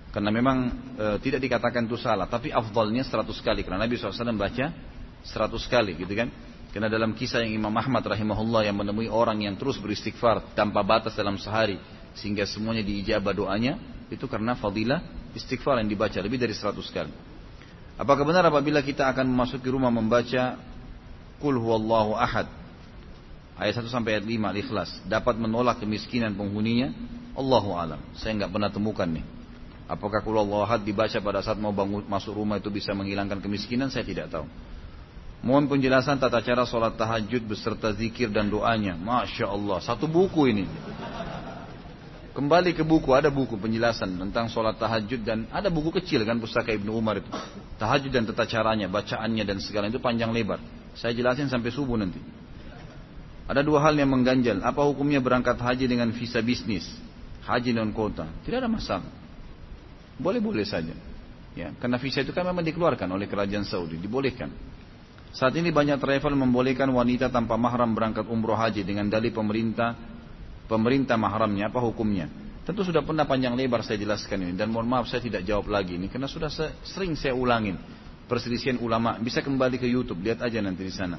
Karena 0.09 0.33
memang 0.33 0.73
e, 0.97 1.07
tidak 1.21 1.45
dikatakan 1.45 1.85
itu 1.85 2.01
salah, 2.01 2.25
tapi 2.25 2.49
afdalnya 2.49 3.05
100 3.05 3.29
kali. 3.45 3.61
Karena 3.61 3.85
Nabi 3.85 4.01
SAW 4.01 4.33
baca 4.35 4.67
100 5.25 5.73
kali 5.73 5.93
gitu 6.01 6.13
kan. 6.17 6.29
Karena 6.69 6.89
dalam 6.93 7.17
kisah 7.17 7.45
yang 7.45 7.65
Imam 7.65 7.73
Ahmad 7.77 8.05
rahimahullah 8.05 8.69
yang 8.69 8.77
menemui 8.77 9.09
orang 9.09 9.41
yang 9.41 9.57
terus 9.57 9.81
beristighfar 9.81 10.53
tanpa 10.53 10.85
batas 10.85 11.17
dalam 11.17 11.41
sehari 11.41 11.81
sehingga 12.13 12.45
semuanya 12.45 12.85
diijabah 12.85 13.33
doanya 13.33 13.81
itu 14.13 14.25
karena 14.29 14.53
fadilah 14.57 15.01
istighfar 15.33 15.81
yang 15.81 15.89
dibaca 15.89 16.17
lebih 16.21 16.37
dari 16.37 16.53
100 16.53 16.77
kali. 16.93 17.13
Apakah 17.99 18.23
benar 18.23 18.47
apabila 18.47 18.85
kita 18.85 19.09
akan 19.11 19.27
memasuki 19.27 19.69
rumah 19.69 19.91
membaca 19.91 20.61
Qul 21.39 21.55
huwallahu 21.55 22.19
ahad 22.19 22.51
ayat 23.59 23.79
1 23.79 23.91
sampai 23.91 24.19
ayat 24.19 24.27
5 24.27 24.51
al-ikhlas 24.55 24.91
dapat 25.07 25.39
menolak 25.39 25.83
kemiskinan 25.83 26.35
penghuninya? 26.35 26.91
Allahu 27.39 27.79
alam. 27.79 28.03
Saya 28.19 28.35
nggak 28.35 28.51
pernah 28.51 28.71
temukan 28.71 29.07
nih. 29.07 29.38
Apakah 29.89 30.21
kulullah 30.21 30.77
dibaca 30.77 31.17
pada 31.17 31.41
saat 31.41 31.57
mau 31.57 31.73
bangun 31.73 32.05
masuk 32.05 32.37
rumah 32.37 32.61
itu 32.61 32.69
bisa 32.69 32.93
menghilangkan 32.93 33.41
kemiskinan? 33.41 33.89
Saya 33.89 34.05
tidak 34.05 34.29
tahu. 34.29 34.45
Mohon 35.41 35.73
penjelasan 35.73 36.21
tata 36.21 36.45
cara 36.45 36.69
sholat 36.69 37.01
tahajud 37.01 37.49
beserta 37.49 37.97
zikir 37.97 38.29
dan 38.29 38.53
doanya. 38.53 39.01
Masya 39.01 39.49
Allah, 39.49 39.81
satu 39.81 40.05
buku 40.05 40.53
ini. 40.53 40.69
Kembali 42.37 42.77
ke 42.77 42.85
buku, 42.85 43.17
ada 43.17 43.33
buku 43.33 43.57
penjelasan 43.59 44.15
tentang 44.15 44.47
sholat 44.53 44.77
tahajud 44.79 45.25
dan 45.25 45.49
ada 45.51 45.73
buku 45.73 45.91
kecil 45.99 46.23
kan 46.23 46.39
pustaka 46.39 46.71
Ibnu 46.71 46.93
Umar 46.93 47.25
itu. 47.25 47.31
Tahajud 47.81 48.13
dan 48.13 48.29
tata 48.29 48.45
caranya, 48.45 48.87
bacaannya 48.93 49.43
dan 49.43 49.59
segala 49.59 49.89
itu 49.89 49.99
panjang 49.99 50.31
lebar. 50.31 50.61
Saya 50.95 51.17
jelasin 51.17 51.49
sampai 51.49 51.73
subuh 51.73 51.97
nanti. 51.97 52.21
Ada 53.49 53.65
dua 53.65 53.81
hal 53.81 53.97
yang 53.97 54.13
mengganjal. 54.13 54.61
Apa 54.61 54.85
hukumnya 54.85 55.19
berangkat 55.25 55.57
haji 55.57 55.89
dengan 55.89 56.13
visa 56.13 56.45
bisnis? 56.45 56.85
Haji 57.49 57.73
non 57.73 57.91
kota. 57.97 58.29
Tidak 58.45 58.61
ada 58.61 58.69
masalah. 58.69 59.18
Boleh-boleh 60.19 60.67
saja. 60.67 60.93
Ya, 61.55 61.75
karena 61.79 61.99
visa 61.99 62.23
itu 62.23 62.31
kan 62.35 62.47
memang 62.47 62.63
dikeluarkan 62.63 63.09
oleh 63.11 63.27
kerajaan 63.27 63.67
Saudi, 63.67 63.99
dibolehkan. 63.99 64.51
Saat 65.35 65.55
ini 65.59 65.71
banyak 65.71 65.99
travel 65.99 66.35
membolehkan 66.35 66.89
wanita 66.91 67.29
tanpa 67.31 67.59
mahram 67.59 67.93
berangkat 67.93 68.27
umroh 68.27 68.57
haji 68.57 68.83
dengan 68.83 69.07
dalih 69.07 69.31
pemerintah 69.31 69.95
pemerintah 70.67 71.17
mahramnya 71.21 71.69
apa 71.69 71.81
hukumnya? 71.83 72.31
Tentu 72.65 72.85
sudah 72.85 73.01
pernah 73.01 73.25
panjang 73.25 73.57
lebar 73.57 73.81
saya 73.81 73.97
jelaskan 73.97 74.45
ini 74.45 74.53
dan 74.53 74.69
mohon 74.69 74.85
maaf 74.85 75.09
saya 75.09 75.25
tidak 75.25 75.41
jawab 75.45 75.73
lagi 75.73 75.97
ini 75.97 76.13
karena 76.13 76.29
sudah 76.29 76.53
sering 76.85 77.17
saya 77.17 77.33
ulangin 77.33 77.81
perselisihan 78.29 78.77
ulama 78.85 79.17
bisa 79.17 79.41
kembali 79.41 79.81
ke 79.81 79.89
YouTube 79.89 80.21
lihat 80.21 80.45
aja 80.45 80.61
nanti 80.61 80.85
di 80.85 80.93
sana. 80.93 81.17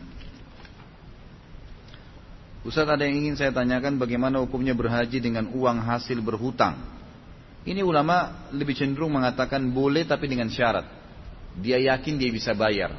Ustaz 2.62 2.86
ada 2.86 3.02
yang 3.08 3.26
ingin 3.26 3.36
saya 3.40 3.50
tanyakan 3.50 3.98
bagaimana 3.98 4.38
hukumnya 4.44 4.78
berhaji 4.78 5.18
dengan 5.18 5.50
uang 5.50 5.80
hasil 5.80 6.22
berhutang 6.22 6.99
ini 7.68 7.84
ulama 7.84 8.48
lebih 8.56 8.76
cenderung 8.76 9.12
mengatakan 9.12 9.68
boleh 9.72 10.08
tapi 10.08 10.32
dengan 10.32 10.48
syarat. 10.48 10.88
Dia 11.60 11.76
yakin 11.76 12.16
dia 12.16 12.32
bisa 12.32 12.56
bayar. 12.56 12.96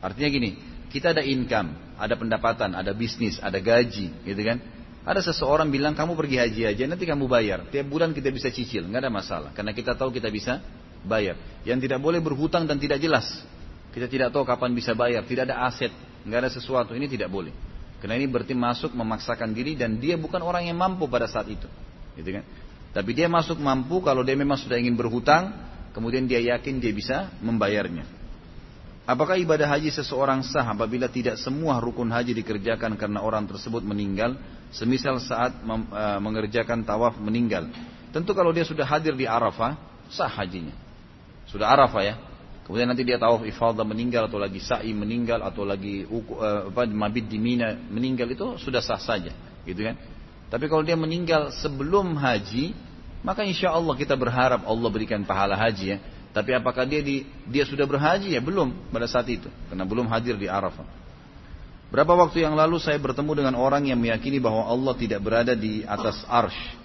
Artinya 0.00 0.28
gini, 0.32 0.50
kita 0.88 1.12
ada 1.12 1.20
income, 1.20 1.96
ada 2.00 2.16
pendapatan, 2.16 2.72
ada 2.72 2.96
bisnis, 2.96 3.36
ada 3.36 3.60
gaji, 3.60 4.24
gitu 4.24 4.40
kan? 4.40 4.58
Ada 5.04 5.32
seseorang 5.32 5.68
bilang 5.68 5.92
kamu 5.92 6.16
pergi 6.16 6.36
haji 6.40 6.62
aja, 6.64 6.84
nanti 6.88 7.04
kamu 7.04 7.28
bayar. 7.28 7.68
Tiap 7.68 7.88
bulan 7.88 8.16
kita 8.16 8.32
bisa 8.32 8.48
cicil, 8.48 8.88
nggak 8.88 9.04
ada 9.04 9.12
masalah. 9.12 9.50
Karena 9.52 9.72
kita 9.76 9.92
tahu 9.96 10.12
kita 10.12 10.32
bisa 10.32 10.60
bayar. 11.04 11.36
Yang 11.64 11.88
tidak 11.88 12.00
boleh 12.00 12.20
berhutang 12.20 12.64
dan 12.64 12.80
tidak 12.80 13.00
jelas. 13.00 13.28
Kita 13.92 14.08
tidak 14.08 14.32
tahu 14.32 14.44
kapan 14.44 14.72
bisa 14.72 14.96
bayar, 14.96 15.24
tidak 15.28 15.48
ada 15.52 15.68
aset, 15.68 15.92
nggak 16.24 16.38
ada 16.46 16.50
sesuatu. 16.52 16.92
Ini 16.92 17.08
tidak 17.08 17.28
boleh. 17.32 17.52
Karena 18.00 18.16
ini 18.16 18.28
berarti 18.28 18.56
masuk 18.56 18.96
memaksakan 18.96 19.52
diri 19.52 19.76
dan 19.76 20.00
dia 20.00 20.16
bukan 20.16 20.40
orang 20.40 20.68
yang 20.68 20.76
mampu 20.76 21.04
pada 21.08 21.28
saat 21.28 21.48
itu. 21.52 21.68
Gitu 22.16 22.30
kan? 22.32 22.44
Tapi 22.90 23.10
dia 23.14 23.30
masuk 23.30 23.62
mampu 23.62 24.02
kalau 24.02 24.26
dia 24.26 24.34
memang 24.34 24.58
sudah 24.58 24.74
ingin 24.74 24.98
berhutang, 24.98 25.54
kemudian 25.94 26.26
dia 26.26 26.42
yakin 26.42 26.82
dia 26.82 26.90
bisa 26.90 27.30
membayarnya. 27.38 28.02
Apakah 29.06 29.34
ibadah 29.38 29.66
haji 29.66 29.90
seseorang 29.90 30.42
sah 30.46 30.62
apabila 30.70 31.10
tidak 31.10 31.34
semua 31.38 31.82
rukun 31.82 32.10
haji 32.10 32.30
dikerjakan 32.30 32.94
karena 32.94 33.18
orang 33.18 33.42
tersebut 33.46 33.82
meninggal, 33.82 34.38
semisal 34.70 35.18
saat 35.18 35.50
e, 35.66 36.02
mengerjakan 36.22 36.86
tawaf 36.86 37.18
meninggal? 37.18 37.70
Tentu 38.14 38.34
kalau 38.38 38.54
dia 38.54 38.62
sudah 38.62 38.86
hadir 38.86 39.18
di 39.18 39.26
Arafah, 39.26 39.74
sah 40.10 40.30
hajinya. 40.30 40.74
Sudah 41.50 41.74
Arafah 41.74 42.02
ya. 42.06 42.14
Kemudian 42.62 42.86
nanti 42.86 43.02
dia 43.02 43.18
tawaf 43.18 43.42
ifadah 43.42 43.82
meninggal 43.82 44.30
atau 44.30 44.38
lagi 44.38 44.62
sa'i 44.62 44.94
meninggal 44.94 45.42
atau 45.42 45.66
lagi 45.66 46.06
uh, 46.06 46.70
apa 46.70 46.86
mabit 46.86 47.26
di 47.26 47.42
Mina 47.42 47.74
meninggal 47.74 48.30
itu 48.30 48.62
sudah 48.62 48.78
sah 48.78 49.02
saja, 49.02 49.34
gitu 49.66 49.90
kan? 49.90 49.98
Tapi 50.50 50.66
kalau 50.66 50.82
dia 50.82 50.98
meninggal 50.98 51.54
sebelum 51.62 52.18
haji, 52.18 52.74
maka 53.22 53.46
insya 53.46 53.70
Allah 53.70 53.94
kita 53.94 54.18
berharap 54.18 54.66
Allah 54.66 54.88
berikan 54.90 55.22
pahala 55.22 55.54
haji 55.54 55.96
ya. 55.96 55.98
Tapi 56.30 56.54
apakah 56.54 56.86
dia 56.86 57.02
di, 57.02 57.26
dia 57.46 57.66
sudah 57.66 57.86
berhaji 57.86 58.34
ya 58.34 58.42
belum 58.42 58.90
pada 58.94 59.06
saat 59.10 59.26
itu 59.30 59.50
karena 59.70 59.82
belum 59.82 60.06
hadir 60.10 60.38
di 60.38 60.46
Arafah. 60.46 60.86
Berapa 61.90 62.14
waktu 62.14 62.46
yang 62.46 62.54
lalu 62.54 62.78
saya 62.78 63.02
bertemu 63.02 63.42
dengan 63.42 63.54
orang 63.58 63.82
yang 63.90 63.98
meyakini 63.98 64.38
bahwa 64.38 64.62
Allah 64.62 64.94
tidak 64.94 65.26
berada 65.26 65.58
di 65.58 65.82
atas 65.82 66.22
arsh. 66.30 66.78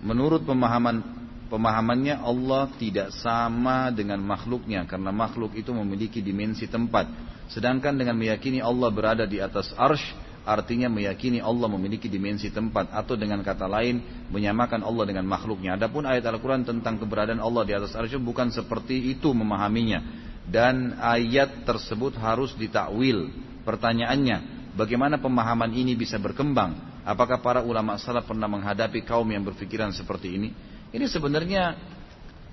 Menurut 0.00 0.48
pemahaman 0.48 1.04
pemahamannya 1.52 2.16
Allah 2.16 2.72
tidak 2.80 3.12
sama 3.20 3.92
dengan 3.92 4.24
makhluknya 4.24 4.88
karena 4.88 5.12
makhluk 5.12 5.52
itu 5.52 5.68
memiliki 5.76 6.24
dimensi 6.24 6.64
tempat. 6.64 7.12
Sedangkan 7.52 7.92
dengan 7.92 8.16
meyakini 8.16 8.64
Allah 8.64 8.88
berada 8.88 9.28
di 9.28 9.36
atas 9.36 9.68
arsh, 9.76 10.16
artinya 10.42 10.90
meyakini 10.90 11.38
Allah 11.38 11.70
memiliki 11.70 12.10
dimensi 12.10 12.50
tempat 12.50 12.90
atau 12.90 13.14
dengan 13.14 13.40
kata 13.42 13.70
lain 13.70 14.26
menyamakan 14.30 14.82
Allah 14.82 15.04
dengan 15.06 15.26
makhluknya. 15.26 15.78
Adapun 15.78 16.02
ayat 16.02 16.26
Al-Quran 16.26 16.66
tentang 16.66 16.98
keberadaan 16.98 17.38
Allah 17.38 17.62
di 17.62 17.72
atas 17.74 17.94
arsy 17.94 18.18
bukan 18.18 18.50
seperti 18.50 19.14
itu 19.14 19.30
memahaminya 19.30 20.02
dan 20.46 20.98
ayat 20.98 21.62
tersebut 21.62 22.18
harus 22.18 22.50
ditakwil. 22.58 23.30
Pertanyaannya, 23.62 24.70
bagaimana 24.74 25.22
pemahaman 25.22 25.70
ini 25.70 25.94
bisa 25.94 26.18
berkembang? 26.18 27.02
Apakah 27.06 27.38
para 27.42 27.62
ulama 27.62 27.98
salaf 27.98 28.26
pernah 28.26 28.46
menghadapi 28.50 29.02
kaum 29.06 29.26
yang 29.30 29.42
berpikiran 29.46 29.94
seperti 29.94 30.38
ini? 30.38 30.48
Ini 30.90 31.06
sebenarnya 31.06 31.74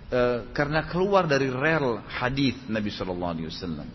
e, 0.09 0.21
karena 0.53 0.85
keluar 0.89 1.25
dari 1.29 1.49
rel 1.49 2.01
hadis 2.05 2.57
Nabi 2.65 2.89
Shallallahu 2.89 3.31
Alaihi 3.37 3.49
Wasallam. 3.49 3.87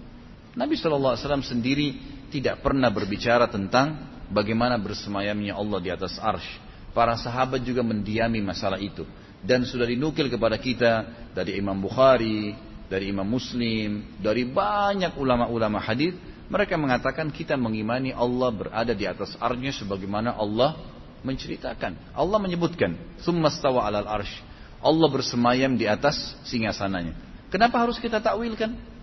Nabi 0.54 0.74
Shallallahu 0.78 1.12
Alaihi 1.14 1.22
Wasallam 1.26 1.46
sendiri 1.46 1.88
tidak 2.34 2.66
pernah 2.66 2.90
berbicara 2.90 3.46
tentang 3.46 4.10
bagaimana 4.26 4.74
bersemayamnya 4.74 5.54
Allah 5.54 5.78
di 5.78 5.90
atas 5.94 6.18
arsh. 6.18 6.58
Para 6.90 7.14
sahabat 7.14 7.62
juga 7.62 7.86
mendiami 7.86 8.42
masalah 8.42 8.82
itu. 8.82 9.06
dan 9.44 9.60
sudah 9.68 9.84
dinukil 9.84 10.32
kepada 10.32 10.56
kita 10.56 11.04
dari 11.36 11.60
Imam 11.60 11.76
Bukhari, 11.76 12.56
dari 12.88 13.12
Imam 13.12 13.28
Muslim, 13.28 14.16
dari 14.16 14.48
banyak 14.48 15.20
ulama-ulama 15.20 15.84
hadis, 15.84 16.16
mereka 16.48 16.80
mengatakan 16.80 17.28
kita 17.28 17.52
mengimani 17.52 18.16
Allah 18.16 18.48
berada 18.48 18.96
di 18.96 19.04
atas 19.04 19.36
arsy 19.36 19.84
sebagaimana 19.84 20.32
Allah 20.32 20.80
menceritakan. 21.20 22.16
Allah 22.16 22.38
menyebutkan, 22.40 22.96
"Tsummastawa 23.20 23.84
'alal 23.84 24.08
arsy." 24.08 24.40
Allah 24.80 25.08
bersemayam 25.12 25.76
di 25.76 25.84
atas 25.88 26.36
singgasananya. 26.48 27.12
Kenapa 27.52 27.84
harus 27.84 28.00
kita 28.00 28.24
takwilkan? 28.24 28.93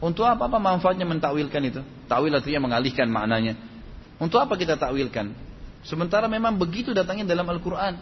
Untuk 0.00 0.24
apa 0.24 0.48
apa 0.48 0.56
manfaatnya 0.56 1.04
mentakwilkan 1.04 1.60
itu? 1.60 1.80
Takwil 2.08 2.32
artinya 2.32 2.64
mengalihkan 2.64 3.04
maknanya. 3.12 3.54
Untuk 4.16 4.40
apa 4.40 4.56
kita 4.56 4.80
takwilkan? 4.80 5.36
Sementara 5.84 6.24
memang 6.24 6.56
begitu 6.56 6.96
datangnya 6.96 7.28
dalam 7.28 7.44
Al-Quran. 7.48 8.00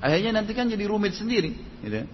Akhirnya 0.00 0.40
nanti 0.40 0.56
kan 0.56 0.68
jadi 0.68 0.88
rumit 0.88 1.20
sendiri. 1.20 1.52
Gitu. 1.84 2.08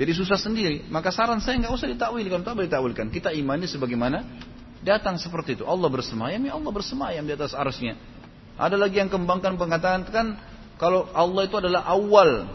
Jadi 0.00 0.12
susah 0.12 0.36
sendiri. 0.36 0.88
Maka 0.92 1.08
saran 1.08 1.40
saya 1.40 1.56
nggak 1.56 1.72
usah 1.72 1.88
ditakwilkan. 1.88 2.44
Untuk 2.44 2.52
apa 2.52 2.68
ditakwilkan? 2.68 3.08
Kita 3.08 3.32
imani 3.32 3.64
sebagaimana 3.64 4.24
datang 4.84 5.16
seperti 5.16 5.60
itu. 5.60 5.64
Allah 5.64 5.88
bersemayam, 5.88 6.40
ya 6.44 6.56
Allah 6.56 6.72
bersemayam 6.72 7.24
di 7.24 7.32
atas 7.32 7.56
arsnya. 7.56 7.96
Ada 8.60 8.76
lagi 8.76 9.00
yang 9.00 9.08
kembangkan 9.08 9.56
pengatakan 9.56 10.04
kan 10.08 10.26
kalau 10.76 11.08
Allah 11.16 11.48
itu 11.48 11.56
adalah 11.56 11.84
awal. 11.88 12.48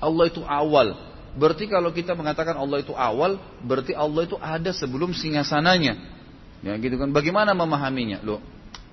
Allah 0.00 0.24
itu 0.28 0.40
awal. 0.44 1.09
Berarti 1.38 1.70
kalau 1.70 1.94
kita 1.94 2.18
mengatakan 2.18 2.58
Allah 2.58 2.82
itu 2.82 2.90
awal, 2.90 3.38
berarti 3.62 3.94
Allah 3.94 4.26
itu 4.26 4.34
ada 4.40 4.70
sebelum 4.74 5.14
singgasananya. 5.14 5.94
Ya 6.60 6.74
gitu 6.76 6.98
kan. 6.98 7.14
Bagaimana 7.14 7.54
memahaminya? 7.54 8.20
Loh, 8.26 8.42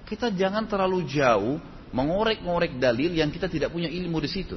kita 0.05 0.30
jangan 0.31 0.69
terlalu 0.69 1.03
jauh 1.09 1.57
mengorek-ngorek 1.91 2.77
dalil 2.77 3.15
yang 3.15 3.34
kita 3.34 3.49
tidak 3.49 3.73
punya 3.73 3.89
ilmu 3.89 4.22
di 4.22 4.30
situ. 4.30 4.55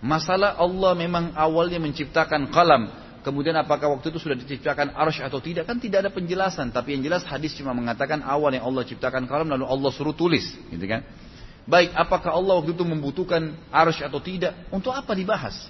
Masalah 0.00 0.56
Allah 0.56 0.96
memang 0.96 1.36
awalnya 1.36 1.76
menciptakan 1.76 2.48
kalam, 2.48 2.88
kemudian 3.20 3.52
apakah 3.60 3.92
waktu 3.92 4.08
itu 4.08 4.18
sudah 4.18 4.32
diciptakan 4.32 4.96
arsh 4.96 5.20
atau 5.20 5.44
tidak 5.44 5.68
kan 5.68 5.76
tidak 5.76 6.08
ada 6.08 6.10
penjelasan. 6.10 6.72
Tapi 6.72 6.96
yang 6.96 7.04
jelas 7.04 7.22
hadis 7.28 7.52
cuma 7.52 7.76
mengatakan 7.76 8.24
awal 8.24 8.48
yang 8.48 8.64
Allah 8.64 8.82
ciptakan 8.88 9.28
kalam 9.28 9.52
lalu 9.52 9.68
Allah 9.68 9.90
suruh 9.92 10.16
tulis, 10.16 10.56
gitu 10.72 10.86
kan? 10.88 11.04
Baik, 11.68 11.92
apakah 11.92 12.32
Allah 12.32 12.64
waktu 12.64 12.72
itu 12.72 12.82
membutuhkan 12.82 13.54
arsh 13.68 14.00
atau 14.00 14.18
tidak? 14.18 14.56
Untuk 14.72 14.90
apa 14.90 15.12
dibahas? 15.12 15.68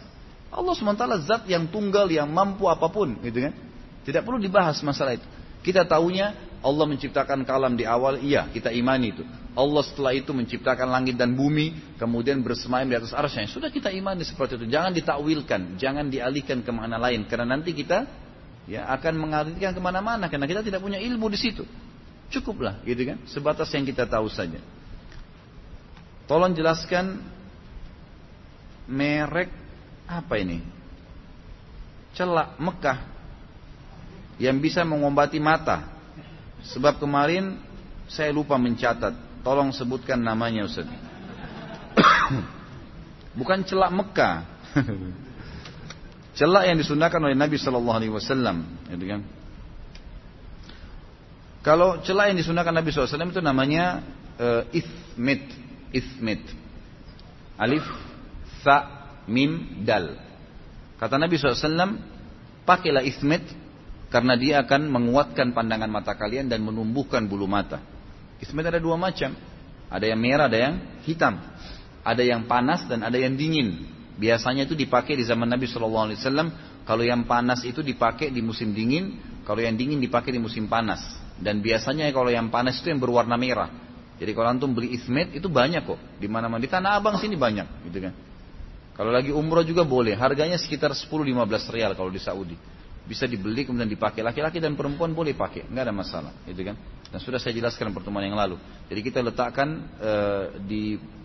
Allah 0.50 0.74
sementara 0.74 1.14
zat 1.22 1.46
yang 1.46 1.70
tunggal 1.70 2.10
yang 2.10 2.26
mampu 2.26 2.66
apa 2.66 2.90
pun, 2.90 3.14
gitu 3.22 3.46
kan? 3.46 3.54
Tidak 4.02 4.22
perlu 4.26 4.42
dibahas 4.42 4.82
masalah 4.82 5.14
itu. 5.14 5.26
Kita 5.62 5.86
tahunya 5.86 6.58
Allah 6.60 6.84
menciptakan 6.88 7.46
kalam 7.46 7.78
di 7.78 7.86
awal, 7.86 8.20
iya 8.20 8.48
kita 8.50 8.68
imani 8.74 9.14
itu. 9.14 9.24
Allah 9.54 9.82
setelah 9.86 10.12
itu 10.14 10.30
menciptakan 10.34 10.88
langit 10.90 11.16
dan 11.16 11.36
bumi, 11.36 11.96
kemudian 11.96 12.42
bersemayam 12.42 12.90
di 12.90 12.96
atas 12.96 13.12
arsy. 13.12 13.46
Sudah 13.46 13.70
kita 13.70 13.92
imani 13.92 14.26
seperti 14.26 14.60
itu. 14.60 14.66
Jangan 14.68 14.90
ditakwilkan, 14.94 15.76
jangan 15.76 16.06
dialihkan 16.08 16.62
ke 16.66 16.70
mana 16.70 16.96
lain. 16.96 17.26
Karena 17.26 17.56
nanti 17.56 17.76
kita 17.76 18.06
ya 18.66 18.86
akan 18.94 19.14
mengalihkan 19.20 19.74
ke 19.74 19.80
mana-mana. 19.82 20.30
Karena 20.30 20.46
kita 20.46 20.62
tidak 20.64 20.80
punya 20.80 20.98
ilmu 21.02 21.26
di 21.28 21.38
situ. 21.38 21.66
Cukuplah, 22.30 22.78
gitu 22.86 23.02
kan? 23.04 23.18
Sebatas 23.26 23.68
yang 23.74 23.82
kita 23.82 24.06
tahu 24.06 24.30
saja. 24.30 24.62
Tolong 26.30 26.54
jelaskan 26.54 27.18
merek 28.86 29.50
apa 30.10 30.34
ini? 30.42 30.58
Celak 32.18 32.58
Mekah 32.58 32.98
yang 34.42 34.58
bisa 34.58 34.82
mengobati 34.82 35.38
mata 35.38 36.00
Sebab 36.66 37.00
kemarin 37.00 37.56
saya 38.10 38.34
lupa 38.34 38.58
mencatat. 38.60 39.14
Tolong 39.40 39.72
sebutkan 39.72 40.20
namanya 40.20 40.68
Ustaz. 40.68 40.84
Bukan 43.38 43.64
celak 43.64 43.90
Mekah. 43.94 44.44
celak 46.38 46.64
yang 46.68 46.76
disunahkan 46.76 47.20
oleh 47.24 47.38
Nabi 47.38 47.56
Shallallahu 47.56 47.96
Alaihi 47.96 48.12
Wasallam, 48.12 48.68
gitu 48.92 49.06
kan? 49.08 49.20
Kalau 51.60 52.00
celak 52.04 52.32
yang 52.32 52.38
disunahkan 52.40 52.72
Nabi 52.72 52.88
SAW 52.88 53.20
itu 53.20 53.44
namanya 53.44 54.00
uh, 54.40 54.64
ithmit, 54.72 55.44
ithmit. 55.92 56.40
Alif, 57.60 57.84
tha, 58.64 58.99
mim, 59.30 59.82
dal. 59.86 60.18
Kata 60.98 61.16
Nabi 61.16 61.38
SAW, 61.38 61.96
pakailah 62.66 63.06
ithmit 63.06 63.46
karena 64.10 64.34
dia 64.34 64.58
akan 64.66 64.90
menguatkan 64.90 65.54
pandangan 65.54 65.86
mata 65.86 66.18
kalian 66.18 66.50
dan 66.50 66.66
menumbuhkan 66.66 67.30
bulu 67.30 67.46
mata. 67.46 67.78
Ismet 68.42 68.66
ada 68.66 68.82
dua 68.82 68.98
macam. 68.98 69.32
Ada 69.86 70.06
yang 70.10 70.20
merah, 70.20 70.50
ada 70.50 70.58
yang 70.58 70.74
hitam. 71.06 71.38
Ada 72.02 72.22
yang 72.26 72.50
panas 72.50 72.84
dan 72.90 73.06
ada 73.06 73.14
yang 73.14 73.38
dingin. 73.38 73.86
Biasanya 74.18 74.66
itu 74.66 74.74
dipakai 74.74 75.14
di 75.14 75.24
zaman 75.24 75.46
Nabi 75.46 75.70
Wasallam. 75.70 76.50
Kalau 76.84 77.06
yang 77.06 77.22
panas 77.24 77.62
itu 77.62 77.86
dipakai 77.86 78.34
di 78.34 78.42
musim 78.42 78.74
dingin, 78.74 79.14
kalau 79.46 79.62
yang 79.62 79.78
dingin 79.78 80.02
dipakai 80.02 80.34
di 80.34 80.40
musim 80.42 80.66
panas. 80.66 81.00
Dan 81.38 81.62
biasanya 81.62 82.10
kalau 82.10 82.28
yang 82.28 82.50
panas 82.50 82.82
itu 82.82 82.90
yang 82.90 83.00
berwarna 83.00 83.38
merah. 83.38 83.70
Jadi 84.20 84.36
kalau 84.36 84.52
antum 84.52 84.76
beli 84.76 84.92
ismet 84.92 85.32
itu 85.32 85.48
banyak 85.48 85.86
kok. 85.86 86.00
Di 86.20 86.28
mana-mana 86.28 86.60
di 86.60 86.68
Tanah 86.68 87.00
Abang 87.00 87.16
sini 87.16 87.40
banyak, 87.40 87.88
gitu 87.88 87.98
kan. 88.04 88.12
Kalau 89.00 89.16
lagi 89.16 89.32
umroh 89.32 89.64
juga 89.64 89.80
boleh. 89.80 90.12
Harganya 90.12 90.60
sekitar 90.60 90.92
10-15 90.92 91.72
rial 91.72 91.96
kalau 91.96 92.12
di 92.12 92.20
Saudi. 92.20 92.52
Bisa 93.08 93.24
dibeli 93.24 93.64
kemudian 93.64 93.88
dipakai. 93.88 94.20
Laki-laki 94.20 94.60
dan 94.60 94.76
perempuan 94.76 95.16
boleh 95.16 95.32
pakai. 95.32 95.64
Nggak 95.72 95.88
ada 95.88 95.94
masalah. 95.96 96.32
Gitu 96.44 96.60
kan? 96.68 96.76
Dan 97.08 97.16
sudah 97.16 97.40
saya 97.40 97.56
jelaskan 97.56 97.96
pertemuan 97.96 98.28
yang 98.28 98.36
lalu. 98.36 98.60
Jadi 98.92 99.00
kita 99.00 99.24
letakkan 99.24 99.88
e, 99.96 100.12
di 100.68 100.82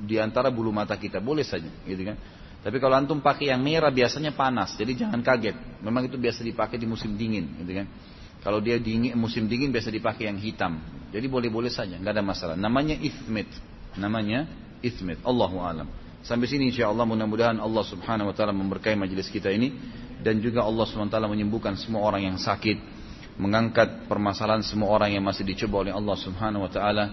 di 0.07 0.15
antara 0.15 0.47
bulu 0.47 0.71
mata 0.71 0.95
kita. 0.95 1.19
Boleh 1.19 1.43
saja. 1.43 1.67
Gitu 1.83 1.99
kan? 2.07 2.15
Tapi 2.63 2.79
kalau 2.79 2.95
antum 2.95 3.19
pakai 3.19 3.51
yang 3.51 3.59
merah 3.59 3.91
biasanya 3.91 4.31
panas. 4.31 4.79
Jadi 4.79 4.95
jangan 4.95 5.19
kaget. 5.19 5.83
Memang 5.83 6.07
itu 6.07 6.15
biasa 6.15 6.47
dipakai 6.47 6.79
di 6.79 6.87
musim 6.87 7.11
dingin. 7.19 7.59
Gitu 7.59 7.75
kan? 7.75 7.91
Kalau 8.39 8.63
dia 8.63 8.79
dingin 8.79 9.19
musim 9.19 9.51
dingin 9.51 9.67
biasa 9.75 9.91
dipakai 9.91 10.31
yang 10.31 10.39
hitam. 10.39 10.79
Jadi 11.11 11.27
boleh-boleh 11.27 11.67
saja. 11.67 11.99
Nggak 11.99 12.13
ada 12.15 12.23
masalah. 12.23 12.55
Namanya 12.55 12.95
ithmit 12.95 13.51
namanya 13.95 14.43
ithmit 14.83 15.19
Allahu 15.23 15.59
alam 15.63 15.87
sampai 16.25 16.49
sini 16.49 16.73
insya 16.73 16.89
Allah 16.89 17.05
mudah-mudahan 17.05 17.61
Allah 17.61 17.83
subhanahu 17.85 18.33
wa 18.33 18.35
taala 18.35 18.51
memberkahi 18.51 18.97
majelis 18.97 19.29
kita 19.29 19.53
ini 19.53 19.71
dan 20.25 20.41
juga 20.41 20.65
Allah 20.65 20.89
SWT 20.89 21.13
menyembuhkan 21.29 21.77
semua 21.77 22.01
orang 22.01 22.33
yang 22.33 22.37
sakit, 22.41 22.81
mengangkat 23.37 24.09
permasalahan 24.09 24.65
semua 24.65 24.89
orang 24.89 25.13
yang 25.13 25.21
masih 25.21 25.45
dicoba 25.45 25.85
oleh 25.85 25.93
Allah 25.93 26.17
Subhanahu 26.17 26.65
wa 26.65 26.71
taala, 26.73 27.05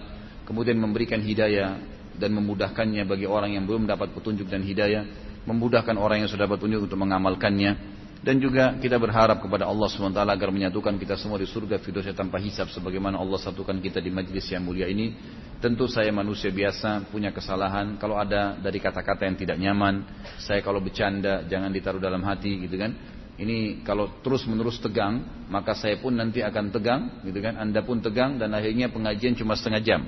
kemudian 0.49 0.81
memberikan 0.81 1.21
hidayah 1.21 1.77
dan 2.17 2.33
memudahkannya 2.33 3.05
bagi 3.05 3.29
orang 3.29 3.53
yang 3.53 3.69
belum 3.69 3.85
dapat 3.85 4.17
petunjuk 4.17 4.49
dan 4.49 4.65
hidayah, 4.65 5.05
memudahkan 5.45 5.93
orang 5.93 6.25
yang 6.25 6.29
sudah 6.29 6.49
dapat 6.49 6.57
petunjuk 6.57 6.89
untuk 6.89 6.97
mengamalkannya. 6.97 8.01
Dan 8.23 8.39
juga 8.39 8.79
kita 8.79 8.95
berharap 8.95 9.43
kepada 9.43 9.67
Allah 9.67 9.83
SWT 9.91 10.15
agar 10.15 10.47
menyatukan 10.47 10.95
kita 10.95 11.19
semua 11.19 11.35
di 11.35 11.43
surga 11.43 11.75
firdosnya 11.83 12.15
tanpa 12.15 12.39
hisap 12.39 12.71
sebagaimana 12.71 13.19
Allah 13.19 13.35
satukan 13.35 13.75
kita 13.83 13.99
di 13.99 14.15
majlis 14.15 14.47
yang 14.47 14.63
mulia 14.63 14.87
ini. 14.87 15.11
Tentu 15.59 15.91
saya 15.91 16.07
manusia 16.15 16.47
biasa 16.47 17.11
punya 17.11 17.35
kesalahan. 17.35 17.99
Kalau 17.99 18.15
ada 18.15 18.55
dari 18.55 18.79
kata-kata 18.79 19.27
yang 19.27 19.35
tidak 19.35 19.59
nyaman, 19.59 20.07
saya 20.39 20.63
kalau 20.63 20.79
bercanda 20.79 21.43
jangan 21.51 21.67
ditaruh 21.67 21.99
dalam 21.99 22.23
hati 22.23 22.63
gitu 22.63 22.79
kan. 22.79 22.95
Ini 23.35 23.83
kalau 23.83 24.23
terus 24.23 24.47
menerus 24.47 24.79
tegang, 24.79 25.47
maka 25.51 25.75
saya 25.75 25.99
pun 25.99 26.15
nanti 26.15 26.39
akan 26.39 26.71
tegang, 26.71 27.01
gitu 27.27 27.43
kan? 27.43 27.59
Anda 27.59 27.83
pun 27.83 27.99
tegang 27.99 28.39
dan 28.39 28.55
akhirnya 28.55 28.87
pengajian 28.87 29.35
cuma 29.35 29.59
setengah 29.59 29.83
jam. 29.83 29.99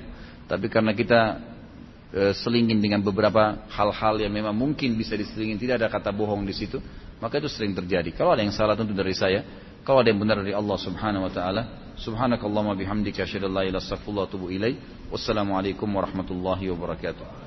Tapi 0.48 0.72
karena 0.72 0.96
kita 0.96 1.20
e, 2.14 2.32
selingin 2.38 2.78
dengan 2.78 3.02
beberapa 3.02 3.66
hal-hal 3.66 4.22
yang 4.22 4.32
memang 4.32 4.54
mungkin 4.54 4.94
bisa 4.94 5.18
diselingin, 5.18 5.58
tidak 5.58 5.82
ada 5.82 5.88
kata 5.90 6.14
bohong 6.14 6.46
di 6.46 6.54
situ, 6.54 6.78
maka 7.20 7.40
itu 7.40 7.48
sering 7.48 7.72
terjadi. 7.72 8.12
Kalau 8.12 8.36
ada 8.36 8.44
yang 8.44 8.52
salah 8.52 8.76
tentu 8.76 8.92
dari 8.92 9.16
saya. 9.16 9.40
Kalau 9.86 10.02
ada 10.02 10.10
yang 10.10 10.18
benar 10.18 10.42
dari 10.42 10.50
Allah 10.50 10.78
subhanahu 10.82 11.30
wa 11.30 11.32
ta'ala. 11.32 11.62
Subhanakallahumma 11.96 12.74
bihamdika 12.74 13.22
asyhadu 13.22 13.46
an 13.48 13.52
la 13.54 13.62
ilaha 13.62 13.70
illa 13.70 13.80
anta 13.80 13.86
astaghfiruka 13.86 14.20
wa 14.20 14.26
atubu 14.26 14.46
ilaik. 14.50 14.76
Wassalamualaikum 15.08 15.86
warahmatullahi 15.86 16.68
wabarakatuh. 16.74 17.45